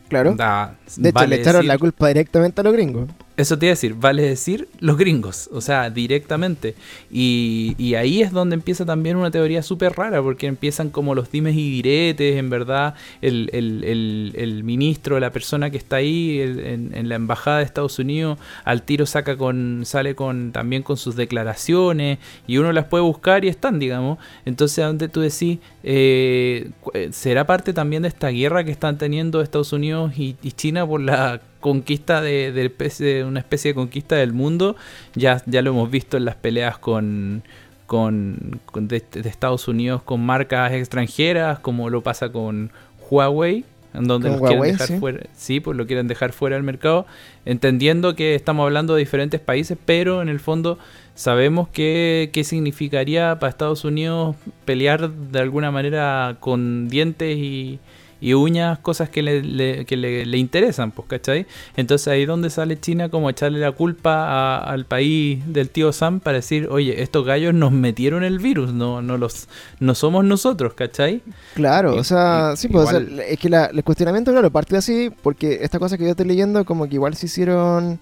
Claro. 0.09 0.35
Da- 0.35 0.77
De 0.97 1.09
hecho, 1.09 1.15
vale 1.15 1.37
le 1.37 1.43
echaron 1.43 1.61
decir- 1.63 1.69
la 1.69 1.79
culpa 1.79 2.09
directamente 2.09 2.61
a 2.61 2.65
los 2.65 2.73
gringos. 2.73 3.09
Eso 3.37 3.59
te 3.59 3.67
iba 3.67 3.71
a 3.71 3.75
decir, 3.75 3.95
vale 3.95 4.23
decir 4.23 4.69
los 4.79 4.97
gringos, 4.97 5.51
o 5.53 5.61
sea, 5.61 5.91
directamente. 5.91 6.77
Y, 7.11 7.75
y 7.79 7.97
ahí 7.97 8.23
es 8.23 8.31
donde 8.31 8.55
empieza 8.55 8.87
también 8.87 9.17
una 9.17 9.33
teoría 9.33 9.61
súper 9.63 9.93
rara, 9.95 10.23
porque 10.23 10.47
empiezan 10.47 10.91
como 10.91 11.17
los 11.17 11.33
dimes 11.33 11.57
y 11.57 11.69
diretes, 11.69 12.37
en 12.37 12.49
verdad, 12.49 12.95
el, 13.23 13.51
el, 13.53 14.33
el, 14.37 14.63
ministro, 14.63 15.19
la 15.19 15.33
persona 15.33 15.71
que 15.71 15.79
está 15.79 15.97
ahí 15.97 16.41
en, 16.41 17.09
la 17.09 17.17
embajada 17.17 17.59
de 17.59 17.65
Estados 17.65 17.99
Unidos, 17.99 18.39
al 18.65 18.83
tiro 18.83 19.05
saca 19.05 19.37
con, 19.37 19.83
sale 19.85 20.15
con 20.15 20.53
también 20.53 20.85
con 20.85 20.97
sus 20.97 21.17
declaraciones, 21.17 22.19
y 22.47 22.59
uno 22.59 22.71
las 22.73 22.85
puede 22.85 23.03
buscar 23.03 23.45
y 23.45 23.49
están, 23.49 23.81
digamos. 23.81 24.19
Entonces, 24.45 24.85
donde 24.85 25.09
tú 25.09 25.21
decís, 25.21 25.59
eh, 25.83 26.71
¿será 27.11 27.49
parte 27.49 27.73
también 27.73 28.03
de 28.03 28.09
esta 28.09 28.29
guerra 28.29 28.63
que 28.63 28.71
están 28.71 28.97
teniendo 28.97 29.41
Estados 29.41 29.73
Unidos 29.73 30.17
y, 30.17 30.37
y 30.41 30.53
China 30.53 30.87
por 30.87 31.01
la 31.01 31.41
conquista 31.65 32.21
de, 32.21 32.53
de, 32.53 33.25
una 33.25 33.41
especie 33.41 33.71
de 33.71 33.75
conquista 33.75 34.17
del 34.17 34.35
mundo. 34.35 34.77
Ya, 35.15 35.43
ya 35.47 35.63
lo 35.63 35.71
hemos 35.71 35.91
visto 35.91 36.19
en 36.19 36.27
las 36.27 36.35
peleas 36.35 36.77
con, 36.77 37.43
con, 37.87 38.61
de, 38.75 39.03
Estados 39.25 39.67
Unidos 39.67 40.03
con 40.03 40.21
marcas 40.21 40.73
extranjeras, 40.73 41.61
como 41.61 41.89
lo 41.89 42.03
pasa 42.03 42.29
con 42.29 42.71
Huawei, 43.09 43.65
en 43.95 44.07
donde 44.07 44.29
los 44.29 44.43
quieren 44.43 44.61
dejar 44.61 44.89
¿sí? 44.89 44.99
fuera, 44.99 45.21
sí, 45.33 45.61
pues 45.61 45.75
lo 45.79 45.87
quieren 45.87 46.07
dejar 46.07 46.35
fuera 46.35 46.57
del 46.57 46.65
mercado, 46.65 47.07
entendiendo 47.47 48.15
que 48.15 48.35
estamos 48.35 48.65
hablando 48.65 48.93
de 48.93 49.01
diferentes 49.01 49.41
países, 49.41 49.79
pero 49.87 50.21
en 50.21 50.29
el 50.29 50.41
fondo 50.41 50.79
sabemos 51.15 51.71
que, 51.71 52.29
qué 52.35 52.45
significaría 52.45 53.39
para 53.39 53.49
Estados 53.49 53.87
Unidos 53.87 54.37
pelear 54.67 55.11
de 55.11 55.41
alguna 55.41 55.71
manera 55.71 56.37
con 56.41 56.91
dientes 56.91 57.39
y, 57.39 57.81
y 58.25 58.33
uñas 58.33 58.79
cosas 58.79 59.11
que 59.11 59.23
le, 59.23 59.85
que 59.85 59.99
le, 59.99 60.39
interesan, 60.39 60.93
pues, 60.93 61.07
¿cachai? 61.09 61.47
Entonces 61.77 62.09
ahí 62.09 62.25
donde 62.25 62.49
sale 62.49 62.81
China 62.81 63.11
como 63.11 63.29
echarle 63.29 63.59
la 63.59 63.73
culpa 63.73 64.57
al 64.57 64.87
país 64.87 65.43
del 65.47 65.69
tío 65.69 65.93
Sam 65.93 66.21
para 66.21 66.37
decir, 66.39 66.69
oye, 66.71 67.03
estos 67.03 67.27
gallos 67.27 67.53
nos 67.53 67.71
metieron 67.71 68.25
el 68.25 68.39
virus, 68.39 68.73
no, 68.73 69.03
no 69.03 69.19
los 69.19 69.47
no 69.79 69.95
somos 69.95 70.25
nosotros, 70.25 70.73
¿cachai? 70.73 71.21
Claro, 71.53 71.97
o 71.97 72.03
sea, 72.03 72.57
sí, 72.57 72.69
pues, 72.69 72.89
es 73.29 73.39
que 73.39 73.51
la, 73.51 73.67
el 73.67 73.85
cuestionamiento, 73.85 74.33
claro, 74.33 74.51
partió 74.51 74.79
así, 74.79 75.13
porque 75.23 75.59
esta 75.61 75.79
cosa 75.79 75.99
que 75.99 76.05
yo 76.05 76.11
estoy 76.13 76.25
leyendo, 76.25 76.65
como 76.65 76.89
que 76.89 76.95
igual 76.95 77.15
se 77.17 77.27
hicieron 77.27 78.01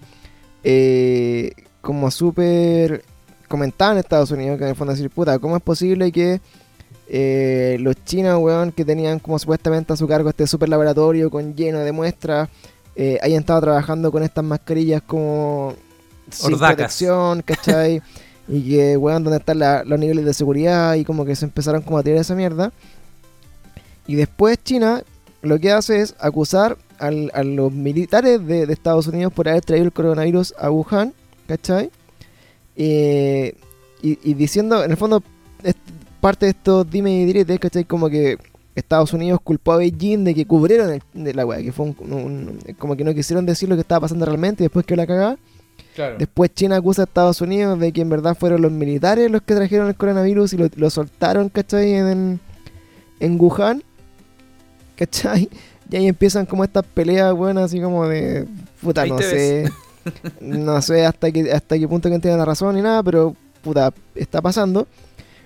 eh, 0.63 1.51
como 1.81 2.09
súper 2.11 3.03
comentaban 3.49 3.97
en 3.97 3.99
Estados 3.99 4.31
Unidos, 4.31 4.57
que 4.57 4.63
en 4.63 4.69
el 4.69 4.75
fondo 4.77 4.93
decir, 4.93 5.09
puta, 5.09 5.37
¿cómo 5.39 5.57
es 5.57 5.61
posible 5.61 6.13
que 6.13 6.39
eh, 7.07 7.77
los 7.79 7.95
chinos, 8.05 8.39
weón, 8.39 8.71
que 8.71 8.85
tenían 8.85 9.19
como 9.19 9.37
supuestamente 9.37 9.93
a 9.93 9.95
su 9.95 10.07
cargo 10.07 10.29
este 10.29 10.47
super 10.47 10.69
laboratorio 10.69 11.29
con 11.29 11.55
lleno 11.55 11.79
de 11.79 11.91
muestras, 11.91 12.49
eh, 12.95 13.19
hayan 13.21 13.41
estado 13.41 13.61
trabajando 13.61 14.11
con 14.11 14.23
estas 14.23 14.43
mascarillas 14.43 15.01
como 15.01 15.73
sin 16.29 16.57
protección, 16.57 17.41
¿cachai? 17.41 18.01
y 18.47 18.69
que, 18.69 18.97
weón, 18.97 19.23
donde 19.23 19.39
están 19.39 19.59
los 19.87 19.99
niveles 19.99 20.25
de 20.25 20.33
seguridad 20.33 20.95
y 20.95 21.03
como 21.03 21.25
que 21.25 21.35
se 21.35 21.45
empezaron 21.45 21.81
como 21.81 21.97
a 21.97 22.03
tirar 22.03 22.19
esa 22.19 22.35
mierda. 22.35 22.71
Y 24.07 24.15
después 24.15 24.57
China 24.63 25.03
lo 25.41 25.59
que 25.59 25.71
hace 25.71 26.01
es 26.01 26.15
acusar 26.19 26.77
a 26.99 27.43
los 27.43 27.71
militares 27.73 28.45
de, 28.47 28.63
Estados 28.63 29.07
Unidos 29.07 29.33
por 29.33 29.49
haber 29.49 29.61
traído 29.61 29.85
el 29.85 29.91
coronavirus 29.91 30.53
a 30.57 30.71
Wuhan, 30.71 31.13
¿cachai? 31.47 31.91
Eh, 32.77 33.55
y, 34.01 34.19
y, 34.23 34.33
diciendo, 34.35 34.85
en 34.85 34.91
el 34.91 34.97
fondo, 34.97 35.21
parte 36.23 36.45
de 36.45 36.51
estos 36.51 36.89
dime 36.89 37.13
y 37.13 37.25
diretes, 37.25 37.59
¿cachai? 37.59 37.83
Como 37.83 38.09
que 38.09 38.37
Estados 38.75 39.11
Unidos 39.11 39.41
culpó 39.43 39.73
a 39.73 39.77
Beijing 39.77 40.23
de 40.23 40.33
que 40.33 40.45
cubrieron 40.45 41.01
de 41.13 41.33
la 41.33 41.45
weá, 41.45 41.61
que 41.61 41.73
fue 41.73 41.87
un, 41.87 42.59
como 42.79 42.95
que 42.95 43.03
no 43.03 43.13
quisieron 43.13 43.45
decir 43.45 43.67
lo 43.67 43.75
que 43.75 43.81
estaba 43.81 44.01
pasando 44.01 44.25
realmente 44.25 44.63
y 44.63 44.65
después 44.65 44.85
que 44.85 44.95
la 44.95 45.05
cagaba. 45.05 45.37
Después 46.17 46.51
China 46.55 46.77
acusa 46.77 47.01
a 47.01 47.05
Estados 47.05 47.41
Unidos 47.41 47.77
de 47.77 47.91
que 47.91 48.01
en 48.01 48.09
verdad 48.09 48.37
fueron 48.39 48.61
los 48.61 48.71
militares 48.71 49.29
los 49.29 49.41
que 49.41 49.53
trajeron 49.53 49.89
el 49.89 49.95
coronavirus 49.95 50.53
y 50.53 50.57
lo, 50.75 50.89
soltaron, 50.89 51.49
¿cachai? 51.49 51.93
En, 51.93 52.39
en 53.19 53.39
Wuhan, 53.39 53.83
¿cachai? 54.95 55.49
Y 55.91 55.97
ahí 55.97 56.07
empiezan 56.07 56.47
como 56.47 56.63
estas 56.63 56.85
peleas 56.85 57.35
buenas, 57.35 57.65
así 57.65 57.79
como 57.79 58.07
de. 58.07 58.47
Puta, 58.81 59.05
no 59.05 59.19
sé. 59.19 59.69
no 60.41 60.81
sé 60.81 61.05
hasta 61.05 61.31
qué, 61.31 61.51
hasta 61.51 61.77
qué 61.77 61.87
punto 61.87 62.09
que 62.09 62.15
entiendan 62.15 62.39
la 62.39 62.45
razón 62.45 62.73
ni 62.73 62.81
nada, 62.81 63.03
pero 63.03 63.35
puta, 63.61 63.93
está 64.15 64.41
pasando. 64.41 64.87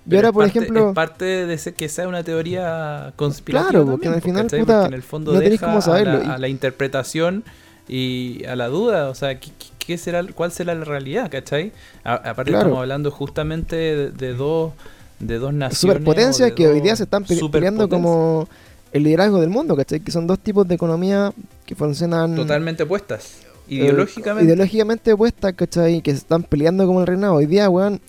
Y 0.10 0.16
ahora, 0.16 0.32
por 0.32 0.46
ejemplo. 0.46 0.90
Es 0.90 0.96
parte 0.96 1.46
de 1.46 1.74
que 1.74 1.90
sea 1.90 2.08
una 2.08 2.24
teoría 2.24 3.14
conspirativa. 3.16 3.70
Claro, 3.70 3.86
porque 3.86 4.08
al 4.08 4.22
final, 4.22 4.48
puta, 4.48 4.86
en 4.86 4.94
el 4.94 5.04
fondo 5.04 5.34
no 5.34 5.40
deja 5.40 5.66
cómo 5.66 5.82
saberlo. 5.82 6.32
A, 6.32 6.38
la, 6.38 6.48
interpretación 6.48 7.44
y 7.88 8.46
a 8.46 8.56
la 8.56 8.68
duda. 8.68 9.10
O 9.10 9.16
sea, 9.16 9.40
¿qué, 9.40 9.98
será, 9.98 10.24
¿cuál 10.34 10.52
será 10.52 10.74
la 10.76 10.86
realidad? 10.86 11.30
¿Cachai? 11.30 11.74
aparte, 12.04 12.52
estamos 12.52 12.80
hablando 12.80 13.12
justamente 13.12 14.12
de, 14.12 14.34
dos, 14.34 14.74
de 15.20 15.40
dos 15.40 15.54
naciones. 15.54 15.80
Superpotencias 15.80 16.52
que 16.54 16.68
hoy 16.68 16.80
día 16.80 16.96
se 16.96 17.04
están 17.04 17.26
peleando 17.52 17.90
como 17.90 18.48
el 18.94 19.04
liderazgo 19.04 19.42
del 19.42 19.50
mundo, 19.50 19.76
¿cachai? 19.76 20.00
Que 20.00 20.12
son 20.12 20.26
dos 20.26 20.40
tipos 20.40 20.66
de 20.68 20.76
economía 20.76 21.34
que 21.66 21.76
funcionan. 21.76 22.36
Totalmente 22.36 22.84
opuestas. 22.84 23.40
Eh, 23.68 23.76
ideológicamente. 23.76 24.46
ideológicamente 24.46 25.12
opuestas, 25.12 25.54
¿cachai? 25.54 26.02
Que 26.02 26.12
se 26.12 26.20
están 26.20 26.44
peleando 26.44 26.88
como 26.88 27.02
el 27.02 27.08
reinado. 27.08 27.34
Hoy 27.34 27.46
día, 27.46 27.70
weón, 27.70 28.00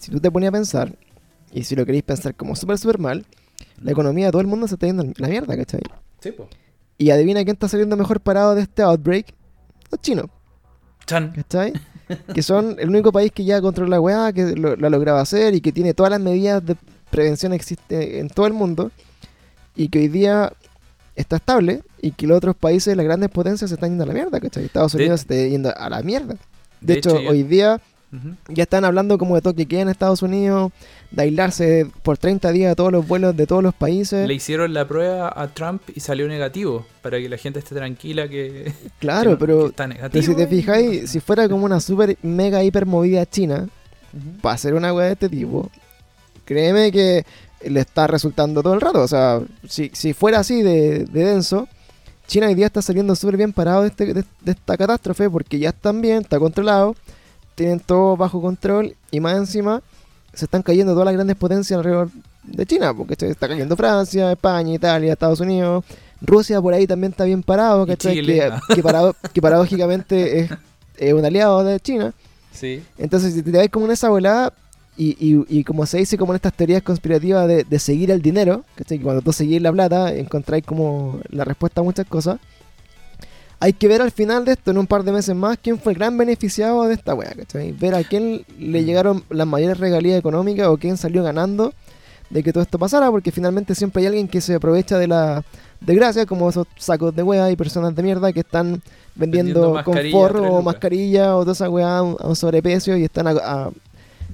si 0.00 0.10
tú 0.10 0.18
te 0.18 0.30
ponías 0.30 0.48
a 0.48 0.52
pensar 0.52 0.92
y 1.52 1.64
si 1.64 1.76
lo 1.76 1.84
queréis 1.84 2.02
pensar 2.02 2.34
como 2.34 2.56
súper, 2.56 2.78
súper 2.78 2.98
mal, 2.98 3.26
la 3.80 3.92
economía 3.92 4.26
de 4.26 4.32
todo 4.32 4.40
el 4.40 4.46
mundo 4.46 4.66
se 4.66 4.74
está 4.74 4.86
yendo 4.86 5.04
la 5.16 5.28
mierda, 5.28 5.56
¿cachai? 5.56 5.80
Sí, 6.20 6.32
pues. 6.32 6.48
Y 6.98 7.10
adivina 7.10 7.42
quién 7.44 7.54
está 7.54 7.68
saliendo 7.68 7.96
mejor 7.96 8.20
parado 8.20 8.54
de 8.54 8.62
este 8.62 8.82
outbreak. 8.82 9.34
Los 9.90 10.00
chinos. 10.00 10.26
Chan. 11.06 11.32
¿Cachai? 11.32 11.72
que 12.34 12.42
son 12.42 12.76
el 12.78 12.88
único 12.88 13.12
país 13.12 13.32
que 13.32 13.44
ya 13.44 13.60
controla 13.60 13.96
la 13.96 14.00
weá, 14.00 14.32
que 14.32 14.54
lo, 14.54 14.72
ha 14.72 14.90
logrado 14.90 15.18
hacer 15.18 15.54
y 15.54 15.60
que 15.60 15.72
tiene 15.72 15.94
todas 15.94 16.10
las 16.10 16.20
medidas 16.20 16.64
de 16.64 16.76
prevención 17.10 17.52
existe 17.52 18.20
en 18.20 18.28
todo 18.28 18.46
el 18.46 18.52
mundo. 18.52 18.90
Y 19.74 19.88
que 19.88 20.00
hoy 20.00 20.08
día 20.08 20.52
está 21.16 21.36
estable 21.36 21.82
y 22.00 22.12
que 22.12 22.26
los 22.26 22.36
otros 22.36 22.56
países, 22.56 22.96
las 22.96 23.04
grandes 23.04 23.30
potencias, 23.30 23.70
se 23.70 23.74
están 23.74 23.90
yendo 23.90 24.04
a 24.04 24.06
la 24.06 24.14
mierda, 24.14 24.40
¿cachai? 24.40 24.64
Estados 24.64 24.94
Unidos 24.94 25.20
se 25.20 25.34
está 25.34 25.48
yendo 25.48 25.74
a 25.76 25.88
la 25.90 26.02
mierda. 26.02 26.36
De, 26.80 26.94
hecho, 26.94 27.14
hoy 27.14 27.42
día 27.42 27.80
ya 28.48 28.64
están 28.64 28.84
hablando 28.84 29.16
como 29.16 29.36
de 29.36 29.40
toque 29.40 29.66
queda 29.66 29.82
en 29.82 29.88
Estados 29.88 30.22
Unidos, 30.22 30.70
de 31.10 31.22
aislarse 31.22 31.86
por 32.02 32.18
30 32.18 32.52
días 32.52 32.72
a 32.72 32.74
todos 32.74 32.92
los 32.92 33.06
vuelos 33.08 33.34
de 33.34 33.46
todos 33.46 33.62
los 33.62 33.74
países. 33.74 34.28
Le 34.28 34.34
hicieron 34.34 34.74
la 34.74 34.86
prueba 34.86 35.32
a 35.34 35.48
Trump 35.48 35.82
y 35.94 36.00
salió 36.00 36.28
negativo, 36.28 36.86
para 37.00 37.18
que 37.18 37.28
la 37.28 37.38
gente 37.38 37.58
esté 37.58 37.74
tranquila 37.74 38.28
que... 38.28 38.72
Claro, 38.98 39.38
pero, 39.38 39.72
si 40.20 40.34
te 40.34 40.46
fijáis, 40.46 41.10
si 41.10 41.20
fuera 41.20 41.48
como 41.48 41.64
una 41.64 41.80
super 41.80 42.16
mega 42.22 42.62
hiper 42.62 42.84
movida 42.84 43.24
china, 43.24 43.68
para 44.42 44.56
hacer 44.56 44.74
una 44.74 44.92
wea 44.92 45.06
de 45.06 45.12
este 45.12 45.28
tipo, 45.30 45.70
créeme 46.44 46.92
que 46.92 47.24
le 47.64 47.80
está 47.80 48.06
resultando 48.06 48.62
todo 48.62 48.74
el 48.74 48.80
rato. 48.80 49.00
O 49.00 49.08
sea, 49.08 49.40
si, 49.66 49.90
si 49.94 50.12
fuera 50.12 50.40
así 50.40 50.60
de, 50.62 51.06
denso, 51.06 51.66
China 52.26 52.48
hoy 52.48 52.54
día 52.54 52.66
está 52.66 52.82
saliendo 52.82 53.16
súper 53.16 53.38
bien 53.38 53.52
parado 53.52 53.82
de, 53.82 53.88
este, 53.88 54.12
de 54.12 54.24
esta 54.44 54.76
catástrofe 54.76 55.30
porque 55.30 55.58
ya 55.58 55.70
están 55.70 56.00
bien, 56.02 56.22
está 56.22 56.38
controlado 56.38 56.94
tienen 57.54 57.80
todo 57.80 58.16
bajo 58.16 58.40
control 58.40 58.96
y 59.10 59.20
más 59.20 59.36
encima 59.36 59.82
se 60.32 60.46
están 60.46 60.62
cayendo 60.62 60.92
todas 60.92 61.06
las 61.06 61.14
grandes 61.14 61.36
potencias 61.36 61.78
alrededor 61.78 62.08
de 62.42 62.66
China, 62.66 62.94
porque 62.94 63.14
se 63.18 63.28
está 63.28 63.48
cayendo 63.48 63.76
Francia, 63.76 64.32
España, 64.32 64.74
Italia, 64.74 65.12
Estados 65.12 65.40
Unidos, 65.40 65.84
Rusia 66.20 66.60
por 66.60 66.74
ahí 66.74 66.86
también 66.86 67.12
está 67.12 67.24
bien 67.24 67.42
parado, 67.42 67.86
Que, 67.86 67.96
que, 67.96 69.40
paradójicamente 69.40 70.48
es, 70.98 71.12
un 71.12 71.24
aliado 71.24 71.64
de 71.64 71.80
China. 71.80 72.12
Sí. 72.52 72.82
Entonces, 72.98 73.34
si 73.34 73.42
te 73.42 73.50
das 73.50 73.68
como 73.68 73.86
en 73.86 73.92
esa 73.92 74.08
volada, 74.08 74.52
y, 74.96 75.16
y, 75.48 75.64
como 75.64 75.86
se 75.86 75.98
dice 75.98 76.18
como 76.18 76.32
en 76.32 76.36
estas 76.36 76.52
teorías 76.52 76.82
conspirativas 76.82 77.48
de, 77.48 77.64
de 77.64 77.78
seguir 77.78 78.10
el 78.10 78.20
dinero, 78.20 78.64
que 78.76 79.00
cuando 79.00 79.22
tú 79.22 79.32
seguís 79.32 79.60
la 79.62 79.72
plata, 79.72 80.14
encontráis 80.14 80.64
como 80.64 81.20
la 81.30 81.44
respuesta 81.44 81.80
a 81.80 81.84
muchas 81.84 82.06
cosas. 82.06 82.38
Hay 83.62 83.74
que 83.74 83.86
ver 83.86 84.02
al 84.02 84.10
final 84.10 84.44
de 84.44 84.54
esto, 84.54 84.72
en 84.72 84.78
un 84.78 84.88
par 84.88 85.04
de 85.04 85.12
meses 85.12 85.36
más, 85.36 85.56
quién 85.56 85.78
fue 85.78 85.92
el 85.92 85.98
gran 85.98 86.18
beneficiado 86.18 86.82
de 86.82 86.94
esta 86.94 87.14
weá, 87.14 87.30
¿cachai? 87.30 87.70
Ver 87.70 87.94
a 87.94 88.02
quién 88.02 88.44
le 88.58 88.82
mm. 88.82 88.84
llegaron 88.84 89.24
las 89.30 89.46
mayores 89.46 89.78
regalías 89.78 90.18
económicas 90.18 90.66
o 90.66 90.78
quién 90.78 90.96
salió 90.96 91.22
ganando 91.22 91.72
de 92.28 92.42
que 92.42 92.52
todo 92.52 92.64
esto 92.64 92.76
pasara, 92.80 93.08
porque 93.12 93.30
finalmente 93.30 93.76
siempre 93.76 94.00
hay 94.00 94.08
alguien 94.08 94.26
que 94.26 94.40
se 94.40 94.56
aprovecha 94.56 94.98
de 94.98 95.06
la 95.06 95.44
desgracia, 95.80 96.26
como 96.26 96.50
esos 96.50 96.66
sacos 96.76 97.14
de 97.14 97.22
weá 97.22 97.52
y 97.52 97.56
personas 97.56 97.94
de 97.94 98.02
mierda 98.02 98.32
que 98.32 98.40
están 98.40 98.82
vendiendo, 99.14 99.80
confort 99.84 100.34
o 100.40 100.60
mascarilla 100.60 101.36
o 101.36 101.42
toda 101.42 101.52
esa 101.52 101.70
weá 101.70 101.98
a 101.98 102.02
un, 102.02 102.34
sobreprecio 102.34 102.96
y 102.96 103.04
están 103.04 103.28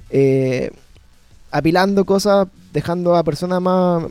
eh, 0.09 0.71
apilando 1.51 2.03
cosas, 2.03 2.47
dejando 2.73 3.15
a 3.15 3.21
personas 3.21 3.61
más 3.61 4.05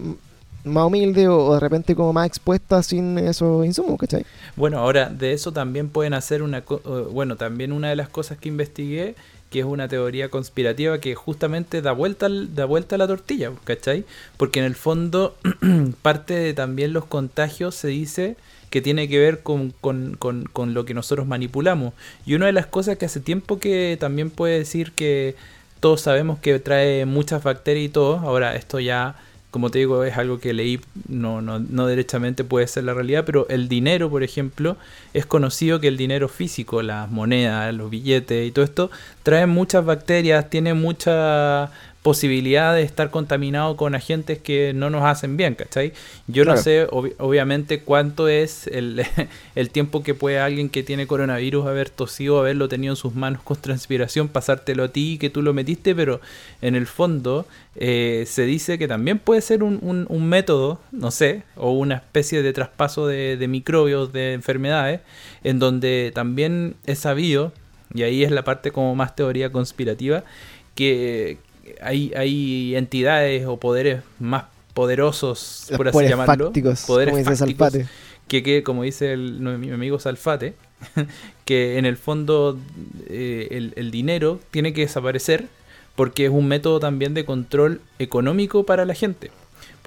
más 0.69 0.87
humilde 0.87 1.29
o, 1.29 1.55
de 1.55 1.61
repente 1.61 1.95
como 1.95 2.13
más 2.13 2.27
expuesta 2.27 2.83
sin 2.83 3.19
esos 3.19 3.65
insumos, 3.65 3.99
¿cachai? 3.99 4.25
Bueno, 4.57 4.79
ahora 4.79 5.09
de 5.09 5.33
eso 5.33 5.53
también 5.53 5.89
pueden 5.89 6.15
hacer 6.15 6.43
una... 6.43 6.63
Bueno, 7.11 7.37
también 7.37 7.73
una 7.73 7.89
de 7.89 7.97
las 7.97 8.09
cosas 8.09 8.39
que 8.39 8.49
investigué, 8.49 9.15
que 9.51 9.61
es 9.61 9.65
una 9.65 9.89
teoría 9.89 10.29
conspirativa 10.29 10.99
que 10.99 11.15
justamente 11.15 11.83
da 11.83 11.93
vuelta, 11.93 12.29
da 12.29 12.65
vuelta 12.65 12.97
a 12.97 12.99
la 12.99 13.07
tortilla, 13.07 13.51
¿cachai? 13.65 14.05
Porque 14.37 14.59
en 14.59 14.67
el 14.67 14.75
fondo 14.75 15.37
parte 16.03 16.35
de 16.35 16.55
también 16.55 16.93
los 16.93 17.05
contagios 17.05 17.75
se 17.75 17.89
dice 17.89 18.37
que 18.71 18.83
tiene 18.83 19.09
que 19.09 19.19
ver 19.19 19.43
con, 19.43 19.73
con, 19.81 20.17
con, 20.19 20.45
con 20.45 20.75
lo 20.75 20.85
que 20.85 20.95
nosotros 20.95 21.27
manipulamos. 21.27 21.95
Y 22.27 22.35
una 22.35 22.47
de 22.47 22.53
las 22.53 22.67
cosas 22.67 22.99
que 22.99 23.07
hace 23.07 23.21
tiempo 23.21 23.59
que 23.59 23.97
también 23.99 24.31
puede 24.31 24.59
decir 24.59 24.93
que 24.93 25.37
todos 25.81 26.01
sabemos 26.01 26.39
que 26.39 26.59
trae 26.59 27.07
muchas 27.07 27.43
bacterias 27.43 27.87
y 27.87 27.89
todo, 27.89 28.19
ahora 28.19 28.55
esto 28.57 28.81
ya 28.81 29.17
como 29.51 29.71
te 29.71 29.79
digo, 29.79 30.05
es 30.05 30.17
algo 30.19 30.41
que 30.41 30.53
leí, 30.53 30.79
no, 31.09 31.41
no, 31.41 31.59
no 31.59 31.87
derechamente 31.87 32.45
puede 32.45 32.67
ser 32.67 32.85
la 32.85 32.93
realidad, 32.93 33.25
pero 33.25 33.47
el 33.49 33.69
dinero, 33.69 34.11
por 34.11 34.23
ejemplo, 34.23 34.77
es 35.15 35.25
conocido 35.25 35.81
que 35.81 35.89
el 35.89 35.97
dinero 35.97 36.29
físico, 36.29 36.83
las 36.83 37.11
monedas, 37.11 37.75
los 37.75 37.89
billetes 37.89 38.47
y 38.47 38.51
todo 38.51 38.65
esto, 38.65 38.91
traen 39.23 39.49
muchas 39.49 39.85
bacterias, 39.87 40.51
tiene 40.51 40.75
mucha 40.75 41.71
posibilidad 42.03 42.75
de 42.75 42.83
estar 42.83 43.11
contaminado 43.11 43.77
con 43.77 43.95
agentes 43.95 44.39
que 44.39 44.73
no 44.73 44.89
nos 44.89 45.03
hacen 45.05 45.37
bien, 45.37 45.55
¿cachai? 45.57 45.93
Yo 46.27 46.45
no 46.45 46.53
sé, 46.63 46.87
obvi- 46.89 47.15
obviamente, 47.19 47.81
cuánto 47.81 48.29
es 48.29 48.67
el, 48.69 49.05
el 49.57 49.71
tiempo 49.71 50.03
que 50.03 50.15
puede 50.15 50.39
alguien 50.39 50.71
que 50.71 50.83
tiene 50.83 51.07
coronavirus 51.07 51.67
haber 51.67 51.91
tosido, 51.91 52.39
haberlo 52.39 52.69
tenido 52.69 52.93
en 52.93 52.97
sus 52.97 53.15
manos 53.15 53.43
con 53.43 53.57
transpiración, 53.61 54.29
pasártelo 54.29 54.85
a 54.85 54.89
ti, 54.89 55.19
que 55.19 55.29
tú 55.29 55.43
lo 55.43 55.53
metiste, 55.53 55.95
pero 55.95 56.21
en 56.63 56.77
el 56.77 56.87
fondo 56.87 57.47
eh, 57.77 58.25
se 58.27 58.47
dice 58.47 58.79
que 58.79 58.87
también 58.89 59.19
puede 59.19 59.41
ser 59.43 59.63
un, 59.63 59.79
un- 59.83 60.07
un 60.09 60.25
método, 60.29 60.81
no 60.93 61.11
sé, 61.11 61.43
o 61.57 61.73
una 61.73 61.97
especie 61.97 62.43
de 62.43 62.53
traspaso 62.53 63.07
de, 63.09 63.37
de 63.37 63.49
microbios, 63.49 64.13
de 64.13 64.33
enfermedades, 64.35 65.01
en 65.45 65.59
donde 65.59 66.13
también 66.15 66.77
es 66.87 67.01
sabido, 67.01 67.53
y 67.93 68.03
ahí 68.05 68.23
es 68.23 68.31
la 68.31 68.45
parte 68.45 68.71
como 68.71 68.95
más 68.95 69.17
teoría 69.17 69.51
conspirativa, 69.51 70.23
que 70.75 71.39
hay, 71.81 72.13
hay 72.17 72.75
entidades 72.77 73.47
o 73.47 73.57
poderes 73.59 74.03
más 74.19 74.45
poderosos, 74.75 75.67
Los 75.71 75.77
por 75.77 75.89
así 75.89 75.93
poderes 75.95 76.11
llamarlo, 76.11 76.45
fácticos, 76.47 76.85
poderes 76.87 77.13
como 77.13 77.19
dice 77.25 77.37
Salpate. 77.37 77.87
que, 78.29 78.43
que, 78.43 78.63
como 78.63 78.83
dice 78.85 79.13
el- 79.13 79.41
mi 79.41 79.71
amigo 79.71 79.99
Salfate, 79.99 80.55
que 81.45 81.79
en 81.79 81.85
el 81.87 81.97
fondo 81.97 82.59
eh, 83.09 83.49
el, 83.51 83.73
el 83.77 83.91
dinero 83.91 84.39
tiene 84.51 84.73
que 84.73 84.83
desaparecer 84.83 85.47
porque 85.97 86.27
es 86.27 86.31
un 86.31 86.47
método 86.47 86.79
también 86.79 87.13
de 87.15 87.25
control 87.25 87.81
económico 87.99 88.65
para 88.65 88.85
la 88.85 88.95
gente. 88.95 89.31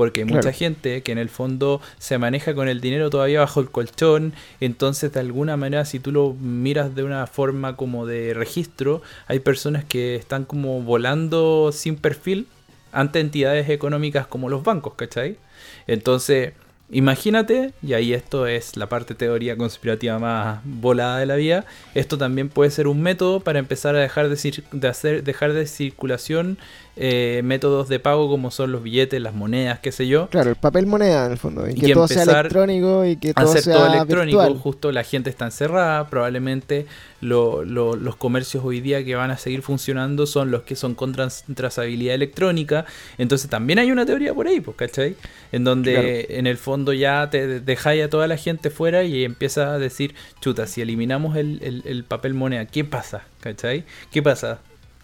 Porque 0.02 0.22
hay 0.22 0.26
mucha 0.26 0.52
gente 0.52 1.04
que 1.04 1.12
en 1.12 1.20
el 1.20 1.30
fondo 1.30 1.80
se 2.00 2.18
maneja 2.18 2.56
con 2.56 2.68
el 2.68 2.82
dinero 2.82 3.12
todavía 3.12 3.42
bajo 3.42 3.60
el 3.60 3.70
colchón, 3.70 4.34
entonces 4.60 5.14
de 5.14 5.20
alguna 5.20 5.58
manera 5.58 5.86
si 5.86 6.00
tú 6.00 6.12
lo 6.12 6.34
miras 6.34 6.96
de 6.96 7.04
una 7.04 7.28
forma 7.28 7.76
como 7.76 8.08
de 8.08 8.34
registro, 8.34 9.04
hay 9.28 9.38
personas 9.38 9.86
que 9.86 10.16
están 10.16 10.46
como 10.46 10.82
volando 10.82 11.72
sin 11.72 11.98
perfil 11.98 12.48
ante 12.92 13.20
entidades 13.20 13.70
económicas 13.70 14.26
como 14.26 14.50
los 14.50 14.64
bancos, 14.64 14.96
¿cachai? 14.96 15.38
Entonces, 15.86 16.54
imagínate, 16.90 17.72
y 17.84 17.94
ahí 17.94 18.16
esto 18.16 18.48
es 18.48 18.78
la 18.78 18.90
parte 18.90 19.14
teoría 19.14 19.56
conspirativa 19.56 20.18
más 20.18 20.62
volada 20.64 21.20
de 21.20 21.28
la 21.28 21.36
vida, 21.36 21.66
esto 21.94 22.18
también 22.18 22.50
puede 22.50 22.72
ser 22.72 22.88
un 22.88 23.04
método 23.04 23.40
para 23.40 23.60
empezar 23.60 23.96
a 23.96 24.00
dejar 24.00 24.30
de, 24.30 24.64
de 24.72 24.88
hacer, 24.88 25.24
dejar 25.24 25.54
de 25.54 25.68
circulación 25.68 26.58
eh, 26.98 27.42
métodos 27.44 27.88
de 27.90 28.00
pago 28.00 28.30
como 28.30 28.52
son 28.52 28.72
los 28.72 28.84
billetes, 28.84 29.22
las 29.22 29.34
monedas, 29.34 29.80
qué 29.80 29.92
sé 29.92 30.08
yo. 30.08 30.28
Claro, 30.30 30.50
el 30.50 30.56
papel 30.58 30.86
moneda 30.88 31.26
en 31.26 31.32
el 31.32 31.38
fondo. 31.38 31.68
Y 31.70 31.74
que 31.76 31.90
Y 31.90 31.94
todo 31.94 32.08
sea 32.08 32.24
electrónico 32.24 33.06
y 33.06 33.16
que 33.16 33.34
todo 33.34 33.50
hacer 33.50 33.62
sea 33.64 33.74
todo 33.76 33.88
electrónico, 33.94 34.40
virtual. 34.40 34.60
justo 34.62 34.92
la 34.92 35.04
gente 35.04 35.30
está 35.30 35.46
encerrada, 35.46 36.10
probablemente 36.10 36.86
lo- 37.22 37.64
lo- 37.64 37.96
los 37.96 38.16
comercios 38.16 38.64
hoy 38.66 38.82
día 38.82 39.06
que 39.06 39.16
van 39.16 39.32
a 39.32 39.38
seguir 39.38 39.62
funcionando 39.62 40.26
son 40.26 40.52
los 40.52 40.64
que 40.64 40.76
son 40.76 40.96
con 40.96 41.14
trans- 41.14 41.44
trazabilidad 41.56 42.16
electrónica, 42.16 42.86
entonces 43.18 43.50
también 43.50 43.80
hay 43.80 43.92
una 43.92 44.06
teoría 44.06 44.34
por 44.34 44.48
ahí, 44.48 44.60
pues, 44.60 44.76
¿cachai? 44.76 45.16
En 45.52 45.64
donde 45.64 45.94
Claro. 45.94 46.40
en 46.40 46.48
el 46.48 46.58
fondo 46.58 46.94
ya 46.94 47.30
te 47.30 47.60
dejáis 47.62 48.04
a 48.04 48.10
toda 48.10 48.28
la 48.28 48.38
gente 48.38 48.70
fuera 48.70 49.04
y 49.04 49.24
empiezas 49.24 49.68
a 49.68 49.78
decir, 49.78 50.14
chuta, 50.42 50.68
si 50.68 50.82
eliminamos 50.82 51.38
el, 51.38 51.60
el- 51.62 51.84
el 51.86 52.04
papel 52.04 52.34
moneda, 52.34 52.66
¿qué 52.66 52.84
pasa? 52.84 53.24
¿cachai? 53.40 53.86
¿Qué 54.12 54.22
pasa? 54.22 54.60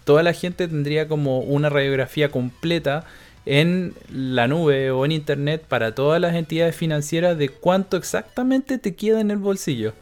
Toda 0.08 0.22
la 0.22 0.32
gente 0.32 0.66
tendría 0.68 1.06
como 1.06 1.40
una 1.40 1.68
radiografía 1.68 2.30
completa 2.30 3.04
en 3.44 3.92
la 4.10 4.48
nube 4.48 4.90
o 4.90 5.04
en 5.04 5.12
internet 5.12 5.66
para 5.68 5.94
todas 5.94 6.18
las 6.18 6.34
entidades 6.34 6.74
financieras 6.74 7.36
de 7.36 7.50
cuánto 7.50 7.98
exactamente 7.98 8.78
te 8.78 8.94
queda 8.94 9.20
en 9.20 9.30
el 9.30 9.36
bolsillo. 9.36 9.92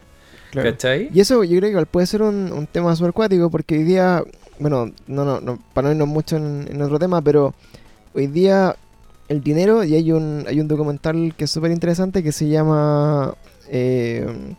Claro. 0.52 0.70
¿Cachai? 0.70 1.10
Y 1.12 1.18
eso 1.18 1.42
yo 1.42 1.58
creo 1.58 1.62
que 1.62 1.70
igual 1.70 1.86
puede 1.86 2.06
ser 2.06 2.22
un, 2.22 2.52
un 2.52 2.68
tema 2.68 2.94
súper 2.94 3.14
cuático 3.14 3.50
porque 3.50 3.78
hoy 3.78 3.82
día, 3.82 4.22
bueno, 4.60 4.92
no, 5.08 5.24
no, 5.24 5.40
no, 5.40 5.58
para 5.74 5.88
no 5.88 5.94
irnos 5.94 6.06
mucho 6.06 6.36
en, 6.36 6.68
en 6.70 6.80
otro 6.82 7.00
tema, 7.00 7.20
pero 7.20 7.52
hoy 8.14 8.28
día 8.28 8.76
el 9.26 9.42
dinero, 9.42 9.82
y 9.82 9.96
hay 9.96 10.12
un, 10.12 10.44
hay 10.46 10.60
un 10.60 10.68
documental 10.68 11.34
que 11.36 11.46
es 11.46 11.50
súper 11.50 11.72
interesante 11.72 12.22
que 12.22 12.30
se 12.30 12.46
llama 12.46 13.34
eh, 13.68 14.54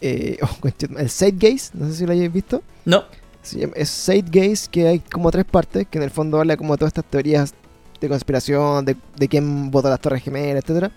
eh, 0.00 0.38
oh, 0.42 0.68
el 0.98 1.38
Gaze, 1.38 1.70
no 1.74 1.86
sé 1.86 1.94
si 1.94 2.06
lo 2.06 2.10
hayáis 2.10 2.32
visto. 2.32 2.60
No, 2.86 3.04
Es 3.74 4.10
Gaze, 4.30 4.68
que 4.70 4.88
hay 4.88 4.98
como 5.00 5.30
tres 5.30 5.44
partes, 5.44 5.86
que 5.88 5.98
en 5.98 6.04
el 6.04 6.10
fondo 6.10 6.38
habla 6.38 6.56
como 6.56 6.74
de 6.74 6.78
todas 6.78 6.90
estas 6.90 7.04
teorías 7.04 7.54
de 8.00 8.08
conspiración, 8.08 8.84
de, 8.84 8.96
de 9.16 9.28
quién 9.28 9.70
votó 9.70 9.88
las 9.88 10.00
Torres 10.00 10.22
Gemelas, 10.22 10.64
etcétera. 10.64 10.90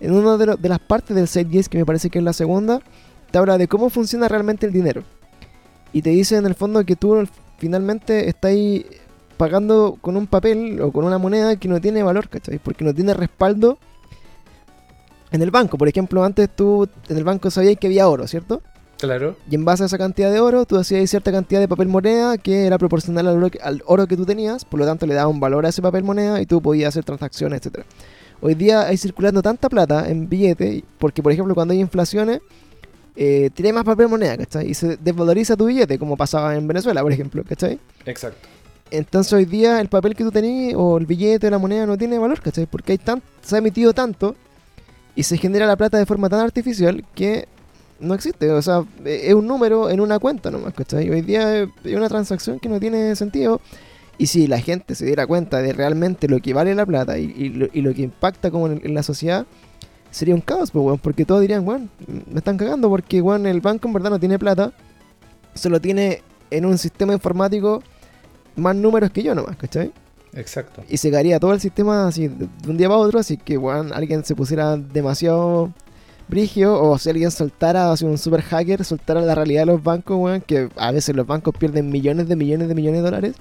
En 0.00 0.12
una 0.12 0.36
de, 0.36 0.56
de 0.56 0.68
las 0.68 0.78
partes 0.78 1.14
del 1.16 1.26
Gaze, 1.26 1.68
que 1.68 1.78
me 1.78 1.86
parece 1.86 2.10
que 2.10 2.18
es 2.18 2.24
la 2.24 2.32
segunda, 2.32 2.80
te 3.30 3.38
habla 3.38 3.58
de 3.58 3.68
cómo 3.68 3.90
funciona 3.90 4.28
realmente 4.28 4.66
el 4.66 4.72
dinero. 4.72 5.02
Y 5.92 6.02
te 6.02 6.10
dice 6.10 6.36
en 6.36 6.46
el 6.46 6.54
fondo 6.54 6.84
que 6.84 6.96
tú 6.96 7.26
finalmente 7.58 8.28
estás 8.28 8.54
pagando 9.36 9.96
con 10.00 10.16
un 10.16 10.26
papel 10.26 10.80
o 10.80 10.92
con 10.92 11.04
una 11.04 11.18
moneda 11.18 11.56
que 11.56 11.68
no 11.68 11.80
tiene 11.80 12.02
valor, 12.02 12.28
¿cachai? 12.28 12.58
Porque 12.58 12.84
no 12.84 12.94
tiene 12.94 13.14
respaldo 13.14 13.78
en 15.30 15.42
el 15.42 15.50
banco. 15.50 15.78
Por 15.78 15.88
ejemplo, 15.88 16.24
antes 16.24 16.50
tú 16.54 16.88
en 17.08 17.16
el 17.16 17.24
banco 17.24 17.50
sabías 17.50 17.76
que 17.78 17.86
había 17.86 18.08
oro, 18.08 18.26
¿cierto? 18.26 18.62
Claro. 18.98 19.36
Y 19.50 19.54
en 19.54 19.64
base 19.64 19.82
a 19.82 19.86
esa 19.86 19.98
cantidad 19.98 20.30
de 20.32 20.40
oro, 20.40 20.64
tú 20.66 20.76
hacías 20.76 21.08
cierta 21.08 21.32
cantidad 21.32 21.60
de 21.60 21.68
papel 21.68 21.88
moneda 21.88 22.36
que 22.38 22.66
era 22.66 22.78
proporcional 22.78 23.26
al 23.28 23.36
oro, 23.38 23.50
que- 23.50 23.60
al 23.60 23.82
oro 23.86 24.06
que 24.06 24.16
tú 24.16 24.26
tenías, 24.26 24.64
por 24.64 24.78
lo 24.80 24.86
tanto 24.86 25.06
le 25.06 25.14
daba 25.14 25.28
un 25.28 25.40
valor 25.40 25.64
a 25.66 25.68
ese 25.70 25.80
papel 25.82 26.04
moneda 26.04 26.40
y 26.40 26.46
tú 26.46 26.60
podías 26.60 26.88
hacer 26.90 27.04
transacciones, 27.04 27.58
etcétera. 27.60 27.86
Hoy 28.40 28.54
día 28.54 28.82
hay 28.86 28.96
circulando 28.96 29.42
tanta 29.42 29.68
plata 29.68 30.08
en 30.08 30.28
billetes, 30.28 30.82
porque 30.98 31.22
por 31.22 31.32
ejemplo 31.32 31.54
cuando 31.54 31.72
hay 31.74 31.80
inflaciones, 31.80 32.40
eh, 33.16 33.50
tiene 33.52 33.72
más 33.72 33.82
papel 33.84 34.08
moneda, 34.08 34.36
¿cachai? 34.36 34.70
Y 34.70 34.74
se 34.74 34.96
desvaloriza 34.96 35.56
tu 35.56 35.66
billete, 35.66 35.98
como 35.98 36.16
pasaba 36.16 36.54
en 36.54 36.68
Venezuela, 36.68 37.02
por 37.02 37.10
ejemplo, 37.12 37.42
¿cachai? 37.42 37.80
Exacto. 38.06 38.46
Entonces 38.90 39.32
hoy 39.32 39.44
día 39.44 39.80
el 39.80 39.88
papel 39.88 40.14
que 40.14 40.22
tú 40.24 40.30
tenías, 40.30 40.74
o 40.76 40.98
el 40.98 41.04
billete, 41.06 41.50
la 41.50 41.58
moneda, 41.58 41.84
no 41.84 41.98
tiene 41.98 42.16
valor, 42.18 42.40
¿cachai? 42.40 42.66
Porque 42.66 42.92
hay 42.92 42.98
tan, 42.98 43.22
se 43.42 43.56
ha 43.56 43.58
emitido 43.58 43.92
tanto 43.92 44.36
y 45.16 45.24
se 45.24 45.36
genera 45.36 45.66
la 45.66 45.76
plata 45.76 45.98
de 45.98 46.06
forma 46.06 46.28
tan 46.28 46.40
artificial 46.40 47.04
que 47.14 47.48
no 48.00 48.14
existe. 48.14 48.50
O 48.50 48.62
sea, 48.62 48.84
eh, 49.04 49.22
es 49.24 49.34
un 49.34 49.46
número 49.46 49.90
en 49.90 50.00
una 50.00 50.18
cuenta 50.18 50.50
nomás, 50.50 50.74
¿cachai? 50.74 51.08
Hoy 51.10 51.22
día 51.22 51.62
es 51.62 51.94
una 51.94 52.08
transacción 52.08 52.58
que 52.58 52.68
no 52.68 52.80
tiene 52.80 53.14
sentido. 53.16 53.60
Y 54.16 54.26
si 54.26 54.46
la 54.48 54.60
gente 54.60 54.94
se 54.94 55.06
diera 55.06 55.26
cuenta 55.26 55.62
de 55.62 55.72
realmente 55.72 56.28
lo 56.28 56.40
que 56.40 56.52
vale 56.52 56.74
la 56.74 56.84
plata 56.84 57.18
y, 57.18 57.32
y 57.36 57.48
lo, 57.50 57.68
y 57.72 57.82
lo 57.82 57.94
que 57.94 58.02
impacta 58.02 58.50
como 58.50 58.66
en, 58.66 58.80
en 58.84 58.94
la 58.94 59.04
sociedad, 59.04 59.46
sería 60.10 60.34
un 60.34 60.40
caos, 60.40 60.70
pues, 60.70 61.00
porque 61.00 61.24
todos 61.24 61.40
dirían, 61.40 61.66
weón, 61.66 61.90
me 62.30 62.38
están 62.38 62.56
cagando 62.56 62.88
porque, 62.88 63.20
weón, 63.20 63.46
el 63.46 63.60
banco 63.60 63.88
en 63.88 63.94
verdad 63.94 64.10
no 64.10 64.18
tiene 64.18 64.38
plata, 64.38 64.72
solo 65.54 65.80
tiene 65.80 66.22
en 66.50 66.64
un 66.64 66.78
sistema 66.78 67.12
informático 67.12 67.82
más 68.56 68.74
números 68.74 69.10
que 69.10 69.22
yo 69.22 69.34
nomás, 69.34 69.56
¿cachai? 69.56 69.92
Exacto. 70.34 70.82
Y 70.88 70.96
se 70.96 71.10
caería 71.10 71.38
todo 71.38 71.52
el 71.52 71.60
sistema 71.60 72.08
así 72.08 72.28
de 72.28 72.48
un 72.66 72.76
día 72.76 72.88
para 72.88 73.00
otro, 73.00 73.18
así 73.18 73.36
que 73.36 73.56
weón, 73.56 73.92
alguien 73.92 74.24
se 74.24 74.34
pusiera 74.34 74.76
demasiado 74.76 75.72
brigio 76.28 76.80
o 76.80 76.98
si 76.98 77.10
alguien 77.10 77.30
soltara, 77.30 77.90
así 77.92 78.04
un 78.04 78.18
super 78.18 78.42
hacker, 78.42 78.84
soltara 78.84 79.20
la 79.20 79.34
realidad 79.34 79.62
de 79.62 79.66
los 79.66 79.82
bancos, 79.82 80.16
weón, 80.18 80.40
que 80.40 80.68
a 80.76 80.92
veces 80.92 81.16
los 81.16 81.26
bancos 81.26 81.54
pierden 81.58 81.90
millones 81.90 82.28
de 82.28 82.36
millones 82.36 82.68
de 82.68 82.74
millones 82.74 83.00
de 83.00 83.04
dólares 83.04 83.36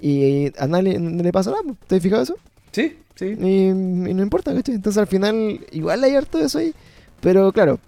y 0.00 0.52
a 0.58 0.66
nadie 0.66 0.98
no 0.98 1.22
le 1.22 1.32
pasa 1.32 1.50
nada, 1.50 1.62
pues, 1.64 1.76
¿te 1.86 1.96
has 1.96 2.02
fijado 2.02 2.22
eso? 2.22 2.36
Sí, 2.72 2.96
sí. 3.14 3.36
Y, 3.38 3.68
y 3.68 4.14
no 4.14 4.22
importa, 4.22 4.54
¿cachai? 4.54 4.74
Entonces 4.74 5.00
al 5.00 5.06
final 5.06 5.60
igual 5.70 6.02
hay 6.02 6.14
harto 6.16 6.38
de 6.38 6.46
eso 6.46 6.58
ahí, 6.58 6.74
pero 7.20 7.52
claro, 7.52 7.78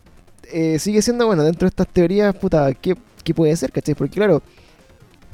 eh, 0.53 0.79
sigue 0.79 1.03
siendo 1.03 1.27
bueno 1.27 1.43
dentro 1.43 1.67
de 1.67 1.71
estas 1.71 1.89
teorías, 1.89 2.35
puta, 2.35 2.73
¿qué, 2.75 2.97
qué 3.25 3.35
puede 3.35 3.57
ser, 3.57 3.73
cachai? 3.73 3.95
Porque 3.95 4.15
claro, 4.15 4.43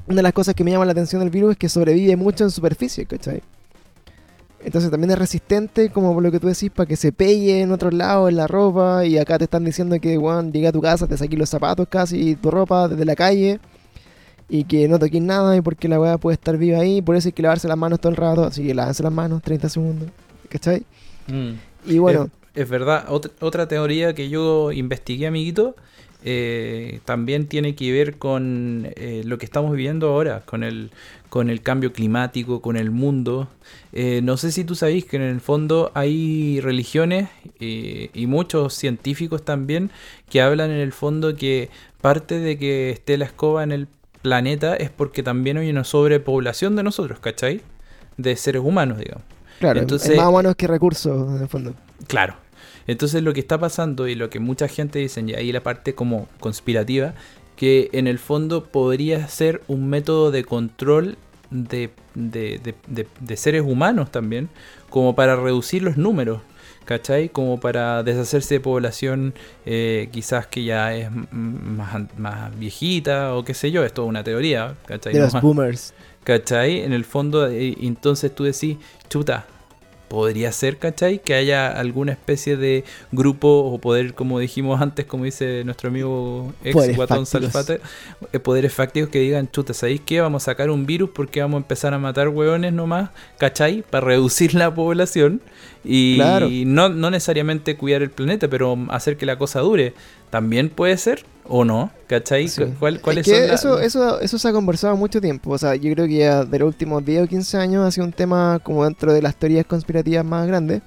una 0.07 0.17
de 0.17 0.23
las 0.23 0.33
cosas 0.33 0.55
que 0.55 0.65
me 0.65 0.71
llama 0.71 0.85
la 0.85 0.93
atención 0.93 1.21
del 1.21 1.31
virus 1.31 1.53
es 1.53 1.57
que 1.59 1.69
sobrevive 1.69 2.17
mucho 2.17 2.45
en 2.45 2.51
superficie, 2.51 3.07
¿cachai? 3.07 3.43
Entonces 4.63 4.91
también 4.91 5.11
es 5.13 5.19
resistente, 5.19 5.91
como 5.91 6.13
por 6.15 6.23
lo 6.23 6.31
que 6.31 6.39
tú 6.41 6.47
decís, 6.49 6.71
para 6.71 6.87
que 6.87 6.97
se 6.97 7.13
pegue 7.13 7.63
en 7.63 7.73
otros 7.73 7.95
lados, 7.95 8.29
en 8.29 8.37
la 8.37 8.47
ropa, 8.47 9.07
y 9.07 9.17
acá 9.19 9.39
te 9.39 9.45
están 9.45 9.65
diciendo 9.65 9.99
que, 10.01 10.19
weón, 10.19 10.53
llega 10.53 10.69
a 10.69 10.73
tu 10.73 10.83
casa, 10.83 11.07
te 11.07 11.17
saquís 11.17 11.39
los 11.39 11.49
zapatos 11.49 11.89
casi, 11.89 12.31
y 12.31 12.35
tu 12.37 12.51
ropa 12.51 12.89
desde 12.89 13.05
la 13.07 13.17
calle, 13.17 13.59
y 14.49 14.65
que 14.65 14.89
no 14.89 14.99
toquen 14.99 15.27
nada 15.27 15.57
y 15.57 15.61
porque 15.61 15.89
la 15.89 16.01
weá 16.01 16.19
puede 16.19 16.35
estar 16.35 16.57
viva 16.59 16.79
ahí, 16.79 17.03
por 17.03 17.17
eso 17.17 17.29
hay 17.29 17.33
que 17.33 17.43
lavarse 17.43 17.69
las 17.69 17.79
manos 17.79 18.01
todo 18.01 18.11
el 18.11 18.17
rato, 18.17 18.45
así 18.45 18.67
que 18.67 18.75
lávense 18.75 19.03
las 19.03 19.13
manos 19.13 19.43
30 19.43 19.69
segundos, 19.69 20.11
¿cachai? 20.49 20.85
Mm. 21.27 21.53
Y 21.85 21.99
bueno, 21.99 22.31
Es, 22.55 22.63
es 22.65 22.69
verdad, 22.69 23.07
Ot- 23.09 23.33
otra 23.41 23.69
teoría 23.69 24.15
que 24.15 24.29
yo 24.29 24.73
investigué, 24.73 25.27
amiguito, 25.29 25.77
eh, 26.23 27.01
también 27.05 27.47
tiene 27.47 27.75
que 27.75 27.93
ver 27.93 28.19
con 28.19 28.89
eh, 28.97 29.23
lo 29.25 29.39
que 29.39 29.47
estamos 29.47 29.71
viviendo 29.73 30.09
ahora, 30.09 30.43
con 30.45 30.63
el, 30.65 30.91
con 31.31 31.49
el 31.49 31.63
cambio 31.63 31.93
climático, 31.93 32.61
con 32.61 32.77
el 32.77 32.91
mundo. 32.91 33.49
Eh, 33.93 34.21
no 34.23 34.37
sé 34.37 34.53
si 34.53 34.65
tú 34.65 34.75
sabéis 34.75 35.05
que 35.07 35.17
en 35.17 35.23
el 35.23 35.41
fondo 35.41 35.93
hay 35.95 36.61
religiones 36.61 37.29
eh, 37.61 38.11
y 38.13 38.27
muchos 38.27 38.75
científicos 38.75 39.45
también 39.45 39.91
que 40.29 40.43
hablan 40.43 40.71
en 40.71 40.79
el 40.79 40.93
fondo 40.93 41.35
que 41.37 41.71
parte 42.01 42.39
de 42.41 42.59
que 42.59 42.91
esté 42.91 43.17
la 43.17 43.25
escoba 43.27 43.63
en 43.63 43.73
el 43.73 43.87
planeta 44.23 44.75
es 44.75 44.91
porque 44.91 45.23
también 45.23 45.57
hay 45.57 45.71
una 45.71 45.85
sobrepoblación 45.85 46.77
de 46.77 46.83
nosotros, 46.83 47.21
¿cachai? 47.21 47.63
De 48.17 48.37
seres 48.37 48.63
humanos, 48.63 48.99
digamos. 48.99 49.25
claro, 49.61 49.81
entonces- 49.81 50.11
es 50.11 50.17
más 50.17 50.31
bueno 50.31 50.55
que 50.55 50.67
recursos 50.67 51.31
en 51.37 51.43
el 51.43 51.49
fondo. 51.49 51.75
Claro. 52.07 52.35
Entonces 52.87 53.23
lo 53.23 53.33
que 53.33 53.41
está 53.41 53.57
pasando 53.59 54.09
y 54.09 54.17
lo 54.17 54.31
que 54.31 54.41
mucha 54.41 54.67
gente 54.67 54.99
dice, 54.99 55.23
y 55.25 55.35
ahí 55.35 55.53
la 55.53 55.63
parte 55.63 55.95
como 55.95 56.27
conspirativa, 56.41 57.15
que 57.61 57.91
en 57.93 58.07
el 58.07 58.19
fondo 58.19 58.65
podría 58.65 59.29
ser 59.29 59.61
un 59.69 59.87
método 59.91 60.31
de 60.31 60.45
control 60.45 61.19
de, 61.51 61.91
de- 62.15 62.59
de- 62.87 63.37
seres 63.37 63.61
humanos 63.63 64.11
también, 64.11 64.49
como 64.89 65.15
para 65.15 65.37
reducir 65.37 65.83
los 65.83 65.99
números, 65.99 66.41
¿cachai? 66.87 67.29
Como 67.29 67.61
para 67.61 68.03
deshacerse 68.03 68.55
de 68.55 68.61
población 68.61 69.35
eh, 69.67 70.09
quizás 70.11 70.47
que 70.47 70.65
ya 70.65 70.95
es 70.97 71.11
más, 71.33 72.01
más 72.17 72.59
viejita 72.59 73.35
o 73.35 73.45
qué 73.45 73.53
sé 73.53 73.71
yo, 73.71 73.85
es 73.85 73.93
una 73.99 74.25
teoría, 74.25 74.77
¿cachai? 74.87 75.13
De 75.13 75.19
los 75.21 75.35
boomers. 75.43 75.93
¿Cachai? 76.25 76.81
En 76.81 76.95
el 76.95 77.05
fondo, 77.05 77.47
eh, 77.47 77.77
entonces 77.83 78.35
tú 78.35 78.45
decís, 78.45 78.79
chuta, 79.11 79.45
podría 80.11 80.51
ser, 80.51 80.77
¿cachai? 80.79 81.21
Que 81.21 81.35
haya 81.35 81.69
alguna 81.69 82.11
especie 82.11 82.57
de 82.57 82.83
grupo 83.13 83.47
o 83.61 83.79
poder, 83.79 84.13
como 84.13 84.41
dijimos 84.41 84.83
antes, 84.83 85.07
como 85.07 85.25
dice 85.25 85.63
nuestro 85.65 85.89
amigo 85.89 86.53
ex 86.65 86.75
Poderes 86.75 86.97
Guatón 86.97 87.27
fácticos. 87.29 87.53
Salfate, 87.53 87.81
eh, 88.33 88.41
poderes 88.41 88.75
fácticos 88.75 89.09
que 89.09 89.21
digan, 89.21 89.49
chuta, 89.53 89.73
¿sabéis 89.73 90.01
qué? 90.05 90.21
Vamos 90.21 90.43
a 90.43 90.47
sacar 90.47 90.69
un 90.71 90.85
virus 90.85 91.11
porque 91.15 91.41
vamos 91.41 91.59
a 91.59 91.63
empezar 91.63 91.95
a 91.95 91.99
matar 92.01 92.29
hueones 92.29 92.73
nomás, 92.73 93.11
¿cachai? 93.39 93.85
Para 93.89 94.05
reducir 94.05 94.53
la 94.55 94.75
población 94.75 95.41
y 95.85 96.17
Claro. 96.17 96.49
no, 96.51 96.89
no 96.89 97.11
necesariamente 97.13 97.77
cuidar 97.77 98.03
el 98.03 98.11
planeta, 98.11 98.49
pero 98.49 98.77
hacer 98.89 99.17
que 99.17 99.27
la 99.27 99.39
cosa 99.39 99.61
dure. 99.61 99.95
También 100.31 100.71
puede 100.71 100.97
ser, 100.97 101.25
o 101.53 101.65
no, 101.65 101.91
¿cachai? 102.07 102.47
Sí. 102.49 102.63
¿Cuál- 102.79 102.97
Es 102.97 103.03
¿Cuáles 103.03 103.25
que 103.27 103.33
son 103.37 103.49
la- 103.49 103.55
eso, 103.55 103.81
eso, 103.81 104.21
eso 104.21 104.39
se 104.39 104.49
ha 104.49 104.53
conversado 104.53 104.97
mucho 104.97 105.21
tiempo. 105.21 105.51
O 105.51 105.59
sea, 105.59 105.75
yo 105.75 105.93
creo 105.93 106.07
que 106.07 106.17
ya 106.19 106.45
de 106.45 106.59
los 106.61 106.69
últimos 106.69 107.05
10 107.05 107.25
o 107.25 107.27
15 107.27 107.57
años 107.59 107.85
ha 107.87 107.91
sido 107.91 108.07
un 108.07 108.13
tema 108.13 108.61
como 108.63 108.85
dentro 108.85 109.13
de 109.13 109.21
las 109.21 109.35
teorías 109.37 109.67
conspirativas 109.67 110.25
más 110.25 110.47
grandes. 110.47 110.81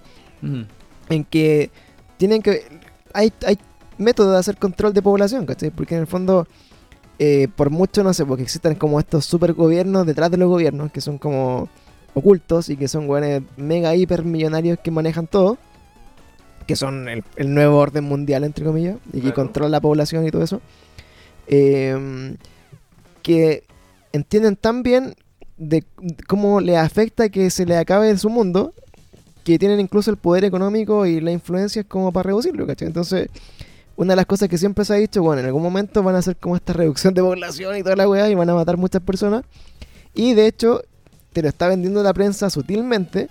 En 1.09 1.23
que 1.25 1.69
tienen 2.17 2.41
que. 2.41 2.63
Hay, 3.13 3.31
hay 3.45 3.57
métodos 3.97 4.31
de 4.33 4.39
hacer 4.39 4.57
control 4.57 4.93
de 4.93 5.01
población, 5.01 5.45
¿cachai? 5.45 5.69
Porque 5.69 5.95
en 5.95 6.01
el 6.01 6.07
fondo, 6.07 6.47
eh, 7.19 7.47
por 7.55 7.69
mucho, 7.69 8.03
no 8.03 8.13
sé, 8.13 8.25
porque 8.25 8.43
existen 8.43 8.75
como 8.75 8.99
estos 8.99 9.25
super 9.25 9.53
gobiernos 9.53 10.05
detrás 10.05 10.31
de 10.31 10.37
los 10.37 10.49
gobiernos, 10.49 10.91
que 10.91 11.01
son 11.01 11.17
como 11.17 11.69
ocultos 12.13 12.69
y 12.69 12.77
que 12.77 12.87
son 12.87 13.07
güeyes 13.07 13.41
mega 13.57 13.95
hiper 13.95 14.23
millonarios 14.23 14.79
que 14.83 14.91
manejan 14.91 15.27
todo. 15.27 15.57
Que 16.65 16.75
son 16.75 17.07
el, 17.09 17.23
el 17.35 17.53
nuevo 17.53 17.77
orden 17.77 18.03
mundial, 18.05 18.43
entre 18.43 18.65
comillas, 18.65 18.97
y 19.09 19.15
que 19.17 19.21
Claro. 19.21 19.35
controlan 19.35 19.71
la 19.71 19.81
población 19.81 20.25
y 20.27 20.31
todo 20.31 20.43
eso. 20.43 20.61
eh, 21.47 22.35
que 23.21 23.63
entienden 24.11 24.55
tan 24.55 24.83
bien 24.83 25.15
de 25.57 25.83
cómo 26.27 26.59
le 26.61 26.77
afecta 26.77 27.29
que 27.29 27.49
se 27.49 27.65
le 27.65 27.77
acabe 27.77 28.15
su 28.17 28.29
mundo 28.29 28.73
que 29.43 29.59
tienen 29.59 29.79
incluso 29.79 30.09
el 30.11 30.17
poder 30.17 30.43
económico 30.45 31.05
y 31.05 31.19
la 31.21 31.31
influencia 31.31 31.83
como 31.83 32.11
para 32.13 32.27
reducirlo, 32.27 32.65
¿cachai? 32.65 32.87
Entonces, 32.87 33.27
una 33.97 34.13
de 34.13 34.15
las 34.17 34.25
cosas 34.25 34.47
que 34.49 34.57
siempre 34.57 34.85
se 34.85 34.93
ha 34.93 34.97
dicho, 34.97 35.21
bueno, 35.21 35.41
en 35.41 35.45
algún 35.47 35.61
momento 35.63 36.01
van 36.01 36.15
a 36.15 36.19
hacer 36.19 36.37
como 36.37 36.55
esta 36.55 36.71
reducción 36.73 37.13
de 37.13 37.21
población 37.21 37.77
y 37.77 37.83
toda 37.83 37.95
la 37.97 38.07
weá 38.07 38.29
y 38.29 38.35
van 38.35 38.49
a 38.49 38.55
matar 38.55 38.77
muchas 38.77 39.01
personas. 39.01 39.43
Y 40.13 40.33
de 40.33 40.47
hecho, 40.47 40.81
te 41.33 41.41
lo 41.41 41.49
está 41.49 41.67
vendiendo 41.67 42.01
la 42.03 42.13
prensa 42.13 42.49
sutilmente. 42.49 43.27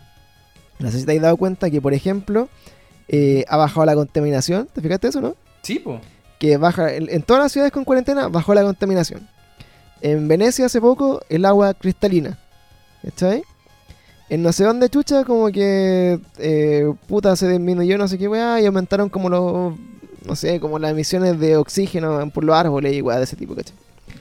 No 0.78 0.90
sé 0.90 1.00
si 1.00 1.06
te 1.06 1.16
has 1.16 1.22
dado 1.22 1.36
cuenta 1.38 1.70
que, 1.70 1.80
por 1.80 1.94
ejemplo, 1.94 2.48
eh, 3.12 3.44
ha 3.48 3.56
bajado 3.56 3.86
la 3.86 3.94
contaminación. 3.94 4.68
¿Te 4.72 4.80
fijaste 4.80 5.08
eso, 5.08 5.20
no? 5.20 5.36
Sí, 5.62 5.78
po. 5.78 6.00
que 6.40 6.56
baja, 6.56 6.92
en, 6.94 7.08
en 7.08 7.22
todas 7.22 7.44
las 7.44 7.52
ciudades 7.52 7.72
con 7.72 7.84
cuarentena 7.84 8.26
bajó 8.26 8.52
la 8.54 8.62
contaminación. 8.64 9.28
En 10.00 10.26
Venecia 10.26 10.66
hace 10.66 10.80
poco 10.80 11.20
el 11.28 11.44
agua 11.44 11.74
cristalina. 11.74 12.36
¿Cachai? 13.04 13.44
En 14.28 14.42
no 14.42 14.52
sé 14.52 14.64
dónde 14.64 14.88
chucha 14.88 15.24
como 15.24 15.48
que 15.52 16.18
eh, 16.38 16.92
puta 17.06 17.36
se 17.36 17.48
disminuyó 17.48 17.98
no 17.98 18.08
sé 18.08 18.16
qué 18.18 18.28
weá 18.28 18.60
y 18.60 18.66
aumentaron 18.66 19.08
como 19.08 19.28
los, 19.28 19.74
no 20.24 20.34
sé, 20.36 20.58
como 20.58 20.78
las 20.78 20.92
emisiones 20.92 21.38
de 21.38 21.56
oxígeno 21.56 22.30
por 22.30 22.42
los 22.44 22.56
árboles 22.56 22.94
y 22.94 23.02
weá 23.02 23.18
de 23.18 23.24
ese 23.24 23.36
tipo, 23.36 23.54
¿cachai? 23.54 23.74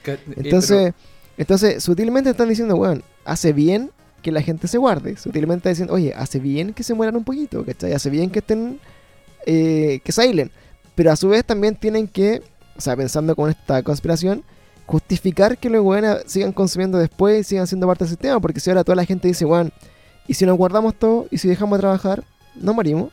Ca- 0.03 0.13
eh, 0.13 0.19
Entonces, 0.38 0.93
entonces 1.38 1.81
sutilmente 1.84 2.30
están 2.31 2.49
diciendo, 2.49 2.76
weón, 2.76 3.03
hace 3.23 3.53
bien 3.53 3.89
que 4.22 4.31
la 4.31 4.41
gente 4.41 4.68
se 4.68 4.77
guarde. 4.77 5.18
Sutilmente 5.18 5.69
diciendo, 5.69 5.93
oye, 5.93 6.14
hace 6.15 6.39
bien 6.39 6.73
que 6.73 6.84
se 6.84 6.93
mueran 6.93 7.15
un 7.15 7.23
poquito, 7.23 7.65
¿cachai? 7.65 7.93
Hace 7.93 8.10
bien 8.10 8.30
que 8.30 8.39
estén, 8.39 8.80
eh, 9.45 9.99
que 10.03 10.11
se 10.11 10.22
aíslen. 10.22 10.52
Pero 10.95 11.11
a 11.11 11.15
su 11.15 11.30
vez 11.30 11.43
también 11.45 11.76
tienen 11.76 12.07
que, 12.07 12.41
o 12.77 12.81
sea, 12.81 12.95
pensando 12.95 13.35
con 13.35 13.49
esta 13.49 13.81
conspiración, 13.84 14.43
justificar 14.85 15.57
que 15.57 15.69
los 15.69 15.84
weones 15.84 16.18
sigan 16.26 16.52
consumiendo 16.52 16.98
después 16.98 17.39
y 17.39 17.43
sigan 17.43 17.68
siendo 17.68 17.88
parte 17.88 18.03
del 18.03 18.10
sistema. 18.10 18.39
Porque 18.39 18.60
si 18.60 18.69
ahora 18.69 18.84
toda 18.84 18.95
la 18.95 19.06
gente 19.06 19.27
dice, 19.27 19.45
weón, 19.45 19.72
y 20.27 20.34
si 20.34 20.45
nos 20.45 20.57
guardamos 20.57 20.95
todo 20.95 21.27
y 21.31 21.38
si 21.38 21.48
dejamos 21.48 21.77
de 21.77 21.81
trabajar, 21.81 22.23
no 22.56 22.73
morimos, 22.73 23.11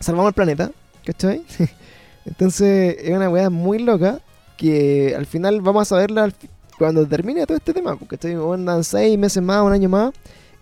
salvamos 0.00 0.28
el 0.28 0.34
planeta, 0.34 0.70
¿cachai? 1.04 1.42
Entonces 2.26 2.96
es 3.00 3.10
una 3.10 3.28
weá 3.30 3.50
muy 3.50 3.78
loca 3.78 4.20
que 4.56 5.14
al 5.16 5.26
final 5.26 5.60
vamos 5.62 5.90
a 5.90 5.96
fi- 6.32 6.48
cuando 6.80 7.06
termine 7.06 7.44
todo 7.46 7.58
este 7.58 7.74
tema, 7.74 7.94
porque 7.96 8.14
estoy 8.14 8.32
andan 8.32 8.82
seis 8.84 9.18
meses 9.18 9.42
más, 9.42 9.62
un 9.62 9.72
año 9.72 9.88
más, 9.90 10.12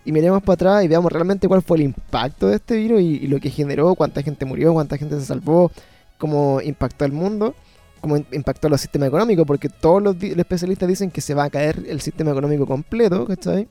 y 0.05 0.11
miremos 0.11 0.43
para 0.43 0.55
atrás 0.55 0.85
y 0.85 0.89
veamos 0.89 1.13
realmente 1.13 1.47
cuál 1.47 1.63
fue 1.63 1.77
el 1.77 1.85
impacto 1.85 2.49
de 2.49 2.57
este 2.57 2.77
virus 2.77 3.01
y, 3.01 3.19
y 3.19 3.27
lo 3.29 3.39
que 3.39 3.51
generó, 3.51 3.95
cuánta 3.95 4.21
gente 4.21 4.45
murió, 4.45 4.73
cuánta 4.73 4.97
gente 4.97 5.19
se 5.21 5.27
salvó, 5.27 5.71
cómo 6.19 6.61
impactó 6.61 7.05
al 7.05 7.13
mundo, 7.13 7.55
cómo 8.01 8.17
impactó 8.17 8.69
los 8.69 8.81
sistemas 8.81 9.09
económicos, 9.09 9.47
porque 9.47 9.69
todos 9.69 10.03
los, 10.03 10.17
los 10.17 10.39
especialistas 10.39 10.89
dicen 10.89 11.13
que 11.13 11.21
se 11.21 11.35
va 11.35 11.45
a 11.45 11.51
caer 11.51 11.85
el 11.89 12.01
sistema 12.01 12.33
económico 12.33 12.67
completo, 12.67 13.25
¿cachai? 13.25 13.69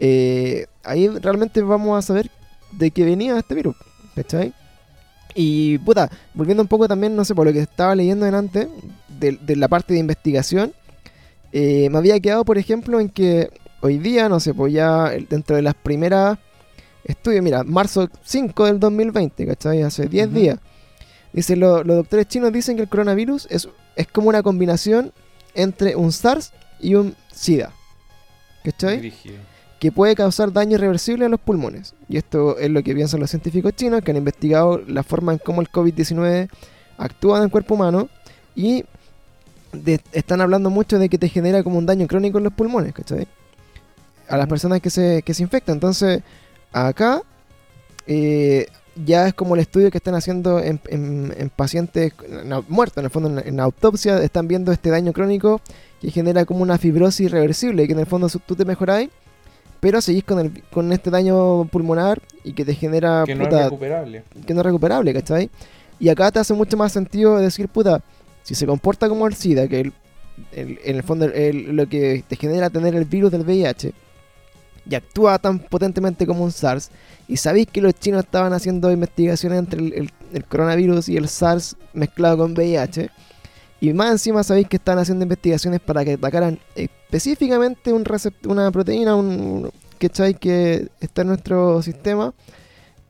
Eh, 0.00 0.66
ahí 0.82 1.06
realmente 1.06 1.62
vamos 1.62 1.96
a 1.96 2.02
saber 2.02 2.28
de 2.72 2.90
qué 2.90 3.04
venía 3.04 3.38
este 3.38 3.54
virus, 3.54 3.76
¿cachai? 4.16 4.52
Y 5.36 5.78
puta, 5.78 6.10
volviendo 6.34 6.60
un 6.60 6.68
poco 6.68 6.88
también, 6.88 7.14
no 7.14 7.24
sé, 7.24 7.36
por 7.36 7.46
lo 7.46 7.52
que 7.52 7.60
estaba 7.60 7.94
leyendo 7.94 8.26
delante, 8.26 8.68
de, 9.20 9.38
de 9.40 9.54
la 9.54 9.68
parte 9.68 9.94
de 9.94 10.00
investigación, 10.00 10.72
eh, 11.52 11.88
me 11.90 11.98
había 11.98 12.18
quedado, 12.20 12.44
por 12.44 12.58
ejemplo, 12.58 12.98
en 13.00 13.08
que 13.08 13.50
hoy 13.80 13.98
día, 13.98 14.28
no 14.28 14.40
sé, 14.40 14.54
pues 14.54 14.72
ya 14.72 15.10
dentro 15.28 15.56
de 15.56 15.62
las 15.62 15.74
primeras 15.74 16.38
estudios, 17.04 17.42
mira, 17.42 17.64
marzo 17.64 18.08
5 18.22 18.66
del 18.66 18.78
2020, 18.80 19.46
¿cachai? 19.46 19.82
Hace 19.82 20.06
10 20.06 20.28
Ujú. 20.28 20.36
días. 20.36 20.58
Dicen, 21.32 21.60
lo- 21.60 21.82
los 21.82 21.96
doctores 21.96 22.26
chinos 22.28 22.52
dicen 22.52 22.76
que 22.76 22.82
el 22.82 22.88
coronavirus 22.88 23.46
es, 23.50 23.68
es 23.96 24.06
como 24.06 24.28
una 24.28 24.42
combinación 24.42 25.12
entre 25.54 25.96
un 25.96 26.12
SARS 26.12 26.52
y 26.80 26.94
un 26.94 27.14
SIDA, 27.32 27.72
¿cachai? 28.64 29.12
Que 29.80 29.90
puede 29.90 30.14
causar 30.14 30.52
daño 30.52 30.76
irreversible 30.76 31.24
a 31.24 31.28
los 31.28 31.40
pulmones. 31.40 31.94
Y 32.08 32.16
esto 32.16 32.56
es 32.58 32.70
lo 32.70 32.82
que 32.82 32.94
piensan 32.94 33.18
los 33.20 33.30
científicos 33.30 33.74
chinos, 33.74 34.02
que 34.02 34.10
han 34.12 34.16
investigado 34.16 34.80
la 34.86 35.02
forma 35.02 35.32
en 35.32 35.38
cómo 35.38 35.60
el 35.60 35.68
COVID-19 35.70 36.48
actúa 36.98 37.38
en 37.38 37.44
el 37.44 37.50
cuerpo 37.50 37.74
humano 37.74 38.08
y 38.54 38.84
de- 39.72 40.00
están 40.12 40.40
hablando 40.40 40.70
mucho 40.70 40.98
de 40.98 41.08
que 41.08 41.18
te 41.18 41.28
genera 41.28 41.62
como 41.62 41.78
un 41.78 41.86
daño 41.86 42.06
crónico 42.06 42.38
en 42.38 42.44
los 42.44 42.52
pulmones, 42.52 42.92
¿cachai? 42.92 43.26
A 44.28 44.36
las 44.36 44.44
Ujú. 44.46 44.50
personas 44.50 44.80
que 44.80 44.90
se, 44.90 45.22
que 45.22 45.34
se 45.34 45.42
infectan. 45.42 45.74
Entonces, 45.76 46.22
acá 46.72 47.22
eh, 48.06 48.66
ya 49.04 49.28
es 49.28 49.34
como 49.34 49.54
el 49.54 49.60
estudio 49.60 49.90
que 49.90 49.98
están 49.98 50.14
haciendo 50.14 50.58
en, 50.58 50.80
en- 50.88 51.34
en 51.36 51.48
pacientes 51.50 52.12
en 52.28 52.52
muertos, 52.68 52.98
en 52.98 53.04
el 53.04 53.10
fondo, 53.10 53.40
en, 53.42 53.60
autopsia, 53.60 54.22
están 54.22 54.48
viendo 54.48 54.72
este 54.72 54.90
daño 54.90 55.12
crónico 55.12 55.60
que 56.00 56.10
genera 56.10 56.44
como 56.44 56.62
una 56.62 56.78
fibrosis 56.78 57.26
irreversible, 57.26 57.86
que 57.86 57.92
en 57.92 58.00
el 58.00 58.06
fondo 58.06 58.28
tú 58.44 58.54
te 58.56 58.64
mejoráis, 58.64 59.08
pero 59.80 60.00
seguís 60.00 60.24
con, 60.24 60.38
el, 60.40 60.62
con 60.70 60.92
este 60.92 61.10
daño 61.10 61.64
pulmonar 61.66 62.20
y 62.44 62.52
que 62.52 62.64
te 62.64 62.74
genera 62.74 63.22
Que 63.24 63.34
no 63.34 63.44
es 63.44 63.50
recuperable. 63.64 64.24
que 64.46 64.52
no 64.54 64.60
es 64.60 64.66
recuperable, 64.66 65.14
¿cachai? 65.14 65.50
Y 65.98 66.08
acá 66.08 66.30
te 66.30 66.40
hace 66.40 66.52
mucho 66.54 66.76
más 66.76 66.92
sentido 66.92 67.38
decir, 67.38 67.68
puta, 67.68 68.02
si 68.42 68.54
se 68.54 68.66
comporta 68.66 69.08
como 69.08 69.26
el 69.26 69.34
SIDA, 69.34 69.68
que 69.68 69.80
el- 69.80 69.92
en 70.52 70.96
el 70.96 71.02
fondo 71.02 71.26
el- 71.26 71.76
lo 71.76 71.88
que 71.88 72.24
te 72.26 72.36
genera 72.36 72.70
tener 72.70 72.94
el 72.94 73.04
virus 73.04 73.30
del 73.30 73.42
VIH, 73.42 73.92
y 74.88 74.94
actúa 74.96 75.38
tan 75.38 75.60
potentemente 75.60 76.26
como 76.26 76.42
un 76.44 76.50
SARS, 76.50 76.90
y 77.28 77.36
sabéis 77.36 77.68
que 77.68 77.80
los 77.80 77.94
chinos 77.94 78.24
estaban 78.24 78.52
haciendo 78.52 78.90
investigaciones 78.90 79.58
entre 79.58 79.80
el, 79.80 80.10
el- 80.32 80.44
coronavirus 80.44 81.08
y 81.08 81.16
el 81.16 81.28
SARS 81.28 81.76
mezclado 81.92 82.38
con 82.38 82.52
VIH, 82.52 83.10
Y 83.80 83.92
más 83.92 84.12
encima 84.12 84.44
sabéis 84.44 84.68
que 84.68 84.76
están 84.76 84.98
haciendo 85.00 85.24
investigaciones 85.24 85.80
para 85.80 86.04
que 86.04 86.12
atacaran 86.12 86.56
específicamente 86.76 87.92
un 87.92 88.04
una 88.46 88.70
proteína, 88.70 89.16
un, 89.16 89.72
¿cachai? 89.98 90.34
Que 90.34 90.86
está 91.00 91.22
en 91.22 91.28
nuestro 91.28 91.82
sistema. 91.82 92.32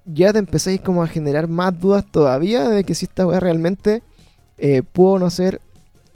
Ya 0.07 0.33
te 0.33 0.39
empezáis 0.39 0.81
como 0.81 1.03
a 1.03 1.07
generar 1.09 1.47
más 1.47 1.79
dudas 1.79 2.05
todavía 2.11 2.71
de 2.71 2.85
que 2.85 2.95
si 2.95 3.05
esta 3.05 3.27
weá 3.27 3.39
realmente 3.39 4.03
eh, 4.65 4.83
pudo 4.85 5.19
no 5.19 5.29
ser 5.29 5.61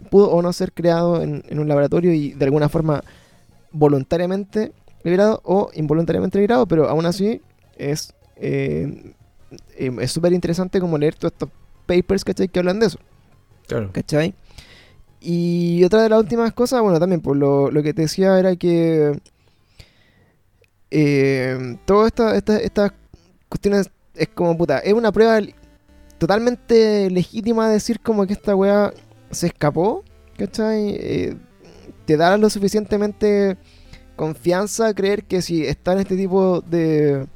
pudo 0.09 0.31
o 0.31 0.41
no 0.41 0.53
ser 0.53 0.73
creado 0.73 1.21
en, 1.21 1.43
en 1.49 1.59
un 1.59 1.67
laboratorio 1.67 2.13
y 2.15 2.33
de 2.33 2.45
alguna 2.45 2.69
forma 2.69 3.03
voluntariamente 3.73 4.73
liberado 5.03 5.41
o 5.43 5.71
involuntariamente 5.75 6.39
liberado, 6.39 6.67
pero 6.67 6.89
aún 6.89 7.07
así 7.07 7.41
es 7.77 8.15
eh, 8.37 9.13
eh, 9.77 9.91
es 10.01 10.13
súper 10.13 10.33
interesante 10.33 10.81
como 10.81 10.97
leer 10.97 11.17
todos 11.17 11.33
estos 11.33 11.49
papers, 11.87 12.25
¿cachai? 12.25 12.49
Que 12.49 12.61
hablan 12.61 12.79
de 12.79 12.87
eso, 12.87 12.99
Claro. 13.67 13.91
¿cachai? 13.93 14.35
Y 15.21 15.83
otra 15.83 16.03
de 16.03 16.09
las 16.09 16.21
últimas 16.21 16.53
cosas, 16.53 16.83
bueno, 16.83 17.01
también 17.01 17.21
por 17.21 17.37
lo, 17.37 17.71
lo 17.73 17.83
que 17.83 17.93
te 17.95 18.03
decía 18.03 18.39
era 18.39 18.55
que 18.55 19.19
eh, 20.91 21.77
todas 21.85 22.09
estas 22.09 22.35
esta, 22.37 22.59
estas 22.61 22.93
cuestiones 23.49 23.91
es 24.15 24.29
como 24.29 24.57
puta, 24.57 24.79
es 24.79 24.93
una 24.93 25.11
prueba 25.11 25.41
totalmente 26.19 27.11
legítima 27.11 27.69
decir 27.69 28.01
como 28.01 28.27
que 28.27 28.33
esta 28.33 28.55
weá 28.55 28.93
se 29.31 29.49
escapó, 29.49 30.05
¿cachai? 30.37 30.97
Eh, 30.99 31.37
te 32.07 32.17
da 32.17 32.37
lo 32.37 32.49
suficientemente 32.51 33.57
confianza 34.15 34.89
a 34.89 34.95
creer 34.95 35.25
que 35.25 35.43
si 35.43 35.67
está 35.67 35.93
en 35.93 36.01
este 36.01 36.17
tipo 36.17 36.63
de 36.63 37.27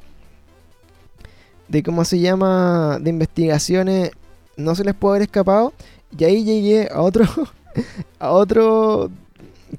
de 1.68 1.82
cómo 1.82 2.04
se 2.04 2.18
llama 2.18 2.98
de 3.00 3.10
investigaciones 3.10 4.10
no 4.56 4.74
se 4.74 4.82
les 4.82 4.94
puede 4.94 5.12
haber 5.12 5.22
escapado 5.22 5.72
y 6.16 6.24
ahí 6.24 6.42
llegué 6.42 6.88
a 6.90 7.02
otro 7.02 7.24
a 8.18 8.30
otro 8.30 9.10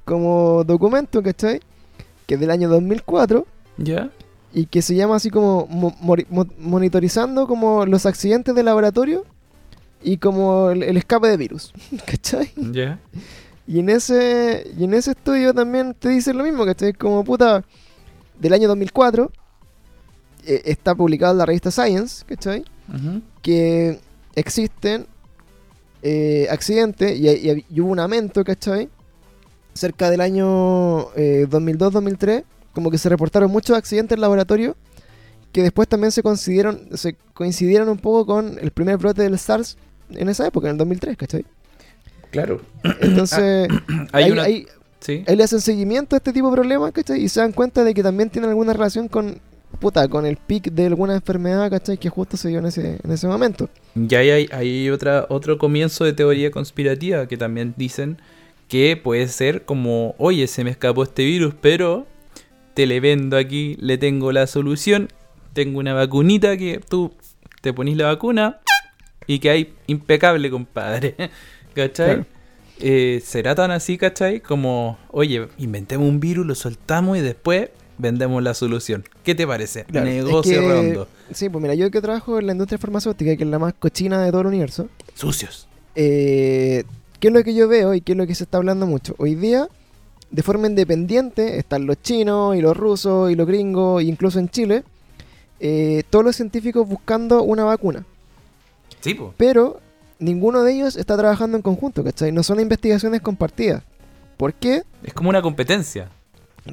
como 0.06 0.64
documento 0.64 1.22
¿cachai? 1.24 1.60
que 2.28 2.36
es 2.36 2.40
del 2.40 2.52
año 2.52 2.70
2004 2.70 3.46
¿Ya? 3.78 4.12
Y 4.54 4.66
que 4.66 4.82
se 4.82 4.96
llama 4.96 5.16
así 5.16 5.30
como 5.30 5.66
mo- 5.68 5.96
mori- 6.02 6.26
mo- 6.30 6.48
monitorizando 6.60 7.48
como 7.48 7.86
los 7.86 8.06
accidentes 8.06 8.54
de 8.56 8.64
laboratorio 8.64 9.26
y 10.04 10.18
como 10.18 10.72
el, 10.72 10.84
el 10.84 10.98
escape 10.98 11.28
de 11.28 11.38
virus 11.38 11.74
¿cachai? 12.06 12.52
¿Ya? 12.72 13.00
Y 13.68 13.80
en 13.80 13.90
ese 13.90 14.70
y 14.78 14.84
en 14.84 14.94
ese 14.94 15.12
estudio 15.12 15.54
también 15.54 15.94
te 15.94 16.10
dicen 16.10 16.38
lo 16.38 16.44
mismo, 16.44 16.66
¿cachai? 16.66 16.92
Como 16.94 17.24
puta, 17.24 17.64
del 18.40 18.54
año 18.54 18.68
2004 18.68 19.32
eh, 20.46 20.62
está 20.66 20.96
publicado 20.96 21.32
en 21.34 21.38
la 21.38 21.46
revista 21.46 21.72
Science, 21.72 22.26
¿cachai? 22.28 22.66
Ujú. 22.90 23.22
Que 23.42 24.00
existen 24.36 25.06
eh, 26.02 26.48
accidentes 26.50 27.18
y, 27.18 27.30
y- 27.30 27.66
y 27.70 27.80
hubo 27.80 27.92
un 27.92 28.00
aumento, 28.00 28.44
¿cachai? 28.44 28.90
Cerca 29.74 30.10
del 30.10 30.20
año 30.20 31.14
eh, 31.16 31.46
2002-2003, 31.50 32.44
como 32.74 32.90
que 32.92 32.98
se 32.98 33.10
reportaron 33.10 33.52
muchos 33.52 33.78
accidentes 33.78 34.16
en 34.16 34.22
laboratorio 34.22 34.76
que 35.52 35.62
después 35.64 35.88
también 35.88 36.12
se 36.12 36.24
coincidieron, 36.24 36.88
se 36.94 37.16
coincidieron 37.34 37.90
un 37.90 37.98
poco 37.98 38.26
con 38.26 38.58
el 38.60 38.72
primer 38.72 38.98
brote 38.98 39.22
del 39.24 39.38
SARS 39.38 39.78
en 40.12 40.30
esa 40.30 40.48
época, 40.48 40.68
en 40.68 40.72
el 40.74 40.78
2003, 40.78 41.18
¿cachai? 41.18 41.46
Claro. 42.32 42.62
Entonces, 43.02 43.68
Hay 44.14 44.24
ahí- 44.26 44.32
una... 44.32 44.44
ahí- 44.44 44.66
Sí. 45.02 45.24
ahí 45.28 45.36
le 45.36 45.44
hacen 45.44 45.62
seguimiento 45.62 46.16
a 46.16 46.18
este 46.18 46.32
tipo 46.32 46.48
de 46.52 46.54
problemas, 46.56 46.92
¿cachai? 46.92 47.24
Y 47.24 47.28
se 47.28 47.40
dan 47.40 47.54
cuenta 47.54 47.84
de 47.84 47.92
que 47.96 48.04
también 48.04 48.30
tienen 48.30 48.52
alguna 48.52 48.72
relación 48.72 49.08
con, 49.08 49.40
puta, 49.80 50.08
con 50.08 50.28
el 50.28 50.38
pic 50.38 50.72
de 50.72 50.86
alguna 50.86 51.16
enfermedad, 51.16 51.72
¿cachai? 51.72 51.98
Que 51.98 52.08
justo 52.10 52.38
se 52.38 52.50
dio 52.50 52.60
en 52.60 52.68
ese, 52.68 53.00
en 53.04 53.12
ese 53.12 53.26
momento. 53.28 53.68
Y 53.96 54.14
ahí 54.14 54.30
hay, 54.30 54.50
hay 54.52 54.90
otra, 54.92 55.26
otro 55.30 55.58
comienzo 55.58 56.04
de 56.06 56.14
teoría 56.14 56.52
conspirativa 56.52 57.26
que 57.28 57.36
también 57.36 57.74
dicen 57.78 58.20
que 58.68 58.96
puede 58.96 59.28
ser 59.28 59.66
como, 59.66 60.14
oye, 60.20 60.46
se 60.46 60.64
me 60.64 60.70
escapó 60.70 61.02
este 61.02 61.26
virus, 61.26 61.56
pero 61.60 62.06
te 62.74 62.86
le 62.86 63.00
vendo 63.00 63.38
aquí, 63.38 63.76
le 63.80 63.98
tengo 63.98 64.32
la 64.32 64.48
solución, 64.48 65.10
tengo 65.54 65.80
una 65.80 65.94
vacunita 65.94 66.58
que 66.58 66.80
tú 66.88 67.14
te 67.62 67.74
ponís 67.74 67.98
la 67.98 68.08
vacuna 68.08 68.60
y 69.28 69.40
que 69.40 69.50
hay 69.50 69.74
impecable, 69.88 70.50
compadre. 70.50 71.16
¿Cachai? 71.76 72.06
Claro. 72.08 72.26
Eh, 72.80 73.22
¿Será 73.24 73.54
tan 73.54 73.70
así, 73.72 73.98
cachai? 73.98 74.40
Como, 74.40 74.98
oye, 75.12 75.48
inventemos 75.60 76.08
un 76.08 76.20
virus, 76.20 76.46
lo 76.46 76.56
soltamos 76.56 77.18
y 77.18 77.22
después 77.22 77.70
vendemos 78.00 78.42
la 78.42 78.54
solución. 78.56 79.04
¿Qué 79.24 79.36
te 79.36 79.46
parece? 79.46 79.84
Claro, 79.86 80.08
es 80.08 80.24
Negocio 80.26 80.60
que- 80.60 80.68
redondo. 80.68 81.08
Sí, 81.32 81.48
pues 81.50 81.62
mira, 81.62 81.76
yo 81.76 81.92
que 81.92 82.02
trabajo 82.02 82.40
en 82.40 82.48
la 82.48 82.54
industria 82.54 82.80
farmacéutica, 82.80 83.38
que 83.38 83.44
es 83.44 83.50
la 83.50 83.60
más 83.60 83.74
cochina 83.76 84.24
de 84.24 84.32
todo 84.32 84.42
el 84.42 84.48
universo, 84.48 84.90
Sucios. 85.14 85.68
eh, 85.96 86.84
¿qué 87.20 87.28
es 87.28 87.34
lo 87.34 87.44
que 87.44 87.54
yo 87.54 87.68
veo 87.68 87.94
y 87.94 88.02
qué 88.02 88.14
es 88.14 88.18
lo 88.18 88.26
que 88.26 88.34
se 88.34 88.44
está 88.46 88.58
hablando 88.58 88.88
mucho? 88.88 89.14
Hoy 89.20 89.36
día, 89.36 89.68
de 90.32 90.44
forma 90.44 90.68
independiente, 90.68 91.58
están 91.60 91.86
los 91.86 92.02
chinos 92.02 92.56
y 92.56 92.62
los 92.62 92.76
rusos 92.76 93.30
y 93.30 93.36
los 93.36 93.46
gringos, 93.46 94.02
e 94.02 94.06
incluso 94.06 94.40
en 94.40 94.50
Chile, 94.50 94.84
eh, 95.60 96.04
todos 96.10 96.24
los 96.24 96.36
científicos 96.36 96.88
buscando 96.88 97.44
una 97.44 97.66
vacuna. 97.66 98.06
Sí, 99.02 99.14
po. 99.16 99.34
pero 99.36 99.80
ninguno 100.20 100.64
de 100.64 100.74
ellos 100.74 100.96
está 100.96 101.18
trabajando 101.18 101.58
en 101.58 101.64
conjunto, 101.64 102.04
¿cachai? 102.04 102.32
No 102.32 102.44
son 102.44 102.60
investigaciones 102.60 103.22
compartidas. 103.22 103.84
¿Por 104.38 104.54
qué? 104.54 104.84
Es 105.04 105.14
como 105.14 105.30
una 105.30 105.42
competencia. 105.42 106.10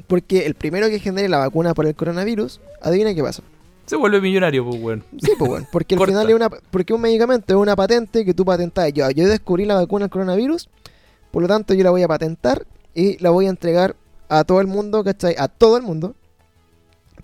Porque 0.07 0.45
el 0.45 0.53
primero 0.53 0.87
que 0.89 0.99
genere 0.99 1.27
la 1.27 1.39
vacuna 1.39 1.73
para 1.73 1.89
el 1.89 1.95
coronavirus, 1.95 2.61
adivina 2.81 3.13
qué 3.13 3.23
pasa. 3.23 3.43
Se 3.87 3.95
vuelve 3.95 4.21
millonario, 4.21 4.63
pues, 4.63 4.81
weón. 4.81 5.03
Sí, 5.19 5.31
pues 5.37 5.49
bueno, 5.49 5.67
porque 5.71 5.95
al 5.95 6.01
final 6.05 6.29
es 6.29 6.35
una, 6.35 6.49
porque 6.49 6.93
un 6.93 7.01
medicamento 7.01 7.53
es 7.53 7.59
una 7.59 7.75
patente 7.75 8.23
que 8.23 8.33
tú 8.35 8.45
patentás. 8.45 8.93
Yo, 8.93 9.09
yo 9.09 9.27
descubrí 9.27 9.65
la 9.65 9.75
vacuna 9.75 10.05
al 10.05 10.11
coronavirus, 10.11 10.69
por 11.31 11.41
lo 11.41 11.47
tanto 11.47 11.73
yo 11.73 11.83
la 11.83 11.89
voy 11.89 12.03
a 12.03 12.07
patentar 12.07 12.65
y 12.93 13.17
la 13.21 13.29
voy 13.29 13.47
a 13.47 13.49
entregar 13.49 13.95
a 14.27 14.43
todo 14.43 14.61
el 14.61 14.67
mundo, 14.67 15.03
¿cachai? 15.03 15.35
A 15.37 15.47
todo 15.47 15.77
el 15.77 15.83
mundo 15.83 16.15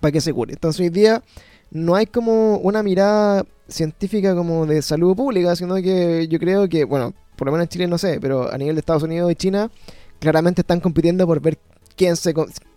para 0.00 0.12
que 0.12 0.20
se 0.20 0.32
cure. 0.32 0.52
Entonces 0.52 0.80
hoy 0.80 0.90
día 0.90 1.22
no 1.70 1.94
hay 1.94 2.06
como 2.06 2.56
una 2.58 2.82
mirada 2.82 3.44
científica 3.68 4.34
como 4.34 4.66
de 4.66 4.82
salud 4.82 5.16
pública, 5.16 5.56
sino 5.56 5.74
que 5.76 6.28
yo 6.28 6.38
creo 6.38 6.68
que, 6.68 6.84
bueno, 6.84 7.14
por 7.36 7.46
lo 7.46 7.52
menos 7.52 7.64
en 7.64 7.68
Chile 7.68 7.86
no 7.86 7.98
sé, 7.98 8.18
pero 8.20 8.52
a 8.52 8.58
nivel 8.58 8.74
de 8.74 8.80
Estados 8.80 9.02
Unidos 9.02 9.30
y 9.30 9.34
China 9.34 9.70
claramente 10.18 10.62
están 10.62 10.80
compitiendo 10.80 11.26
por 11.26 11.40
ver 11.40 11.58
quién 11.96 12.16
se 12.16 12.34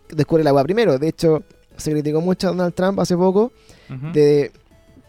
descubre 0.09 0.43
la 0.43 0.49
agua 0.49 0.63
primero. 0.63 0.97
De 0.97 1.07
hecho, 1.07 1.43
se 1.77 1.91
criticó 1.91 2.21
mucho 2.21 2.47
a 2.47 2.51
Donald 2.51 2.73
Trump 2.73 2.99
hace 2.99 3.15
poco 3.15 3.51
de, 4.13 4.51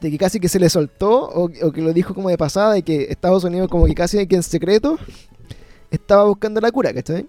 de 0.01 0.11
que 0.11 0.19
casi 0.19 0.41
que 0.41 0.49
se 0.49 0.61
le 0.61 0.71
soltó 0.71 1.29
o, 1.29 1.45
o 1.45 1.73
que 1.73 1.83
lo 1.83 1.93
dijo 1.93 2.15
como 2.15 2.29
de 2.29 2.39
pasada 2.39 2.79
y 2.79 2.83
que 2.83 3.05
Estados 3.11 3.45
Unidos 3.45 3.69
como 3.69 3.87
que 3.87 3.95
casi 3.95 4.27
que 4.27 4.37
en 4.37 4.43
secreto 4.43 4.99
estaba 5.91 6.25
buscando 6.25 6.61
la 6.61 6.71
cura, 6.71 6.95
¿cachai? 6.95 7.27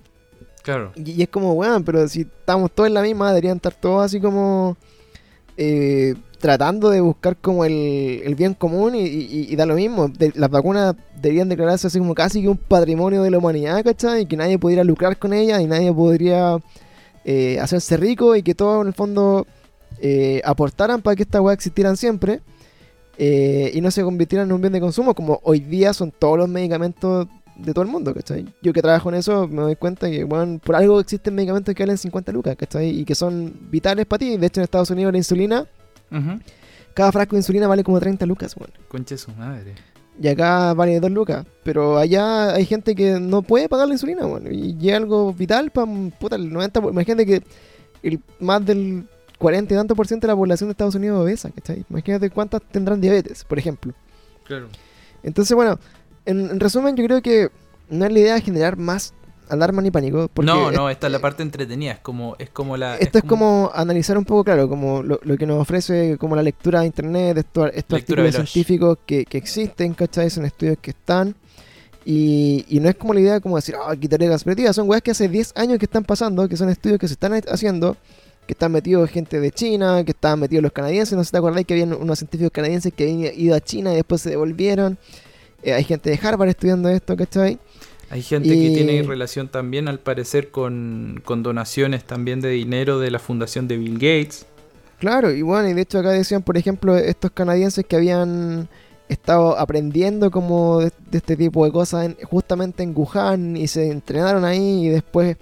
Claro. 0.64 0.92
Y, 0.96 1.22
es 1.22 1.30
como, 1.30 1.54
weón, 1.54 1.84
pero 1.84 2.08
si 2.08 2.22
estamos 2.22 2.72
todos 2.72 2.88
en 2.88 2.94
la 2.94 3.02
misma, 3.02 3.30
deberían 3.30 3.58
estar 3.58 3.74
todos 3.74 4.06
así 4.06 4.20
como 4.20 4.78
eh, 5.58 6.16
tratando 6.40 6.90
de 6.90 7.02
buscar 7.02 7.38
como 7.38 7.64
el, 7.66 8.22
el 8.26 8.36
bien 8.36 8.54
común 8.56 8.94
y, 8.96 9.56
da 9.56 9.66
lo 9.66 9.76
mismo. 9.76 10.12
Las 10.34 10.50
vacunas 10.50 10.96
deberían 11.22 11.48
declararse 11.48 11.88
así 11.88 12.00
como 12.00 12.16
casi 12.16 12.42
que 12.42 12.50
un 12.50 12.58
patrimonio 12.58 13.22
de 13.24 13.32
la 13.32 13.38
humanidad, 13.38 13.84
¿cachai? 13.84 14.24
Y 14.24 14.26
que 14.26 14.36
nadie 14.36 14.58
pudiera 14.58 14.84
lucrar 14.84 15.18
con 15.18 15.34
ellas 15.34 15.62
y 15.62 15.68
nadie 15.68 15.94
podría 15.94 16.58
eh, 17.24 17.60
hacerse 17.60 17.96
rico 17.96 18.36
y 18.36 18.42
que 18.44 18.56
todos 18.56 18.82
en 18.82 18.88
el 18.88 18.94
fondo 18.94 19.46
eh, 20.00 20.42
aportaran 20.44 21.02
para 21.02 21.16
que 21.16 21.24
estas 21.24 21.42
weas 21.42 21.56
existieran 21.56 21.96
siempre. 21.96 22.42
eh, 23.18 23.72
y 23.74 23.82
no 23.82 23.92
se 23.92 24.04
convirtieran 24.04 24.48
en 24.48 24.54
un 24.54 24.62
bien 24.62 24.74
de 24.74 24.80
consumo 24.80 25.14
como 25.14 25.40
hoy 25.44 25.60
día 25.60 25.94
son 25.94 26.12
todos 26.12 26.38
los 26.40 26.50
medicamentos 26.50 27.28
de 27.56 27.74
todo 27.74 27.84
el 27.84 27.92
mundo, 27.92 28.14
¿cachai? 28.14 28.46
Yo 28.62 28.74
que 28.74 28.82
trabajo 28.82 29.10
en 29.10 29.16
eso 29.16 29.48
me 29.48 29.62
doy 29.62 29.76
cuenta 29.76 30.10
que, 30.10 30.24
bueno, 30.24 30.60
por 30.60 30.76
algo 30.76 31.00
existen 31.00 31.36
medicamentos 31.36 31.74
que 31.76 31.84
valen 31.84 31.98
50 31.98 32.32
lucas, 32.32 32.56
¿cachai? 32.56 32.90
Y 33.00 33.06
que 33.06 33.16
son 33.16 33.54
vitales 33.70 34.06
para 34.06 34.20
ti. 34.20 34.38
De 34.38 34.48
hecho, 34.48 34.60
en 34.60 34.64
Estados 34.64 34.90
Unidos 34.90 35.12
la 35.12 35.18
insulina, 35.18 35.66
Ujú. 36.12 36.40
cada 36.94 37.12
frasco 37.12 37.36
de 37.36 37.40
insulina 37.40 37.68
vale 37.68 37.84
como 37.84 38.00
30 38.00 38.26
lucas, 38.26 38.56
bueno. 38.56 38.74
Conche 38.88 39.18
su 39.18 39.32
madre. 39.32 39.76
Y 40.22 40.28
acá 40.28 40.74
vale 40.74 41.00
2 41.00 41.10
lucas. 41.12 41.46
Pero 41.64 41.98
allá 41.98 42.54
hay 42.54 42.66
gente 42.66 42.96
que 42.96 43.20
no 43.20 43.42
puede 43.42 43.70
pagar 43.70 43.88
la 43.88 43.94
insulina, 43.94 44.26
bueno. 44.26 44.50
Y 44.52 44.90
es 44.90 44.96
algo 44.96 45.34
vital 45.34 45.72
para, 45.72 45.88
puta, 46.20 46.36
el 46.36 46.52
90%. 46.52 46.90
Imagínate 46.92 47.26
que 47.26 47.44
el, 48.04 48.20
más 48.40 48.66
del 48.66 49.08
40 49.40 49.74
y 49.74 49.78
tanto 49.78 49.96
por 49.96 50.08
ciento 50.08 50.28
de 50.28 50.34
la 50.34 50.38
población 50.38 50.68
de 50.70 50.72
Estados 50.72 50.96
Unidos 50.96 51.18
es 51.18 51.22
obesa, 51.24 51.50
¿cachai? 51.52 51.86
Imagínate 51.90 52.30
cuántas 52.30 52.62
tendrán 52.72 53.02
diabetes, 53.02 53.44
por 53.44 53.58
ejemplo. 53.58 53.94
Claro. 54.44 54.68
Entonces, 55.24 55.56
bueno, 55.56 55.80
en, 56.26 56.50
en 56.52 56.60
resumen, 56.60 56.96
yo 56.96 57.04
creo 57.06 57.22
que 57.22 57.50
no 57.90 58.06
es 58.06 58.12
la 58.12 58.20
idea 58.20 58.40
generar 58.40 58.78
más 58.78 59.14
alarma 59.50 59.82
ni 59.82 59.92
pánico. 59.92 60.30
Porque 60.34 60.50
No, 60.50 60.70
es- 60.72 60.78
no, 60.78 60.90
esta 60.90 61.08
es 61.08 61.14
la 61.14 61.20
parte 61.20 61.44
entretenida. 61.44 61.92
Es 61.94 62.00
como, 62.00 62.36
es 62.40 62.50
como 62.50 62.78
la. 62.78 62.96
Esto 62.98 63.18
es 63.18 63.24
como 63.26 63.70
analizar 63.74 64.18
un 64.18 64.24
poco, 64.26 64.44
claro, 64.46 64.70
como 64.70 65.04
lo, 65.04 65.20
lo 65.24 65.38
que 65.38 65.46
nos 65.46 65.60
ofrece 65.62 66.18
como 66.18 66.36
la 66.36 66.44
lectura 66.44 66.80
de 66.82 66.86
internet, 66.86 67.38
estos, 67.38 67.70
estos 67.74 67.98
Lectura 68.00 68.22
artículos 68.24 68.34
veloz. 68.34 68.50
científicos 68.52 68.98
que, 69.06 69.26
que 69.26 69.38
existen, 69.38 69.94
¿cachai? 69.94 70.30
Son 70.30 70.46
estudios 70.46 70.78
que 70.82 70.92
están. 70.92 71.36
Y, 72.04 72.66
y 72.70 72.80
no 72.80 72.90
es 72.90 72.96
como 72.96 73.14
la 73.14 73.20
idea 73.20 73.40
como 73.40 73.58
decir, 73.58 73.76
ah, 73.76 73.96
quitaré 73.96 74.28
las 74.28 74.44
perspectivas. 74.44 74.76
Son 74.76 74.90
weas 74.90 75.02
que 75.04 75.12
hace 75.12 75.28
10 75.28 75.54
años 75.56 75.78
que 75.78 75.86
están 75.86 76.04
pasando, 76.04 76.48
que 76.50 76.58
son 76.58 76.70
estudios 76.70 76.98
que 77.00 77.08
se 77.08 77.14
están 77.14 77.34
haciendo, 77.48 77.96
que 78.48 78.54
están 78.54 78.72
metidos 78.72 79.10
gente 79.10 79.40
de 79.40 79.52
China, 79.52 80.04
que 80.04 80.12
estaban 80.12 80.40
metidos 80.40 80.64
los 80.64 80.72
canadienses. 80.72 81.16
No 81.16 81.24
sé 81.24 81.28
si 81.28 81.32
te 81.34 81.38
acordáis 81.38 81.68
que 81.68 81.74
habían 81.76 81.94
unos 81.94 82.18
científicos 82.18 82.52
canadienses 82.52 82.92
que 82.94 83.04
habían 83.04 83.34
ido 83.40 83.56
a 83.56 83.60
China 83.60 83.92
y 83.94 83.98
después 83.98 84.22
se 84.22 84.32
devolvieron. 84.32 84.98
Eh, 85.64 85.74
hay 85.74 85.84
gente 85.84 86.10
de 86.10 86.20
Harvard 86.22 86.50
estudiando 86.50 86.90
esto, 86.90 87.16
¿cachai? 87.16 87.60
Hay 88.10 88.22
gente 88.22 88.50
que 88.50 88.72
tiene 88.76 89.04
relación 89.04 89.48
también, 89.48 89.88
al 89.88 90.00
parecer, 90.00 90.52
con, 90.52 91.22
con 91.24 91.44
donaciones 91.44 92.04
también 92.04 92.42
de 92.42 92.50
dinero 92.50 93.00
de 93.00 93.10
la 93.10 93.20
fundación 93.20 93.70
de 93.70 93.78
Bill 93.78 93.94
Gates. 93.94 94.46
Claro, 95.00 95.32
y 95.32 95.42
bueno, 95.42 95.70
y 95.70 95.74
de 95.74 95.82
hecho 95.82 96.00
acá 96.00 96.12
decían, 96.12 96.44
por 96.44 96.58
ejemplo, 96.58 96.98
estos 96.98 97.32
canadienses 97.32 97.86
que 97.86 97.96
habían 97.96 98.68
estado 99.08 99.58
aprendiendo 99.58 100.30
como 100.30 100.80
de, 100.80 100.92
este 101.12 101.36
tipo 101.36 101.66
de 101.66 101.72
cosas 101.72 102.16
justamente 102.24 102.84
en 102.84 102.94
Wuhan 102.96 103.58
y 103.58 103.68
se 103.68 103.90
entrenaron 103.90 104.46
ahí 104.46 104.86
y 104.86 104.90
después 104.90 105.38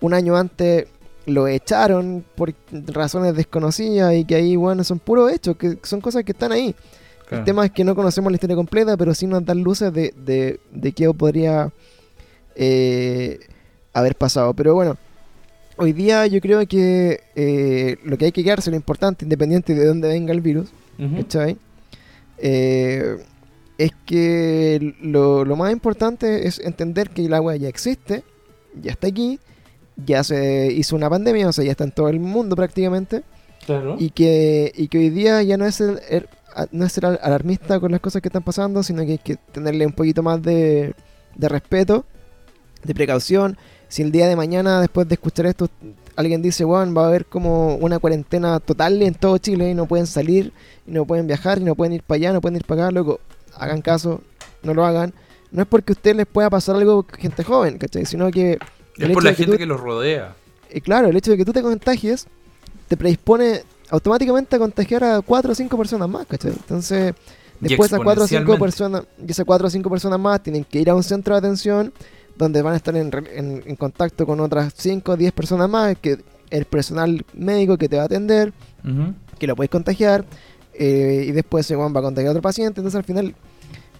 un 0.00 0.14
año 0.14 0.36
antes 0.36 0.86
lo 1.26 1.46
echaron 1.46 2.24
por 2.34 2.54
razones 2.86 3.36
desconocidas 3.36 4.14
y 4.14 4.24
que 4.24 4.34
ahí, 4.36 4.56
bueno, 4.56 4.82
son 4.82 4.98
puros 4.98 5.30
hechos, 5.30 5.56
que 5.56 5.78
son 5.82 6.00
cosas 6.00 6.24
que 6.24 6.32
están 6.32 6.52
ahí. 6.52 6.74
El 7.32 7.44
tema 7.44 7.64
es 7.64 7.70
que 7.70 7.84
no 7.84 7.94
conocemos 7.94 8.30
la 8.30 8.36
historia 8.36 8.56
completa, 8.56 8.96
pero 8.96 9.14
sí 9.14 9.26
nos 9.26 9.44
dan 9.44 9.62
luces 9.62 9.92
de, 9.92 10.12
de, 10.16 10.60
de 10.70 10.92
qué 10.92 11.12
podría 11.14 11.72
eh, 12.54 13.40
haber 13.92 14.14
pasado. 14.16 14.54
Pero 14.54 14.74
bueno, 14.74 14.96
hoy 15.76 15.92
día 15.92 16.26
yo 16.26 16.40
creo 16.40 16.66
que 16.66 17.20
eh, 17.34 17.96
lo 18.04 18.18
que 18.18 18.26
hay 18.26 18.32
que 18.32 18.44
quedarse, 18.44 18.70
lo 18.70 18.76
importante, 18.76 19.24
independiente 19.24 19.74
de 19.74 19.86
dónde 19.86 20.08
venga 20.08 20.32
el 20.32 20.40
virus, 20.40 20.72
eh, 22.38 23.16
es 23.78 23.92
que 24.06 24.94
lo, 25.00 25.44
más 25.56 25.72
importante 25.72 26.46
es 26.46 26.58
entender 26.60 27.10
que 27.10 27.24
el 27.24 27.34
agua 27.34 27.56
ya 27.56 27.68
existe, 27.68 28.24
ya 28.80 28.92
está 28.92 29.08
aquí, 29.08 29.40
ya 29.96 30.24
se 30.24 30.72
hizo 30.72 30.96
una 30.96 31.10
pandemia, 31.10 31.48
o 31.48 31.52
sea, 31.52 31.64
ya 31.64 31.72
está 31.72 31.84
en 31.84 31.92
todo 31.92 32.08
el 32.08 32.20
mundo 32.20 32.56
prácticamente. 32.56 33.22
Y 33.98 34.10
que, 34.10 34.72
y 34.74 34.88
que 34.88 34.98
hoy 34.98 35.10
día 35.10 35.42
ya 35.42 35.56
no 35.56 35.66
es 35.66 35.80
el, 35.80 36.00
no 36.70 36.84
es 36.84 36.92
ser 36.92 37.06
alarmista 37.06 37.80
con 37.80 37.92
las 37.92 38.00
cosas 38.00 38.22
que 38.22 38.28
están 38.28 38.42
pasando, 38.42 38.82
sino 38.82 39.04
que 39.04 39.12
hay 39.12 39.18
que 39.18 39.36
tenerle 39.36 39.86
un 39.86 39.92
poquito 39.92 40.22
más 40.22 40.42
de, 40.42 40.94
de 41.34 41.48
respeto, 41.48 42.04
de 42.82 42.94
precaución 42.94 43.56
si 43.92 44.00
el 44.00 44.10
día 44.10 44.26
de 44.26 44.36
mañana, 44.36 44.80
después 44.80 45.06
de 45.06 45.16
escuchar 45.16 45.44
esto, 45.44 45.68
alguien 46.16 46.40
dice, 46.40 46.64
bueno, 46.64 46.94
va 46.94 47.04
a 47.04 47.08
haber 47.08 47.26
como 47.26 47.74
una 47.74 47.98
cuarentena 47.98 48.58
total 48.58 49.02
en 49.02 49.12
todo 49.12 49.36
Chile 49.36 49.68
y 49.68 49.74
no 49.74 49.84
pueden 49.84 50.06
salir, 50.06 50.50
y 50.86 50.92
no 50.92 51.04
pueden 51.04 51.26
viajar, 51.26 51.58
y 51.58 51.64
no 51.64 51.74
pueden 51.74 51.92
ir 51.92 52.02
para 52.02 52.16
allá, 52.16 52.32
no 52.32 52.40
pueden 52.40 52.56
ir 52.56 52.64
para 52.64 52.84
acá, 52.84 52.90
luego 52.90 53.20
hagan 53.54 53.82
caso, 53.82 54.22
no 54.62 54.72
lo 54.72 54.86
hagan. 54.86 55.12
No 55.50 55.60
es 55.60 55.68
porque 55.68 55.92
a 55.92 55.94
ustedes 55.94 56.16
les 56.16 56.26
pueda 56.26 56.48
pasar 56.48 56.76
algo 56.76 57.04
gente 57.18 57.44
joven, 57.44 57.76
¿cachai? 57.76 58.06
Sino 58.06 58.30
que... 58.30 58.58
Es 58.96 59.10
por 59.10 59.24
la 59.24 59.34
gente 59.34 59.58
que 59.58 59.66
los 59.66 59.78
rodea. 59.78 60.36
Y 60.72 60.80
claro, 60.80 61.08
el 61.08 61.16
hecho 61.18 61.32
de 61.32 61.36
que 61.36 61.44
tú 61.44 61.52
te 61.52 61.60
contagies 61.60 62.28
te 62.92 62.96
predispone 62.98 63.62
automáticamente 63.88 64.54
a 64.54 64.58
contagiar 64.58 65.02
a 65.02 65.22
cuatro 65.22 65.52
o 65.52 65.54
cinco 65.54 65.78
personas 65.78 66.10
más, 66.10 66.26
¿cachai? 66.26 66.52
Entonces, 66.52 67.14
después 67.58 67.90
esas 67.90 68.04
cuatro 68.04 68.24
o 68.24 68.26
cinco 68.26 68.58
personas, 68.58 69.04
y 69.26 69.30
esas 69.30 69.46
cuatro 69.46 69.66
o 69.66 69.70
cinco 69.70 69.88
personas 69.88 70.20
más 70.20 70.42
tienen 70.42 70.62
que 70.62 70.78
ir 70.78 70.90
a 70.90 70.94
un 70.94 71.02
centro 71.02 71.32
de 71.32 71.38
atención 71.38 71.90
donde 72.36 72.60
van 72.60 72.74
a 72.74 72.76
estar 72.76 72.94
en, 72.94 73.76
contacto 73.76 74.26
con 74.26 74.40
otras 74.40 74.74
5 74.76 75.12
o 75.12 75.16
10 75.16 75.32
personas 75.32 75.70
más, 75.70 75.96
que 76.02 76.18
el 76.50 76.66
personal 76.66 77.24
médico 77.32 77.78
que 77.78 77.88
te 77.88 77.96
va 77.96 78.02
a 78.02 78.04
atender, 78.04 78.52
que 79.38 79.46
lo 79.46 79.56
puedes 79.56 79.70
contagiar, 79.70 80.26
eh, 80.74 81.24
y 81.28 81.32
después 81.32 81.64
se 81.64 81.74
va 81.74 81.86
a 81.86 81.92
contagiar 81.92 82.28
a 82.28 82.30
otro 82.32 82.42
paciente, 82.42 82.80
entonces 82.80 82.98
al 82.98 83.04
final, 83.04 83.34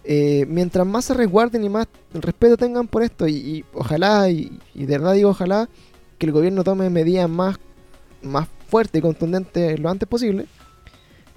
eh, 0.04 0.44
mientras 0.48 0.86
más 0.86 1.06
se 1.06 1.14
resguarden 1.14 1.64
y 1.64 1.70
más 1.70 1.86
respeto 2.12 2.58
tengan 2.58 2.88
por 2.88 3.02
esto, 3.02 3.26
y, 3.26 3.64
ojalá, 3.72 4.28
y, 4.28 4.60
de 4.74 4.98
verdad 4.98 5.14
digo 5.14 5.30
ojalá, 5.30 5.70
que 6.18 6.26
el 6.26 6.32
gobierno 6.32 6.62
tome 6.62 6.90
medidas 6.90 7.30
más, 7.30 7.58
más 8.22 8.48
fuertes 8.72 8.98
y 8.98 9.02
contundentes 9.02 9.78
lo 9.78 9.90
antes 9.90 10.08
posible, 10.08 10.46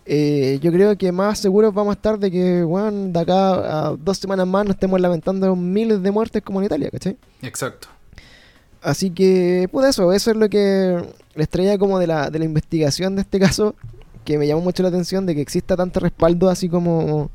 eh, 0.06 0.57
yo 0.62 0.72
creo 0.72 0.98
que 0.98 1.12
más 1.12 1.40
seguros 1.40 1.74
vamos 1.74 1.91
a 1.91 1.98
estar 1.98 2.18
de 2.18 2.32
que, 2.32 2.64
bueno, 2.64 3.12
de 3.12 3.20
acá 3.20 3.88
a 3.88 3.95
dos 3.98 4.18
semanas 4.18 4.48
más 4.48 4.64
nos 4.64 4.76
estemos 4.76 5.02
lamentando 5.02 5.53
miles 5.53 6.02
de 6.02 6.12
muertes 6.12 6.41
como 6.41 6.62
en 6.62 6.68
Italia, 6.68 6.90
¿cachai? 6.90 7.18
Exacto. 7.41 7.90
Así 8.82 9.10
que, 9.10 9.68
pues 9.70 9.88
eso, 9.88 10.14
eso 10.14 10.32
es 10.32 10.38
lo 10.38 10.48
que 10.48 11.03
les 11.34 11.49
traía 11.49 11.78
como 11.78 11.99
de 11.99 12.07
la, 12.07 12.30
de 12.30 12.40
la 12.40 12.45
investigación 12.45 13.16
de 13.16 13.24
este 13.24 13.38
caso, 13.38 13.76
que 14.24 14.38
me 14.38 14.48
llamó 14.48 14.62
mucho 14.62 14.82
la 14.82 14.90
atención 14.90 15.26
de 15.26 15.36
que 15.36 15.41
exista 15.41 15.76
tanto 15.76 15.99
respaldo 15.99 16.49
así 16.49 16.70
como, 16.70 17.32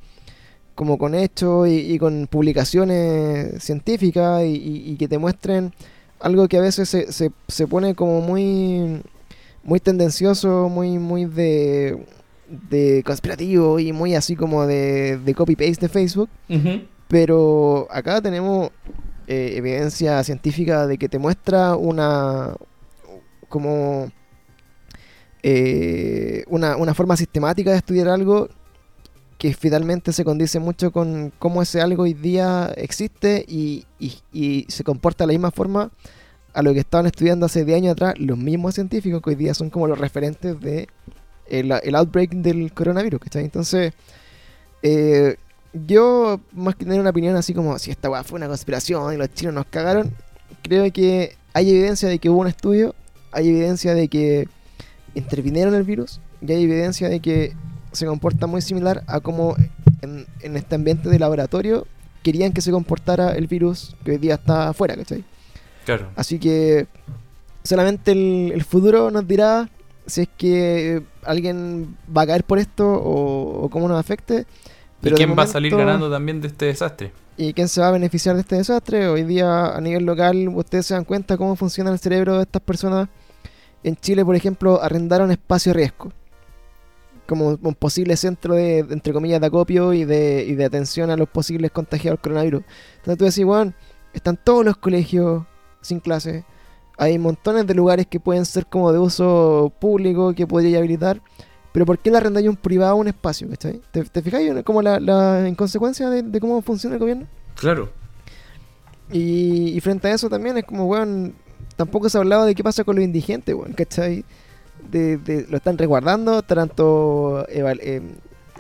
como 0.75 0.97
con 0.97 1.15
hechos 1.15 1.69
y, 1.69 1.99
con 1.99 2.27
publicaciones 2.27 3.63
científicas 3.63 4.45
y, 4.47 4.97
que 4.97 5.09
te 5.09 5.19
muestren 5.19 5.75
algo 6.21 6.49
que 6.49 6.57
a 6.57 6.63
veces 6.63 6.89
se, 6.89 7.13
se, 7.13 7.33
se 7.49 7.67
pone 7.67 7.95
como 7.95 8.23
muy, 8.23 9.03
muy 9.63 9.81
tendencioso, 9.81 10.69
muy, 10.69 10.99
muy 10.99 11.25
de 11.25 12.07
de 12.51 13.03
conspirativo 13.05 13.79
y 13.79 13.93
muy 13.93 14.15
así 14.15 14.35
como 14.35 14.67
de, 14.67 15.19
de 15.19 15.35
copy-paste 15.35 15.87
de 15.87 15.89
Facebook. 15.89 16.29
Pero 17.09 17.89
acá 17.91 18.21
tenemos 18.21 18.71
eh, 19.27 19.55
evidencia 19.57 20.23
científica 20.25 20.87
de 20.87 20.99
que 20.99 21.09
te 21.09 21.19
muestra 21.19 21.77
una 21.77 22.55
como 23.49 24.11
eh, 25.43 26.45
una, 26.49 26.77
una, 26.77 26.95
forma 26.95 27.17
sistemática 27.17 27.71
de 27.71 27.79
estudiar 27.79 28.09
algo 28.09 28.49
que 29.39 29.55
finalmente 29.55 30.13
se 30.13 30.25
condice 30.25 30.61
mucho 30.61 30.93
con 30.93 31.33
cómo 31.39 31.63
ese 31.63 31.81
algo 31.81 32.03
hoy 32.03 32.13
día 32.13 32.73
existe 32.77 33.45
y, 33.49 33.87
y, 33.99 34.67
se 34.69 34.85
comporta 34.85 35.25
de 35.25 35.29
la 35.29 35.33
misma 35.33 35.51
forma 35.51 35.91
a 36.53 36.63
lo 36.63 36.73
que 36.73 36.81
estaban 36.81 37.07
estudiando 37.07 37.47
hace 37.47 37.65
10 37.65 37.77
años 37.77 37.93
atrás 37.93 38.15
los 38.19 38.39
mismos 38.39 38.75
científicos 38.75 39.23
que 39.23 39.31
hoy 39.31 39.37
día 39.37 39.55
son 39.55 39.71
como 39.71 39.87
los 39.87 39.99
referentes 39.99 40.61
de 40.61 40.89
el, 41.47 41.95
outbreak 41.95 42.31
del 42.31 42.73
coronavirus, 42.73 43.21
¿cachai? 43.21 43.45
Entonces, 43.45 43.93
eh, 44.83 45.37
yo, 45.73 46.41
más 46.53 46.77
que 46.77 46.85
tener 46.85 47.01
una 47.01 47.11
opinión 47.11 47.37
así 47.37 47.55
como 47.55 47.79
si 47.79 47.91
esta 47.91 48.11
weá 48.11 48.25
fue 48.25 48.39
una 48.39 48.49
conspiración 48.49 49.13
y 49.13 49.17
los 49.17 49.33
chinos 49.35 49.55
nos 49.55 49.67
cagaron, 49.67 50.15
creo 50.63 50.91
que 50.93 51.37
hay 51.53 51.71
evidencia 51.71 52.09
de 52.09 52.19
que 52.19 52.31
hubo 52.31 52.41
un 52.41 52.49
estudio, 52.49 52.95
hay 53.33 53.49
evidencia 53.49 53.95
de 53.95 54.09
que 54.09 54.49
intervinieron 55.15 55.75
el 55.75 55.83
virus 55.83 56.21
y 56.41 56.53
hay 56.53 56.63
evidencia 56.65 57.09
de 57.09 57.21
que 57.21 57.55
se 57.93 58.07
comporta 58.07 58.47
muy 58.47 58.63
similar 58.63 59.03
a 59.07 59.21
como 59.21 59.57
en, 60.03 60.27
este 60.57 60.75
ambiente 60.75 61.09
de 61.09 61.19
laboratorio 61.19 61.87
querían 62.23 62.53
que 62.53 62.61
se 62.61 62.71
comportara 62.71 63.33
el 63.33 63.47
virus 63.47 63.97
que 64.05 64.13
hoy 64.13 64.19
día 64.19 64.35
está 64.35 64.69
afuera, 64.69 64.97
¿cachai? 64.97 65.25
Claro. 65.85 66.09
Así 66.17 66.39
que 66.39 66.87
solamente 67.63 68.13
el 68.13 68.65
futuro 68.65 69.11
nos 69.11 69.27
dirá 69.27 69.69
si 70.07 70.23
es 70.23 70.29
que 70.37 71.03
alguien 71.23 71.97
va 72.15 72.23
a 72.23 72.27
caer 72.27 72.45
por 72.45 72.59
esto 72.59 72.87
o, 72.87 73.69
cómo 73.71 73.89
nos 73.89 73.99
afecte. 73.99 74.47
Pero 75.01 75.15
¿Y 75.15 75.17
quién 75.17 75.39
va 75.39 75.45
a 75.45 75.47
salir 75.47 75.75
ganando 75.75 76.11
también 76.11 76.41
de 76.41 76.49
este 76.49 76.67
desastre? 76.67 77.13
¿Y 77.37 77.55
quién 77.55 77.69
se 77.69 77.81
va 77.81 77.89
a 77.89 77.93
beneficiar 77.93 78.35
de 78.35 78.43
este 78.43 78.57
desastre? 78.57 79.09
Hoy 79.09 79.23
día 79.23 79.75
a 79.75 79.81
nivel 79.81 80.05
local 80.05 80.49
ustedes 80.49 80.87
se 80.87 80.95
dan 80.95 81.05
cuenta 81.05 81.39
cómo 81.39 81.57
funciona 81.57 81.91
el 81.91 81.99
cerebro 81.99 82.37
de 82.37 82.43
estas 82.43 82.61
personas. 82.61 83.09
En 83.83 83.97
Chile, 83.97 84.25
por 84.25 84.37
ejemplo, 84.37 84.83
arrendaron 84.83 85.31
espacio 85.31 85.73
riesgo 85.73 86.13
como 87.27 87.57
un 87.63 87.75
posible 87.77 88.17
centro 88.17 88.55
de, 88.55 88.81
entre 88.81 89.13
comillas, 89.13 89.41
de 89.41 89.47
acopio 89.47 89.93
y 89.93 90.05
de, 90.05 90.45
y 90.49 90.57
de 90.57 90.65
atención 90.65 91.11
a 91.11 91.17
los 91.17 91.29
posibles 91.29 91.71
contagiados 91.71 92.19
del 92.19 92.23
coronavirus. 92.23 92.65
Entonces 92.97 93.19
tú 93.19 93.25
decís, 93.25 93.45
bueno, 93.45 93.73
están 94.13 94.37
todos 94.37 94.65
los 94.65 94.77
colegios 94.77 95.45
sin 95.81 96.01
clases, 96.01 96.45
hay 97.01 97.19
montones 97.19 97.67
de 97.67 97.75
lugares 97.75 98.07
que 98.07 98.21
pueden 98.21 98.45
ser 98.45 98.67
como 98.67 98.93
de 98.93 98.99
uso 98.99 99.73
público 99.81 100.35
que 100.35 100.47
podría 100.47 100.79
habilitar. 100.79 101.23
Pero 101.73 101.87
¿por 101.87 101.99
qué 101.99 102.11
le 102.11 102.19
arrendáis 102.19 102.49
un 102.49 102.57
privado 102.57 102.97
un 102.97 103.09
espacio? 103.09 103.49
¿Te, 103.57 103.81
te 104.05 104.23
fijáis 104.23 104.53
como 104.65 104.83
la, 104.83 105.01
la 105.01 105.49
inconsecuencia 105.49 106.11
de, 106.11 106.41
cómo 106.41 106.61
funciona 106.63 106.97
el 106.97 107.01
gobierno? 107.01 107.27
Claro. 107.55 107.91
Y, 109.11 109.81
frente 109.81 110.09
a 110.09 110.15
eso 110.15 110.29
también 110.29 110.59
es 110.59 110.65
como, 110.65 110.85
weón, 110.87 111.35
tampoco 111.77 112.09
se 112.09 112.19
ha 112.19 112.21
hablado 112.21 112.45
de 112.45 112.55
qué 112.55 112.63
pasa 112.63 112.85
con 112.85 112.97
los 112.97 113.05
indigentes, 113.05 113.55
weón, 113.55 113.73
¿cachai? 113.73 114.25
De, 114.91 115.47
lo 115.49 115.57
están 115.57 115.79
resguardando, 115.79 116.43
tanto 116.43 117.47
eh, 117.49 118.03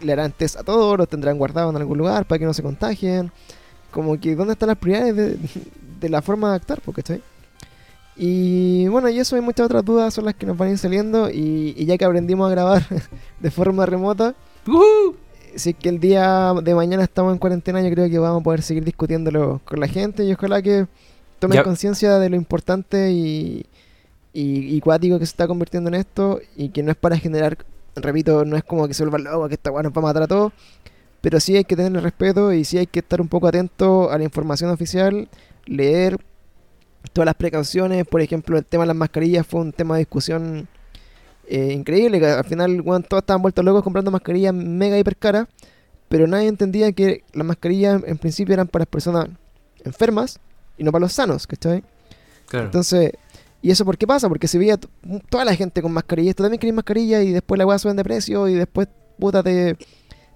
le 0.02 0.12
harán 0.12 0.32
test 0.32 0.56
a 0.56 0.62
todos, 0.62 0.96
los 0.96 1.08
tendrán 1.08 1.36
guardados 1.36 1.74
en 1.74 1.80
algún 1.80 1.98
lugar 1.98 2.24
para 2.24 2.38
que 2.38 2.44
no 2.44 2.54
se 2.54 2.62
contagien. 2.62 3.30
Como 3.90 4.18
que, 4.18 4.34
¿dónde 4.36 4.52
están 4.52 4.68
las 4.68 4.78
prioridades 4.78 5.16
de, 5.16 5.38
de 6.00 6.08
la 6.08 6.22
forma 6.22 6.50
de 6.50 6.56
actuar, 6.56 6.80
¿cachai? 6.94 7.22
Y 8.16 8.86
bueno, 8.88 9.08
y 9.08 9.18
eso 9.18 9.36
y 9.38 9.40
muchas 9.40 9.64
otras 9.64 9.82
dudas 9.82 10.12
son 10.12 10.26
las 10.26 10.34
que 10.34 10.44
nos 10.44 10.56
van 10.56 10.68
a 10.68 10.70
ir 10.72 10.78
saliendo. 10.78 11.30
Y, 11.30 11.86
ya 11.86 11.96
que 11.96 12.04
aprendimos 12.04 12.48
a 12.48 12.50
grabar 12.50 12.82
de 13.40 13.50
forma 13.50 13.86
remota, 13.86 14.34
si 15.54 15.70
es 15.70 15.76
que 15.76 15.88
el 15.88 16.00
día 16.00 16.52
de 16.62 16.74
mañana 16.74 17.02
estamos 17.02 17.32
en 17.32 17.38
cuarentena, 17.38 17.80
yo 17.80 17.90
creo 17.90 18.10
que 18.10 18.18
vamos 18.18 18.42
a 18.42 18.44
poder 18.44 18.60
seguir 18.62 18.84
discutiéndolo 18.84 19.62
con 19.64 19.80
la 19.80 19.88
gente. 19.88 20.24
Y 20.24 20.32
ojalá 20.32 20.60
que 20.60 20.86
tomen 21.38 21.62
conciencia 21.62 22.18
de 22.18 22.28
lo 22.28 22.36
importante 22.36 23.10
y, 23.10 23.64
y, 24.34 24.78
cuático 24.80 25.18
que 25.18 25.24
se 25.24 25.30
está 25.30 25.46
convirtiendo 25.46 25.88
en 25.88 25.94
esto. 25.94 26.40
Y 26.56 26.68
que 26.70 26.82
no 26.82 26.90
es 26.90 26.98
para 26.98 27.16
generar, 27.16 27.56
repito, 27.96 28.44
no 28.44 28.56
es 28.56 28.64
como 28.64 28.86
que 28.86 28.92
se 28.92 29.02
vuelva 29.04 29.18
loco, 29.30 29.48
que 29.48 29.54
esta 29.54 29.70
weá 29.70 29.82
nos 29.82 29.92
va 29.92 29.98
a 29.98 30.04
matar 30.04 30.24
a 30.24 30.28
todos. 30.28 30.52
Pero 31.20 31.40
sí 31.40 31.56
hay 31.56 31.64
que 31.64 31.76
tener 31.76 32.02
respeto 32.02 32.52
y 32.52 32.64
sí 32.64 32.78
hay 32.78 32.86
que 32.86 33.00
estar 33.00 33.20
un 33.20 33.28
poco 33.28 33.48
atento 33.48 34.10
a 34.10 34.18
la 34.18 34.24
información 34.24 34.70
oficial, 34.70 35.28
leer, 35.66 36.18
todas 37.12 37.26
las 37.26 37.34
precauciones, 37.34 38.06
por 38.06 38.20
ejemplo, 38.20 38.58
el 38.58 38.64
tema 38.64 38.84
de 38.84 38.88
las 38.88 38.96
mascarillas 38.96 39.46
fue 39.46 39.60
un 39.60 39.72
tema 39.72 39.94
de 39.94 40.00
discusión 40.00 40.68
eh, 41.48 41.72
increíble, 41.72 42.20
que 42.20 42.26
al 42.26 42.44
final 42.44 42.82
todos 43.08 43.22
estaban 43.22 43.42
vueltos 43.42 43.64
locos 43.64 43.82
comprando 43.82 44.10
mascarillas 44.10 44.54
mega 44.54 44.98
hiper 44.98 45.16
caras, 45.16 45.48
pero 46.08 46.26
nadie 46.26 46.48
entendía 46.48 46.92
que 46.92 47.24
las 47.32 47.46
mascarillas 47.46 48.02
en 48.06 48.18
principio 48.18 48.54
eran 48.54 48.68
para 48.68 48.86
personas 48.86 49.28
enfermas 49.84 50.38
y 50.76 50.84
no 50.84 50.92
para 50.92 51.00
los 51.00 51.12
sanos, 51.12 51.46
¿cachai? 51.46 51.82
Claro. 52.48 52.66
Entonces, 52.66 53.12
¿y 53.62 53.70
eso 53.70 53.84
por 53.84 53.96
qué 53.96 54.06
pasa? 54.06 54.28
Porque 54.28 54.48
se 54.48 54.58
veía 54.58 54.78
toda 55.28 55.44
la 55.44 55.54
gente 55.54 55.82
con 55.82 55.92
mascarilla, 55.92 56.34
tú 56.34 56.42
también 56.42 56.60
querés 56.60 56.74
mascarilla 56.74 57.22
y 57.22 57.32
después 57.32 57.58
la 57.58 57.66
weá 57.66 57.78
suben 57.78 57.96
de 57.96 58.04
precio 58.04 58.48
y 58.48 58.54
después, 58.54 58.88
puta, 59.18 59.42
te, 59.42 59.76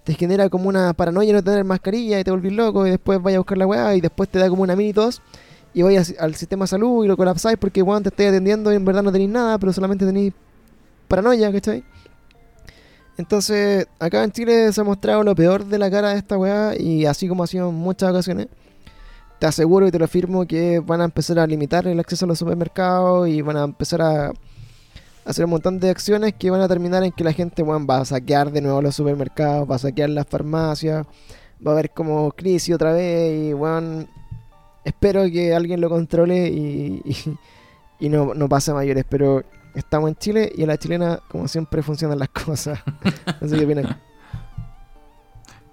te 0.04 0.14
genera 0.14 0.50
como 0.50 0.68
una 0.68 0.92
paranoia 0.92 1.32
no 1.32 1.42
tener 1.42 1.64
mascarilla 1.64 2.20
y 2.20 2.24
te 2.24 2.30
volvís 2.30 2.52
loco 2.52 2.86
y 2.86 2.90
después 2.90 3.20
vayas 3.22 3.36
a 3.36 3.40
buscar 3.40 3.58
la 3.58 3.66
weá 3.66 3.94
y 3.94 4.00
después 4.00 4.28
te 4.28 4.38
da 4.38 4.48
como 4.50 4.62
una 4.62 4.76
mini 4.76 4.92
tos 4.92 5.22
y 5.72 5.82
vais 5.82 6.14
al 6.20 6.34
sistema 6.34 6.64
de 6.64 6.68
salud 6.68 7.04
y 7.04 7.08
lo 7.08 7.16
colapsáis 7.16 7.56
porque 7.58 7.82
weón 7.82 8.02
te 8.02 8.10
estáis 8.10 8.28
atendiendo 8.28 8.70
y 8.70 8.76
en 8.76 8.84
verdad 8.84 9.02
no 9.02 9.10
tenéis 9.10 9.30
nada, 9.30 9.58
pero 9.58 9.72
solamente 9.72 10.04
tenéis 10.04 10.32
paranoia, 11.08 11.50
¿cachai? 11.50 11.82
Entonces, 13.16 13.86
acá 13.98 14.24
en 14.24 14.32
Chile 14.32 14.72
se 14.72 14.80
ha 14.80 14.84
mostrado 14.84 15.22
lo 15.22 15.34
peor 15.34 15.64
de 15.64 15.78
la 15.78 15.90
cara 15.90 16.10
de 16.10 16.18
esta 16.18 16.36
weá 16.36 16.76
y 16.78 17.06
así 17.06 17.26
como 17.26 17.44
ha 17.44 17.46
sido 17.46 17.70
en 17.70 17.74
muchas 17.74 18.10
ocasiones, 18.10 18.48
te 19.38 19.46
aseguro 19.46 19.86
y 19.86 19.90
te 19.90 19.98
lo 19.98 20.04
afirmo 20.04 20.46
que 20.46 20.80
van 20.80 21.00
a 21.00 21.04
empezar 21.04 21.38
a 21.38 21.46
limitar 21.46 21.86
el 21.86 21.98
acceso 21.98 22.24
a 22.24 22.28
los 22.28 22.38
supermercados 22.38 23.28
y 23.28 23.40
van 23.40 23.56
a 23.56 23.64
empezar 23.64 24.02
a 24.02 24.32
hacer 25.24 25.44
un 25.44 25.52
montón 25.52 25.80
de 25.80 25.90
acciones 25.90 26.34
que 26.34 26.50
van 26.50 26.60
a 26.60 26.68
terminar 26.68 27.02
en 27.02 27.12
que 27.12 27.24
la 27.24 27.32
gente 27.32 27.62
weón, 27.62 27.86
va 27.88 27.98
a 27.98 28.04
saquear 28.04 28.50
de 28.50 28.60
nuevo 28.60 28.82
los 28.82 28.94
supermercados, 28.94 29.70
va 29.70 29.76
a 29.76 29.78
saquear 29.78 30.10
las 30.10 30.26
farmacias, 30.26 31.06
va 31.66 31.70
a 31.70 31.74
haber 31.74 31.90
como 31.90 32.32
crisis 32.32 32.74
otra 32.74 32.92
vez 32.92 33.50
y 33.50 33.52
bueno, 33.52 34.06
espero 34.84 35.24
que 35.24 35.54
alguien 35.54 35.80
lo 35.80 35.88
controle 35.88 36.48
y, 36.48 37.02
y, 37.04 37.16
y 38.06 38.08
no, 38.08 38.34
no 38.34 38.48
pase 38.48 38.70
a 38.70 38.74
mayores, 38.74 39.04
pero 39.08 39.42
estamos 39.74 40.08
en 40.08 40.16
Chile 40.16 40.52
y 40.54 40.62
a 40.62 40.66
la 40.66 40.78
chilena 40.78 41.20
como 41.28 41.48
siempre 41.48 41.82
funcionan 41.82 42.18
las 42.18 42.28
cosas. 42.44 42.80
no 43.40 43.48
sé 43.48 43.56
qué 43.56 43.64
opinan. 43.64 44.00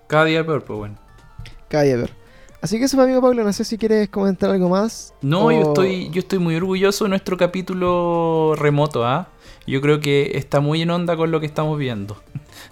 Cada 0.08 0.26
día 0.26 0.46
peor, 0.46 0.64
pues 0.66 0.78
bueno. 0.78 0.96
Cada 1.70 1.84
día 1.84 1.96
peor. 1.96 2.10
Así 2.62 2.78
que 2.78 2.86
eso 2.86 3.02
amigo 3.02 3.22
Pablo, 3.22 3.44
no 3.44 3.52
sé 3.54 3.64
si 3.64 3.78
quieres 3.78 4.10
comentar 4.10 4.52
algo 4.52 4.70
más. 4.70 5.16
No, 5.22 5.52
yo 5.52 5.62
estoy, 5.62 6.10
yo 6.12 6.20
estoy 6.20 6.38
muy 6.38 6.56
orgulloso 6.56 7.06
de 7.06 7.10
nuestro 7.10 7.36
capítulo 7.36 8.54
remoto, 8.56 9.04
¿ah? 9.04 9.30
Yo 9.68 9.82
creo 9.82 10.00
que 10.00 10.32
está 10.36 10.60
muy 10.60 10.82
en 10.82 10.90
onda 10.90 11.16
con 11.16 11.32
lo 11.32 11.40
que 11.40 11.46
estamos 11.46 11.78
viendo. 11.78 12.18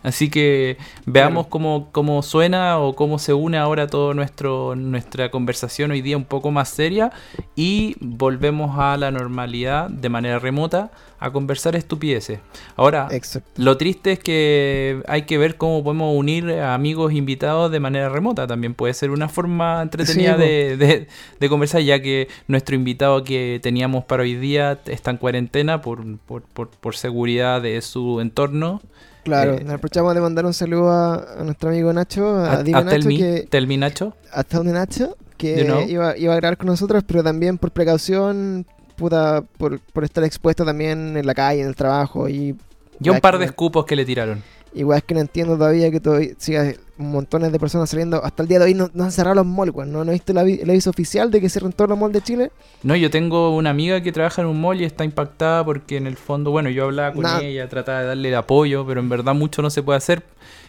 Así 0.01 0.30
que 0.30 0.77
veamos 1.05 1.47
cómo, 1.47 1.89
cómo 1.91 2.21
suena 2.21 2.80
o 2.80 2.95
cómo 2.95 3.19
se 3.19 3.34
une 3.34 3.57
ahora 3.57 3.88
toda 3.88 4.13
nuestra 4.13 5.30
conversación 5.31 5.91
hoy 5.91 6.01
día 6.01 6.15
un 6.17 6.26
poco 6.26 6.51
más 6.51 6.69
seria 6.69 7.11
y 7.55 7.95
volvemos 7.99 8.77
a 8.80 8.95
la 8.97 9.11
normalidad 9.11 9.89
de 9.89 10.09
manera 10.09 10.39
remota 10.39 10.91
a 11.19 11.31
conversar 11.31 11.76
estupideces. 11.76 12.39
Ahora, 12.77 13.09
Exacto. 13.11 13.49
lo 13.61 13.76
triste 13.76 14.13
es 14.13 14.19
que 14.19 15.03
hay 15.05 15.23
que 15.23 15.38
ver 15.38 15.57
cómo 15.57 15.84
podemos 15.84 16.17
unir 16.17 16.49
a 16.51 16.73
amigos 16.73 17.11
invitados 17.11 17.69
de 17.69 17.81
manera 17.81 18.07
remota. 18.07 18.47
También 18.47 18.73
puede 18.73 18.93
ser 18.93 19.11
una 19.11 19.27
forma 19.27 19.81
entretenida 19.81 20.35
Sí, 20.35 20.39
de, 20.41 20.77
de- 20.77 21.07
de 21.39 21.49
conversar, 21.49 21.81
ya 21.81 22.01
que 22.01 22.30
nuestro 22.47 22.73
invitado 22.76 23.26
que 23.26 23.59
teníamos 23.61 24.05
para 24.05 24.23
hoy 24.23 24.35
día 24.35 24.80
está 24.85 25.11
en 25.11 25.17
cuarentena 25.17 25.81
por, 25.81 26.17
por, 26.19 26.43
por- 26.43 26.69
por 26.69 26.95
seguridad 26.95 27.61
de 27.61 27.81
su 27.81 28.21
entorno. 28.21 28.81
Claro, 29.23 29.55
Eh, 29.55 29.63
nos 29.63 29.75
aprovechamos 29.75 30.13
de 30.15 30.21
mandar 30.21 30.45
un 30.45 30.53
saludo 30.53 30.89
a, 30.91 31.15
a 31.39 31.43
nuestro 31.43 31.69
amigo 31.69 31.91
Nacho, 31.93 32.27
a, 32.37 32.53
A, 32.53 32.63
Dime 32.63 32.79
a 32.79 32.83
Nacho, 32.83 33.09
que 33.09 33.47
Nacho. 33.77 34.13
hasta 34.31 34.57
donde 34.57 34.73
Nacho, 34.73 35.17
que 35.37 35.59
You 35.59 35.65
know. 35.65 35.81
iba, 35.87 36.17
iba 36.17 36.33
a 36.33 36.35
grabar 36.37 36.57
con 36.57 36.67
nosotros, 36.67 37.03
pero 37.05 37.23
también 37.23 37.57
por 37.57 37.71
precaución, 37.71 38.65
puta, 38.95 39.43
por, 39.57 39.79
por 39.79 40.03
estar 40.03 40.23
expuesto 40.23 40.65
también 40.65 41.15
en 41.17 41.25
la 41.25 41.33
calle, 41.33 41.61
en 41.61 41.67
el 41.67 41.75
trabajo 41.75 42.27
y 42.29 42.55
Y 43.01 43.09
un 43.09 43.19
par 43.19 43.37
de 43.37 43.45
escupos 43.45 43.85
que 43.85 43.95
le 43.95 44.05
tiraron. 44.05 44.41
Igual 44.73 44.97
es 44.99 45.03
que 45.03 45.13
no 45.13 45.21
entiendo 45.21 45.57
todavía 45.57 45.89
que 45.91 45.99
todavía 45.99 46.29
siga 46.37 46.73
montones 46.97 47.51
de 47.51 47.59
personas 47.59 47.89
saliendo. 47.89 48.23
Hasta 48.23 48.43
el 48.43 48.49
día 48.49 48.59
de 48.59 48.65
hoy 48.65 48.73
no, 48.73 48.89
no 48.93 49.05
han 49.05 49.11
cerrado 49.11 49.35
los 49.35 49.45
malls, 49.45 49.73
weón. 49.73 49.91
¿No, 49.91 50.03
no 50.03 50.11
he 50.11 50.13
visto 50.13 50.31
el, 50.33 50.37
avi- 50.37 50.59
el 50.61 50.69
aviso 50.69 50.89
oficial 50.89 51.31
de 51.31 51.39
que 51.39 51.47
cierran 51.49 51.71
todos 51.71 51.89
los 51.89 51.97
malls 51.97 52.13
de 52.13 52.21
Chile? 52.21 52.51
No, 52.83 52.95
yo 52.95 53.09
tengo 53.09 53.55
una 53.55 53.69
amiga 53.69 54.01
que 54.01 54.11
trabaja 54.11 54.41
en 54.41 54.47
un 54.49 54.59
mall 54.59 54.81
y 54.81 54.83
está 54.83 55.03
impactada 55.05 55.63
porque 55.63 55.97
en 55.97 56.07
el 56.07 56.17
fondo, 56.17 56.51
bueno, 56.51 56.69
yo 56.69 56.85
hablaba 56.85 57.13
con 57.13 57.23
Nada. 57.23 57.41
ella, 57.41 57.67
trataba 57.69 58.01
de 58.01 58.07
darle 58.07 58.35
apoyo, 58.35 58.85
pero 58.85 58.99
en 58.99 59.07
verdad 59.09 59.33
mucho 59.33 59.61
no 59.61 59.69
se 59.69 59.81
puede 59.81 59.97
hacer. 59.97 60.23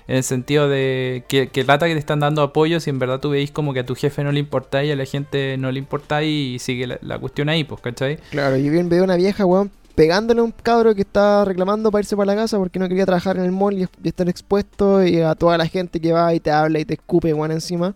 En 0.08 0.16
el 0.16 0.24
sentido 0.24 0.68
de 0.68 1.24
que, 1.28 1.48
que 1.48 1.62
lata 1.62 1.86
que 1.86 1.92
te 1.92 1.98
están 2.00 2.18
dando 2.20 2.42
apoyo 2.42 2.80
si 2.80 2.90
en 2.90 2.98
verdad 2.98 3.20
tú 3.20 3.30
veis 3.30 3.50
como 3.52 3.72
que 3.72 3.80
a 3.80 3.86
tu 3.86 3.94
jefe 3.94 4.24
no 4.24 4.32
le 4.32 4.40
importa 4.40 4.82
y 4.82 4.90
a 4.90 4.96
la 4.96 5.04
gente 5.04 5.56
no 5.56 5.70
le 5.70 5.78
importa 5.78 6.22
y 6.24 6.58
sigue 6.58 6.86
la, 6.88 6.98
la 7.02 7.18
cuestión 7.18 7.48
ahí, 7.48 7.62
pues, 7.62 7.80
¿cachai? 7.80 8.18
Claro, 8.30 8.56
yo 8.56 8.72
vi 8.72 8.78
un 8.78 8.88
video 8.88 9.00
de 9.00 9.04
una 9.04 9.16
vieja, 9.16 9.44
weón, 9.46 9.70
pegándole 9.94 10.40
a 10.40 10.44
un 10.44 10.52
cabro 10.52 10.94
que 10.94 11.02
está 11.02 11.44
reclamando 11.44 11.90
para 11.90 12.00
irse 12.00 12.16
para 12.16 12.26
la 12.26 12.36
casa 12.36 12.58
porque 12.58 12.78
no 12.78 12.88
quería 12.88 13.06
trabajar 13.06 13.36
en 13.36 13.44
el 13.44 13.52
mall 13.52 13.78
y, 13.78 13.88
y 14.02 14.08
estar 14.08 14.28
expuesto 14.28 15.04
y 15.04 15.20
a 15.20 15.34
toda 15.34 15.58
la 15.58 15.66
gente 15.66 16.00
que 16.00 16.12
va 16.12 16.34
y 16.34 16.40
te 16.40 16.50
habla 16.50 16.78
y 16.78 16.84
te 16.84 16.94
escupe, 16.94 17.32
weón, 17.34 17.52
encima. 17.52 17.94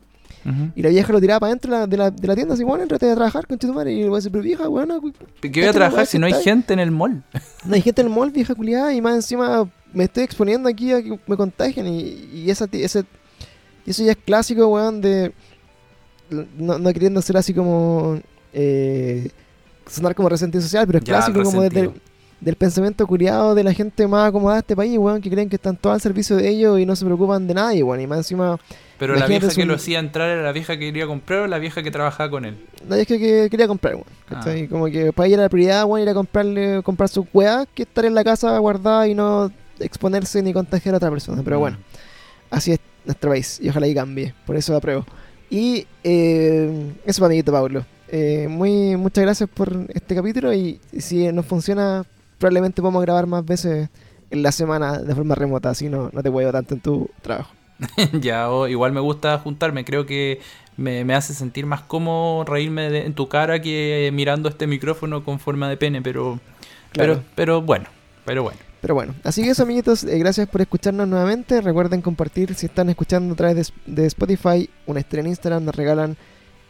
Y 0.74 0.82
la 0.82 0.90
vieja 0.90 1.10
lo 1.10 1.22
tiraba 1.22 1.40
para 1.40 1.52
adentro 1.52 1.72
de 1.72 1.78
la, 1.78 1.86
de 1.86 1.96
la, 1.96 2.10
de 2.10 2.28
la 2.28 2.34
tienda, 2.34 2.52
así, 2.52 2.64
bueno, 2.64 2.82
entrate 2.82 3.10
a 3.10 3.14
trabajar 3.14 3.46
con 3.46 3.56
tu 3.56 3.72
madre. 3.72 3.94
Y 3.94 4.02
el 4.02 4.10
weón 4.10 4.20
dice, 4.20 4.30
pero 4.30 4.44
vieja, 4.44 4.68
weón, 4.68 5.14
¿Qué 5.40 5.48
voy 5.48 5.64
a 5.64 5.72
trabajar 5.72 6.04
si 6.06 6.18
no 6.18 6.26
hay 6.26 6.34
gente 6.34 6.74
en 6.74 6.80
el 6.80 6.90
mall? 6.90 7.22
no 7.64 7.74
hay 7.74 7.80
gente 7.80 8.02
en 8.02 8.08
el 8.08 8.12
mall, 8.12 8.30
vieja 8.30 8.54
culiada, 8.54 8.92
y 8.92 9.00
más 9.00 9.14
encima 9.14 9.66
me 9.94 10.04
estoy 10.04 10.24
exponiendo 10.24 10.68
aquí 10.68 10.92
a 10.92 11.02
que 11.02 11.18
me 11.26 11.36
contagien. 11.38 11.86
Y, 11.86 12.28
y 12.34 12.50
esa, 12.50 12.68
ese, 12.72 13.04
eso 13.86 14.04
ya 14.04 14.12
es 14.12 14.18
clásico, 14.18 14.66
weón, 14.66 15.00
de 15.00 15.32
no, 16.30 16.78
no 16.78 16.92
queriendo 16.92 17.22
ser 17.22 17.36
así 17.36 17.54
como 17.54 18.20
eh, 18.52 19.30
sonar 19.86 20.14
como 20.14 20.28
resentido 20.28 20.62
social, 20.62 20.86
pero 20.86 20.98
es 20.98 21.04
Ya, 21.04 21.14
clásico 21.14 21.42
como 21.42 21.62
desde, 21.62 21.90
del 22.40 22.56
pensamiento 22.56 23.06
curiado 23.06 23.54
de 23.54 23.64
la 23.64 23.72
gente 23.72 24.06
más 24.06 24.28
acomodada 24.28 24.56
de 24.56 24.60
este 24.60 24.76
país, 24.76 24.98
weón, 24.98 25.20
que 25.22 25.30
creen 25.30 25.48
que 25.48 25.56
están 25.56 25.76
todos 25.76 25.94
al 25.94 26.00
servicio 26.00 26.36
de 26.36 26.48
ellos 26.48 26.78
y 26.78 26.84
no 26.86 26.94
se 26.96 27.04
preocupan 27.04 27.46
de 27.46 27.54
nadie, 27.54 27.82
weón. 27.82 28.00
Y 28.00 28.06
más 28.06 28.18
encima, 28.18 28.58
Pero 28.98 29.14
la 29.16 29.26
vieja 29.26 29.48
que 29.48 29.62
un- 29.62 29.68
lo 29.68 29.74
hacía 29.74 29.98
entrar 29.98 30.28
era 30.28 30.42
la 30.42 30.52
vieja 30.52 30.74
que 30.74 30.86
quería 30.86 31.06
comprar 31.06 31.40
o 31.40 31.46
la 31.46 31.58
vieja 31.58 31.82
que 31.82 31.90
trabajaba 31.90 32.30
con 32.30 32.44
él. 32.44 32.56
nadie 32.88 33.02
es 33.02 33.08
que, 33.08 33.18
que 33.18 33.48
quería 33.50 33.66
comprar, 33.66 33.94
weón. 33.94 34.06
¿cachai? 34.28 34.68
Como 34.68 34.86
que 34.86 35.12
para 35.12 35.26
ella 35.26 35.34
era 35.36 35.42
la 35.44 35.48
prioridad, 35.48 35.84
weón, 35.86 36.02
ir 36.02 36.08
a 36.08 36.14
comprarle, 36.14 36.82
comprar 36.82 37.08
sus 37.08 37.24
weas 37.32 37.66
que 37.74 37.84
estar 37.84 38.04
en 38.04 38.14
la 38.14 38.24
casa 38.24 38.58
guardada 38.58 39.08
y 39.08 39.14
no 39.14 39.50
exponerse 39.78 40.42
ni 40.42 40.52
contagiar 40.52 40.94
a 40.94 40.98
otra 40.98 41.10
persona. 41.10 41.42
Pero 41.44 41.56
Mm. 41.56 41.60
bueno, 41.60 41.76
así 42.50 42.72
es 42.72 42.78
nuestro 43.04 43.30
país 43.30 43.58
y 43.62 43.68
ojalá 43.68 43.86
y 43.86 43.94
cambie. 43.94 44.34
Por 44.46 44.56
eso 44.56 44.76
apruebo. 44.76 45.04
Y 45.50 45.86
eh, 46.02 46.92
eso 47.06 47.20
para 47.20 47.26
amiguito 47.28 47.52
Pablo. 47.52 47.84
Eh, 48.08 48.46
muy, 48.48 48.96
muchas 48.96 49.24
gracias 49.24 49.48
por 49.48 49.72
este 49.92 50.14
capítulo 50.14 50.52
y 50.52 50.80
si 50.98 51.30
nos 51.32 51.46
funciona, 51.46 52.04
probablemente 52.38 52.80
podamos 52.82 53.02
grabar 53.02 53.26
más 53.26 53.44
veces 53.44 53.88
en 54.30 54.42
la 54.42 54.52
semana 54.52 54.98
de 54.98 55.14
forma 55.14 55.34
remota, 55.34 55.70
así 55.70 55.88
no, 55.88 56.10
no 56.12 56.22
te 56.22 56.28
huevo 56.28 56.52
tanto 56.52 56.74
en 56.74 56.80
tu 56.80 57.10
trabajo. 57.22 57.52
ya, 58.20 58.50
o 58.50 58.68
igual 58.68 58.92
me 58.92 59.00
gusta 59.00 59.38
juntarme, 59.38 59.84
creo 59.84 60.06
que 60.06 60.40
me, 60.76 61.04
me 61.04 61.14
hace 61.14 61.34
sentir 61.34 61.66
más 61.66 61.80
cómodo 61.82 62.44
reírme 62.44 62.88
de- 62.90 63.06
en 63.06 63.14
tu 63.14 63.28
cara 63.28 63.60
que 63.60 64.10
mirando 64.12 64.48
este 64.48 64.66
micrófono 64.66 65.24
con 65.24 65.38
forma 65.40 65.68
de 65.68 65.76
pene, 65.76 66.02
pero, 66.02 66.40
Claro. 66.92 67.14
pero, 67.14 67.24
pero 67.34 67.62
bueno, 67.62 67.86
pero 68.24 68.42
bueno. 68.44 68.58
Pero 68.80 68.94
bueno, 68.94 69.14
así 69.24 69.42
que 69.42 69.48
eso 69.50 69.62
amiguitos, 69.62 70.04
eh, 70.04 70.18
gracias 70.18 70.46
por 70.46 70.60
escucharnos 70.60 71.08
nuevamente. 71.08 71.62
Recuerden 71.62 72.02
compartir 72.02 72.54
si 72.54 72.66
están 72.66 72.90
escuchando 72.90 73.32
a 73.32 73.36
través 73.36 73.72
de, 73.86 73.92
de 74.02 74.06
Spotify, 74.06 74.68
una 74.86 75.00
estrella 75.00 75.22
en 75.24 75.30
Instagram, 75.30 75.64
nos 75.64 75.74
regalan 75.74 76.16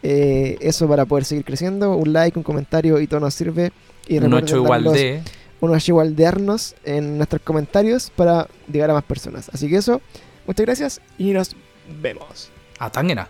eh, 0.07 0.57
eso 0.61 0.87
para 0.87 1.05
poder 1.05 1.25
seguir 1.25 1.43
creciendo. 1.43 1.95
Un 1.97 2.13
like, 2.13 2.37
un 2.37 2.43
comentario 2.43 2.99
y 2.99 3.07
todo 3.07 3.19
nos 3.19 3.33
sirve. 3.33 3.71
Y 4.07 4.17
Un 4.17 4.25
recuerden 4.25 4.43
8 4.43 4.55
igual 4.57 4.83
de... 4.83 5.21
un 5.61 5.71
ocho 5.71 5.91
igual 5.91 6.15
de 6.15 6.27
arnos 6.27 6.75
en 6.83 7.17
nuestros 7.17 7.41
comentarios 7.41 8.11
para 8.15 8.47
llegar 8.71 8.91
a 8.91 8.93
más 8.93 9.03
personas. 9.03 9.49
Así 9.51 9.67
que 9.67 9.77
eso, 9.77 10.01
muchas 10.45 10.63
gracias 10.63 11.01
y 11.17 11.31
nos 11.31 11.55
vemos. 12.01 12.51
A 12.77 12.91
Tangena. 12.91 13.29